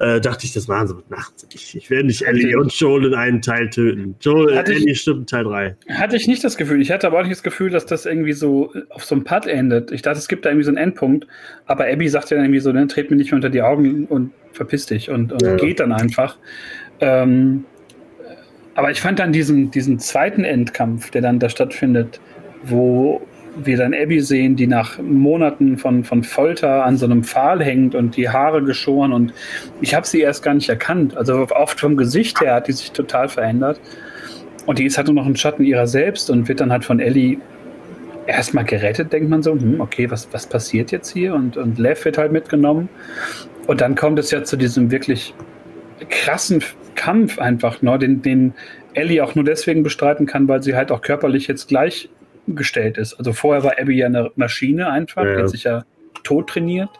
Äh, 0.00 0.18
dachte 0.20 0.46
ich, 0.46 0.54
das 0.54 0.66
machen 0.66 0.88
sie 0.88 0.94
mit 0.94 1.10
Nacht. 1.10 1.34
Ich, 1.52 1.76
ich 1.76 1.90
werde 1.90 2.06
nicht 2.06 2.22
Ellie 2.22 2.58
und 2.58 2.72
Joel 2.72 3.04
in 3.08 3.14
einen 3.14 3.42
Teil 3.42 3.68
töten. 3.68 4.14
Joel, 4.22 4.56
Hatte 4.56 4.72
ich- 4.72 4.80
Ellie 4.82 4.94
stirbt 4.94 5.20
in 5.20 5.26
Teil 5.26 5.44
3. 5.44 5.76
hatte 5.90 6.16
ich 6.16 6.26
nicht 6.26 6.42
das 6.42 6.56
Gefühl. 6.56 6.80
Ich 6.80 6.90
hatte 6.90 7.06
aber 7.06 7.18
auch 7.18 7.22
nicht 7.22 7.32
das 7.32 7.42
Gefühl, 7.42 7.68
dass 7.68 7.84
das 7.84 8.06
irgendwie 8.06 8.32
so 8.32 8.72
auf 8.88 9.04
so 9.04 9.14
einem 9.14 9.24
Putt 9.24 9.46
endet. 9.46 9.92
Ich 9.92 10.00
dachte, 10.00 10.18
es 10.18 10.26
gibt 10.28 10.46
da 10.46 10.48
irgendwie 10.50 10.64
so 10.64 10.70
einen 10.70 10.78
Endpunkt, 10.78 11.26
aber 11.66 11.84
Abby 11.86 12.08
sagt 12.08 12.30
ja 12.30 12.36
dann 12.38 12.46
irgendwie 12.46 12.60
so, 12.60 12.72
ne, 12.72 12.86
tret 12.86 13.10
mir 13.10 13.16
nicht 13.18 13.30
mehr 13.30 13.36
unter 13.36 13.50
die 13.50 13.60
Augen 13.60 14.06
und 14.06 14.30
verpiss 14.52 14.86
dich 14.86 15.10
und, 15.10 15.32
und 15.34 15.42
Ja. 15.42 15.56
geht 15.56 15.80
dann 15.80 15.92
einfach. 15.92 16.38
Ähm, 17.00 17.64
aber 18.74 18.90
ich 18.90 19.02
fand 19.02 19.18
dann 19.18 19.32
diesen, 19.32 19.70
diesen 19.70 19.98
zweiten 19.98 20.44
Endkampf, 20.44 21.10
der 21.10 21.20
dann 21.20 21.38
da 21.38 21.50
stattfindet, 21.50 22.20
wo 22.62 23.20
wir 23.56 23.76
dann 23.76 23.94
Abby 23.94 24.20
sehen, 24.20 24.56
die 24.56 24.66
nach 24.66 24.98
Monaten 24.98 25.76
von, 25.76 26.04
von 26.04 26.22
Folter 26.22 26.84
an 26.84 26.96
so 26.96 27.06
einem 27.06 27.24
Pfahl 27.24 27.62
hängt 27.62 27.94
und 27.94 28.16
die 28.16 28.28
Haare 28.28 28.62
geschoren 28.62 29.12
und 29.12 29.32
ich 29.80 29.94
habe 29.94 30.06
sie 30.06 30.20
erst 30.20 30.42
gar 30.42 30.54
nicht 30.54 30.68
erkannt. 30.68 31.16
Also 31.16 31.46
oft 31.50 31.80
vom 31.80 31.96
Gesicht 31.96 32.40
her 32.40 32.54
hat 32.54 32.68
die 32.68 32.72
sich 32.72 32.92
total 32.92 33.28
verändert. 33.28 33.80
Und 34.66 34.78
die 34.78 34.84
ist 34.84 34.98
halt 34.98 35.08
nur 35.08 35.16
noch 35.16 35.26
ein 35.26 35.36
Schatten 35.36 35.64
ihrer 35.64 35.86
selbst 35.86 36.30
und 36.30 36.48
wird 36.48 36.60
dann 36.60 36.70
halt 36.70 36.84
von 36.84 37.00
Ellie 37.00 37.38
erstmal 38.26 38.64
gerettet, 38.64 39.12
denkt 39.12 39.28
man 39.28 39.42
so, 39.42 39.52
hm, 39.52 39.80
okay, 39.80 40.10
was, 40.10 40.28
was 40.32 40.46
passiert 40.46 40.92
jetzt 40.92 41.10
hier? 41.10 41.34
Und, 41.34 41.56
und 41.56 41.78
Lev 41.78 42.04
wird 42.04 42.18
halt 42.18 42.32
mitgenommen. 42.32 42.88
Und 43.66 43.80
dann 43.80 43.94
kommt 43.94 44.18
es 44.18 44.30
ja 44.30 44.44
zu 44.44 44.56
diesem 44.56 44.90
wirklich 44.90 45.34
krassen 46.08 46.62
Kampf 46.94 47.38
einfach, 47.38 47.82
ne, 47.82 47.98
den, 47.98 48.22
den 48.22 48.54
Ellie 48.94 49.22
auch 49.22 49.34
nur 49.34 49.44
deswegen 49.44 49.82
bestreiten 49.82 50.26
kann, 50.26 50.48
weil 50.48 50.62
sie 50.62 50.76
halt 50.76 50.90
auch 50.92 51.02
körperlich 51.02 51.46
jetzt 51.46 51.70
gleichgestellt 52.46 52.98
ist. 52.98 53.14
Also 53.14 53.32
vorher 53.32 53.64
war 53.64 53.78
Abby 53.78 53.96
ja 53.96 54.06
eine 54.06 54.30
Maschine 54.36 54.90
einfach, 54.90 55.24
Ja. 55.24 55.36
die 55.36 55.42
hat 55.42 55.50
sich 55.50 55.64
ja 55.64 55.84
tot 56.22 56.48
trainiert. 56.48 56.90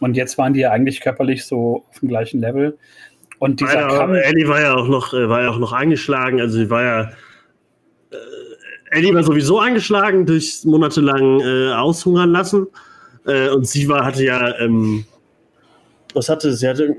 Und 0.00 0.16
jetzt 0.16 0.36
waren 0.38 0.52
die 0.52 0.60
ja 0.60 0.70
eigentlich 0.70 1.00
körperlich 1.00 1.44
so 1.44 1.84
auf 1.88 2.00
dem 2.00 2.08
gleichen 2.08 2.40
Level. 2.40 2.76
Und 3.38 3.60
dieser 3.60 3.80
ja, 3.80 3.88
Kampf. 3.88 4.16
Ellie 4.22 4.48
war 4.48 4.60
ja 4.60 4.74
auch 4.74 4.88
noch, 4.88 5.14
äh, 5.14 5.28
war 5.28 5.42
ja 5.42 5.50
auch 5.50 5.58
noch 5.58 5.72
angeschlagen, 5.72 6.40
also 6.40 6.58
sie 6.58 6.70
war 6.70 6.82
ja. 6.82 7.00
Äh, 8.10 8.16
Ellie 8.90 9.14
war 9.14 9.22
sowieso 9.22 9.58
angeschlagen 9.58 10.26
durch 10.26 10.60
monatelang 10.64 11.40
äh, 11.40 11.72
aushungern 11.72 12.30
lassen. 12.30 12.66
Äh, 13.26 13.48
und 13.48 13.66
sie 13.66 13.88
war, 13.88 14.04
hatte 14.04 14.22
ja, 14.24 14.58
ähm, 14.60 15.04
was 16.12 16.28
hatte 16.28 16.52
sie? 16.52 16.68
Hatte 16.68 16.94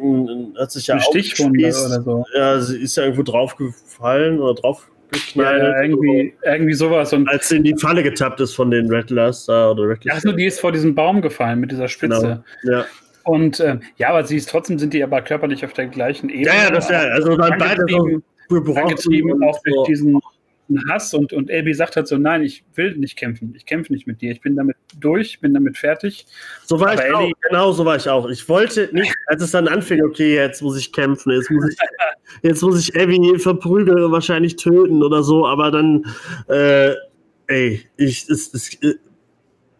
hat 0.57 0.71
sich 0.71 0.87
ja 0.87 0.95
Eine 0.95 1.03
Stichwunde 1.03 1.67
oder 1.67 2.01
so. 2.01 2.25
Ja, 2.35 2.59
sie 2.59 2.81
ist 2.81 2.97
ja 2.97 3.03
irgendwo 3.03 3.23
draufgefallen 3.23 4.39
oder 4.39 4.55
Ja, 4.55 4.87
draufgeknallt. 5.11 5.61
ja, 5.61 5.81
irgendwie, 5.81 6.33
irgendwie 6.43 6.73
sowas. 6.73 7.13
Und 7.13 7.27
Als 7.29 7.49
sie 7.49 7.57
in 7.57 7.63
die 7.63 7.75
Falle 7.79 8.03
getappt 8.03 8.39
ist 8.39 8.53
von 8.53 8.71
den 8.71 8.91
Rattlers 8.91 9.45
da 9.45 9.71
oder 9.71 9.89
Rattlers. 9.89 10.17
ach 10.17 10.21
so, 10.21 10.31
die 10.31 10.45
ist 10.45 10.59
vor 10.59 10.71
diesem 10.71 10.95
Baum 10.95 11.21
gefallen 11.21 11.59
mit 11.59 11.71
dieser 11.71 11.87
Spitze. 11.87 12.43
Genau. 12.61 12.77
Ja. 12.77 12.85
Und 13.23 13.59
äh, 13.59 13.79
ja, 13.97 14.09
aber 14.09 14.23
sie 14.23 14.37
ist 14.37 14.49
trotzdem 14.49 14.77
sind 14.77 14.93
die 14.93 15.03
aber 15.03 15.21
körperlich 15.21 15.65
auf 15.65 15.73
der 15.73 15.87
gleichen 15.87 16.29
Ebene. 16.29 16.47
ja, 16.47 16.63
ja, 16.65 16.69
das 16.69 16.89
ja. 16.89 16.99
Also 16.99 17.35
dann 17.35 17.57
beide 17.57 17.83
so 17.89 18.21
gebrochen 18.49 19.43
auch 19.43 19.59
durch 19.63 19.87
diesen 19.87 20.19
einen 20.69 20.89
Hass 20.89 21.13
und, 21.13 21.33
und 21.33 21.51
Abby 21.51 21.73
sagt 21.73 21.95
halt 21.95 22.07
so, 22.07 22.17
nein, 22.17 22.43
ich 22.43 22.63
will 22.75 22.95
nicht 22.97 23.17
kämpfen, 23.17 23.53
ich 23.55 23.65
kämpfe 23.65 23.93
nicht 23.93 24.07
mit 24.07 24.21
dir, 24.21 24.31
ich 24.31 24.41
bin 24.41 24.55
damit 24.55 24.75
durch, 24.99 25.39
bin 25.39 25.53
damit 25.53 25.77
fertig. 25.77 26.25
So 26.65 26.79
war 26.79 26.91
Aber 26.93 27.07
ich 27.07 27.13
auch, 27.13 27.31
genau 27.49 27.71
so 27.71 27.85
war 27.85 27.95
ich 27.95 28.09
auch. 28.09 28.29
Ich 28.29 28.47
wollte 28.49 28.89
nicht, 28.93 29.13
als 29.27 29.43
es 29.43 29.51
dann 29.51 29.67
anfing, 29.67 30.03
okay, 30.03 30.35
jetzt 30.35 30.61
muss 30.61 30.77
ich 30.77 30.91
kämpfen, 30.91 31.31
jetzt 31.31 31.51
muss 31.51 31.69
ich, 31.69 31.77
jetzt 32.41 32.61
muss 32.61 32.79
ich 32.79 32.99
Abby 32.99 33.37
verprügeln 33.37 34.03
und 34.03 34.11
wahrscheinlich 34.11 34.55
töten 34.55 35.03
oder 35.03 35.23
so, 35.23 35.45
aber 35.45 35.71
dann, 35.71 36.03
äh, 36.47 36.93
ey, 37.47 37.81
ich, 37.97 38.27
es, 38.29 38.53
es, 38.53 38.73
äh, 38.81 38.95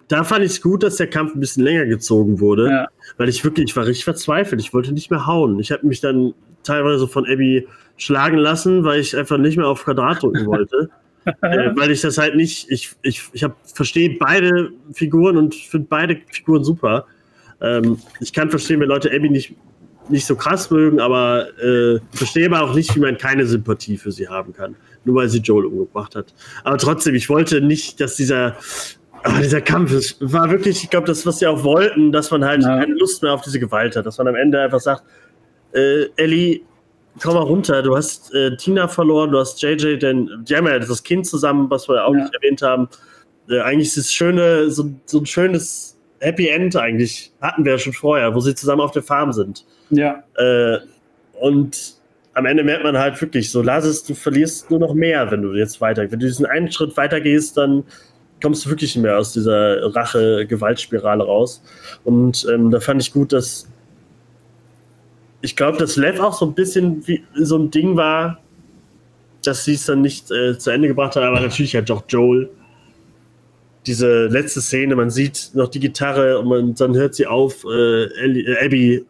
da 0.07 0.23
fand 0.23 0.45
ich 0.45 0.51
es 0.51 0.61
gut, 0.61 0.83
dass 0.83 0.97
der 0.97 1.07
Kampf 1.07 1.33
ein 1.33 1.39
bisschen 1.39 1.63
länger 1.63 1.85
gezogen 1.85 2.39
wurde, 2.39 2.69
Ja. 2.69 2.87
weil 3.17 3.27
ich 3.29 3.43
wirklich, 3.43 3.71
ich 3.71 3.75
war 3.75 3.87
richtig 3.87 4.03
verzweifelt, 4.03 4.61
ich 4.61 4.73
wollte 4.73 4.91
nicht 4.91 5.09
mehr 5.09 5.25
hauen. 5.25 5.59
Ich 5.59 5.71
habe 5.71 5.87
mich 5.87 5.99
dann 5.99 6.35
teilweise 6.63 7.07
von 7.07 7.25
Abby 7.25 7.67
schlagen 7.97 8.37
lassen, 8.37 8.83
weil 8.83 8.99
ich 8.99 9.15
einfach 9.15 9.37
nicht 9.37 9.57
mehr 9.57 9.67
auf 9.67 9.83
Quadrat 9.85 10.21
drücken 10.23 10.45
wollte. 10.45 10.89
äh, 11.41 11.71
weil 11.75 11.91
ich 11.91 12.01
das 12.01 12.17
halt 12.17 12.35
nicht, 12.35 12.69
ich, 12.69 12.91
ich, 13.01 13.23
ich 13.33 13.43
hab, 13.43 13.55
verstehe 13.67 14.15
beide 14.19 14.71
Figuren 14.93 15.37
und 15.37 15.55
finde 15.55 15.87
beide 15.89 16.17
Figuren 16.31 16.63
super. 16.63 17.05
Ähm, 17.61 17.97
ich 18.19 18.31
kann 18.33 18.49
verstehen, 18.49 18.79
wenn 18.79 18.89
Leute 18.89 19.09
Abby 19.11 19.29
nicht, 19.29 19.55
nicht 20.09 20.25
so 20.27 20.35
krass 20.35 20.69
mögen, 20.69 20.99
aber 20.99 21.47
äh, 21.59 21.99
verstehe 22.11 22.45
aber 22.45 22.61
auch 22.61 22.75
nicht, 22.75 22.95
wie 22.95 22.99
man 22.99 23.17
keine 23.17 23.45
Sympathie 23.47 23.97
für 23.97 24.11
sie 24.11 24.27
haben 24.27 24.53
kann. 24.53 24.75
Nur 25.03 25.15
weil 25.15 25.29
sie 25.29 25.39
Joel 25.39 25.65
umgebracht 25.65 26.15
hat. 26.15 26.33
Aber 26.63 26.77
trotzdem, 26.77 27.15
ich 27.15 27.29
wollte 27.29 27.61
nicht, 27.61 27.99
dass 28.01 28.15
dieser, 28.15 28.55
aber 29.23 29.39
dieser 29.39 29.61
Kampf 29.61 29.93
es 29.93 30.17
war 30.19 30.51
wirklich, 30.51 30.83
ich 30.83 30.89
glaube, 30.91 31.07
das, 31.07 31.25
was 31.25 31.39
sie 31.39 31.47
auch 31.47 31.63
wollten, 31.63 32.11
dass 32.11 32.29
man 32.29 32.43
halt 32.45 32.61
Ja. 32.61 32.77
keine 32.79 32.93
Lust 32.93 33.23
mehr 33.23 33.33
auf 33.33 33.41
diese 33.41 33.59
Gewalt 33.59 33.95
hat, 33.95 34.05
dass 34.05 34.17
man 34.19 34.27
am 34.27 34.35
Ende 34.35 34.59
einfach 34.61 34.79
sagt, 34.79 35.03
äh, 35.73 36.05
Ellie, 36.17 36.61
komm 37.21 37.33
mal 37.35 37.41
runter, 37.43 37.81
du 37.81 37.95
hast 37.95 38.33
äh, 38.33 38.55
Tina 38.57 38.87
verloren, 38.87 39.31
du 39.31 39.39
hast 39.39 39.61
JJ, 39.61 39.97
denn 39.97 40.29
die 40.47 40.55
haben 40.55 40.67
ja 40.67 40.79
das 40.79 41.03
Kind 41.03 41.25
zusammen, 41.27 41.69
was 41.69 41.87
wir 41.87 42.05
auch 42.05 42.13
Ja. 42.13 42.21
nicht 42.23 42.33
erwähnt 42.35 42.61
haben. 42.61 42.89
Äh, 43.49 43.59
eigentlich 43.61 43.89
ist 43.89 43.97
es 43.97 44.11
schöne, 44.11 44.69
so, 44.71 44.89
so 45.05 45.19
ein 45.19 45.25
schönes 45.25 45.97
Happy 46.19 46.47
End 46.47 46.75
eigentlich, 46.75 47.31
hatten 47.41 47.63
wir 47.65 47.73
ja 47.73 47.77
schon 47.77 47.93
vorher, 47.93 48.33
wo 48.33 48.39
sie 48.39 48.55
zusammen 48.55 48.81
auf 48.81 48.91
der 48.91 49.03
Farm 49.03 49.31
sind. 49.33 49.65
Ja, 49.89 50.23
Äh, 50.37 50.77
und 51.39 51.95
am 52.33 52.45
Ende 52.45 52.63
merkt 52.63 52.83
man 52.83 52.97
halt 52.97 53.19
wirklich, 53.21 53.51
so 53.51 53.61
lass 53.61 53.85
es, 53.85 54.03
du 54.03 54.13
verlierst 54.13 54.69
nur 54.69 54.79
noch 54.79 54.93
mehr, 54.93 55.29
wenn 55.31 55.41
du 55.41 55.53
jetzt 55.53 55.79
weiter, 55.81 56.01
wenn 56.03 56.19
du 56.19 56.25
diesen 56.25 56.45
einen 56.45 56.71
Schritt 56.71 56.95
weiter 56.97 57.21
gehst, 57.21 57.57
dann 57.57 57.83
kommst 58.41 58.65
du 58.65 58.69
wirklich 58.69 58.95
nicht 58.95 59.03
mehr 59.03 59.17
aus 59.17 59.31
dieser 59.33 59.95
Rache-Gewaltspirale 59.95 61.23
raus. 61.23 61.61
Und 62.03 62.45
ähm, 62.51 62.71
da 62.71 62.79
fand 62.79 63.01
ich 63.01 63.13
gut, 63.13 63.31
dass 63.31 63.67
ich 65.45 65.55
glaube, 65.55 65.77
dass 65.77 65.95
Lev 65.95 66.19
auch 66.19 66.33
so 66.33 66.45
ein 66.45 66.53
bisschen 66.53 67.07
wie 67.07 67.23
so 67.35 67.57
ein 67.57 67.71
Ding 67.71 67.95
war, 67.95 68.39
dass 69.43 69.63
sie 69.63 69.75
es 69.75 69.85
dann 69.85 70.01
nicht 70.01 70.31
äh, 70.31 70.57
zu 70.57 70.71
Ende 70.71 70.87
gebracht 70.87 71.15
hat, 71.15 71.23
aber 71.23 71.39
natürlich 71.39 71.75
hat 71.75 71.89
auch 71.91 72.03
Joel 72.09 72.49
diese 73.85 74.25
letzte 74.25 74.61
Szene, 74.61 74.95
man 74.95 75.11
sieht 75.11 75.51
noch 75.53 75.69
die 75.69 75.79
Gitarre 75.79 76.39
und 76.39 76.47
man, 76.47 76.73
dann 76.73 76.95
hört 76.95 77.13
sie 77.15 77.27
auf, 77.27 77.63
äh, 77.65 78.03
äh, 78.05 78.65
Abby 78.65 79.05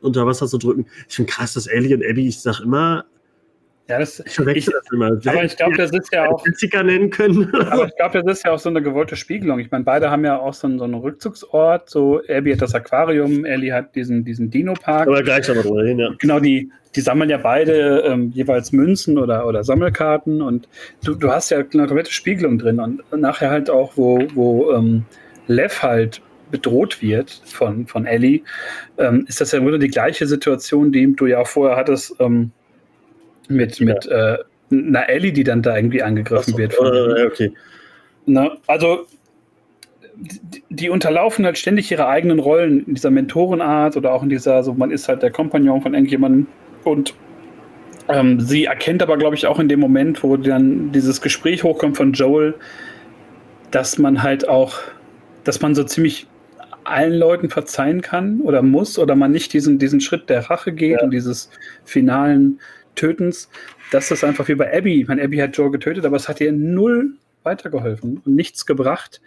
unter 0.00 0.24
Wasser 0.26 0.46
zu 0.46 0.58
drücken. 0.58 0.86
Ich 1.08 1.16
finde 1.16 1.32
krass, 1.32 1.54
dass 1.54 1.66
Ellie 1.66 1.96
und 1.96 2.04
Abby, 2.04 2.28
ich 2.28 2.40
sag 2.40 2.60
immer, 2.60 3.04
ja, 3.88 3.98
das, 3.98 4.20
ich 4.20 4.34
verwechsel 4.34 4.74
das 4.74 4.92
immer. 4.92 5.06
aber 5.06 5.44
ich 5.44 5.56
glaube, 5.56 5.76
das 5.76 5.90
ist 5.92 6.12
ja 6.12 6.28
auch, 6.28 6.44
nennen 6.84 7.08
können. 7.08 7.54
aber 7.54 7.86
ich 7.86 7.96
glaube, 7.96 8.22
das 8.22 8.38
ist 8.38 8.44
ja 8.44 8.52
auch 8.52 8.58
so 8.58 8.68
eine 8.68 8.82
gewollte 8.82 9.16
Spiegelung. 9.16 9.58
Ich 9.60 9.70
meine, 9.70 9.84
beide 9.84 10.10
haben 10.10 10.24
ja 10.26 10.38
auch 10.38 10.52
so 10.52 10.66
einen, 10.66 10.78
so 10.78 10.84
einen 10.84 10.94
Rückzugsort. 10.94 11.88
So, 11.88 12.20
Abby 12.28 12.52
hat 12.52 12.60
das 12.60 12.74
Aquarium, 12.74 13.46
Ellie 13.46 13.72
hat 13.72 13.94
diesen, 13.94 14.24
diesen 14.24 14.50
Dino-Park. 14.50 15.08
Aber 15.08 15.22
gleich 15.22 15.48
nochmal 15.48 15.64
drüber 15.64 15.84
hin, 15.84 15.98
ja. 15.98 16.10
Genau, 16.18 16.38
die, 16.38 16.70
die 16.94 17.00
sammeln 17.00 17.30
ja 17.30 17.38
beide 17.38 18.00
ähm, 18.06 18.30
jeweils 18.34 18.72
Münzen 18.72 19.16
oder, 19.16 19.46
oder 19.46 19.64
Sammelkarten 19.64 20.42
und 20.42 20.68
du, 21.02 21.14
du 21.14 21.30
hast 21.30 21.50
ja 21.50 21.58
eine 21.58 21.86
komplette 21.86 22.12
Spiegelung 22.12 22.58
drin 22.58 22.80
und 22.80 23.02
nachher 23.16 23.50
halt 23.50 23.70
auch, 23.70 23.96
wo, 23.96 24.20
wo 24.34 24.72
ähm, 24.72 25.06
Lev 25.46 25.82
halt 25.82 26.20
bedroht 26.50 27.00
wird 27.00 27.42
von, 27.46 27.86
von 27.86 28.04
Ellie, 28.06 28.42
ähm, 28.98 29.24
ist 29.28 29.40
das 29.40 29.52
ja 29.52 29.58
im 29.58 29.64
Grunde 29.64 29.78
die 29.78 29.88
gleiche 29.88 30.26
Situation, 30.26 30.92
die 30.92 31.14
du 31.14 31.26
ja 31.26 31.38
auch 31.38 31.46
vorher 31.46 31.76
hattest 31.76 32.14
ähm, 32.20 32.52
mit, 33.48 33.80
mit 33.80 34.06
äh, 34.06 34.38
einer 34.70 35.08
Ellie, 35.08 35.32
die 35.32 35.44
dann 35.44 35.62
da 35.62 35.76
irgendwie 35.76 36.02
angegriffen 36.02 36.56
wird. 36.56 36.74
Von, 36.74 36.86
Äh, 36.86 37.26
okay. 37.26 37.52
Ne? 38.26 38.52
Also 38.66 39.06
die, 40.16 40.62
die 40.68 40.90
unterlaufen 40.90 41.44
halt 41.44 41.58
ständig 41.58 41.90
ihre 41.90 42.08
eigenen 42.08 42.38
Rollen 42.40 42.84
in 42.86 42.94
dieser 42.94 43.10
Mentorenart 43.10 43.96
oder 43.96 44.12
auch 44.12 44.22
in 44.22 44.28
dieser, 44.28 44.62
so 44.62 44.74
man 44.74 44.90
ist 44.90 45.08
halt 45.08 45.22
der 45.22 45.30
Kompagnon 45.30 45.80
von 45.80 45.94
irgendjemandem 45.94 46.46
und 46.84 47.14
ähm, 48.08 48.40
sie 48.40 48.64
erkennt 48.64 49.02
aber, 49.02 49.16
glaube 49.18 49.36
ich, 49.36 49.46
auch 49.46 49.58
in 49.58 49.68
dem 49.68 49.80
Moment, 49.80 50.22
wo 50.22 50.36
dann 50.36 50.92
dieses 50.92 51.20
Gespräch 51.20 51.62
hochkommt 51.62 51.96
von 51.96 52.12
Joel, 52.12 52.54
dass 53.70 53.98
man 53.98 54.22
halt 54.22 54.48
auch, 54.48 54.78
dass 55.44 55.60
man 55.60 55.74
so 55.74 55.84
ziemlich 55.84 56.26
allen 56.84 57.12
Leuten 57.12 57.50
verzeihen 57.50 58.00
kann 58.00 58.40
oder 58.40 58.62
muss 58.62 58.98
oder 58.98 59.14
man 59.14 59.30
nicht 59.30 59.52
diesen, 59.52 59.78
diesen 59.78 60.00
Schritt 60.00 60.30
der 60.30 60.48
Rache 60.48 60.72
geht 60.72 60.98
Ja. 60.98 61.02
und 61.04 61.10
dieses 61.10 61.50
finalen 61.84 62.60
Tötens, 62.98 63.48
dass 63.92 64.08
das 64.08 64.24
einfach 64.24 64.48
wie 64.48 64.54
bei 64.54 64.76
Abby, 64.76 65.02
ich 65.02 65.08
meine, 65.08 65.22
Abby 65.22 65.38
hat 65.38 65.56
Joel 65.56 65.70
getötet, 65.70 66.04
aber 66.04 66.16
es 66.16 66.28
hat 66.28 66.40
ihr 66.40 66.52
null 66.52 67.12
weitergeholfen 67.44 68.20
und 68.24 68.34
nichts 68.34 68.66
gebracht. 68.66 69.20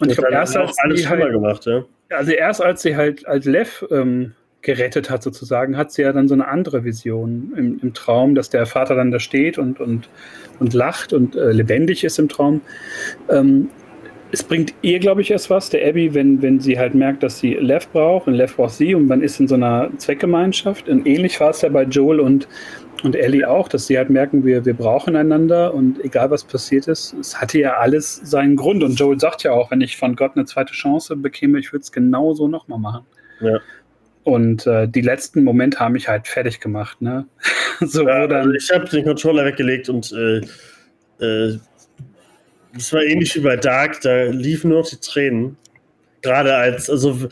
Und 0.00 0.10
ich 0.10 0.16
Das 0.16 0.26
glaube, 0.26 0.36
hat 0.36 0.42
erst 0.42 0.56
als 0.56 0.78
alles 0.78 1.08
halt, 1.08 1.32
gemacht, 1.32 1.66
ja. 1.66 1.84
also 2.10 2.32
erst 2.32 2.62
als 2.62 2.82
sie 2.82 2.96
halt 2.96 3.26
als 3.26 3.46
Lev 3.46 3.84
ähm, 3.90 4.32
gerettet 4.62 5.10
hat 5.10 5.22
sozusagen, 5.22 5.76
hat 5.76 5.92
sie 5.92 6.02
ja 6.02 6.12
dann 6.12 6.28
so 6.28 6.34
eine 6.34 6.48
andere 6.48 6.84
Vision 6.84 7.52
im, 7.56 7.78
im 7.82 7.94
Traum, 7.94 8.34
dass 8.34 8.50
der 8.50 8.66
Vater 8.66 8.94
dann 8.94 9.10
da 9.10 9.20
steht 9.20 9.58
und, 9.58 9.80
und, 9.80 10.08
und 10.58 10.74
lacht 10.74 11.12
und 11.12 11.36
äh, 11.36 11.52
lebendig 11.52 12.02
ist 12.04 12.18
im 12.18 12.28
Traum. 12.28 12.60
Ähm, 13.28 13.68
es 14.32 14.42
bringt 14.42 14.74
ihr, 14.82 14.98
glaube 14.98 15.20
ich, 15.20 15.30
erst 15.30 15.48
was, 15.48 15.70
der 15.70 15.86
Abby, 15.88 16.12
wenn, 16.12 16.42
wenn 16.42 16.58
sie 16.58 16.76
halt 16.76 16.94
merkt, 16.94 17.22
dass 17.22 17.38
sie 17.38 17.54
Lev 17.54 17.86
braucht 17.92 18.26
und 18.26 18.34
Lev 18.34 18.56
braucht 18.56 18.74
sie 18.74 18.94
und 18.94 19.06
man 19.06 19.22
ist 19.22 19.38
in 19.38 19.46
so 19.46 19.54
einer 19.54 19.90
Zweckgemeinschaft. 19.98 20.88
Und 20.88 21.06
ähnlich 21.06 21.38
war 21.40 21.50
es 21.50 21.62
ja 21.62 21.68
bei 21.68 21.84
Joel 21.84 22.18
und, 22.18 22.48
und 23.04 23.14
Ellie 23.14 23.48
auch, 23.48 23.68
dass 23.68 23.86
sie 23.86 23.98
halt 23.98 24.08
merken, 24.08 24.44
wir, 24.44 24.64
wir 24.64 24.74
brauchen 24.74 25.14
einander 25.14 25.74
und 25.74 26.02
egal 26.02 26.30
was 26.30 26.42
passiert 26.42 26.88
ist, 26.88 27.12
es 27.14 27.38
hatte 27.40 27.58
ja 27.58 27.74
alles 27.76 28.16
seinen 28.24 28.56
Grund. 28.56 28.82
Und 28.82 28.98
Joel 28.98 29.20
sagt 29.20 29.42
ja 29.42 29.52
auch, 29.52 29.70
wenn 29.70 29.82
ich 29.82 29.96
von 29.96 30.16
Gott 30.16 30.32
eine 30.34 30.46
zweite 30.46 30.72
Chance 30.72 31.14
bekäme, 31.16 31.58
ich 31.58 31.72
würde 31.72 31.82
es 31.82 31.92
genauso 31.92 32.48
nochmal 32.48 32.78
machen. 32.78 33.04
Ja. 33.40 33.58
Und 34.22 34.66
äh, 34.66 34.88
die 34.88 35.02
letzten 35.02 35.44
Momente 35.44 35.80
haben 35.80 35.92
mich 35.92 36.08
halt 36.08 36.26
fertig 36.26 36.60
gemacht, 36.60 37.02
ne? 37.02 37.26
so, 37.80 38.02
Ja, 38.02 38.06
wo 38.06 38.10
also 38.22 38.28
dann, 38.28 38.54
ich 38.54 38.70
habe 38.72 38.88
den 38.88 39.04
Controller 39.04 39.44
weggelegt 39.44 39.90
und 39.90 40.10
äh, 40.12 40.38
äh, 41.22 41.58
das 42.72 42.92
war 42.92 43.02
ähnlich 43.02 43.36
wie 43.36 43.40
bei 43.40 43.56
Dark, 43.56 44.00
da 44.00 44.24
liefen 44.24 44.70
nur 44.70 44.80
noch 44.80 44.88
die 44.88 44.96
Tränen. 44.96 45.58
Gerade 46.22 46.54
als, 46.54 46.88
also 46.88 47.28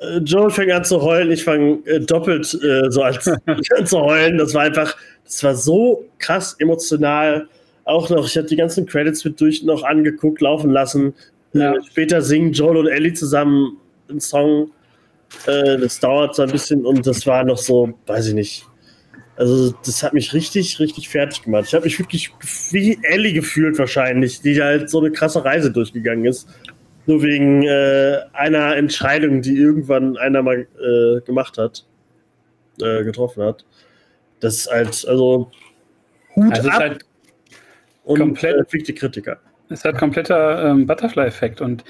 äh, 0.00 0.18
Joel 0.18 0.50
fängt 0.50 0.72
an 0.72 0.84
zu 0.84 1.02
heulen, 1.02 1.30
ich 1.30 1.44
fange 1.44 1.80
äh, 1.86 2.00
doppelt 2.00 2.58
äh, 2.62 2.90
so 2.90 3.02
als 3.02 3.28
an 3.28 3.40
zu 3.84 3.98
heulen. 4.00 4.38
Das 4.38 4.54
war 4.54 4.62
einfach, 4.62 4.96
das 5.26 5.42
war 5.44 5.54
so 5.54 6.06
krass 6.18 6.56
emotional. 6.58 7.48
Auch 7.84 8.10
noch, 8.10 8.26
ich 8.26 8.36
habe 8.36 8.48
die 8.48 8.56
ganzen 8.56 8.86
Credits 8.86 9.24
mit 9.24 9.40
durch 9.40 9.62
noch 9.62 9.82
angeguckt, 9.82 10.40
laufen 10.40 10.70
lassen. 10.70 11.14
Ja. 11.52 11.74
Äh, 11.74 11.82
später 11.84 12.22
singen 12.22 12.52
Joel 12.52 12.78
und 12.78 12.86
Ellie 12.88 13.12
zusammen 13.12 13.76
einen 14.08 14.20
Song. 14.20 14.70
Äh, 15.46 15.78
das 15.78 16.00
dauert 16.00 16.34
so 16.34 16.42
ein 16.42 16.50
bisschen 16.50 16.86
und 16.86 17.06
das 17.06 17.26
war 17.26 17.44
noch 17.44 17.58
so, 17.58 17.92
weiß 18.06 18.28
ich 18.28 18.34
nicht. 18.34 18.66
Also, 19.36 19.74
das 19.84 20.02
hat 20.02 20.14
mich 20.14 20.32
richtig, 20.32 20.80
richtig 20.80 21.10
fertig 21.10 21.42
gemacht. 21.42 21.64
Ich 21.66 21.74
habe 21.74 21.84
mich 21.84 21.98
wirklich 21.98 22.32
wie 22.70 22.98
Ellie 23.02 23.34
gefühlt, 23.34 23.78
wahrscheinlich, 23.78 24.40
die 24.40 24.62
halt 24.62 24.88
so 24.88 25.00
eine 25.00 25.10
krasse 25.10 25.44
Reise 25.44 25.70
durchgegangen 25.70 26.24
ist. 26.24 26.48
Nur 27.04 27.22
wegen 27.22 27.62
äh, 27.62 28.20
einer 28.32 28.76
Entscheidung, 28.76 29.42
die 29.42 29.56
irgendwann 29.56 30.16
einer 30.16 30.42
mal 30.42 30.66
äh, 30.80 31.20
gemacht 31.20 31.58
hat, 31.58 31.84
äh, 32.80 33.04
getroffen 33.04 33.42
hat. 33.42 33.64
Das 34.40 34.56
ist 34.56 34.70
halt, 34.70 35.06
also, 35.08 35.50
Hut 36.34 36.52
also 36.52 36.68
ab 36.68 36.78
halt 36.78 37.04
und 38.04 38.18
komplett- 38.18 38.72
äh, 38.72 38.78
die 38.78 38.94
Kritiker. 38.94 39.38
Es 39.68 39.84
hat 39.84 39.98
kompletter 39.98 40.64
ähm, 40.64 40.86
Butterfly-Effekt 40.86 41.60
und 41.60 41.84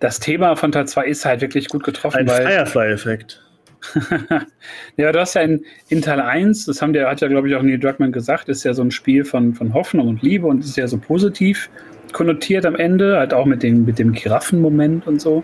das 0.00 0.18
Thema 0.18 0.56
von 0.56 0.72
Teil 0.72 0.88
2 0.88 1.06
ist 1.06 1.24
halt 1.24 1.40
wirklich 1.40 1.68
gut 1.68 1.84
getroffen, 1.84 2.18
Ein. 2.18 2.28
Firefly-Effekt. 2.28 3.40
ja, 4.96 5.12
du 5.12 5.20
hast 5.20 5.34
ja 5.34 5.42
in, 5.42 5.64
in 5.88 6.02
Teil 6.02 6.20
1, 6.20 6.66
das 6.66 6.82
haben 6.82 6.92
der, 6.92 7.08
hat 7.08 7.20
ja, 7.20 7.28
glaube 7.28 7.48
ich, 7.48 7.54
auch 7.54 7.62
Neil 7.62 7.78
Druckmann 7.78 8.12
gesagt, 8.12 8.48
ist 8.48 8.64
ja 8.64 8.74
so 8.74 8.82
ein 8.82 8.90
Spiel 8.90 9.24
von, 9.24 9.54
von 9.54 9.74
Hoffnung 9.74 10.08
und 10.08 10.22
Liebe 10.22 10.46
und 10.46 10.64
ist 10.64 10.76
ja 10.76 10.86
so 10.86 10.98
positiv 10.98 11.70
konnotiert 12.12 12.66
am 12.66 12.76
Ende, 12.76 13.18
halt 13.18 13.32
auch 13.32 13.46
mit 13.46 13.62
dem, 13.62 13.84
mit 13.84 13.98
dem 13.98 14.12
Giraffenmoment 14.12 15.06
und 15.06 15.20
so. 15.20 15.42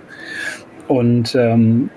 Und 0.86 1.34
ähm, 1.34 1.90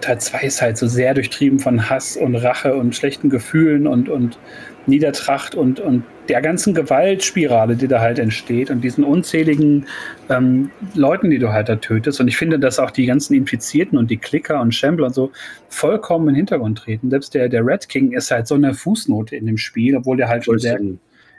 Teil 0.00 0.20
2 0.20 0.42
ist 0.42 0.62
halt 0.62 0.78
so 0.78 0.86
sehr 0.86 1.14
durchtrieben 1.14 1.58
von 1.58 1.88
Hass 1.88 2.16
und 2.16 2.34
Rache 2.36 2.74
und 2.74 2.94
schlechten 2.94 3.30
Gefühlen 3.30 3.86
und, 3.86 4.08
und 4.08 4.38
Niedertracht 4.86 5.54
und, 5.54 5.80
und 5.80 6.04
der 6.28 6.40
ganzen 6.42 6.74
Gewaltspirale, 6.74 7.76
die 7.76 7.88
da 7.88 8.00
halt 8.00 8.18
entsteht 8.18 8.70
und 8.70 8.82
diesen 8.82 9.04
unzähligen 9.04 9.86
ähm, 10.28 10.70
Leuten, 10.94 11.30
die 11.30 11.38
du 11.38 11.52
halt 11.52 11.68
da 11.68 11.76
tötest. 11.76 12.20
Und 12.20 12.28
ich 12.28 12.36
finde, 12.36 12.58
dass 12.58 12.78
auch 12.78 12.90
die 12.90 13.06
ganzen 13.06 13.34
Infizierten 13.34 13.98
und 13.98 14.10
die 14.10 14.16
Klicker 14.16 14.60
und 14.60 14.74
Shambler 14.74 15.06
und 15.06 15.14
so 15.14 15.30
vollkommen 15.68 16.28
in 16.28 16.34
den 16.34 16.36
Hintergrund 16.38 16.78
treten. 16.78 17.10
Selbst 17.10 17.34
der, 17.34 17.48
der 17.48 17.64
Red 17.64 17.88
King 17.88 18.12
ist 18.12 18.30
halt 18.30 18.46
so 18.46 18.54
eine 18.54 18.74
Fußnote 18.74 19.36
in 19.36 19.46
dem 19.46 19.58
Spiel, 19.58 19.96
obwohl 19.96 20.16
der 20.16 20.28
halt 20.28 20.44
schon 20.44 20.58
sehr 20.58 20.78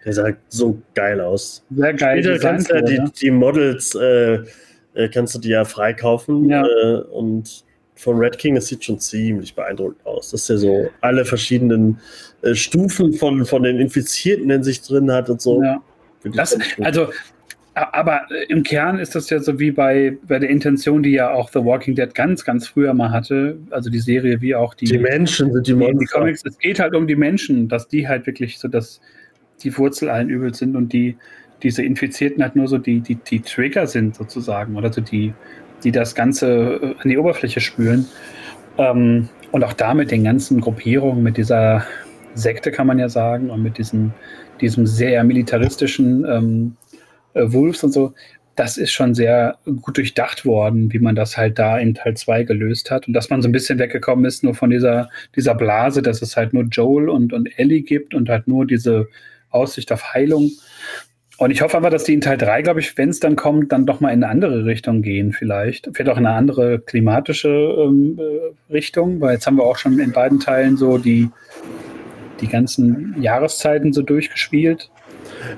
Der 0.06 0.14
sah 0.14 0.30
so 0.50 0.82
geil 0.94 1.22
aus. 1.22 1.66
Sehr 1.70 1.94
geil. 1.94 2.24
Später 2.24 2.40
kannst 2.40 2.72
du 2.72 2.82
die, 2.84 3.02
die 3.22 3.32
Models 3.32 3.96
äh, 3.96 4.40
äh, 4.98 5.10
kannst 5.10 5.36
du 5.36 5.40
die 5.40 5.50
ja 5.50 5.64
freikaufen. 5.64 6.50
Ja. 6.50 6.66
Äh, 6.66 7.02
und 7.12 7.64
von 7.98 8.18
Red 8.18 8.38
King, 8.38 8.56
das 8.56 8.68
sieht 8.68 8.84
schon 8.84 9.00
ziemlich 9.00 9.56
beeindruckend 9.56 10.06
aus. 10.06 10.32
Das 10.32 10.42
ist 10.42 10.50
ja 10.50 10.58
so 10.58 10.90
alle 11.02 11.26
verschiedenen 11.26 12.00
äh, 12.42 12.54
Stufen 12.54 13.14
von, 13.14 13.46
von 13.46 13.64
den 13.64 13.80
Infizierten 13.80 14.50
in 14.50 14.64
sich 14.64 14.82
drin 14.82 15.12
hat 15.12 15.30
und 15.30 15.42
so. 15.42 15.62
Ja. 15.62 15.82
Das, 16.34 16.58
also, 16.82 17.10
aber 17.74 18.22
äh, 18.32 18.46
im 18.50 18.64
Kern 18.64 19.00
ist 19.00 19.16
das 19.16 19.30
ja 19.30 19.40
so 19.40 19.60
wie 19.60 19.72
bei, 19.72 20.18
bei 20.28 20.40
der 20.40 20.50
Intention, 20.50 21.04
die 21.04 21.12
ja 21.12 21.32
auch 21.32 21.50
The 21.52 21.64
Walking 21.64 21.96
Dead 21.96 22.14
ganz, 22.14 22.44
ganz 22.44 22.68
früher 22.68 22.94
mal 22.94 23.12
hatte. 23.12 23.58
Also 23.70 23.90
die 23.90 24.00
Serie 24.00 24.42
wie 24.42 24.56
auch 24.56 24.74
die, 24.74 24.86
die 24.86 24.98
Menschen 24.98 25.52
sind 25.52 25.68
die 25.68 25.74
die, 25.74 25.80
die 25.80 25.94
Monster. 25.94 26.20
Comics. 26.20 26.44
Es 26.46 26.58
geht 26.58 26.80
halt 26.80 26.96
um 26.96 27.08
die 27.08 27.16
Menschen, 27.16 27.68
dass 27.68 27.88
die 27.88 28.08
halt 28.08 28.26
wirklich 28.26 28.60
so 28.60 28.68
das, 28.68 29.02
die 29.64 29.76
Wurzel 29.78 30.10
allen 30.10 30.30
Übels 30.30 30.60
sind 30.60 30.76
und 30.76 30.92
die, 30.94 31.18
diese 31.64 31.84
Infizierten 31.84 32.44
halt 32.44 32.56
nur 32.56 32.68
so 32.68 32.78
die, 32.78 33.00
die, 33.00 33.16
die 33.16 33.42
Trigger 33.42 33.88
sind 33.88 34.16
sozusagen 34.16 34.76
oder 34.76 34.92
so 34.92 35.02
die, 35.02 35.34
die 35.84 35.92
das 35.92 36.16
Ganze 36.16 36.80
äh, 36.82 36.96
an 37.02 37.10
die 37.10 37.18
Oberfläche 37.18 37.60
spülen. 37.60 38.08
Ähm, 38.78 39.30
und 39.52 39.64
auch 39.64 39.74
da 39.74 39.94
mit 39.94 40.12
den 40.12 40.24
ganzen 40.24 40.62
Gruppierungen, 40.62 41.24
mit 41.24 41.38
dieser 41.38 41.86
Sekte 42.34 42.72
kann 42.72 42.88
man 42.88 43.00
ja 43.00 43.10
sagen 43.10 43.50
und 43.50 43.64
mit 43.64 43.78
diesem, 43.78 44.12
diesem 44.62 44.86
sehr 44.86 45.24
militaristischen 45.24 46.26
ähm, 46.26 46.78
äh, 47.34 47.52
Wolves 47.52 47.84
und 47.84 47.92
so, 47.92 48.14
das 48.58 48.78
ist 48.78 48.92
schon 48.92 49.14
sehr 49.14 49.60
gut 49.82 49.98
durchdacht 49.98 50.44
worden, 50.44 50.92
wie 50.92 50.98
man 50.98 51.16
das 51.16 51.38
halt 51.38 51.60
da 51.60 51.78
in 51.78 51.94
Teil 51.94 52.18
2 52.18 52.44
gelöst 52.44 52.90
hat. 52.90 53.08
Und 53.08 53.14
dass 53.14 53.30
man 53.30 53.44
so 53.44 53.48
ein 53.48 53.52
bisschen 53.52 53.78
weggekommen 53.78 54.26
ist, 54.26 54.44
nur 54.44 54.56
von 54.56 54.72
dieser, 54.72 55.10
dieser 55.36 55.54
Blase, 55.54 56.02
dass 56.02 56.24
es 56.24 56.36
halt 56.36 56.54
nur 56.54 56.64
Joel 56.64 57.10
und, 57.10 57.34
und 57.34 57.48
Ellie 57.60 57.82
gibt 57.82 58.16
und 58.16 58.30
halt 58.30 58.48
nur 58.48 58.66
diese 58.66 59.08
Aussicht 59.52 59.92
auf 59.92 60.14
Heilung. 60.14 60.52
Und 61.38 61.52
ich 61.52 61.62
hoffe 61.62 61.78
aber, 61.78 61.92
dass 61.92 62.04
die 62.04 62.16
in 62.16 62.22
Teil 62.22 62.38
3, 62.38 62.64
glaube 62.64 62.80
ich, 62.80 62.98
wenn 62.98 63.10
es 63.10 63.20
dann 63.20 63.36
kommt, 63.36 63.72
dann 63.72 63.86
doch 63.86 64.00
mal 64.00 64.10
in 64.10 64.24
eine 64.24 64.32
andere 64.32 64.66
Richtung 64.66 65.04
gehen, 65.04 65.34
vielleicht. 65.34 65.88
Vielleicht 65.94 66.10
auch 66.10 66.18
in 66.18 66.26
eine 66.26 66.36
andere 66.36 66.80
klimatische 66.80 67.50
ähm, 67.50 68.20
äh, 68.20 68.74
Richtung, 68.74 69.22
weil 69.22 69.36
jetzt 69.36 69.46
haben 69.46 69.58
wir 69.58 69.64
auch 69.64 69.78
schon 69.78 70.00
in 70.00 70.12
beiden 70.12 70.40
Teilen 70.40 70.78
so 70.78 70.98
die, 70.98 71.30
die 72.42 72.48
ganzen 72.48 73.16
Jahreszeiten 73.22 73.94
so 73.94 74.02
durchgespielt. 74.02 74.90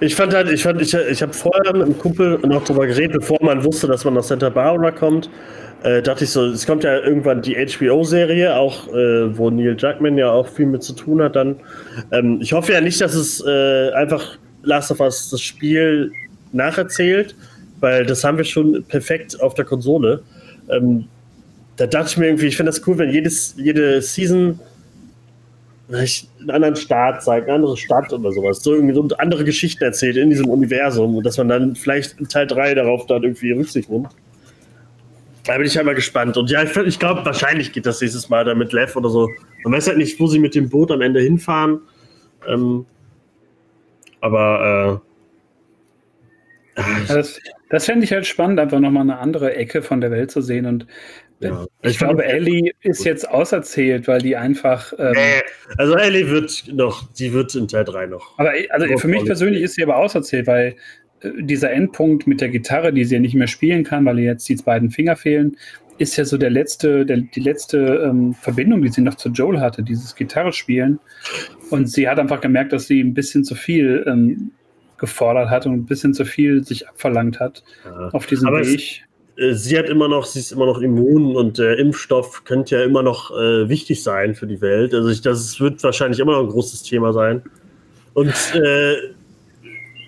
Ich 0.02 0.16
fand 0.16 0.34
halt, 0.34 0.52
ich 0.52 0.64
fand, 0.64 0.82
ich, 0.82 0.94
ich 0.94 1.22
habe 1.22 1.32
vorher 1.32 1.74
mit 1.74 1.84
einem 1.84 1.98
Kumpel 1.98 2.40
noch 2.40 2.66
drüber 2.66 2.86
geredet, 2.86 3.14
bevor 3.14 3.38
man 3.42 3.64
wusste, 3.64 3.88
dass 3.88 4.04
man 4.04 4.16
nach 4.16 4.24
Santa 4.24 4.50
Barbara 4.50 4.92
kommt. 4.92 5.30
Äh, 5.84 6.02
dachte 6.02 6.26
ich 6.26 6.32
so, 6.32 6.46
es 6.46 6.68
kommt 6.68 6.84
ja 6.84 7.00
irgendwann 7.00 7.42
die 7.42 7.56
HBO-Serie, 7.56 8.58
auch 8.58 8.90
äh, 8.90 9.38
wo 9.38 9.50
Neil 9.50 9.78
Druckmann 9.78 10.18
ja 10.18 10.30
auch 10.30 10.48
viel 10.50 10.66
mit 10.66 10.84
zu 10.84 10.92
tun 10.92 11.22
hat. 11.22 11.38
Dann, 11.38 11.56
ähm, 12.12 12.40
ich 12.42 12.52
hoffe 12.52 12.74
ja 12.74 12.82
nicht, 12.82 13.00
dass 13.00 13.14
es 13.14 13.42
äh, 13.46 13.92
einfach 13.94 14.38
Last 14.64 14.92
of 14.92 15.00
Us 15.00 15.30
das 15.30 15.42
Spiel 15.42 16.12
nacherzählt, 16.52 17.36
weil 17.80 18.06
das 18.06 18.24
haben 18.24 18.38
wir 18.38 18.46
schon 18.46 18.84
perfekt 18.88 19.40
auf 19.42 19.54
der 19.54 19.66
Konsole. 19.66 20.22
Ähm, 20.70 21.06
da 21.78 21.88
dachte 21.88 22.10
ich 22.12 22.18
mir 22.18 22.26
irgendwie, 22.28 22.48
ich 22.48 22.58
finde 22.58 22.72
das 22.72 22.86
cool, 22.88 22.98
wenn 22.98 23.10
jedes, 23.10 23.56
jede 23.58 24.02
Season 24.02 24.60
einen 25.92 26.50
anderen 26.50 26.76
Staat 26.76 27.24
zeigt, 27.24 27.48
eine 27.48 27.56
andere 27.56 27.78
Stadt 27.78 28.12
oder 28.14 28.32
sowas. 28.32 28.62
So 28.62 28.76
irgendwie 28.76 28.94
so 28.94 29.08
andere 29.18 29.44
Geschichten 29.44 29.84
erzählt 29.84 30.18
in 30.18 30.30
diesem 30.30 30.50
Universum 30.50 31.16
und 31.16 31.26
dass 31.26 31.38
man 31.38 31.48
dann 31.48 31.76
vielleicht 31.76 32.20
in 32.20 32.28
Teil 32.28 32.46
3 32.46 32.76
darauf 32.76 33.08
dann 33.08 33.24
irgendwie 33.24 33.52
Rücksicht 33.52 33.90
nimmt. 33.90 34.10
Da 35.46 35.58
bin 35.58 35.66
ich 35.66 35.76
halt 35.76 35.86
mal 35.86 35.96
gespannt. 35.96 36.38
Und 36.38 36.52
ja, 36.52 36.62
ich, 36.62 36.76
ich 36.76 37.00
glaube, 37.00 37.26
wahrscheinlich 37.26 37.72
geht 37.72 37.86
das 37.86 38.02
nächstes 38.02 38.30
Mal 38.30 38.46
dann 38.46 38.60
mit 38.60 38.72
Lev 38.72 38.96
oder 38.96 39.10
so. 39.10 39.30
Man 39.64 39.74
weiß 39.74 39.88
halt 39.88 39.98
nicht, 39.98 40.20
wo 40.20 40.28
sie 40.28 40.38
mit 40.38 40.54
dem 40.54 40.70
Boot 40.70 40.92
am 40.92 41.02
Ende 41.02 41.22
hinfahren. 41.22 41.80
Ähm, 42.48 42.86
aber 44.22 45.02
äh, 46.76 46.82
Ja, 46.82 47.16
das 47.16 47.40
das 47.70 47.86
fände 47.86 48.04
ich 48.04 48.12
halt 48.12 48.26
spannend, 48.26 48.60
einfach 48.60 48.80
nochmal 48.80 49.04
eine 49.04 49.20
andere 49.20 49.56
Ecke 49.56 49.82
von 49.82 50.02
der 50.02 50.12
Welt 50.12 50.32
zu 50.32 50.42
sehen. 50.42 50.66
Und 50.66 50.88
ja. 51.40 51.66
ich, 51.84 52.00
glaube, 52.00 52.26
Ellie 52.26 52.72
ist 52.82 53.06
jetzt 53.06 53.30
auserzählt, 53.30 54.08
weil 54.08 54.22
die 54.22 54.36
einfach. 54.36 54.92
Ähm, 54.98 55.14
Äh, 55.14 55.42
also 55.78 55.96
Ellie 55.96 56.30
wird 56.30 56.66
noch, 56.74 57.08
die 57.14 57.32
wird 57.32 57.54
in 57.56 57.68
Teil 57.68 57.86
3 57.86 58.08
noch. 58.08 58.38
aber 58.38 58.54
also 58.72 58.98
für 58.98 59.08
mich 59.08 59.24
persönlich 59.24 59.62
ist 59.62 59.76
sie 59.76 59.84
aber 59.84 59.98
auserzählt, 59.98 60.48
weil 60.48 60.76
äh, 61.22 61.30
dieser 61.38 61.72
Endpunkt 61.72 62.26
mit 62.26 62.42
der 62.42 62.50
Gitarre, 62.50 62.92
die 62.92 63.06
sie 63.06 63.16
ja 63.16 63.22
nicht 63.22 63.36
mehr 63.36 63.48
spielen 63.48 63.84
kann, 63.84 64.04
weil 64.06 64.18
ihr 64.18 64.26
jetzt 64.26 64.50
die 64.50 64.56
beiden 64.56 64.90
Finger 64.90 65.16
fehlen, 65.16 65.56
ist 66.00 66.18
ja 66.18 66.26
so 66.26 66.38
der 66.38 66.50
letzte, 66.50 67.06
der, 67.06 67.18
die 67.18 67.42
letzte 67.42 67.78
ähm, 68.06 68.34
Verbindung, 68.34 68.82
die 68.82 68.90
sie 68.90 69.02
noch 69.02 69.16
zu 69.16 69.30
Joel 69.30 69.60
hatte, 69.60 69.84
dieses 69.84 70.16
Gitarre 70.16 70.54
spielen. 70.54 71.00
Und 71.70 71.88
sie 71.90 72.08
hat 72.10 72.20
einfach 72.20 72.42
gemerkt, 72.42 72.74
dass 72.74 72.88
sie 72.88 73.02
ein 73.02 73.14
bisschen 73.14 73.44
zu 73.44 73.56
viel 73.56 74.04
ähm, 74.08 74.52
gefordert 74.98 75.50
hat 75.50 75.66
und 75.66 75.74
ein 75.74 75.86
bisschen 75.86 76.14
zu 76.14 76.26
viel 76.26 76.64
sich 76.64 76.88
abverlangt 76.88 77.40
hat 77.40 77.64
Ja. 77.86 78.10
auf 78.14 78.26
diesem 78.26 78.48
Aber 78.48 78.62
es- 78.62 78.74
Weg. 78.74 79.06
Äh, 79.38 79.54
sie 79.54 79.78
hat 79.78 79.88
immer 79.90 80.08
noch, 80.10 80.26
sie 80.26 80.40
ist 80.40 80.52
immer 80.52 80.66
noch 80.66 80.80
immun 80.82 81.36
und 81.38 81.58
der 81.58 81.78
Impfstoff 81.80 82.44
könnte 82.44 82.76
ja 82.76 82.84
immer 82.84 83.02
noch 83.04 83.32
äh, 83.32 83.70
wichtig 83.70 84.04
sein 84.04 84.36
für 84.36 84.48
die 84.48 84.60
Welt. 84.62 84.94
Also 84.94 85.10
ich, 85.10 85.22
das 85.22 85.60
wird 85.62 85.82
wahrscheinlich 85.84 86.20
immer 86.20 86.34
noch 86.34 86.42
ein 86.42 86.50
großes 86.50 86.84
Thema 86.84 87.14
sein. 87.14 87.42
Und 88.14 88.34
äh, 88.56 88.96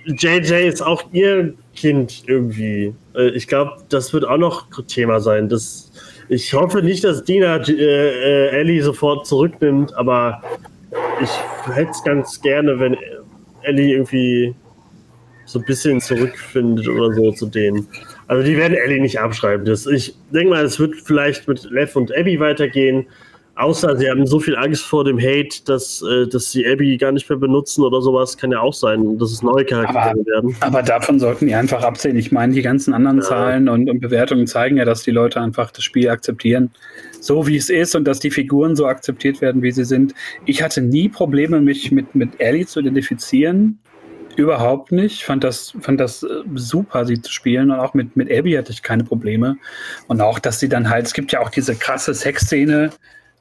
JJ 0.05 0.68
ist 0.68 0.82
auch 0.82 1.03
ihr 1.14 1.53
Kind 1.76 2.24
irgendwie. 2.28 2.93
Äh, 3.16 3.30
ich 3.30 3.47
glaube, 3.47 3.78
das 3.89 4.12
wird 4.14 4.26
auch 4.28 4.38
noch 4.38 4.68
Thema 4.88 5.20
sein. 5.20 5.47
Das, 5.47 5.91
ich 6.28 6.53
hoffe 6.53 6.82
nicht, 6.82 7.03
dass 7.03 7.24
Dina 7.24 7.57
äh, 7.57 7.72
äh, 7.72 8.47
Ellie 8.49 8.82
sofort 8.84 9.28
zurücknimmt, 9.28 9.93
aber 9.93 10.41
ich 11.22 11.30
hätte 11.74 11.92
es 11.92 12.04
ganz 12.04 12.42
gerne, 12.42 12.80
wenn 12.80 12.98
Ellie 13.64 13.94
irgendwie 13.96 14.54
so 15.45 15.60
ein 15.60 15.65
bisschen 15.65 15.99
zurückfindet 16.02 16.88
oder 16.88 17.14
so 17.14 17.32
zu 17.32 17.45
denen. 17.48 17.88
Also 18.28 18.44
die 18.44 18.56
werden 18.57 18.78
Ellie 18.78 19.02
nicht 19.02 19.20
abschreiben. 19.20 19.65
Das, 19.65 19.86
ich 19.86 20.15
denke 20.34 20.49
mal, 20.52 20.64
es 20.64 20.80
wird 20.80 20.95
vielleicht 21.03 21.48
mit 21.48 21.64
Lev 21.72 21.95
und 21.95 22.15
Abby 22.15 22.40
weitergehen. 22.40 23.06
Außer 23.56 23.98
sie 23.98 24.10
haben 24.10 24.26
so 24.26 24.40
viel 24.40 24.56
Angst 24.56 24.84
vor 24.86 25.03
dem 25.03 25.20
Hate, 25.20 25.64
dass, 25.65 26.02
äh, 26.02 26.26
dass 26.26 26.52
sie 26.52 26.65
Abby 26.65 26.95
gar 26.98 27.11
nicht 27.11 27.30
mehr 27.30 27.38
benutzen 27.38 27.84
oder 27.84 28.02
sowas. 28.02 28.38
Kann 28.38 28.52
ja 28.52 28.61
auch 28.61 28.74
sein, 28.74 29.18
dass 29.20 29.32
es 29.34 29.44
neue 29.44 29.65
Charaktere 29.65 30.11
Aber- 30.11 30.26
werden. 30.26 30.56
Aber 30.61 30.82
davon 30.82 31.20
sollten 31.20 31.48
die 31.48 31.53
einfach 31.53 31.84
absehen. 31.84 32.15
Ich 32.15 32.32
meine, 32.32 32.53
die 32.53 32.61
ganzen 32.61 32.94
anderen 32.94 33.18
Ja. 33.18 33.24
Zahlen 33.24 33.68
und, 33.68 33.90
und 33.90 33.99
Bewertungen 33.99 34.48
zeigen 34.48 34.78
ja, 34.78 34.86
dass 34.86 35.03
die 35.03 35.11
Leute 35.11 35.41
einfach 35.41 35.70
das 35.72 35.84
Spiel 35.84 36.10
akzeptieren, 36.10 36.72
so 37.22 37.48
wie 37.48 37.56
es 37.56 37.69
ist 37.69 37.95
und 37.95 38.06
dass 38.06 38.19
die 38.19 38.31
Figuren 38.31 38.76
so 38.76 38.88
akzeptiert 38.88 39.39
werden, 39.39 39.61
wie 39.61 39.72
sie 39.72 39.85
sind. 39.85 40.14
Ich 40.45 40.61
hatte 40.61 40.81
nie 40.81 41.07
Probleme, 41.07 41.61
mich 41.61 41.91
mit, 41.91 42.14
mit 42.15 42.41
Ellie 42.41 42.65
zu 42.65 42.81
identifizieren. 42.81 43.80
Überhaupt 44.35 44.91
nicht. 44.91 45.23
Fand 45.23 45.43
das, 45.43 45.73
fand 45.81 45.99
das 45.99 46.23
äh, 46.23 46.27
super, 46.56 47.06
sie 47.06 47.22
zu 47.22 47.31
spielen. 47.31 47.69
Und 47.69 47.80
auch 47.80 47.93
mit, 47.93 48.15
mit 48.15 48.31
Abby 48.31 48.53
hatte 48.53 48.72
ich 48.72 48.81
keine 48.81 49.03
Probleme. 49.03 49.57
Und 50.07 50.19
auch, 50.19 50.39
dass 50.39 50.60
sie 50.60 50.68
dann 50.68 50.89
halt, 50.89 51.06
es 51.06 51.14
gibt 51.14 51.31
ja 51.31 51.41
auch 51.41 51.49
diese 51.49 51.76
krasse 51.76 52.14
Sexszene 52.14 52.89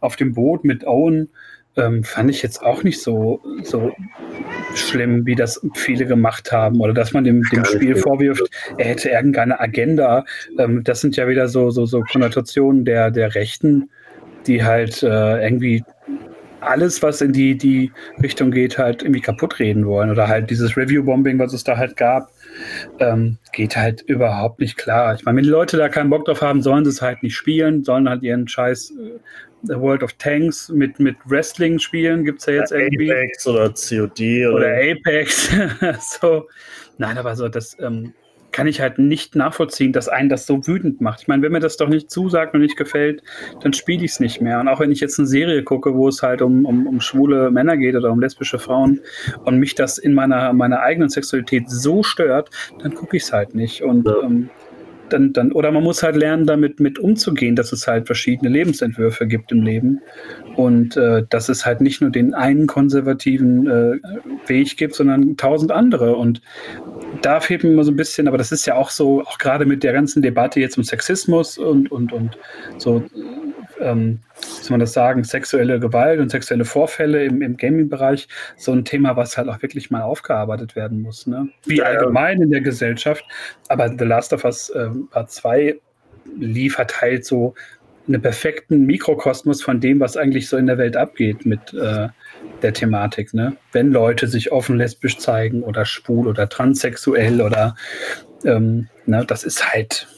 auf 0.01 0.17
dem 0.17 0.35
Boot 0.35 0.65
mit 0.65 0.87
Owen. 0.87 1.31
Ähm, 1.77 2.03
fand 2.03 2.31
ich 2.31 2.43
jetzt 2.43 2.63
auch 2.63 2.83
nicht 2.83 3.01
so, 3.01 3.41
so 3.63 3.93
schlimm, 4.75 5.25
wie 5.25 5.35
das 5.35 5.61
viele 5.75 6.05
gemacht 6.07 6.51
haben. 6.53 6.81
Oder 6.81 6.93
dass 6.93 7.13
man 7.13 7.25
dem, 7.25 7.43
dem. 7.53 7.65
Spiel 7.65 7.97
vorwirft, 7.97 8.43
er 8.79 8.87
hätte 8.87 9.11
irgendeine 9.11 9.61
Agenda. 9.61 10.25
Ähm, 10.59 10.83
das 10.85 11.01
sind 11.01 11.17
ja 11.17 11.29
wieder 11.29 11.49
so, 11.49 11.71
so, 11.71 11.87
so 11.87 12.03
Konnotationen 12.03 12.85
der, 12.85 13.11
der 13.11 13.35
Rechten, 13.35 13.91
die 14.47 14.65
halt 14.65 15.03
äh, 15.03 15.45
irgendwie 15.45 15.85
alles, 16.61 17.03
was 17.03 17.21
in 17.21 17.33
die, 17.33 17.57
die 17.57 17.91
Richtung 18.23 18.51
geht, 18.51 18.79
halt 18.79 19.03
irgendwie 19.03 19.21
kaputt 19.21 19.59
reden 19.59 19.87
wollen. 19.87 20.11
Oder 20.11 20.29
halt 20.29 20.51
dieses 20.51 20.77
Review-Bombing, 20.77 21.39
was 21.39 21.53
es 21.53 21.65
da 21.65 21.77
halt 21.77 21.97
gab, 21.97 22.31
ähm, 22.99 23.39
geht 23.53 23.77
halt 23.77 24.03
überhaupt 24.03 24.61
nicht 24.61 24.77
klar. 24.77 25.15
Ich 25.15 25.25
meine, 25.25 25.39
wenn 25.39 25.45
die 25.45 25.51
Leute 25.51 25.77
da 25.77 25.89
keinen 25.89 26.11
Bock 26.11 26.25
drauf 26.25 26.43
haben, 26.43 26.63
sollen 26.63 26.85
sie 26.85 26.91
es 26.91 27.03
halt 27.03 27.23
nicht 27.23 27.35
spielen, 27.35 27.85
sollen 27.85 28.09
halt 28.09 28.23
ihren 28.23 28.47
scheiß 28.47 28.91
äh, 28.91 29.19
World 29.63 30.03
of 30.03 30.13
Tanks 30.15 30.69
mit, 30.69 30.99
mit 30.99 31.17
Wrestling 31.27 31.79
spielen, 31.79 32.25
gibt 32.25 32.41
es 32.41 32.47
ja 32.47 32.55
jetzt 32.55 32.73
irgendwie. 32.73 33.11
Apex 33.13 33.47
oder 33.47 33.71
COD 33.71 34.21
oder, 34.47 34.57
Oder 34.57 34.75
Apex. 34.77 35.51
so. 36.21 36.49
Nein, 36.99 37.19
aber 37.19 37.37
so, 37.37 37.49
das 37.49 37.77
ähm, 37.81 38.13
kann 38.53 38.67
ich 38.67 38.81
halt 38.81 38.99
nicht 38.99 39.37
nachvollziehen, 39.37 39.93
dass 39.93 40.09
einen 40.09 40.29
das 40.29 40.47
so 40.47 40.67
wütend 40.67 41.01
macht. 41.01 41.23
Ich 41.23 41.29
meine, 41.29 41.43
wenn 41.43 41.53
mir 41.53 41.61
das 41.61 41.77
doch 41.77 41.89
nicht 41.89 42.11
zusagt 42.11 42.55
und 42.55 42.61
nicht 42.61 42.77
gefällt, 42.77 43.23
dann 43.63 43.73
spiele 43.73 44.05
ich 44.05 44.13
es 44.13 44.21
nicht 44.21 44.41
mehr. 44.41 44.61
Und 44.61 44.69
auch 44.69 44.81
wenn 44.81 44.93
ich 44.93 45.01
jetzt 45.01 45.19
eine 45.19 45.29
Serie 45.29 45.63
gucke, 45.63 45.95
wo 45.95 46.09
es 46.09 46.23
halt 46.23 46.43
um, 46.43 46.65
um, 46.65 46.87
um 46.87 47.01
schwule 47.01 47.51
Männer 47.51 47.77
geht 47.77 47.95
oder 47.95 48.11
um 48.11 48.21
lesbische 48.21 48.59
Frauen 48.59 49.01
und 49.45 49.59
mich 49.59 49.75
das 49.75 49.99
in 49.99 50.15
meiner, 50.15 50.53
meiner 50.53 50.81
eigenen 50.81 51.11
Sexualität 51.11 51.71
so 51.71 52.03
stört, 52.03 52.51
dann 52.83 52.95
gucke 52.95 53.17
ich 53.17 53.25
es 53.25 53.33
halt 53.33 53.55
nicht. 53.55 53.83
Und 53.83 54.07
Ja. 54.07 54.21
ähm, 54.23 54.51
dann, 55.13 55.33
dann, 55.33 55.53
oder 55.53 55.71
man 55.73 55.83
muss 55.83 56.03
halt 56.03 56.17
lernen, 56.17 56.47
damit 56.47 56.81
mit 56.81 56.99
umzugehen, 56.99 57.57
dass 57.57 57.73
es 57.73 57.87
halt 57.87 58.07
verschiedene 58.07 58.51
Lebensentwürfe 58.51 59.27
gibt 59.27 59.53
im 59.53 59.63
Leben. 59.63 60.01
Und 60.57 60.97
äh, 60.97 61.25
dass 61.29 61.49
es 61.49 61.65
halt 61.65 61.81
nicht 61.81 62.01
nur 62.01 62.11
den 62.11 62.35
einen 62.35 62.67
konservativen 62.67 63.67
äh, 63.67 63.99
Weg 64.47 64.77
gibt, 64.77 64.95
sondern 64.95 65.37
tausend 65.37 65.73
andere. 65.73 66.17
Und 66.17 66.41
da 67.23 67.41
fehlt 67.41 67.65
mir 67.65 67.71
immer 67.71 67.85
so 67.85 67.93
ein 67.93 67.97
bisschen, 67.97 68.29
aber 68.29 68.39
das 68.39 68.53
ist 68.53 68.67
ja 68.67 68.75
auch 68.77 68.91
so, 68.91 69.23
auch 69.23 69.39
gerade 69.39 69.67
mit 69.67 69.83
der 69.83 69.93
ganzen 69.93 70.23
Debatte 70.23 70.61
jetzt 70.61 70.77
um 70.77 70.85
Sexismus 70.85 71.59
und, 71.59 71.91
und, 71.91 72.13
und 72.13 72.39
so 72.79 73.05
ähm, 73.81 74.21
wie 74.41 74.65
soll 74.65 74.71
man 74.71 74.81
das 74.81 74.93
sagen, 74.93 75.25
sexuelle 75.25 75.81
Gewalt 75.81 76.21
und 76.21 76.31
sexuelle 76.31 76.65
Vorfälle 76.65 77.25
im, 77.25 77.43
im 77.43 77.57
Gaming-Bereich 77.57 78.29
so 78.57 78.73
ein 78.73 78.85
Thema, 78.85 79.17
was 79.17 79.37
halt 79.37 79.49
auch 79.49 79.61
wirklich 79.63 79.91
mal 79.91 80.03
aufgearbeitet 80.03 80.77
werden 80.77 81.03
muss. 81.03 81.27
Ne? 81.27 81.49
Wie 81.65 81.79
Ja, 81.79 81.85
ja. 81.85 81.99
allgemein 81.99 82.41
in 82.43 82.51
der 82.51 82.61
Gesellschaft. 82.61 83.25
Aber 83.69 83.89
The 83.89 84.05
Last 84.05 84.33
of 84.33 84.45
Us 84.45 84.73
ähm, 84.75 85.09
Part 85.11 85.31
2 85.31 85.77
liefert 86.39 87.01
halt 87.01 87.25
so 87.25 87.55
einen 88.09 88.23
perfekten 88.23 88.87
Mikrokosmos 88.87 89.63
von 89.63 89.81
dem, 89.81 90.01
was 90.01 90.17
eigentlich 90.17 90.49
so 90.49 90.57
in 90.57 90.67
der 90.67 90.79
Welt 90.79 90.97
abgeht 90.97 91.47
mit 91.47 91.73
äh, 91.75 92.09
der 92.63 92.73
Thematik. 92.73 93.35
Ne? 93.35 93.57
Wenn 93.73 93.93
Leute 93.93 94.27
sich 94.27 94.53
offen 94.53 94.77
lesbisch 94.77 95.19
zeigen 95.19 95.63
oder 95.63 95.85
schwul 95.85 96.27
oder 96.27 96.49
transsexuell 96.49 97.41
oder 97.41 97.75
ähm, 98.45 98.89
ne, 99.07 99.25
das 99.27 99.45
ist 99.45 99.73
halt 99.73 100.09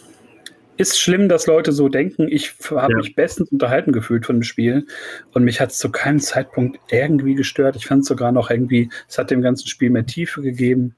ist 0.83 1.01
schlimm, 1.01 1.29
dass 1.29 1.47
Leute 1.47 1.73
so 1.73 1.89
denken. 1.89 2.29
Ich 2.29 2.55
habe 2.75 2.93
Ja. 2.93 2.99
mich 2.99 3.15
bestens 3.15 3.51
unterhalten 3.51 3.93
gefühlt 3.93 4.27
von 4.27 4.37
dem 4.37 4.43
Spiel 4.43 4.87
und 5.33 5.45
mich 5.45 5.61
hat 5.61 5.71
es 5.71 5.79
zu 5.79 5.91
keinem 5.91 6.21
Zeitpunkt 6.21 6.79
irgendwie 6.91 7.35
gestört. 7.35 7.77
Ich 7.77 7.87
fand 7.87 8.03
es 8.03 8.09
sogar 8.09 8.33
noch 8.33 8.51
irgendwie, 8.51 8.91
es 9.09 9.19
hat 9.19 9.31
dem 9.31 9.41
ganzen 9.43 9.69
Spiel 9.69 9.91
mehr 9.91 10.07
Tiefe 10.07 10.43
gegeben. 10.43 10.95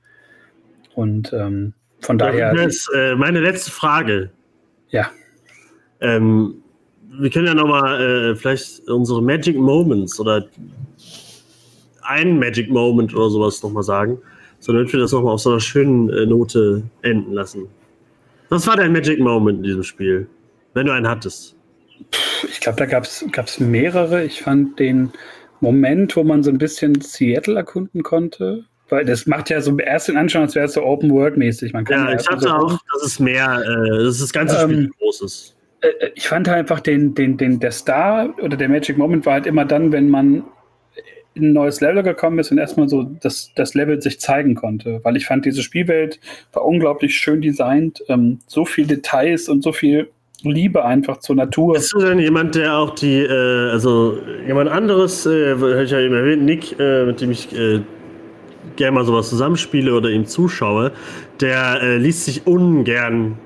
Und 0.95 1.33
ähm, 1.33 1.75
von 2.01 2.19
daher, 2.19 2.55
Das 2.55 2.67
ist 2.67 2.91
äh, 2.95 3.15
meine 3.15 3.41
letzte 3.41 3.71
Frage. 3.71 4.31
ja, 4.91 5.11
Ähm, 6.01 6.57
wir 7.19 7.31
können 7.31 7.47
ja 7.47 7.55
nochmal 7.55 8.01
äh, 8.01 8.35
vielleicht 8.37 8.89
unsere 8.89 9.23
Magic 9.23 9.57
Moments 9.57 10.19
oder 10.19 10.47
einen 12.03 12.39
Magic 12.39 12.71
Moment 12.71 13.15
oder 13.15 13.31
sowas 13.31 13.63
nochmal 13.63 13.83
sagen, 13.83 14.19
sondern 14.59 14.91
wir 14.93 15.01
das 15.01 15.13
nochmal 15.13 15.35
auf 15.35 15.41
so 15.41 15.51
einer 15.51 15.61
schönen 15.61 16.11
äh, 16.11 16.27
Note 16.27 16.83
enden 17.03 17.33
lassen. 17.33 17.69
Was 18.49 18.67
war 18.67 18.77
dein 18.77 18.93
Magic 18.93 19.19
Moment 19.21 19.59
in 19.59 19.65
diesem 19.65 19.83
Spiel? 19.83 20.27
Wenn 20.75 20.87
du 20.87 20.93
einen 20.93 21.09
hattest. 21.09 21.57
ich 22.49 22.61
glaube, 22.61 22.79
da 22.79 22.87
gab 22.87 23.05
es 23.05 23.61
mehrere. 23.61 24.25
Ich 24.25 24.43
fand 24.43 24.79
den 24.79 25.13
Moment, 25.61 26.15
wo 26.17 26.25
man 26.25 26.43
so 26.43 26.51
ein 26.51 26.59
bisschen 26.59 27.01
Seattle 27.01 27.57
erkunden 27.57 28.03
konnte, 28.03 28.65
weil 28.91 29.05
das 29.05 29.27
macht 29.27 29.51
ja 29.51 29.61
so 29.61 29.77
erst 29.79 30.09
den 30.09 30.17
Anschein, 30.17 30.43
als 30.43 30.55
wäre 30.55 30.67
es 30.67 30.75
so 30.75 30.83
Open 30.83 31.11
World 31.11 31.37
mäßig. 31.37 31.73
Man 31.73 31.85
kann 31.85 32.07
Ja, 32.09 32.15
ich 32.21 32.29
hatte 32.29 32.41
so 32.41 32.51
auch, 32.51 32.79
dass 32.93 33.03
es 33.05 33.19
mehr, 33.21 33.63
äh, 33.65 34.05
dass 34.05 34.19
das 34.19 34.33
ganze 34.33 34.59
Spiel 34.61 34.85
Ähm, 34.85 34.93
groß 34.99 35.23
ist. 35.23 35.57
äh, 35.81 36.11
ich 36.15 36.29
fand 36.29 36.49
halt 36.49 36.59
einfach 36.59 36.81
den, 36.81 37.15
den, 37.15 37.37
den, 37.37 37.61
der 37.61 37.71
Star 37.71 38.35
oder 38.43 38.57
der 38.57 38.69
Magic 38.69 38.99
Moment 38.99 39.25
war 39.25 39.35
halt 39.35 39.47
immer 39.47 39.65
dann, 39.65 39.91
wenn 39.93 40.11
man 40.11 40.45
in 41.35 41.51
ein 41.51 41.53
neues 41.53 41.81
Level 41.81 42.03
gekommen 42.03 42.39
ist 42.39 42.51
und 42.51 42.59
erstmal 42.59 42.89
so 42.89 43.03
das, 43.21 43.51
das 43.55 43.75
Level 43.75 44.01
sich 44.01 44.21
zeigen 44.21 44.55
konnte. 44.55 45.01
Weil 45.03 45.17
ich 45.17 45.27
fand, 45.27 45.45
diese 45.45 45.63
Spielwelt 45.63 46.21
war 46.53 46.65
unglaublich 46.65 47.17
schön 47.17 47.41
designt, 47.41 48.03
ähm, 48.09 48.39
so 48.47 48.65
viel 48.65 48.87
Details 48.87 49.49
und 49.49 49.63
so 49.63 49.73
viel 49.73 50.09
Liebe 50.43 50.85
einfach 50.85 51.19
zur 51.19 51.37
Natur. 51.37 51.75
Bist 51.75 51.93
du 51.93 52.01
denn 52.01 52.19
jemand, 52.19 52.55
der 52.55 52.77
auch 52.77 52.91
die, 52.95 53.21
äh, 53.21 53.71
also 53.71 54.19
jemand 54.47 54.71
anderes, 54.71 55.27
äh, 55.27 55.83
ich 55.83 55.91
ja 55.91 56.01
eben 56.01 56.15
erwähnt, 56.15 56.43
Nick, 56.43 56.79
äh, 56.79 57.05
mit 57.05 57.21
dem 57.21 57.31
ich 57.31 57.57
äh, 57.57 57.81
gerne 58.77 58.93
mal 58.93 59.05
sowas 59.05 59.29
zusammenspiele 59.29 59.95
oder 59.95 60.11
ihm 60.11 60.27
zuschaue, 60.27 60.93
der 61.41 61.81
äh, 61.83 61.97
liest 61.97 62.25
sich 62.25 62.47
ungern 62.47 63.39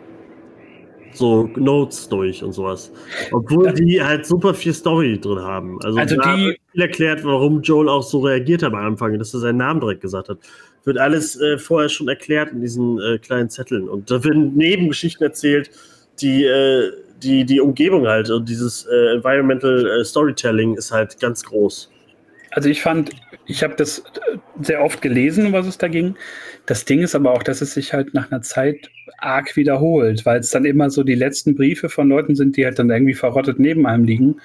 so 1.19 1.51
Notes 1.57 2.09
durch 2.09 2.43
und 2.43 2.53
sowas. 2.53 2.91
Obwohl 3.33 3.73
die 3.73 4.03
halt 4.03 4.25
super 4.27 4.55
viel 4.55 4.73
Story 4.73 5.19
drin 5.21 5.41
haben. 5.41 5.79
Also, 5.85 5.99
Also 5.99 6.17
die- 6.17 6.57
erklärt, 6.81 7.25
warum 7.25 7.61
Joel 7.63 7.89
auch 7.89 8.03
so 8.05 8.21
reagiert 8.21 8.63
hat 8.63 8.73
am 8.73 8.79
Anfang, 8.79 9.19
dass 9.19 9.35
er 9.35 9.41
seinen 9.41 9.59
Namen 9.59 9.81
direkt 9.81 10.01
gesagt 10.01 10.29
hat. 10.29 10.39
Wird 10.85 10.97
alles 10.99 11.39
äh, 11.41 11.59
vorher 11.59 11.89
schon 11.89 12.09
erklärt 12.09 12.53
in 12.53 12.61
diesen 12.61 13.01
äh, 13.01 13.19
kleinen 13.19 13.51
Zetteln. 13.51 13.89
Und 13.89 14.11
da 14.11 14.23
werden 14.23 14.55
Nebengeschichten 14.57 15.27
erzählt, 15.27 15.71
die, 16.21 16.45
äh, 16.45 16.93
die, 17.23 17.45
die 17.45 17.61
Umgebung 17.61 18.07
halt 18.07 18.31
und 18.31 18.49
dieses 18.49 18.87
äh, 18.87 19.15
Environmental 19.17 19.87
äh, 20.01 20.05
Storytelling 20.05 20.77
ist 20.77 20.93
halt 20.93 21.19
ganz 21.21 21.45
groß. 21.45 21.91
Also 22.59 22.71
ich 22.71 22.83
fand, 22.83 23.11
ich 23.47 23.63
habe 23.63 23.77
das 23.77 24.01
äh, 24.01 24.37
sehr 24.61 24.83
oft 24.83 25.01
gelesen, 25.01 25.47
um 25.47 25.53
was 25.53 25.69
es 25.69 25.79
da 25.79 25.87
ging. 25.87 26.17
Das 26.67 26.85
Ding 26.85 27.03
ist 27.03 27.15
aber 27.15 27.31
auch, 27.31 27.45
dass 27.45 27.61
es 27.61 27.75
sich 27.75 27.93
halt 27.93 28.15
nach 28.15 28.33
einer 28.33 28.43
Zeit 28.43 28.91
arg 29.19 29.55
wiederholt, 29.55 30.27
weil 30.27 30.41
es 30.41 30.51
dann 30.51 30.65
immer 30.65 30.91
so 30.91 31.05
die 31.05 31.15
letzten 31.15 31.55
Briefe 31.55 31.89
von 31.89 32.09
Leuten 32.09 32.35
sind, 32.35 32.57
die 32.57 32.65
halt 32.65 32.81
dann 32.81 32.91
irgendwie 32.91 33.15
verrottet 33.15 33.61
neben 33.61 33.87
einem 33.87 34.03
liegen 34.03 34.41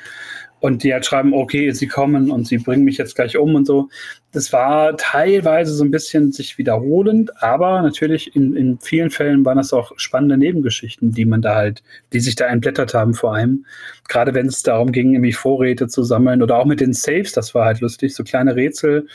und 0.64 0.82
die 0.82 0.94
halt 0.94 1.06
schreiben, 1.06 1.34
okay, 1.34 1.72
sie 1.72 1.88
kommen 1.88 2.32
und 2.32 2.48
sie 2.48 2.58
bringen 2.58 2.86
mich 2.86 2.98
jetzt 2.98 3.16
gleich 3.16 3.36
um 3.36 3.54
und 3.54 3.68
so. 3.68 3.90
Das 4.32 4.54
war 4.54 4.96
teilweise 4.96 5.74
so 5.74 5.84
ein 5.84 5.92
bisschen 5.92 6.32
sich 6.32 6.58
wiederholend, 6.58 7.32
aber 7.44 7.82
natürlich 7.82 8.34
in, 8.34 8.56
in 8.56 8.80
vielen 8.80 9.10
Fällen 9.10 9.44
waren 9.44 9.58
das 9.58 9.74
auch 9.74 9.92
spannende 9.98 10.38
Nebengeschichten, 10.38 11.12
die 11.12 11.26
man 11.26 11.42
da 11.42 11.56
halt, 11.56 11.84
die 12.14 12.22
sich 12.22 12.36
da 12.36 12.46
entblättert 12.46 12.94
haben 12.94 13.14
vor 13.14 13.36
allem. 13.36 13.66
Gerade 14.08 14.34
wenn 14.34 14.46
es 14.46 14.64
darum 14.64 14.94
ging, 14.94 15.12
irgendwie 15.16 15.34
Vorräte 15.34 15.90
zu 15.90 16.02
sammeln 16.02 16.42
oder 16.42 16.58
auch 16.60 16.66
mit 16.66 16.80
den 16.80 16.94
Saves, 16.94 17.34
das 17.34 17.54
war 17.54 17.66
halt 17.66 17.82
lustig, 17.82 18.16
so 18.16 18.24
kleine 18.24 18.56
Rätsel, 18.56 19.08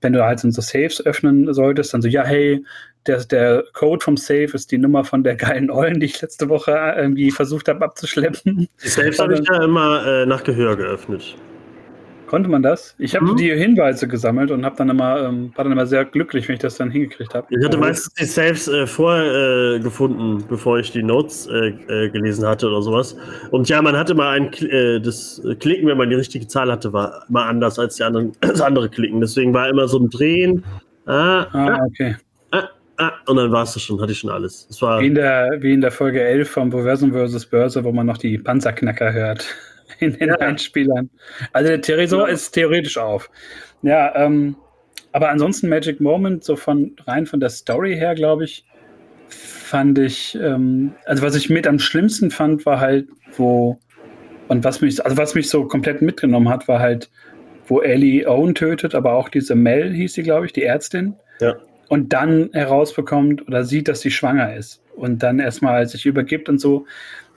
wenn 0.00 0.14
du 0.14 0.24
halt 0.24 0.40
so 0.40 0.48
Saves 0.62 1.04
öffnen 1.04 1.52
solltest, 1.52 1.92
dann 1.92 2.00
so, 2.00 2.08
ja, 2.08 2.24
hey, 2.24 2.64
der, 3.06 3.24
der 3.24 3.64
Code 3.72 4.02
vom 4.04 4.16
Safe 4.16 4.50
ist 4.52 4.70
die 4.72 4.78
Nummer 4.78 5.04
von 5.04 5.22
der 5.24 5.36
geilen 5.36 5.70
Ollen, 5.70 6.00
die 6.00 6.06
ich 6.06 6.20
letzte 6.20 6.48
Woche 6.48 6.94
irgendwie 6.96 7.30
versucht 7.30 7.68
habe 7.68 7.84
abzuschleppen. 7.84 8.68
Die 8.82 8.88
Saves 8.88 9.18
habe 9.18 9.34
ich 9.34 9.48
ja 9.48 9.64
immer 9.64 10.06
äh, 10.06 10.26
nach 10.26 10.42
Gehör 10.44 10.76
geöffnet. 10.76 11.36
Konnte 12.26 12.48
man 12.48 12.62
das? 12.62 12.94
Ich 12.98 13.14
habe 13.14 13.26
Mhm. 13.26 13.36
die 13.36 13.52
Hinweise 13.52 14.08
gesammelt 14.08 14.50
und 14.50 14.64
habe 14.64 14.74
dann 14.76 14.88
immer, 14.88 15.22
ähm, 15.22 15.52
war 15.54 15.64
dann 15.64 15.72
immer 15.72 15.86
sehr 15.86 16.04
glücklich, 16.06 16.48
wenn 16.48 16.54
ich 16.54 16.62
das 16.62 16.76
dann 16.78 16.90
hingekriegt 16.90 17.34
habe. 17.34 17.46
Ich 17.50 17.64
hatte 17.64 17.76
meistens 17.76 18.12
die 18.14 18.24
Saves 18.24 18.66
äh, 18.66 18.86
vorher 18.86 19.76
äh, 19.76 19.78
gefunden, 19.80 20.42
bevor 20.48 20.78
ich 20.78 20.90
die 20.90 21.02
Notes 21.02 21.46
äh, 21.46 21.68
äh, 21.68 22.08
gelesen 22.08 22.46
hatte 22.46 22.66
oder 22.68 22.80
sowas. 22.82 23.14
Und 23.50 23.68
ja, 23.68 23.80
man 23.82 23.96
hatte 23.96 24.14
mal 24.14 24.30
ein 24.40 24.52
äh, 24.54 25.00
das 25.00 25.40
Klicken, 25.60 25.86
wenn 25.86 25.98
man 25.98 26.08
die 26.08 26.16
richtige 26.16 26.48
Zahl 26.48 26.72
hatte, 26.72 26.92
war 26.92 27.24
immer 27.28 27.44
anders 27.44 27.78
als 27.78 27.96
die 27.96 28.02
anderen, 28.02 28.32
das 28.40 28.60
andere 28.60 28.88
Klicken. 28.88 29.20
Deswegen 29.20 29.52
war 29.52 29.68
immer 29.68 29.86
so 29.86 29.98
ein 29.98 30.08
Drehen. 30.08 30.64
Ah, 31.06 31.42
ah, 31.52 31.68
Ah, 31.68 31.78
okay. 31.86 32.16
ah, 32.52 32.68
ah, 32.98 33.12
und 33.26 33.36
dann 33.36 33.50
war 33.52 33.62
es 33.64 33.80
schon, 33.80 34.00
hatte 34.00 34.12
ich 34.12 34.18
schon 34.18 34.30
alles. 34.30 34.66
Es 34.70 34.80
war 34.82 35.00
Wie 35.00 35.06
in, 35.06 35.14
der, 35.14 35.56
wie 35.60 35.72
in 35.72 35.80
der 35.80 35.90
Folge 35.92 36.22
11 36.22 36.50
vom 36.50 36.70
Proversum 36.70 37.12
vs. 37.12 37.46
Börse, 37.46 37.84
wo 37.84 37.92
man 37.92 38.06
noch 38.06 38.18
die 38.18 38.38
Panzerknacker 38.38 39.12
hört 39.12 39.46
in 40.00 40.12
den 40.18 40.28
Ja. 40.28 40.36
Einspielern. 40.36 41.10
Also 41.52 41.68
der 41.68 41.80
Tresor 41.82 42.28
Ja. 42.28 42.34
ist 42.34 42.52
theoretisch 42.52 42.98
auf. 42.98 43.30
Ja, 43.82 44.14
ähm, 44.16 44.56
aber 45.12 45.28
ansonsten 45.28 45.68
Magic 45.68 46.00
Moment, 46.00 46.44
so 46.44 46.56
von 46.56 46.96
rein 47.06 47.26
von 47.26 47.40
der 47.40 47.50
Story 47.50 47.94
her, 47.94 48.14
glaube 48.14 48.44
ich, 48.44 48.64
fand 49.28 49.98
ich, 49.98 50.36
ähm, 50.40 50.94
also 51.06 51.22
was 51.22 51.34
ich 51.34 51.50
mit 51.50 51.66
am 51.66 51.78
schlimmsten 51.78 52.30
fand, 52.30 52.66
war 52.66 52.80
halt, 52.80 53.08
wo, 53.36 53.78
und 54.48 54.64
was 54.64 54.80
mich, 54.80 55.04
also 55.04 55.16
was 55.16 55.34
mich 55.34 55.48
so 55.48 55.64
komplett 55.66 56.02
mitgenommen 56.02 56.48
hat, 56.48 56.66
war 56.68 56.80
halt, 56.80 57.10
wo 57.66 57.80
Ellie 57.80 58.28
Owen 58.28 58.54
tötet, 58.54 58.94
aber 58.94 59.14
auch 59.14 59.28
diese 59.28 59.54
Mel 59.54 59.92
hieß 59.92 60.14
sie, 60.14 60.22
glaube 60.22 60.46
ich, 60.46 60.52
die 60.52 60.64
Ärztin 60.64 61.16
ja. 61.40 61.54
Und 61.88 62.12
dann 62.12 62.50
herausbekommt 62.52 63.46
oder 63.46 63.64
sieht, 63.64 63.88
dass 63.88 64.00
sie 64.00 64.10
schwanger 64.10 64.54
ist 64.56 64.82
und 64.96 65.22
dann 65.22 65.38
erstmal 65.38 65.86
sich 65.86 66.06
übergibt 66.06 66.48
und 66.48 66.60
so. 66.60 66.86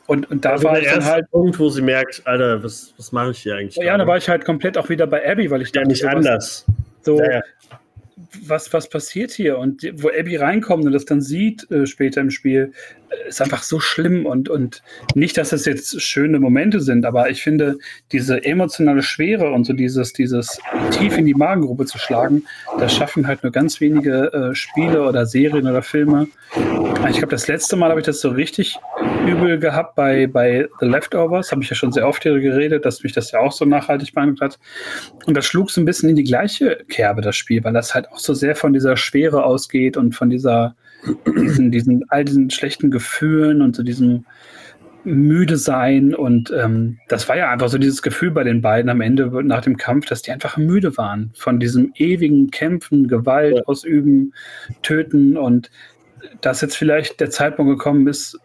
Und, 0.08 0.32
und 0.32 0.46
da 0.46 0.52
Also 0.52 0.64
war 0.66 0.80
ich 0.80 0.88
dann 0.88 1.04
halt, 1.04 1.30
Punkt, 1.32 1.60
wo 1.60 1.70
sie 1.70 1.82
merkt, 1.82 2.22
Alter, 2.26 2.64
was, 2.64 2.94
was 2.98 3.12
mache 3.12 3.32
ich 3.32 3.40
hier 3.40 3.56
eigentlich? 3.56 3.76
ja, 3.76 3.98
da 3.98 4.08
war 4.08 4.18
ich 4.18 4.30
halt 4.30 4.46
komplett 4.46 4.78
auch 4.78 4.88
wieder 4.90 5.06
bei 5.06 5.30
Abby, 5.30 5.52
weil 5.52 5.62
ich 5.62 5.70
ja 5.70 5.82
dachte, 5.82 5.90
nicht 5.90 6.06
anders. 6.06 6.66
So, 7.02 7.20
Ja, 7.20 7.32
ja. 7.32 7.42
Was, 8.46 8.74
was 8.74 8.90
passiert 8.90 9.32
hier? 9.32 9.58
Und 9.58 9.84
wo 9.96 10.10
Abby 10.10 10.36
reinkommt 10.36 10.86
und 10.86 10.92
das 10.92 11.06
dann 11.06 11.22
sieht 11.22 11.70
äh, 11.72 11.86
später 11.86 12.22
im 12.22 12.32
Spiel, 12.32 12.72
äh, 13.10 13.30
ist 13.30 13.42
einfach 13.42 13.64
so 13.64 13.80
schlimm 13.80 14.26
und, 14.26 14.50
und 14.50 14.84
nicht, 15.16 15.38
dass 15.38 15.52
es 15.52 15.66
jetzt 15.66 16.02
schöne 16.02 16.40
Momente 16.40 16.80
sind, 16.80 17.06
aber 17.06 17.30
ich 17.30 17.44
finde, 17.44 17.78
diese 18.12 18.44
emotionale 18.44 19.04
Schwere 19.04 19.52
und 19.52 19.66
so 19.66 19.74
dieses, 19.74 20.14
dieses 20.14 20.60
tief 20.92 21.18
in 21.18 21.26
die 21.26 21.34
Magengrube 21.34 21.86
zu 21.86 21.98
schlagen, 21.98 22.44
das 22.80 22.94
schaffen 22.94 23.28
halt 23.28 23.44
nur 23.44 23.52
ganz 23.52 23.82
wenige 23.82 24.32
äh, 24.34 24.56
Spiele 24.56 25.04
oder 25.04 25.26
Serien 25.26 25.68
oder 25.68 25.82
Filme. 25.82 26.28
Ich 27.10 27.18
glaube, 27.18 27.32
das 27.32 27.48
letzte 27.48 27.76
Mal 27.76 27.90
habe 27.90 28.00
ich 28.00 28.06
das 28.06 28.22
so 28.22 28.30
richtig 28.30 28.78
übel 29.28 29.60
gehabt 29.60 29.96
bei, 29.96 30.28
bei 30.28 30.68
The 30.80 30.86
Leftovers. 30.86 31.52
Habe 31.52 31.64
ich 31.64 31.70
ja 31.70 31.76
schon 31.76 31.92
sehr 31.92 32.08
oft 32.08 32.24
hier 32.24 32.40
geredet, 32.40 32.86
dass 32.86 33.04
mich 33.04 33.14
das 33.14 33.32
ja 33.32 33.40
auch 33.40 33.52
so 33.52 33.66
nachhaltig 33.66 34.14
beeindruckt 34.14 34.42
hat. 34.42 34.60
Und 35.26 35.36
das 35.36 35.46
schlug 35.46 35.70
so 35.72 35.82
ein 35.82 35.86
bisschen 35.86 36.10
in 36.10 36.16
die 36.16 36.24
gleiche 36.24 36.78
Kerbe, 36.90 37.22
das 37.22 37.36
Spiel, 37.36 37.64
weil 37.64 37.74
das 37.74 37.94
halt 37.94 38.10
auch 38.12 38.20
so 38.20 38.34
sehr 38.34 38.56
von 38.56 38.74
dieser 38.74 38.98
Schwere 38.98 39.44
ausgeht 39.44 39.98
und 39.98 40.16
von 40.16 40.30
dieser, 40.30 40.76
diesen, 41.26 41.72
diesen, 41.72 42.06
all 42.10 42.26
diesen 42.26 42.50
schlechten 42.50 42.92
Gefühlen 42.92 43.62
und 43.62 43.76
so 43.76 43.84
diesem 43.84 44.26
müde 45.04 45.58
sein. 45.58 46.14
Und 46.14 46.52
ähm, 46.52 47.00
das 47.08 47.28
war 47.30 47.38
ja 47.38 47.50
einfach 47.50 47.70
so 47.70 47.78
dieses 47.78 48.02
Gefühl 48.02 48.32
bei 48.32 48.44
den 48.44 48.62
beiden 48.62 48.90
am 48.90 49.02
Ende 49.02 49.44
nach 49.44 49.62
dem 49.62 49.78
Kampf, 49.78 50.06
dass 50.06 50.22
die 50.22 50.32
einfach 50.32 50.58
müde 50.58 50.98
waren 50.98 51.32
von 51.34 51.60
diesem 51.60 51.92
ewigen 51.96 52.52
Kämpfen, 52.52 53.08
Gewalt 53.08 53.68
ausüben, 53.68 54.34
töten 54.84 55.38
und 55.38 55.72
dass 56.42 56.62
jetzt 56.62 56.76
vielleicht 56.76 57.20
der 57.20 57.30
Zeitpunkt 57.30 57.78
gekommen 57.78 58.08
ist, 58.08 58.40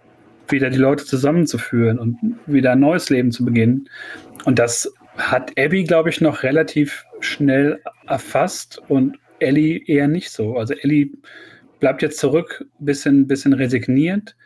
wieder 0.48 0.70
die 0.70 0.78
Leute 0.78 1.05
zusammenzuführen 1.05 1.98
und 1.98 2.19
wieder 2.47 2.73
ein 2.73 2.81
neues 2.81 3.10
Leben 3.10 3.32
zu 3.32 3.44
beginnen. 3.44 3.89
Und 4.44 4.59
das 4.59 4.93
hat 5.16 5.52
Abby, 5.59 5.85
glaube 5.85 6.10
ich, 6.10 6.20
noch 6.20 6.43
relativ 6.43 7.05
schnell 7.20 7.81
erfasst 8.06 8.81
und 8.89 9.19
Ellie 9.39 9.82
eher 9.86 10.09
nicht 10.09 10.31
so. 10.31 10.56
Also 10.56 10.74
Ellie 10.74 11.10
bleibt 11.81 12.02
jetzt 12.02 12.19
zurück, 12.19 12.64
bisschen, 12.78 13.27
bisschen 13.27 13.52
resigniert, 13.52 14.36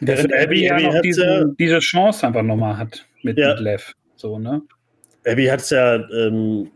während 0.00 0.32
Abby, 0.32 0.42
Abby- 0.42 0.64
ja 0.66 0.74
Abby 0.74 0.84
noch 0.84 1.00
diesen, 1.02 1.56
diese 1.58 1.78
Chance 1.80 2.26
einfach 2.26 2.42
nochmal 2.42 2.76
hat 2.78 3.06
mit, 3.22 3.38
Ja. 3.38 3.50
mit 3.54 3.60
Lev. 3.60 3.92
So, 4.16 4.38
ne? 4.38 4.62
Abby 5.26 5.44
hat 5.46 5.60
es 5.60 5.70
ja 5.70 5.96
ähm, 6.10 6.70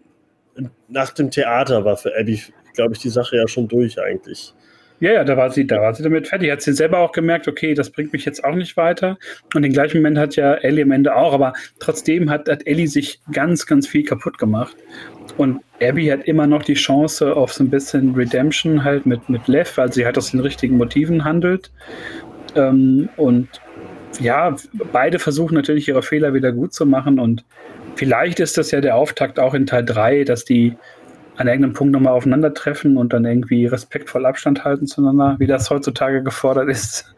nach 0.88 1.10
dem 1.10 1.30
Theater 1.30 1.84
war 1.84 1.96
für 1.96 2.12
Abby, 2.18 2.40
glaube 2.74 2.94
ich, 2.94 3.00
die 3.00 3.08
Sache 3.08 3.36
ja 3.36 3.48
schon 3.48 3.66
durch 3.68 3.98
eigentlich. 4.00 4.54
Ja, 5.00 5.12
ja, 5.12 5.24
da 5.24 5.36
war 5.36 5.50
sie, 5.50 5.66
da 5.66 5.80
war 5.80 5.94
sie 5.94 6.02
damit 6.02 6.28
fertig. 6.28 6.50
Hat 6.50 6.62
sie 6.62 6.72
selber 6.72 6.98
auch 6.98 7.12
gemerkt, 7.12 7.48
okay, 7.48 7.74
das 7.74 7.90
bringt 7.90 8.12
mich 8.12 8.24
jetzt 8.24 8.44
auch 8.44 8.54
nicht 8.54 8.76
weiter. 8.76 9.18
Und 9.54 9.62
den 9.62 9.72
gleichen 9.72 9.98
Moment 9.98 10.18
hat 10.18 10.36
ja 10.36 10.54
Ellie 10.54 10.84
am 10.84 10.92
Ende 10.92 11.14
auch, 11.14 11.32
aber 11.32 11.52
trotzdem 11.80 12.30
hat, 12.30 12.48
hat 12.48 12.66
Ellie 12.66 12.86
sich 12.86 13.20
ganz, 13.32 13.66
ganz 13.66 13.86
viel 13.88 14.04
kaputt 14.04 14.38
gemacht. 14.38 14.76
Und 15.36 15.60
Abby 15.82 16.06
hat 16.06 16.24
immer 16.24 16.46
noch 16.46 16.62
die 16.62 16.74
Chance 16.74 17.34
auf 17.34 17.52
so 17.52 17.64
ein 17.64 17.70
bisschen 17.70 18.14
Redemption 18.14 18.84
halt 18.84 19.04
mit, 19.04 19.28
mit 19.28 19.48
Lev, 19.48 19.76
weil 19.76 19.92
sie 19.92 20.06
halt 20.06 20.16
aus 20.16 20.30
den 20.30 20.40
richtigen 20.40 20.76
Motiven 20.76 21.24
handelt. 21.24 21.72
Ähm, 22.54 23.08
und 23.16 23.48
ja, 24.20 24.56
beide 24.92 25.18
versuchen 25.18 25.54
natürlich 25.54 25.88
ihre 25.88 26.02
Fehler 26.02 26.34
wieder 26.34 26.52
gut 26.52 26.72
zu 26.72 26.86
machen 26.86 27.18
und 27.18 27.44
vielleicht 27.96 28.40
ist 28.40 28.56
das 28.58 28.70
ja 28.70 28.80
der 28.80 28.96
Auftakt 28.96 29.38
auch 29.38 29.54
in 29.54 29.66
Teil 29.66 29.84
3, 29.84 30.24
dass 30.24 30.44
die 30.44 30.76
an 31.36 31.48
irgendeinem 31.48 31.72
Punkt 31.72 31.92
nochmal 31.92 32.12
aufeinandertreffen 32.12 32.96
und 32.96 33.12
dann 33.12 33.24
irgendwie 33.24 33.66
respektvoll 33.66 34.26
Abstand 34.26 34.64
halten 34.64 34.86
zueinander, 34.86 35.36
wie 35.38 35.46
das 35.46 35.70
heutzutage 35.70 36.22
gefordert 36.22 36.68
ist. 36.68 37.14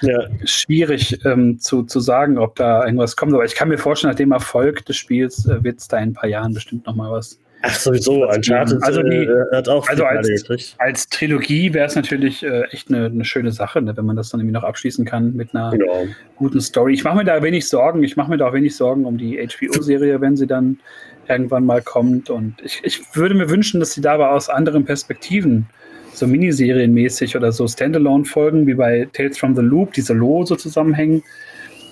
Ja. 0.00 0.18
Schwierig 0.44 1.24
ähm, 1.24 1.60
zu, 1.60 1.84
zu 1.84 2.00
sagen, 2.00 2.36
ob 2.36 2.56
da 2.56 2.84
irgendwas 2.84 3.14
kommt. 3.16 3.34
Aber 3.34 3.44
ich 3.44 3.54
kann 3.54 3.68
mir 3.68 3.78
vorstellen, 3.78 4.10
nach 4.10 4.18
dem 4.18 4.32
Erfolg 4.32 4.84
des 4.86 4.96
Spiels 4.96 5.46
äh, 5.46 5.62
wird 5.62 5.78
es 5.78 5.86
da 5.86 5.98
in 5.98 6.10
ein 6.10 6.12
paar 6.12 6.28
Jahren 6.28 6.54
bestimmt 6.54 6.86
nochmal 6.86 7.12
was. 7.12 7.38
Ach, 7.64 7.74
sowieso, 7.76 8.28
Uncharted 8.28 8.82
also 8.82 9.02
die, 9.04 9.18
äh, 9.18 9.44
hat 9.52 9.68
auch 9.68 9.88
also 9.88 10.04
als, 10.04 10.74
als 10.78 11.08
Trilogie 11.08 11.72
wäre 11.72 11.86
es 11.86 11.94
natürlich 11.94 12.42
äh, 12.42 12.62
echt 12.70 12.88
eine, 12.88 13.06
eine 13.06 13.24
schöne 13.24 13.52
Sache, 13.52 13.80
ne, 13.80 13.96
wenn 13.96 14.04
man 14.04 14.16
das 14.16 14.30
dann 14.30 14.40
irgendwie 14.40 14.54
noch 14.54 14.64
abschließen 14.64 15.04
kann 15.04 15.34
mit 15.34 15.54
einer 15.54 15.70
genau. 15.70 16.06
guten 16.34 16.60
Story. 16.60 16.94
Ich 16.94 17.04
mache 17.04 17.18
mir 17.18 17.24
da 17.24 17.40
wenig 17.40 17.68
Sorgen. 17.68 18.02
Ich 18.02 18.16
mache 18.16 18.30
mir 18.30 18.36
da 18.36 18.48
auch 18.48 18.52
wenig 18.52 18.74
Sorgen 18.74 19.04
um 19.04 19.16
die 19.16 19.38
HBO-Serie, 19.38 20.20
wenn 20.20 20.36
sie 20.36 20.48
dann 20.48 20.80
irgendwann 21.28 21.64
mal 21.64 21.82
kommt. 21.82 22.30
Und 22.30 22.56
ich, 22.62 22.80
ich 22.82 23.00
würde 23.14 23.34
mir 23.34 23.48
wünschen, 23.48 23.80
dass 23.80 23.92
sie 23.92 24.00
da 24.00 24.14
aber 24.14 24.32
aus 24.32 24.48
anderen 24.48 24.84
Perspektiven, 24.84 25.66
so 26.14 26.26
Miniserienmäßig 26.26 27.36
oder 27.36 27.52
so 27.52 27.66
Standalone-Folgen 27.66 28.66
wie 28.66 28.74
bei 28.74 29.08
Tales 29.12 29.38
from 29.38 29.56
the 29.56 29.62
Loop, 29.62 29.94
die 29.94 30.02
Solo 30.02 30.44
so 30.44 30.56
zusammenhängen, 30.56 31.22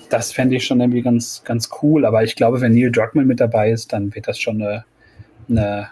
das 0.09 0.31
fände 0.31 0.55
ich 0.57 0.65
schon 0.65 0.79
irgendwie 0.79 1.01
ganz, 1.01 1.41
ganz 1.43 1.69
cool. 1.81 2.05
Aber 2.05 2.23
ich 2.23 2.35
glaube, 2.35 2.61
wenn 2.61 2.73
Neil 2.73 2.91
Druckmann 2.91 3.25
mit 3.25 3.39
dabei 3.39 3.71
ist, 3.71 3.93
dann 3.93 4.13
wird 4.13 4.27
das 4.27 4.37
schon 4.37 4.61
eine, 4.61 4.85
eine 5.49 5.89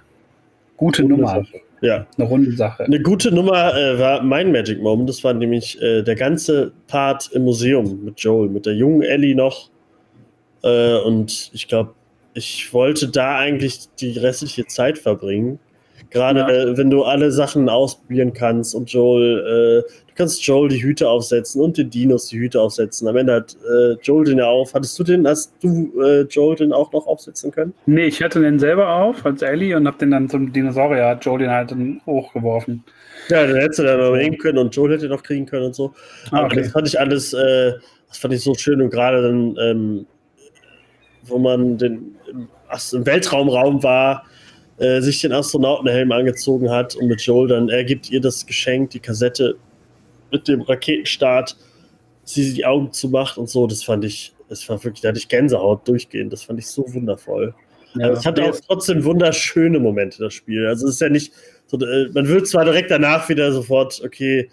gute 0.78 1.04
runde 1.04 1.16
Nummer. 1.16 1.36
Sache. 1.36 1.62
Ja. 1.82 2.06
Eine 2.18 2.28
runde 2.28 2.52
Sache. 2.52 2.84
Eine 2.84 3.02
gute 3.02 3.34
Nummer 3.34 3.74
äh, 3.76 3.98
war 3.98 4.22
mein 4.22 4.52
Magic 4.52 4.82
Moment. 4.82 5.10
Das 5.10 5.24
war 5.24 5.34
nämlich 5.34 5.82
äh, 5.82 6.04
der 6.04 6.16
ganze 6.16 6.74
Part 6.88 7.32
im 7.34 7.44
Museum 7.44 8.04
mit 8.04 8.20
Joel, 8.20 8.50
mit 8.50 8.66
der 8.66 8.74
jungen 8.74 9.02
Ellie 9.02 9.36
noch. 9.36 9.70
Äh, 10.64 10.98
und 10.98 11.52
ich 11.54 11.68
glaube, 11.68 11.94
ich 12.40 12.74
wollte 12.74 13.10
da 13.10 13.38
eigentlich 13.38 13.90
die 14.00 14.18
restliche 14.18 14.66
Zeit 14.66 14.98
verbringen. 14.98 15.60
Gerade 16.12 16.40
ja. 16.40 16.50
äh, 16.50 16.78
wenn 16.78 16.90
du 16.90 17.04
alle 17.04 17.32
Sachen 17.32 17.70
ausprobieren 17.70 18.34
kannst 18.34 18.74
und 18.74 18.92
Joel, 18.92 19.84
äh, 19.86 19.90
du 20.08 20.14
kannst 20.16 20.44
Joel 20.44 20.70
die 20.70 20.82
Hüte 20.82 21.08
aufsetzen 21.08 21.62
und 21.62 21.78
den 21.78 21.90
Dinos 21.92 22.28
die 22.28 22.40
Hüte 22.40 22.60
aufsetzen. 22.62 23.08
Am 23.08 23.16
Ende 23.16 23.34
hat 23.36 23.56
äh, 23.70 23.94
Joel 24.02 24.26
den 24.26 24.40
ja 24.40 24.48
auf. 24.48 24.74
Hattest 24.74 24.98
du 24.98 25.04
den, 25.04 25.28
hast 25.28 25.54
du 25.62 25.92
äh, 26.02 26.22
Joel 26.22 26.56
den 26.56 26.74
auch 26.74 26.92
noch 26.94 27.06
aufsetzen 27.06 27.52
können? 27.52 27.74
Nee, 27.86 28.06
ich 28.06 28.24
hatte 28.24 28.40
den 28.40 28.58
selber 28.58 28.90
auf 28.90 29.24
als 29.24 29.44
Ellie 29.44 29.76
und 29.78 29.86
hab 29.86 30.00
den 30.00 30.12
dann 30.12 30.30
zum 30.30 30.52
Dinosaurier, 30.52 31.06
hat 31.06 31.24
Joel 31.24 31.40
den 31.40 31.52
halt 31.52 31.72
dann 31.72 32.02
hochgeworfen. 32.08 32.84
Ja, 33.28 33.46
dann 33.46 33.58
hättest 33.58 33.80
du 33.80 33.84
dann 33.84 34.00
noch 34.00 34.16
nehmen 34.16 34.38
können 34.40 34.58
und 34.58 34.76
Joel 34.76 34.94
hätte 34.94 35.10
noch 35.10 35.22
kriegen 35.22 35.46
können 35.46 35.66
und 35.66 35.76
so. 35.76 35.94
Ah, 36.32 36.46
okay. 36.46 36.54
Aber 36.54 36.56
das 36.56 36.72
fand 36.72 36.88
ich 36.88 37.00
alles, 37.00 37.34
äh, 37.34 37.74
das 38.08 38.18
fand 38.18 38.34
ich 38.34 38.42
so 38.42 38.56
schön 38.56 38.82
und 38.82 38.90
gerade 38.90 39.22
dann, 39.22 39.56
ähm, 39.62 40.06
wo 41.24 41.38
man 41.38 41.78
den 41.78 42.16
im 42.94 43.06
Weltraumraum 43.06 43.84
war, 43.84 44.26
äh, 44.78 45.02
sich 45.02 45.22
den 45.22 45.34
Astronautenhelm 45.34 46.12
angezogen 46.12 46.70
hat 46.70 46.96
und 46.96 47.08
mit 47.08 47.22
Joel 47.22 47.48
dann, 47.48 47.70
er 47.70 47.84
gibt 47.84 48.10
ihr 48.10 48.22
das 48.22 48.46
Geschenk, 48.46 48.92
die 48.92 49.00
Kassette 49.00 49.58
mit 50.32 50.48
dem 50.48 50.62
Raketenstart, 50.62 51.58
sie 52.24 52.54
die 52.54 52.66
Augen 52.66 52.92
zumacht 52.92 53.38
und 53.38 53.50
so, 53.50 53.68
das 53.68 53.84
fand 53.84 54.06
ich, 54.06 54.34
das 54.48 54.68
war 54.70 54.84
wirklich, 54.84 55.02
da 55.02 55.10
hatte 55.10 55.20
ich 55.20 55.28
Gänsehaut 55.28 55.88
durchgehend, 55.88 56.32
das 56.32 56.44
fand 56.44 56.60
ich 56.60 56.68
so 56.68 56.86
wundervoll. 56.94 57.54
Ja, 57.96 58.10
es 58.12 58.26
hatte 58.26 58.44
auch 58.44 58.58
trotzdem 58.68 59.04
wunderschöne 59.04 59.80
Momente, 59.80 60.20
das 60.20 60.34
Spiel. 60.36 60.68
Also 60.68 60.88
es 60.88 60.96
ist 60.96 61.02
ja 61.02 61.10
nicht 61.10 61.34
so, 61.66 61.78
äh, 61.78 62.10
man 62.14 62.28
wird 62.28 62.48
zwar 62.48 62.66
direkt 62.66 62.92
danach 62.92 63.30
wieder 63.30 63.52
sofort, 63.52 64.02
okay, 64.04 64.50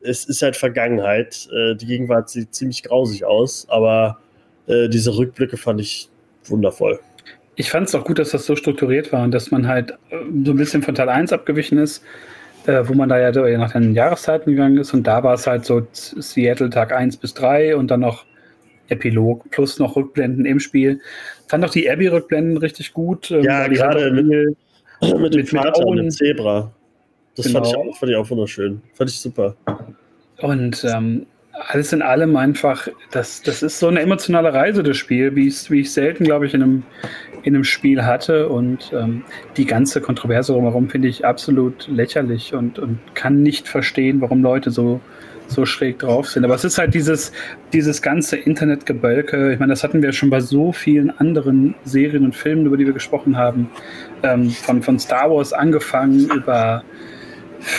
es 0.00 0.24
ist 0.24 0.42
halt 0.42 0.56
Vergangenheit. 0.56 1.48
Äh, 1.52 1.74
die 1.76 1.86
Gegenwart 1.86 2.30
sieht 2.30 2.54
ziemlich 2.54 2.82
grausig 2.82 3.24
aus, 3.24 3.66
aber 3.68 4.18
äh, 4.66 4.88
diese 4.88 5.16
Rückblicke 5.16 5.56
fand 5.56 5.80
ich 5.80 6.08
wundervoll. 6.44 7.00
Ich 7.58 7.72
fand 7.72 7.88
es 7.88 7.94
auch 7.96 8.04
gut, 8.04 8.20
dass 8.20 8.30
das 8.30 8.46
so 8.46 8.54
strukturiert 8.54 9.12
war 9.12 9.24
und 9.24 9.32
dass 9.32 9.50
man 9.50 9.66
halt 9.66 9.90
äh, 10.10 10.16
so 10.44 10.52
ein 10.52 10.56
bisschen 10.56 10.80
von 10.80 10.94
Teil 10.94 11.08
1 11.08 11.32
abgewichen 11.32 11.76
ist, 11.76 12.04
äh, 12.66 12.84
wo 12.84 12.94
man 12.94 13.08
da 13.08 13.18
ja 13.18 13.58
nach 13.58 13.72
den 13.72 13.94
Jahreszeiten 13.94 14.52
gegangen 14.52 14.78
ist 14.78 14.94
und 14.94 15.02
da 15.08 15.24
war 15.24 15.34
es 15.34 15.46
halt 15.48 15.64
so 15.64 15.84
Seattle 15.92 16.70
Tag 16.70 16.92
1 16.92 17.16
bis 17.16 17.34
3 17.34 17.74
und 17.74 17.90
dann 17.90 18.00
noch 18.00 18.24
Epilog 18.88 19.50
plus 19.50 19.80
noch 19.80 19.96
Rückblenden 19.96 20.44
im 20.46 20.60
Spiel. 20.60 21.00
Fand 21.48 21.64
auch 21.64 21.70
die 21.70 21.90
Abby-Rückblenden 21.90 22.58
richtig 22.58 22.92
gut. 22.92 23.32
Ähm, 23.32 23.42
ja, 23.42 23.66
gerade 23.66 24.02
halt 24.02 24.14
mit, 24.14 24.26
mit, 24.26 25.34
dem 25.34 25.40
mit, 25.40 25.48
Vater 25.50 25.84
und 25.84 25.96
dem 25.96 26.10
Zebra. 26.10 26.72
Das 27.34 27.46
genau. 27.46 27.58
fand, 27.58 27.66
ich 27.66 27.76
auch, 27.76 27.98
fand 27.98 28.12
ich 28.12 28.16
auch 28.16 28.30
wunderschön. 28.30 28.82
Fand 28.94 29.10
ich 29.10 29.18
super. 29.18 29.56
Und 30.40 30.84
ähm, 30.84 31.26
alles 31.66 31.92
in 31.92 32.02
allem 32.02 32.36
einfach, 32.36 32.88
das, 33.10 33.42
das 33.42 33.62
ist 33.62 33.78
so 33.78 33.88
eine 33.88 34.00
emotionale 34.00 34.52
Reise, 34.52 34.82
das 34.82 34.96
Spiel, 34.96 35.34
wie 35.34 35.48
ich, 35.48 35.70
wie 35.70 35.80
ich 35.80 35.92
selten, 35.92 36.24
glaube 36.24 36.46
ich, 36.46 36.54
in 36.54 36.62
einem, 36.62 36.82
in 37.42 37.54
einem 37.54 37.64
Spiel 37.64 38.04
hatte. 38.04 38.48
Und 38.48 38.92
ähm, 38.94 39.24
die 39.56 39.66
ganze 39.66 40.00
Kontroverse 40.00 40.52
drumherum 40.52 40.88
finde 40.88 41.08
ich 41.08 41.24
absolut 41.24 41.88
lächerlich 41.88 42.54
und, 42.54 42.78
und 42.78 42.98
kann 43.14 43.42
nicht 43.42 43.68
verstehen, 43.68 44.20
warum 44.20 44.42
Leute 44.42 44.70
so, 44.70 45.00
so 45.48 45.64
schräg 45.64 45.98
drauf 45.98 46.28
sind. 46.28 46.44
Aber 46.44 46.54
es 46.54 46.64
ist 46.64 46.78
halt 46.78 46.94
dieses, 46.94 47.32
dieses 47.72 48.02
ganze 48.02 48.36
Internetgebölke. 48.36 49.52
Ich 49.52 49.58
meine, 49.58 49.72
das 49.72 49.82
hatten 49.82 50.02
wir 50.02 50.12
schon 50.12 50.30
bei 50.30 50.40
so 50.40 50.72
vielen 50.72 51.10
anderen 51.18 51.74
Serien 51.84 52.24
und 52.24 52.36
Filmen, 52.36 52.66
über 52.66 52.76
die 52.76 52.86
wir 52.86 52.92
gesprochen 52.92 53.36
haben. 53.36 53.70
Ähm, 54.22 54.50
von, 54.50 54.82
von 54.82 54.98
Star 54.98 55.30
Wars 55.30 55.52
angefangen 55.52 56.28
über 56.30 56.84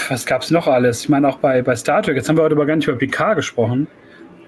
was 0.10 0.26
gab 0.26 0.42
es 0.42 0.52
noch 0.52 0.68
alles? 0.68 1.02
Ich 1.02 1.10
meine, 1.10 1.28
auch 1.28 1.38
bei, 1.38 1.62
bei 1.62 1.76
Star 1.76 2.02
Trek, 2.02 2.16
jetzt 2.16 2.30
haben 2.30 2.38
wir 2.38 2.44
heute 2.44 2.56
aber 2.56 2.66
gar 2.66 2.76
nicht 2.76 2.88
über 2.88 2.98
Picard 2.98 3.38
gesprochen. 3.38 3.88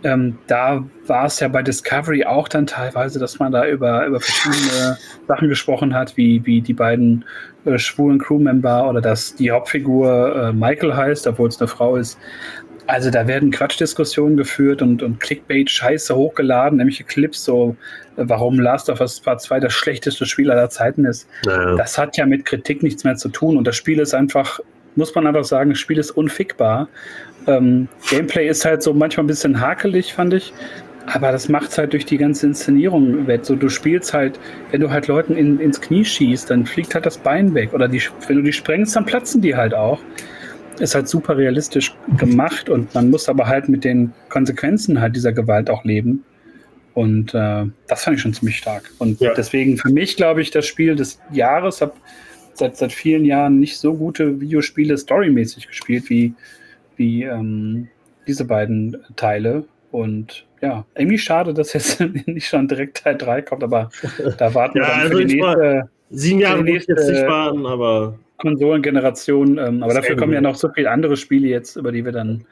Ähm, 0.03 0.37
da 0.47 0.83
war 1.05 1.25
es 1.25 1.39
ja 1.39 1.47
bei 1.47 1.61
Discovery 1.61 2.25
auch 2.25 2.47
dann 2.47 2.65
teilweise, 2.65 3.19
dass 3.19 3.37
man 3.37 3.51
da 3.51 3.67
über, 3.67 4.05
über 4.07 4.19
verschiedene 4.19 4.97
Sachen 5.27 5.47
gesprochen 5.47 5.93
hat, 5.93 6.17
wie, 6.17 6.43
wie 6.45 6.61
die 6.61 6.73
beiden 6.73 7.23
äh, 7.65 7.77
schwulen 7.77 8.17
Crewmember 8.17 8.89
oder 8.89 8.99
dass 8.99 9.35
die 9.35 9.51
Hauptfigur 9.51 10.35
äh, 10.35 10.53
Michael 10.53 10.95
heißt, 10.95 11.27
obwohl 11.27 11.49
es 11.49 11.59
eine 11.61 11.67
Frau 11.67 11.97
ist. 11.97 12.17
Also 12.87 13.11
da 13.11 13.27
werden 13.27 13.51
Quatschdiskussionen 13.51 14.37
geführt 14.37 14.81
und, 14.81 15.03
und 15.03 15.19
Clickbait-Scheiße 15.19 16.15
hochgeladen, 16.15 16.79
nämlich 16.79 17.05
Clips, 17.05 17.43
so 17.43 17.75
äh, 18.17 18.23
warum 18.25 18.59
Last 18.59 18.89
of 18.89 19.01
Us 19.01 19.19
Part 19.19 19.41
2 19.41 19.59
das 19.59 19.73
schlechteste 19.73 20.25
Spiel 20.25 20.49
aller 20.49 20.69
Zeiten 20.71 21.05
ist. 21.05 21.27
Naja. 21.45 21.75
Das 21.75 21.97
hat 21.99 22.17
ja 22.17 22.25
mit 22.25 22.45
Kritik 22.45 22.81
nichts 22.81 23.03
mehr 23.03 23.17
zu 23.17 23.29
tun 23.29 23.55
und 23.55 23.67
das 23.67 23.75
Spiel 23.75 23.99
ist 23.99 24.15
einfach 24.15 24.59
muss 24.95 25.13
man 25.15 25.27
einfach 25.27 25.43
sagen, 25.43 25.71
das 25.71 25.79
Spiel 25.79 25.97
ist 25.97 26.11
unfickbar. 26.11 26.87
Ähm, 27.47 27.87
Gameplay 28.09 28.47
ist 28.47 28.65
halt 28.65 28.83
so 28.83 28.93
manchmal 28.93 29.25
ein 29.25 29.27
bisschen 29.27 29.59
hakelig, 29.59 30.13
fand 30.13 30.33
ich. 30.33 30.53
Aber 31.07 31.31
das 31.31 31.49
macht 31.49 31.71
es 31.71 31.77
halt 31.77 31.93
durch 31.93 32.05
die 32.05 32.17
ganze 32.17 32.45
Inszenierung 32.45 33.25
wett. 33.25 33.45
So, 33.45 33.55
du 33.55 33.69
spielst 33.69 34.13
halt, 34.13 34.39
wenn 34.69 34.81
du 34.81 34.91
halt 34.91 35.07
Leuten 35.07 35.35
in, 35.35 35.59
ins 35.59 35.81
Knie 35.81 36.05
schießt, 36.05 36.49
dann 36.49 36.65
fliegt 36.65 36.93
halt 36.93 37.05
das 37.05 37.17
Bein 37.17 37.53
weg. 37.53 37.73
Oder 37.73 37.87
die, 37.87 38.01
wenn 38.27 38.37
du 38.37 38.43
die 38.43 38.53
sprengst, 38.53 38.95
dann 38.95 39.05
platzen 39.05 39.41
die 39.41 39.55
halt 39.55 39.73
auch. 39.73 39.99
Ist 40.79 40.95
halt 40.95 41.07
super 41.07 41.37
realistisch 41.37 41.95
gemacht 42.17 42.69
und 42.69 42.93
man 42.95 43.09
muss 43.09 43.29
aber 43.29 43.47
halt 43.47 43.67
mit 43.69 43.83
den 43.83 44.13
Konsequenzen 44.29 45.01
halt 45.01 45.15
dieser 45.15 45.33
Gewalt 45.33 45.69
auch 45.69 45.83
leben. 45.83 46.23
Und 46.93 47.33
äh, 47.33 47.65
das 47.87 48.03
fand 48.03 48.17
ich 48.17 48.21
schon 48.21 48.33
ziemlich 48.33 48.57
stark. 48.57 48.89
Und 48.99 49.19
ja. 49.19 49.33
deswegen 49.33 49.77
für 49.77 49.89
mich, 49.89 50.17
glaube 50.17 50.41
ich, 50.41 50.51
das 50.51 50.65
Spiel 50.65 50.95
des 50.95 51.19
Jahres. 51.31 51.81
Hab, 51.81 51.95
seit, 52.53 52.77
seit 52.77 52.91
vielen 52.91 53.25
Jahren 53.25 53.59
nicht 53.59 53.77
so 53.77 53.93
gute 53.93 54.39
Videospiele 54.39 54.97
storymäßig 54.97 55.67
gespielt 55.67 56.09
wie, 56.09 56.33
wie 56.95 57.23
ähm, 57.23 57.87
diese 58.27 58.45
beiden 58.45 58.97
Teile. 59.15 59.65
Und 59.91 60.45
ja, 60.61 60.85
irgendwie 60.95 61.17
schade, 61.17 61.53
dass 61.53 61.73
jetzt 61.73 61.99
nicht 62.25 62.47
schon 62.47 62.67
direkt 62.67 63.03
Teil 63.03 63.17
3 63.17 63.41
kommt, 63.41 63.63
aber 63.63 63.89
da 64.37 64.53
warten 64.53 64.77
ja, 64.77 64.83
wir 64.83 64.87
dann 64.87 64.99
also 65.01 65.17
für 65.17 65.25
die 65.25 65.35
nächste. 65.35 65.89
Sieben 66.13 66.39
Jahre 66.39 66.63
muss 66.63 66.87
jetzt 66.87 67.09
nicht 67.09 67.27
warten, 67.27 67.65
aber. 67.65 68.17
Konsolengeneration. 68.37 69.57
Ähm, 69.57 69.83
aber 69.83 69.93
dafür 69.93 70.15
kommen 70.17 70.33
ja 70.33 70.41
noch 70.41 70.55
so 70.55 70.69
viele 70.73 70.89
andere 70.89 71.15
Spiele 71.15 71.47
jetzt, 71.47 71.75
über 71.75 71.91
die 71.91 72.03
wir 72.03 72.11
dann 72.11 72.43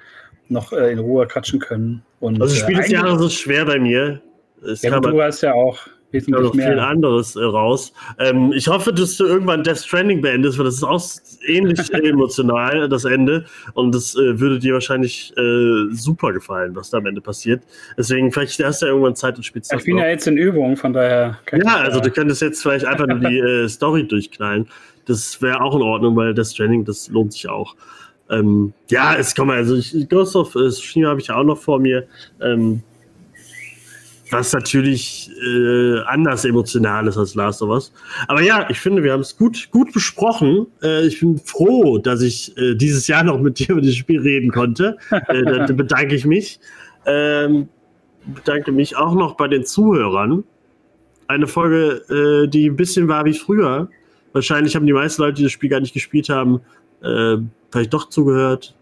noch 0.48 0.72
äh, 0.72 0.92
in 0.92 1.00
Ruhe 1.00 1.28
quatschen 1.28 1.60
können. 1.60 2.04
Und, 2.20 2.42
also 2.42 2.56
Spiel 2.56 2.78
äh, 2.78 2.82
des 2.82 2.92
Jahres 2.92 3.22
ist 3.22 3.34
schwer 3.34 3.66
bei 3.66 3.80
mir. 3.80 4.22
ja, 4.62 5.00
du 5.00 5.22
hast 5.22 5.42
ja 5.42 5.54
auch 5.54 5.80
wesentlich 6.12 6.44
noch 6.44 6.52
viel 6.52 6.76
mehr. 6.76 6.88
anderes 6.88 7.36
äh, 7.36 7.44
raus. 7.44 7.94
Ähm, 8.18 8.52
ich 8.54 8.68
hoffe, 8.68 8.94
dass 8.94 9.18
du 9.18 9.26
irgendwann 9.26 9.64
Death 9.64 9.80
Stranding 9.80 10.22
beendest, 10.22 10.58
weil 10.58 10.66
das 10.66 10.76
ist 10.76 10.84
auch 10.84 11.02
ähnlich 11.48 11.94
emotional, 11.94 12.90
das 12.90 13.06
Ende. 13.06 13.46
Und 13.74 13.94
das 13.94 14.16
äh, 14.16 14.40
würde 14.40 14.60
dir 14.60 14.74
wahrscheinlich 14.74 15.34
äh, 15.38 15.94
super 15.94 16.34
gefallen, 16.34 16.76
was 16.76 16.90
da 16.90 16.98
am 16.98 17.06
Ende 17.06 17.22
passiert. 17.22 17.64
Deswegen, 17.98 18.32
vielleicht 18.32 18.64
hast 18.64 18.82
du 18.82 18.86
ja 18.86 18.92
irgendwann 18.92 19.16
Zeit 19.16 19.38
und 19.38 19.44
spielst 19.44 19.74
Ich 19.74 19.84
bin 19.84 19.98
ja 19.98 20.08
jetzt 20.08 20.28
in 20.28 20.38
Übung, 20.38 20.78
von 20.78 20.94
daher. 20.94 21.40
kann 21.46 21.62
ich 21.62 21.68
Ja, 21.68 21.78
also 21.78 22.00
du 22.00 22.10
könntest 22.12 22.42
jetzt 22.42 22.62
vielleicht 22.62 22.86
einfach 22.86 23.08
nur 23.08 23.20
die 23.20 23.38
äh, 23.40 23.68
Story 23.68 24.08
durchknallen. 24.08 24.68
Das 25.06 25.42
wäre 25.42 25.62
auch 25.62 25.76
in 25.76 25.82
Ordnung, 25.82 26.16
weil 26.16 26.34
Death 26.34 26.48
Stranding, 26.48 26.86
das 26.86 27.10
lohnt 27.10 27.34
sich 27.34 27.50
auch. 27.50 27.76
Ähm, 28.30 28.74
ja, 28.90 29.16
es 29.16 29.34
kommt 29.34 29.52
also 29.52 29.76
ich, 29.76 30.08
Ghost 30.08 30.36
of 30.36 30.52
Tsushima 30.52 31.10
habe 31.10 31.20
ich 31.20 31.28
ja 31.28 31.36
auch 31.36 31.44
noch 31.44 31.58
vor 31.58 31.80
mir. 31.80 32.08
Ähm, 32.42 32.84
was 34.32 34.54
natürlich 34.54 35.32
äh, 35.44 36.00
anders 36.06 36.46
emotional 36.46 37.08
ist 37.08 37.18
als 37.18 37.36
Last 37.36 37.62
of 37.62 37.70
Us. 37.70 37.94
Aber 38.28 38.42
ja, 38.42 38.70
ich 38.70 38.80
finde, 38.80 39.04
wir 39.04 39.14
haben 39.14 39.22
es 39.22 39.36
gut, 39.36 39.70
gut 39.72 39.92
besprochen. 39.92 40.68
Äh, 40.84 41.08
ich 41.08 41.20
bin 41.20 41.40
froh, 41.40 41.98
dass 41.98 42.22
ich 42.22 42.56
äh, 42.58 42.76
dieses 42.76 43.08
Jahr 43.08 43.24
noch 43.24 43.40
mit 43.40 43.60
dir 43.60 43.72
über 43.72 43.82
das 43.82 43.96
Spiel 43.96 44.20
reden 44.22 44.52
konnte. 44.52 44.98
äh, 45.12 45.44
da, 45.44 45.66
da 45.66 45.74
bedanke 45.76 46.16
ich 46.16 46.26
mich. 46.26 46.60
Ähm, 47.06 47.70
bedanke 48.26 48.72
mich 48.72 48.96
auch 48.96 49.16
noch 49.16 49.36
bei 49.36 49.48
den 49.48 49.66
Zuhörern. 49.66 50.44
Eine 51.28 51.48
Folge, 51.48 52.44
äh, 52.46 52.48
die 52.48 52.70
ein 52.70 52.76
bisschen 52.76 53.08
war 53.08 53.26
wie 53.26 53.34
früher. 53.34 53.90
Wahrscheinlich 54.34 54.76
haben 54.76 54.86
die 54.86 54.94
meisten 54.94 55.22
Leute, 55.22 55.36
die 55.36 55.44
das 55.44 55.52
Spiel 55.52 55.70
gar 55.70 55.80
nicht 55.80 55.94
gespielt 55.94 56.30
haben, 56.30 56.62
äh, 57.02 57.38
vielleicht 57.72 57.94
doch 57.94 58.10
zugehört. 58.10 58.76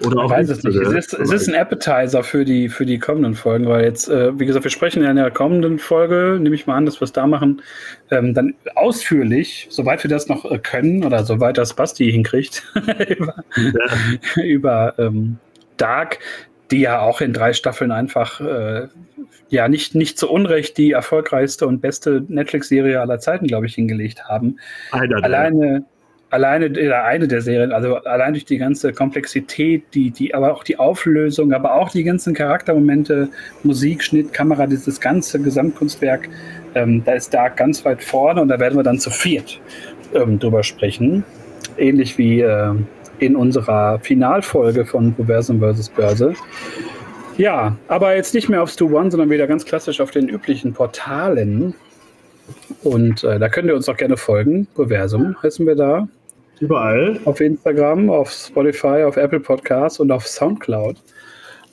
Oder 0.00 0.16
Ich 0.16 0.22
auch 0.22 0.30
weiß 0.30 0.48
es 0.50 0.64
nicht. 0.64 0.76
Es 0.76 0.92
ist, 0.92 1.14
es 1.14 1.30
ist 1.30 1.48
ein 1.48 1.54
Appetizer 1.54 2.24
für 2.24 2.44
die, 2.44 2.68
für 2.68 2.84
die 2.84 2.98
kommenden 2.98 3.34
Folgen, 3.34 3.66
weil 3.68 3.84
jetzt, 3.84 4.08
äh, 4.08 4.36
wie 4.38 4.44
gesagt, 4.44 4.64
wir 4.64 4.70
sprechen 4.70 5.02
ja 5.04 5.10
in 5.10 5.16
der 5.16 5.30
kommenden 5.30 5.78
Folge, 5.78 6.38
nehme 6.40 6.54
ich 6.56 6.66
mal 6.66 6.76
an, 6.76 6.84
dass 6.84 7.00
wir 7.00 7.04
es 7.04 7.12
da 7.12 7.26
machen, 7.26 7.62
ähm, 8.10 8.34
dann 8.34 8.54
ausführlich, 8.74 9.68
soweit 9.70 10.02
wir 10.02 10.10
das 10.10 10.28
noch 10.28 10.50
äh, 10.50 10.58
können 10.58 11.04
oder 11.04 11.24
soweit 11.24 11.58
das 11.58 11.74
Basti 11.74 12.10
hinkriegt, 12.10 12.64
über, 13.08 13.36
Ja. 13.56 14.42
über 14.42 14.94
ähm, 14.98 15.38
Dark, 15.76 16.18
die 16.70 16.80
ja 16.80 17.00
auch 17.00 17.20
in 17.20 17.32
drei 17.32 17.52
Staffeln 17.52 17.92
einfach 17.92 18.40
äh, 18.40 18.88
ja 19.48 19.68
nicht, 19.68 19.94
nicht 19.94 20.18
zu 20.18 20.28
Unrecht 20.28 20.76
die 20.76 20.90
erfolgreichste 20.90 21.68
und 21.68 21.80
beste 21.80 22.24
Netflix-Serie 22.26 23.00
aller 23.00 23.20
Zeiten, 23.20 23.46
glaube 23.46 23.66
ich, 23.66 23.74
hingelegt 23.76 24.24
haben 24.24 24.58
Einer 24.90 25.22
alleine, 25.22 25.84
alleine 26.30 26.70
oder 26.70 27.04
eine 27.04 27.28
der 27.28 27.40
Serien, 27.40 27.72
also 27.72 27.96
allein 27.96 28.32
durch 28.32 28.44
die 28.44 28.58
ganze 28.58 28.92
Komplexität, 28.92 29.84
die, 29.94 30.10
die, 30.10 30.34
aber 30.34 30.52
auch 30.52 30.64
die 30.64 30.78
Auflösung, 30.78 31.52
aber 31.52 31.74
auch 31.74 31.90
die 31.90 32.04
ganzen 32.04 32.34
Charaktermomente, 32.34 33.28
Musik, 33.62 34.02
Schnitt, 34.02 34.32
Kamera, 34.32 34.66
dieses 34.66 35.00
ganze 35.00 35.40
Gesamtkunstwerk, 35.40 36.28
ähm, 36.74 37.02
da 37.04 37.12
ist 37.12 37.32
Dark 37.32 37.56
ganz 37.56 37.84
weit 37.84 38.02
vorne 38.02 38.42
und 38.42 38.48
da 38.48 38.58
werden 38.58 38.76
wir 38.76 38.82
dann 38.82 38.98
zu 38.98 39.10
viert 39.10 39.60
ähm, 40.14 40.38
drüber 40.38 40.62
sprechen. 40.62 41.24
Ähnlich 41.76 42.18
wie 42.18 42.40
äh, 42.40 42.74
in 43.18 43.36
unserer 43.36 43.98
Finalfolge 44.00 44.84
von 44.84 45.14
Proversum 45.14 45.60
vs. 45.60 45.88
Börse. 45.90 46.34
Ja, 47.36 47.76
aber 47.88 48.14
jetzt 48.14 48.34
nicht 48.34 48.48
mehr 48.48 48.62
auf 48.62 48.70
Stu 48.70 48.96
One, 48.96 49.10
sondern 49.10 49.30
wieder 49.30 49.46
ganz 49.46 49.64
klassisch 49.64 50.00
auf 50.00 50.10
den 50.10 50.28
üblichen 50.28 50.72
Portalen. 50.72 51.74
Und 52.82 53.24
äh, 53.24 53.38
da 53.38 53.48
könnt 53.48 53.68
ihr 53.68 53.74
uns 53.74 53.88
auch 53.88 53.96
gerne 53.96 54.16
folgen. 54.16 54.66
Proversum 54.74 55.36
heißen 55.42 55.66
wir 55.66 55.74
da. 55.74 56.08
Überall. 56.60 57.18
Auf 57.24 57.40
Instagram, 57.40 58.10
auf 58.10 58.30
Spotify, 58.30 59.02
auf 59.04 59.16
Apple 59.16 59.40
Podcasts 59.40 59.98
und 60.00 60.10
auf 60.12 60.26
Soundcloud. 60.26 60.96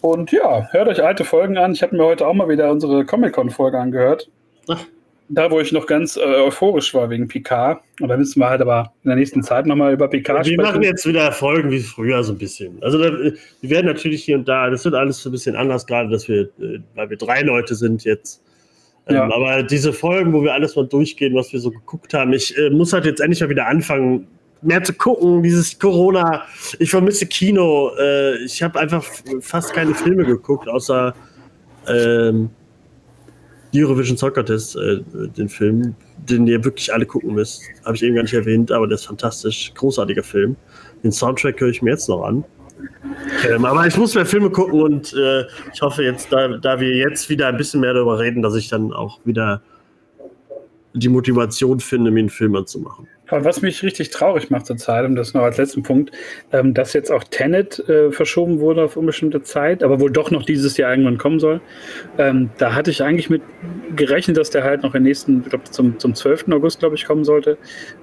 Und 0.02 0.31
ja, 0.31 0.68
hört 0.72 0.88
euch 0.88 1.03
alte 1.03 1.23
Folgen 1.23 1.57
an. 1.57 1.73
Ich 1.73 1.84
habe 1.84 1.95
mir 1.95 2.03
heute 2.03 2.26
auch 2.26 2.34
mal 2.34 2.49
wieder 2.49 2.72
unsere 2.72 3.06
Comic-Con-Folge 3.06 3.77
angehört. 3.77 4.30
Ach. 4.68 4.84
Da, 5.30 5.49
wo 5.49 5.61
ich 5.61 5.72
noch 5.72 5.85
ganz 5.85 6.18
äh, 6.18 6.19
euphorisch 6.19 6.93
war 6.93 7.10
wegen 7.10 7.27
Picard. 7.27 7.81
Und 8.02 8.10
da 8.10 8.18
müssen 8.18 8.39
wir 8.39 8.49
halt 8.49 8.61
aber 8.61 8.91
in 9.03 9.10
der 9.10 9.18
nächsten 9.18 9.43
Zeit 9.43 9.65
nochmal 9.65 9.93
über 9.93 10.10
Picard 10.10 10.45
Wir 10.45 10.53
sprechen. 10.53 10.61
machen 10.61 10.84
jetzt 10.84 11.06
wieder 11.06 11.31
Folgen 11.31 11.72
wie 11.72 11.80
früher 11.80 12.22
so 12.23 12.34
ein 12.34 12.38
bisschen. 12.38 12.81
Also 12.81 12.98
da, 12.98 13.11
wir 13.14 13.69
werden 13.69 13.85
natürlich 13.85 14.26
hier 14.26 14.38
und 14.38 14.48
da, 14.48 14.69
das 14.69 14.84
wird 14.84 14.95
alles 14.95 15.22
so 15.22 15.30
ein 15.30 15.31
bisschen 15.31 15.56
anders, 15.56 15.85
gerade 15.85 16.10
dass 16.10 16.27
wir, 16.27 16.49
äh, 16.60 16.80
weil 16.95 17.10
wir 17.11 17.18
drei 17.18 17.41
Leute 17.41 17.76
sind 17.76 18.03
jetzt. 18.03 18.41
Ähm, 19.07 19.15
Ja. 19.15 19.23
Aber 19.23 19.63
diese 19.63 19.93
Folgen, 19.93 20.33
wo 20.33 20.43
wir 20.43 20.53
alles 20.53 20.75
mal 20.75 20.87
durchgehen, 20.87 21.35
was 21.35 21.51
wir 21.53 21.59
so 21.59 21.71
geguckt 21.71 22.13
haben, 22.13 22.33
ich 22.33 22.57
äh, 22.57 22.69
muss 22.69 22.93
halt 22.93 23.05
jetzt 23.05 23.19
endlich 23.19 23.41
mal 23.41 23.49
wieder 23.49 23.67
anfangen, 23.67 24.27
mehr 24.61 24.83
zu 24.83 24.93
gucken. 24.93 25.43
Dieses 25.43 25.77
Corona, 25.77 26.43
ich 26.79 26.89
vermisse 26.89 27.25
Kino. 27.25 27.91
Äh, 27.99 28.43
ich 28.43 28.61
habe 28.61 28.79
einfach 28.79 29.03
fast 29.41 29.73
keine 29.73 29.93
Filme 29.95 30.23
geguckt, 30.25 30.67
außer 30.69 31.13
ähm, 31.87 32.49
Eurovision 33.73 34.17
Soccer 34.17 34.45
Test, 34.45 34.75
äh, 34.75 34.99
den 35.37 35.49
Film, 35.49 35.95
den 36.17 36.45
ihr 36.45 36.63
wirklich 36.63 36.93
alle 36.93 37.05
gucken 37.05 37.33
müsst. 37.33 37.63
Habe 37.85 37.95
ich 37.95 38.03
eben 38.03 38.15
gar 38.15 38.23
nicht 38.23 38.33
erwähnt, 38.33 38.71
aber 38.71 38.87
der 38.87 38.95
ist 38.95 39.05
fantastisch. 39.05 39.73
Großartiger 39.75 40.23
Film. 40.23 40.55
Den 41.03 41.11
Soundtrack 41.11 41.59
höre 41.59 41.69
ich 41.69 41.81
mir 41.81 41.91
jetzt 41.91 42.09
noch 42.09 42.23
an. 42.23 42.43
Ähm, 43.49 43.65
aber 43.65 43.87
ich 43.87 43.97
muss 43.97 44.15
mehr 44.15 44.25
Filme 44.25 44.49
gucken 44.49 44.81
und 44.81 45.13
äh, 45.13 45.45
ich 45.73 45.81
hoffe 45.81 46.03
jetzt, 46.03 46.31
da, 46.31 46.47
da 46.57 46.79
wir 46.79 46.95
jetzt 46.95 47.29
wieder 47.29 47.47
ein 47.47 47.57
bisschen 47.57 47.81
mehr 47.81 47.93
darüber 47.93 48.19
reden, 48.19 48.41
dass 48.41 48.55
ich 48.55 48.69
dann 48.69 48.93
auch 48.93 49.19
wieder 49.25 49.61
die 50.93 51.09
Motivation 51.09 51.79
finde, 51.79 52.11
mir 52.11 52.19
einen 52.19 52.29
Film 52.29 52.55
anzumachen. 52.55 53.07
Was 53.31 53.61
mich 53.61 53.81
richtig 53.83 54.09
traurig 54.09 54.49
macht 54.49 54.65
zurzeit, 54.65 55.05
und 55.05 55.15
das 55.15 55.33
noch 55.33 55.43
als 55.43 55.57
letzten 55.57 55.83
Punkt, 55.83 56.11
ähm, 56.51 56.73
dass 56.73 56.93
jetzt 56.93 57.11
auch 57.11 57.23
Tenet 57.23 57.79
äh, 57.87 58.11
verschoben 58.11 58.59
wurde 58.59 58.83
auf 58.83 58.97
unbestimmte 58.97 59.41
Zeit, 59.41 59.83
aber 59.83 59.99
wohl 59.99 60.11
doch 60.11 60.31
noch 60.31 60.43
dieses 60.43 60.77
Jahr 60.77 60.91
irgendwann 60.91 61.17
kommen 61.17 61.39
soll. 61.39 61.61
Ähm, 62.17 62.49
da 62.57 62.75
hatte 62.75 62.91
ich 62.91 63.03
eigentlich 63.03 63.29
mit 63.29 63.41
gerechnet, 63.95 64.37
dass 64.37 64.49
der 64.49 64.63
halt 64.63 64.83
noch 64.83 64.95
im 64.95 65.03
nächsten, 65.03 65.41
ich 65.41 65.49
glaube 65.49 65.63
zum, 65.65 65.97
zum 65.99 66.15
12. 66.15 66.49
August, 66.51 66.79
glaube 66.79 66.95
ich, 66.95 67.05
kommen 67.05 67.23
sollte. 67.23 67.57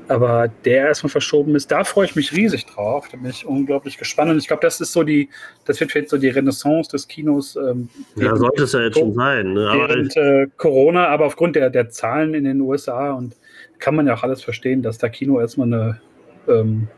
Aber 0.09 0.49
der 0.65 0.87
erstmal 0.87 1.11
verschoben 1.11 1.55
ist, 1.55 1.71
da 1.71 1.85
freue 1.85 2.07
ich 2.07 2.17
mich 2.17 2.33
riesig 2.33 2.67
drauf. 2.67 3.09
Da 3.11 3.19
bin 3.19 3.31
ich 3.31 3.47
unglaublich 3.47 3.99
gespannt. 3.99 4.31
Und 4.31 4.39
ich 4.39 4.49
glaube, 4.49 4.63
das 4.63 4.81
ist 4.81 4.93
so 4.93 5.03
die, 5.03 5.29
das 5.67 5.81
wird 5.81 5.93
jetzt 5.95 6.11
so 6.11 6.17
die 6.17 6.29
Renaissance 6.29 6.91
des 6.91 7.07
Kinos. 7.09 7.57
Ähm, 7.57 7.89
Ja, 8.17 8.35
sollte 8.37 8.65
es 8.65 8.73
ja 8.73 8.81
jetzt 8.81 8.99
schon 8.99 9.15
sein. 9.15 9.53
Ne? 9.53 9.69
Aber 9.69 9.89
während 9.89 10.17
äh, 10.17 10.47
Corona, 10.57 11.09
aber 11.09 11.27
aufgrund 11.27 11.57
der, 11.57 11.71
der 11.71 11.91
Zahlen 11.91 12.35
in 12.35 12.45
den 12.45 12.61
USA 12.61 13.13
und 13.13 13.37
kann 13.79 13.95
man 13.95 14.07
ja 14.07 14.15
auch 14.15 14.23
alles 14.23 14.43
verstehen, 14.43 14.83
dass 14.83 14.99
da 14.99 15.09
Kino 15.09 15.41
erstmal 15.41 15.67
eine 15.67 16.01
ähm, 16.49 16.89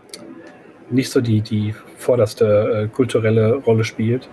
nicht 0.90 1.11
so 1.11 1.20
die, 1.20 1.40
die 1.40 1.74
vorderste 1.97 2.85
äh, 2.85 2.89
kulturelle 2.89 3.55
Rolle 3.55 3.85
spielt 3.85 4.28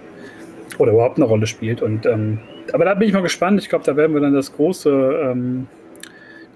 oder 0.77 0.91
überhaupt 0.91 1.17
eine 1.17 1.25
Rolle 1.25 1.47
spielt. 1.47 1.81
Und 1.81 2.05
ähm, 2.05 2.39
aber 2.73 2.85
da 2.85 2.93
bin 2.93 3.07
ich 3.07 3.13
mal 3.13 3.21
gespannt. 3.21 3.59
Ich 3.61 3.69
glaube, 3.69 3.85
da 3.85 3.95
werden 3.95 4.13
wir 4.13 4.21
dann 4.21 4.33
das 4.33 4.53
große, 4.53 4.89
ähm, 4.89 5.67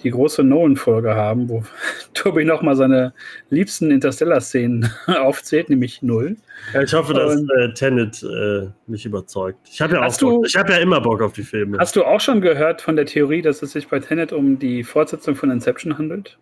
die 0.03 0.11
große 0.11 0.43
Nolan-Folge 0.43 1.15
haben, 1.15 1.49
wo 1.49 1.63
Tobi 2.13 2.43
nochmal 2.43 2.76
seine 2.76 3.13
liebsten 3.49 3.91
Interstellar-Szenen 3.91 4.89
aufzählt, 5.07 5.69
nämlich 5.69 6.01
null. 6.01 6.38
Ja, 6.73 6.81
ich 6.83 6.93
hoffe, 6.93 7.13
dass 7.13 7.35
Und- 7.35 7.49
äh, 7.59 7.73
Tenet 7.73 8.23
äh, 8.23 8.67
mich 8.88 9.05
überzeugt. 9.05 9.59
Ich 9.71 9.81
habe 9.81 9.93
ja, 9.95 9.99
auch 10.01 10.05
Hast 10.05 10.21
du- 10.21 10.29
Bock- 10.38 10.45
ich 10.47 10.55
hab 10.55 10.69
ja 10.69 10.77
immer 10.77 11.01
Bock 11.01 11.21
auf 11.21 11.33
die 11.33 11.43
Filme. 11.43 11.77
Hast 11.79 11.95
du 11.95 12.03
auch 12.03 12.21
schon 12.21 12.41
gehört 12.41 12.81
von 12.81 12.95
der 12.95 13.05
Theorie, 13.05 13.41
dass 13.41 13.61
es 13.61 13.71
sich 13.71 13.88
bei 13.88 13.99
Tenet 13.99 14.31
um 14.33 14.59
die 14.59 14.83
Fortsetzung 14.83 15.35
von 15.35 15.49
Inception 15.51 15.97
handelt? 15.97 16.38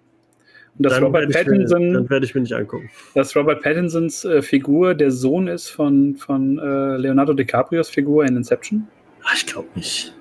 Und 0.78 0.86
dass 0.86 0.94
dann 0.94 1.04
Robert 1.04 1.34
werde 1.34 1.40
ich, 1.42 1.46
mir- 1.48 1.52
Pattinson, 1.58 1.94
dann 1.94 2.10
werde 2.10 2.26
ich 2.26 2.36
mir 2.36 2.42
nicht 2.42 2.54
angucken. 2.54 2.90
dass 3.16 3.36
Robert 3.36 3.62
Pattinsons 3.64 4.24
äh, 4.26 4.42
Figur 4.42 4.94
der 4.96 5.12
Sohn 5.12 5.48
ist 5.48 5.70
von, 5.70 6.16
von 6.16 6.58
äh, 6.60 6.98
Leonardo 6.98 7.34
DiCaprios 7.34 7.90
Figur 7.90 8.24
in 8.26 8.38
Inception? 8.38 8.88
Ah, 9.24 9.32
Ich 9.36 9.46
glaube 9.46 9.68
nicht. 9.76 10.14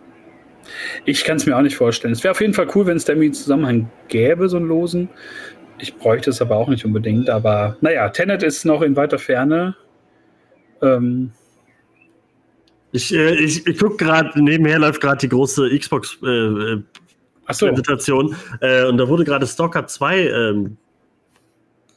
Ich 1.07 1.25
kann 1.25 1.37
es 1.37 1.47
mir 1.47 1.57
auch 1.57 1.63
nicht 1.63 1.77
vorstellen. 1.77 2.13
Es 2.13 2.23
wäre 2.25 2.33
auf 2.33 2.41
jeden 2.41 2.55
Fall 2.55 2.67
cool, 2.75 2.87
wenn 2.87 2.97
es 2.97 3.05
da 3.05 3.13
irgendwie 3.13 3.27
einen 3.29 3.35
Zusammenhang 3.35 3.91
gäbe, 4.09 4.49
so 4.49 4.57
einen 4.59 4.69
losen. 4.69 5.09
Ich 5.79 5.95
bräuchte 5.97 6.31
es 6.31 6.43
aber 6.43 6.57
auch 6.57 6.69
nicht 6.69 6.85
unbedingt. 6.85 7.31
Aber 7.31 7.77
naja, 7.81 8.09
Tenet 8.09 8.43
ist 8.43 8.65
noch 8.65 8.83
in 8.83 8.97
weiter 8.97 9.19
Ferne. 9.19 9.77
Ähm, 10.83 11.33
Ich, 12.93 13.13
äh, 13.13 13.35
ich, 13.35 13.67
ich 13.67 13.79
gucke 13.79 13.97
gerade, 13.97 14.43
nebenher 14.43 14.79
läuft 14.79 15.01
gerade 15.01 15.19
die 15.19 15.29
große 15.29 15.69
Xbox 15.79 16.19
äh, 16.23 16.27
äh, 16.27 16.83
achso, 17.45 17.67
Präsentation 17.67 18.35
äh, 18.61 18.87
und 18.87 18.97
da 18.97 19.07
wurde 19.09 19.25
gerade 19.25 19.47
Stalker 19.47 19.87
2 19.87 20.29
ähm, 20.29 20.77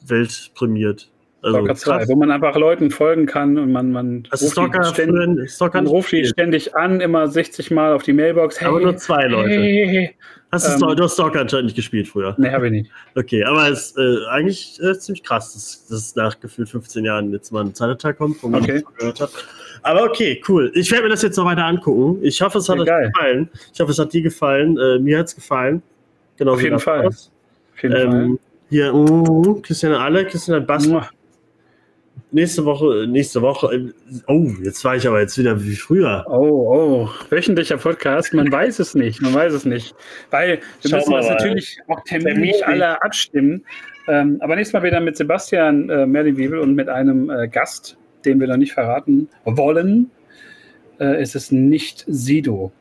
weltprämiert. 0.05 1.09
Also, 1.43 1.57
Stalker 1.57 1.75
2, 1.75 1.97
krass. 1.97 2.07
wo 2.09 2.15
man 2.15 2.29
einfach 2.31 2.55
Leuten 2.55 2.91
folgen 2.91 3.25
kann 3.25 3.57
und 3.57 3.71
man, 3.71 3.91
man 3.91 4.23
du 4.23 4.29
ruft 4.29 4.41
die 4.43 4.47
Stalker, 4.47 4.83
ständig- 4.83 5.51
Stalker 5.51 5.77
Man 5.79 5.87
ruft 5.87 6.11
die 6.11 6.25
ständig 6.25 6.75
an, 6.75 7.01
immer 7.01 7.27
60 7.27 7.71
Mal 7.71 7.93
auf 7.93 8.03
die 8.03 8.13
Mailbox. 8.13 8.61
Aber 8.63 8.79
nur 8.79 8.95
zwei 8.97 9.25
Leute. 9.27 9.49
Hey, 9.49 9.57
hey, 9.73 9.87
hey. 9.87 10.15
Hast 10.51 10.67
du, 10.67 10.71
ähm, 10.73 10.77
Stalker- 10.77 10.95
du 10.95 11.03
hast 11.03 11.13
Stalker 11.13 11.39
anscheinend 11.41 11.65
nicht 11.65 11.75
gespielt 11.75 12.07
früher. 12.07 12.35
Nee, 12.37 12.51
habe 12.51 12.67
ich 12.67 12.71
nicht. 12.73 12.91
Okay, 13.15 13.43
aber 13.43 13.69
es 13.69 13.87
ist 13.91 13.97
äh, 13.97 14.27
eigentlich 14.29 14.79
äh, 14.83 14.93
ziemlich 14.99 15.23
krass, 15.23 15.53
dass, 15.53 15.87
dass 15.87 16.15
nach 16.15 16.39
gefühlt 16.39 16.69
15 16.69 17.05
Jahren 17.05 17.31
jetzt 17.31 17.51
mal 17.51 17.63
ein 17.65 17.73
Teil 17.73 18.13
kommt, 18.13 18.43
wo 18.43 18.47
man 18.47 18.61
Okay. 18.61 18.83
gehört 18.99 19.19
hat. 19.21 19.31
Aber 19.81 20.03
okay, 20.03 20.39
cool. 20.47 20.71
Ich 20.75 20.91
werde 20.91 21.05
mir 21.05 21.09
das 21.09 21.23
jetzt 21.23 21.37
noch 21.37 21.45
weiter 21.45 21.65
angucken. 21.65 22.19
Ich 22.21 22.39
hoffe, 22.41 22.59
es 22.59 22.69
hat 22.69 22.75
Ja, 22.75 22.81
euch 22.83 22.87
geil. 22.87 23.11
gefallen. 23.15 23.49
Ich 23.73 23.79
hoffe, 23.79 23.91
es 23.91 23.97
hat 23.97 24.13
dir 24.13 24.21
gefallen. 24.21 24.77
Äh, 24.77 24.99
mir 24.99 25.17
hat 25.17 25.25
es 25.27 25.35
gefallen. 25.35 25.81
Genau 26.37 26.53
Auf 26.53 26.61
jeden 26.61 26.77
Fall. 26.77 27.07
Auf 27.07 27.15
jeden 27.81 27.95
Ähm, 27.95 28.39
hier, 28.69 28.93
mm, 28.93 29.61
Christian 29.63 29.93
alle, 29.93 30.25
Christian. 30.25 30.65
Fall. 30.67 31.09
Nächste 32.31 32.65
Woche, 32.65 33.07
nächste 33.07 33.41
Woche. 33.41 33.93
Oh, 34.27 34.47
jetzt 34.63 34.83
war 34.83 34.95
ich 34.95 35.07
aber 35.07 35.19
jetzt 35.19 35.37
wieder 35.37 35.63
wie 35.63 35.75
früher. 35.75 36.25
Oh, 36.27 37.07
oh, 37.07 37.09
wöchentlicher 37.29 37.77
Podcast, 37.77 38.33
man 38.33 38.51
weiß 38.51 38.79
es 38.79 38.95
nicht, 38.95 39.21
man 39.21 39.33
weiß 39.33 39.53
es 39.53 39.65
nicht. 39.65 39.95
Weil 40.29 40.59
wir 40.81 40.89
Schauen 40.89 40.99
müssen 40.99 41.13
das 41.13 41.29
natürlich 41.29 41.77
auch 41.87 42.03
terminlich 42.05 42.65
alle 42.65 43.01
abstimmen. 43.01 43.65
Ähm, 44.07 44.37
aber 44.41 44.55
nächstes 44.55 44.73
Mal 44.73 44.83
wieder 44.83 44.99
mit 44.99 45.17
Sebastian 45.17 45.89
äh, 45.89 46.05
Merlin-Wiebel 46.05 46.59
und 46.59 46.75
mit 46.75 46.89
einem 46.89 47.29
äh, 47.29 47.47
Gast, 47.47 47.97
den 48.25 48.39
wir 48.39 48.47
noch 48.47 48.57
nicht 48.57 48.73
verraten 48.73 49.29
wollen. 49.45 50.09
Äh, 50.99 51.21
ist 51.21 51.35
es 51.35 51.51
nicht 51.51 52.05
Sido. 52.07 52.71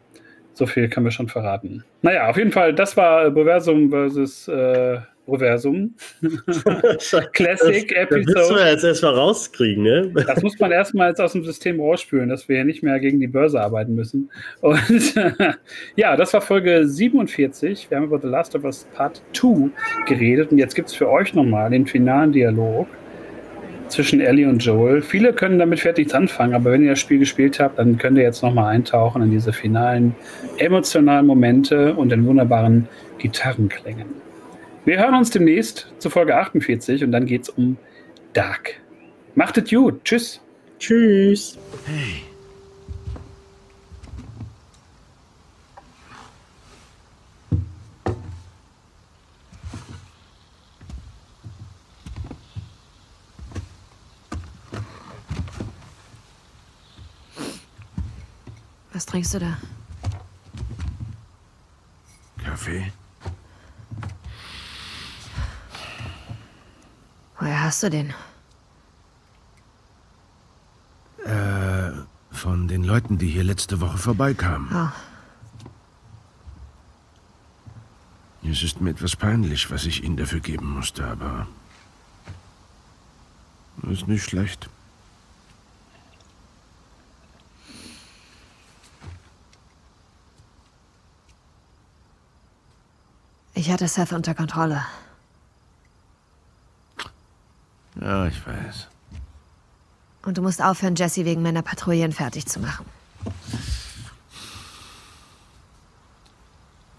So 0.53 0.67
viel 0.67 0.89
können 0.89 1.07
wir 1.07 1.11
schon 1.11 1.29
verraten. 1.29 1.85
Naja, 2.03 2.29
auf 2.29 2.37
jeden 2.37 2.53
Fall, 2.53 2.75
das 2.75 2.97
war 2.97 3.35
Reversum 3.35 3.91
versus 3.91 4.49
äh, 4.49 4.99
Reversum. 5.33 5.95
Classic 7.33 7.33
Das, 7.41 7.53
das 7.53 7.69
müssen 7.69 7.97
Episode. 7.97 8.55
wir 8.57 8.71
jetzt 8.71 8.85
erstmal 8.85 9.15
rauskriegen, 9.15 9.83
ne? 9.83 10.13
Das 10.27 10.43
muss 10.43 10.59
man 10.59 10.73
erstmal 10.73 11.09
jetzt 11.09 11.21
aus 11.21 11.33
dem 11.33 11.45
System 11.45 11.81
rausspülen, 11.81 12.29
dass 12.29 12.49
wir 12.49 12.59
ja 12.59 12.65
nicht 12.65 12.83
mehr 12.83 12.99
gegen 13.01 13.21
die 13.21 13.27
Börse 13.27 13.61
arbeiten 13.61 13.95
müssen. 13.95 14.31
Und 14.61 15.15
ja, 15.97 16.17
das 16.17 16.33
war 16.33 16.41
Folge 16.41 16.87
47. 16.87 17.91
Wir 17.91 17.97
haben 17.97 18.05
über 18.05 18.21
The 18.21 18.29
Last 18.29 18.55
of 18.55 18.65
Us 18.65 18.87
Part 18.95 19.23
2 19.33 19.71
geredet. 20.07 20.53
Und 20.53 20.59
jetzt 20.59 20.75
gibt 20.75 20.89
es 20.89 20.95
für 20.95 21.09
euch 21.09 21.35
nochmal 21.35 21.71
den 21.71 21.87
finalen 21.87 22.33
Dialog 22.33 22.87
zwischen 23.91 24.21
Ellie 24.21 24.49
und 24.49 24.65
Joel. 24.65 25.03
Viele 25.03 25.33
können 25.33 25.59
damit 25.59 25.81
fertig 25.81 26.07
nichts 26.07 26.15
anfangen, 26.15 26.55
aber 26.55 26.73
wenn 26.73 26.83
ihr 26.83 26.91
das 26.91 27.01
Spiel 27.01 27.19
gespielt 27.19 27.61
habt, 27.61 27.79
dann 27.79 27.99
könnt 27.99 28.17
ihr 28.17 28.25
jetzt 28.25 28.43
nochmal 28.43 28.75
eintauchen 28.75 29.23
in 29.23 29.31
diese 29.31 29.53
finalen 29.53 30.15
emotionalen 30.59 31.27
Momente 31.27 31.95
und 31.95 32.11
den 32.11 32.25
wunderbaren 32.27 32.89
Gitarrenklängen. 33.19 34.07
Wir 34.87 34.99
hören 34.99 35.15
uns 35.15 35.31
demnächst 35.31 35.93
zu 35.99 36.09
Folge 36.09 36.35
48 36.37 37.05
und 37.05 37.13
dann 37.13 37.27
geht 37.27 37.43
es 37.43 37.49
um 37.51 37.77
Dark. 38.33 38.81
Macht 39.35 39.59
es 39.59 39.69
gut. 39.69 40.03
Tschüss. 40.05 40.41
Tschüss. 40.79 41.59
Hey. 41.85 42.23
Was 58.93 59.05
trinkst 59.05 59.35
du 59.35 59.39
da? 59.41 59.59
Kaffee? 62.43 62.93
Woher 67.41 67.63
hast 67.63 67.83
du 67.83 67.91
den? 67.91 68.13
Äh, 71.25 71.91
von 72.31 72.69
den 72.69 72.85
Leuten, 72.85 73.17
die 73.17 73.29
hier 73.29 73.45
letzte 73.45 73.81
Woche 73.81 73.97
vorbeikamen. 73.99 74.69
Oh, 74.73 74.91
Es 78.43 78.63
ist 78.63 78.81
mir 78.81 78.91
etwas 78.91 79.17
peinlich, 79.17 79.71
was 79.71 79.85
ich 79.85 80.03
ihnen 80.03 80.17
dafür 80.17 80.41
geben 80.41 80.71
musste, 80.71 81.07
aber. 81.07 81.47
Ist 83.91 84.09
nicht 84.09 84.25
schlecht. 84.25 84.69
ich 93.55 93.71
hatte 93.71 93.87
Seth 93.89 94.13
unter 94.13 94.35
Kontrolle. 94.35 94.85
Ja, 98.01 98.27
ich 98.27 98.47
weiß. 98.47 98.89
Und 100.23 100.39
du 100.39 100.43
musst 100.43 100.63
aufhören, 100.63 100.97
Jesse 100.97 101.25
wegen 101.25 101.43
meiner 101.43 101.63
Patrouillen 101.63 102.13
fertig 102.13 102.47
zu 102.47 102.61
machen. 102.61 102.87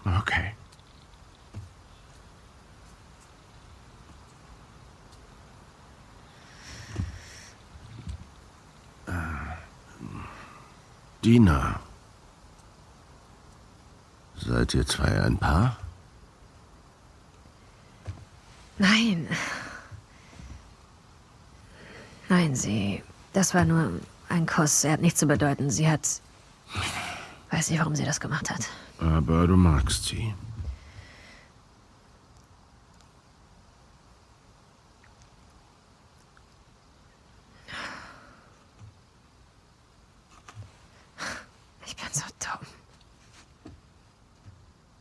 Okay. 0.04 0.54
Äh, 9.06 9.12
Dina. 11.24 11.80
Seid 14.36 14.74
ihr 14.74 14.86
zwei 14.86 15.22
ein 15.22 15.38
Paar? 15.38 15.76
Nein. 18.78 19.28
Nein, 22.32 22.54
sie. 22.54 23.02
Das 23.34 23.52
war 23.52 23.66
nur 23.66 24.00
ein 24.30 24.46
Kuss. 24.46 24.84
Er 24.84 24.92
hat 24.92 25.02
nichts 25.02 25.20
zu 25.20 25.26
bedeuten. 25.26 25.68
Sie 25.68 25.86
hat. 25.86 26.22
Weiß 27.50 27.68
nicht, 27.68 27.78
warum 27.78 27.94
sie 27.94 28.06
das 28.06 28.20
gemacht 28.20 28.48
hat. 28.48 28.70
Aber 28.98 29.46
du 29.46 29.54
magst 29.54 30.06
sie. 30.06 30.34
Ich 41.84 41.94
bin 41.96 42.06
so 42.12 42.24
dumm. 42.40 42.66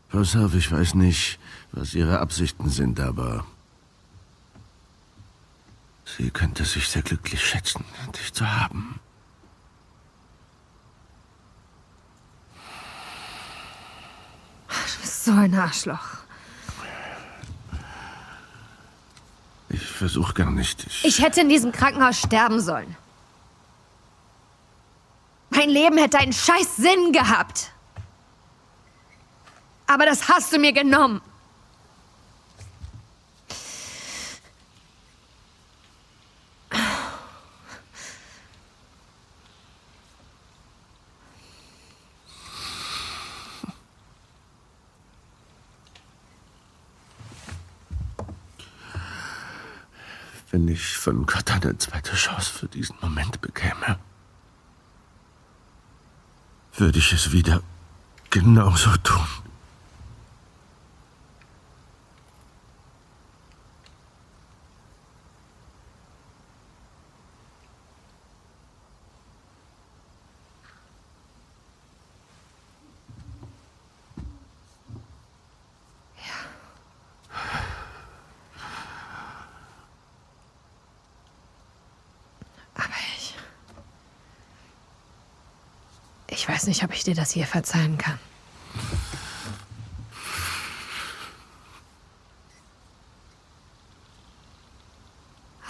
Pass 0.09 0.35
auf, 0.35 0.53
ich 0.53 0.69
weiß 0.69 0.95
nicht, 0.95 1.39
was 1.71 1.93
ihre 1.93 2.19
Absichten 2.19 2.67
sind, 2.67 2.99
aber 2.99 3.45
sie 6.17 6.31
könnte 6.31 6.65
sich 6.65 6.87
sehr 6.87 7.01
glücklich 7.01 7.45
schätzen, 7.45 7.85
dich 8.15 8.33
zu 8.33 8.49
haben. 8.49 8.99
Du 14.67 15.01
bist 15.01 15.25
so 15.25 15.31
ein 15.31 15.53
Arschloch. 15.53 16.21
Ich 19.69 19.85
versuche 19.85 20.33
gar 20.33 20.51
nicht. 20.51 20.85
Ich, 20.85 21.05
Ich 21.05 21.21
hätte 21.21 21.41
in 21.41 21.49
diesem 21.49 21.71
Krankenhaus 21.71 22.19
sterben 22.19 22.59
sollen. 22.59 22.95
Mein 25.49 25.69
Leben 25.69 25.97
hätte 25.97 26.17
einen 26.17 26.33
scheiß 26.33 26.77
Sinn 26.77 27.11
gehabt. 27.11 27.71
Aber 29.87 30.05
das 30.05 30.27
hast 30.29 30.53
du 30.53 30.59
mir 30.59 30.73
genommen. 30.73 31.21
wenn 50.51 50.67
ich 50.67 50.85
von 51.01 51.25
Gott 51.25 51.49
eine 51.49 51.75
zweite 51.79 52.13
Chance 52.13 52.53
für 52.53 52.67
diesen 52.67 52.95
Moment 53.01 53.41
bekäme, 53.41 53.97
würde 56.77 56.99
ich 56.99 57.11
es 57.11 57.31
wieder 57.31 57.63
genauso 58.29 58.95
tun. 58.97 59.25
Aber 82.75 82.93
ich. 83.17 83.35
Ich 86.27 86.47
weiß 86.61 86.67
nicht, 86.67 86.83
ob 86.83 86.93
ich 86.93 87.03
dir 87.03 87.15
das 87.15 87.31
hier 87.31 87.47
verzeihen 87.47 87.97
kann. 87.97 88.19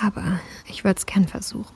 Aber 0.01 0.41
ich 0.65 0.83
würde 0.83 0.99
es 0.99 1.05
gern 1.05 1.29
versuchen. 1.29 1.73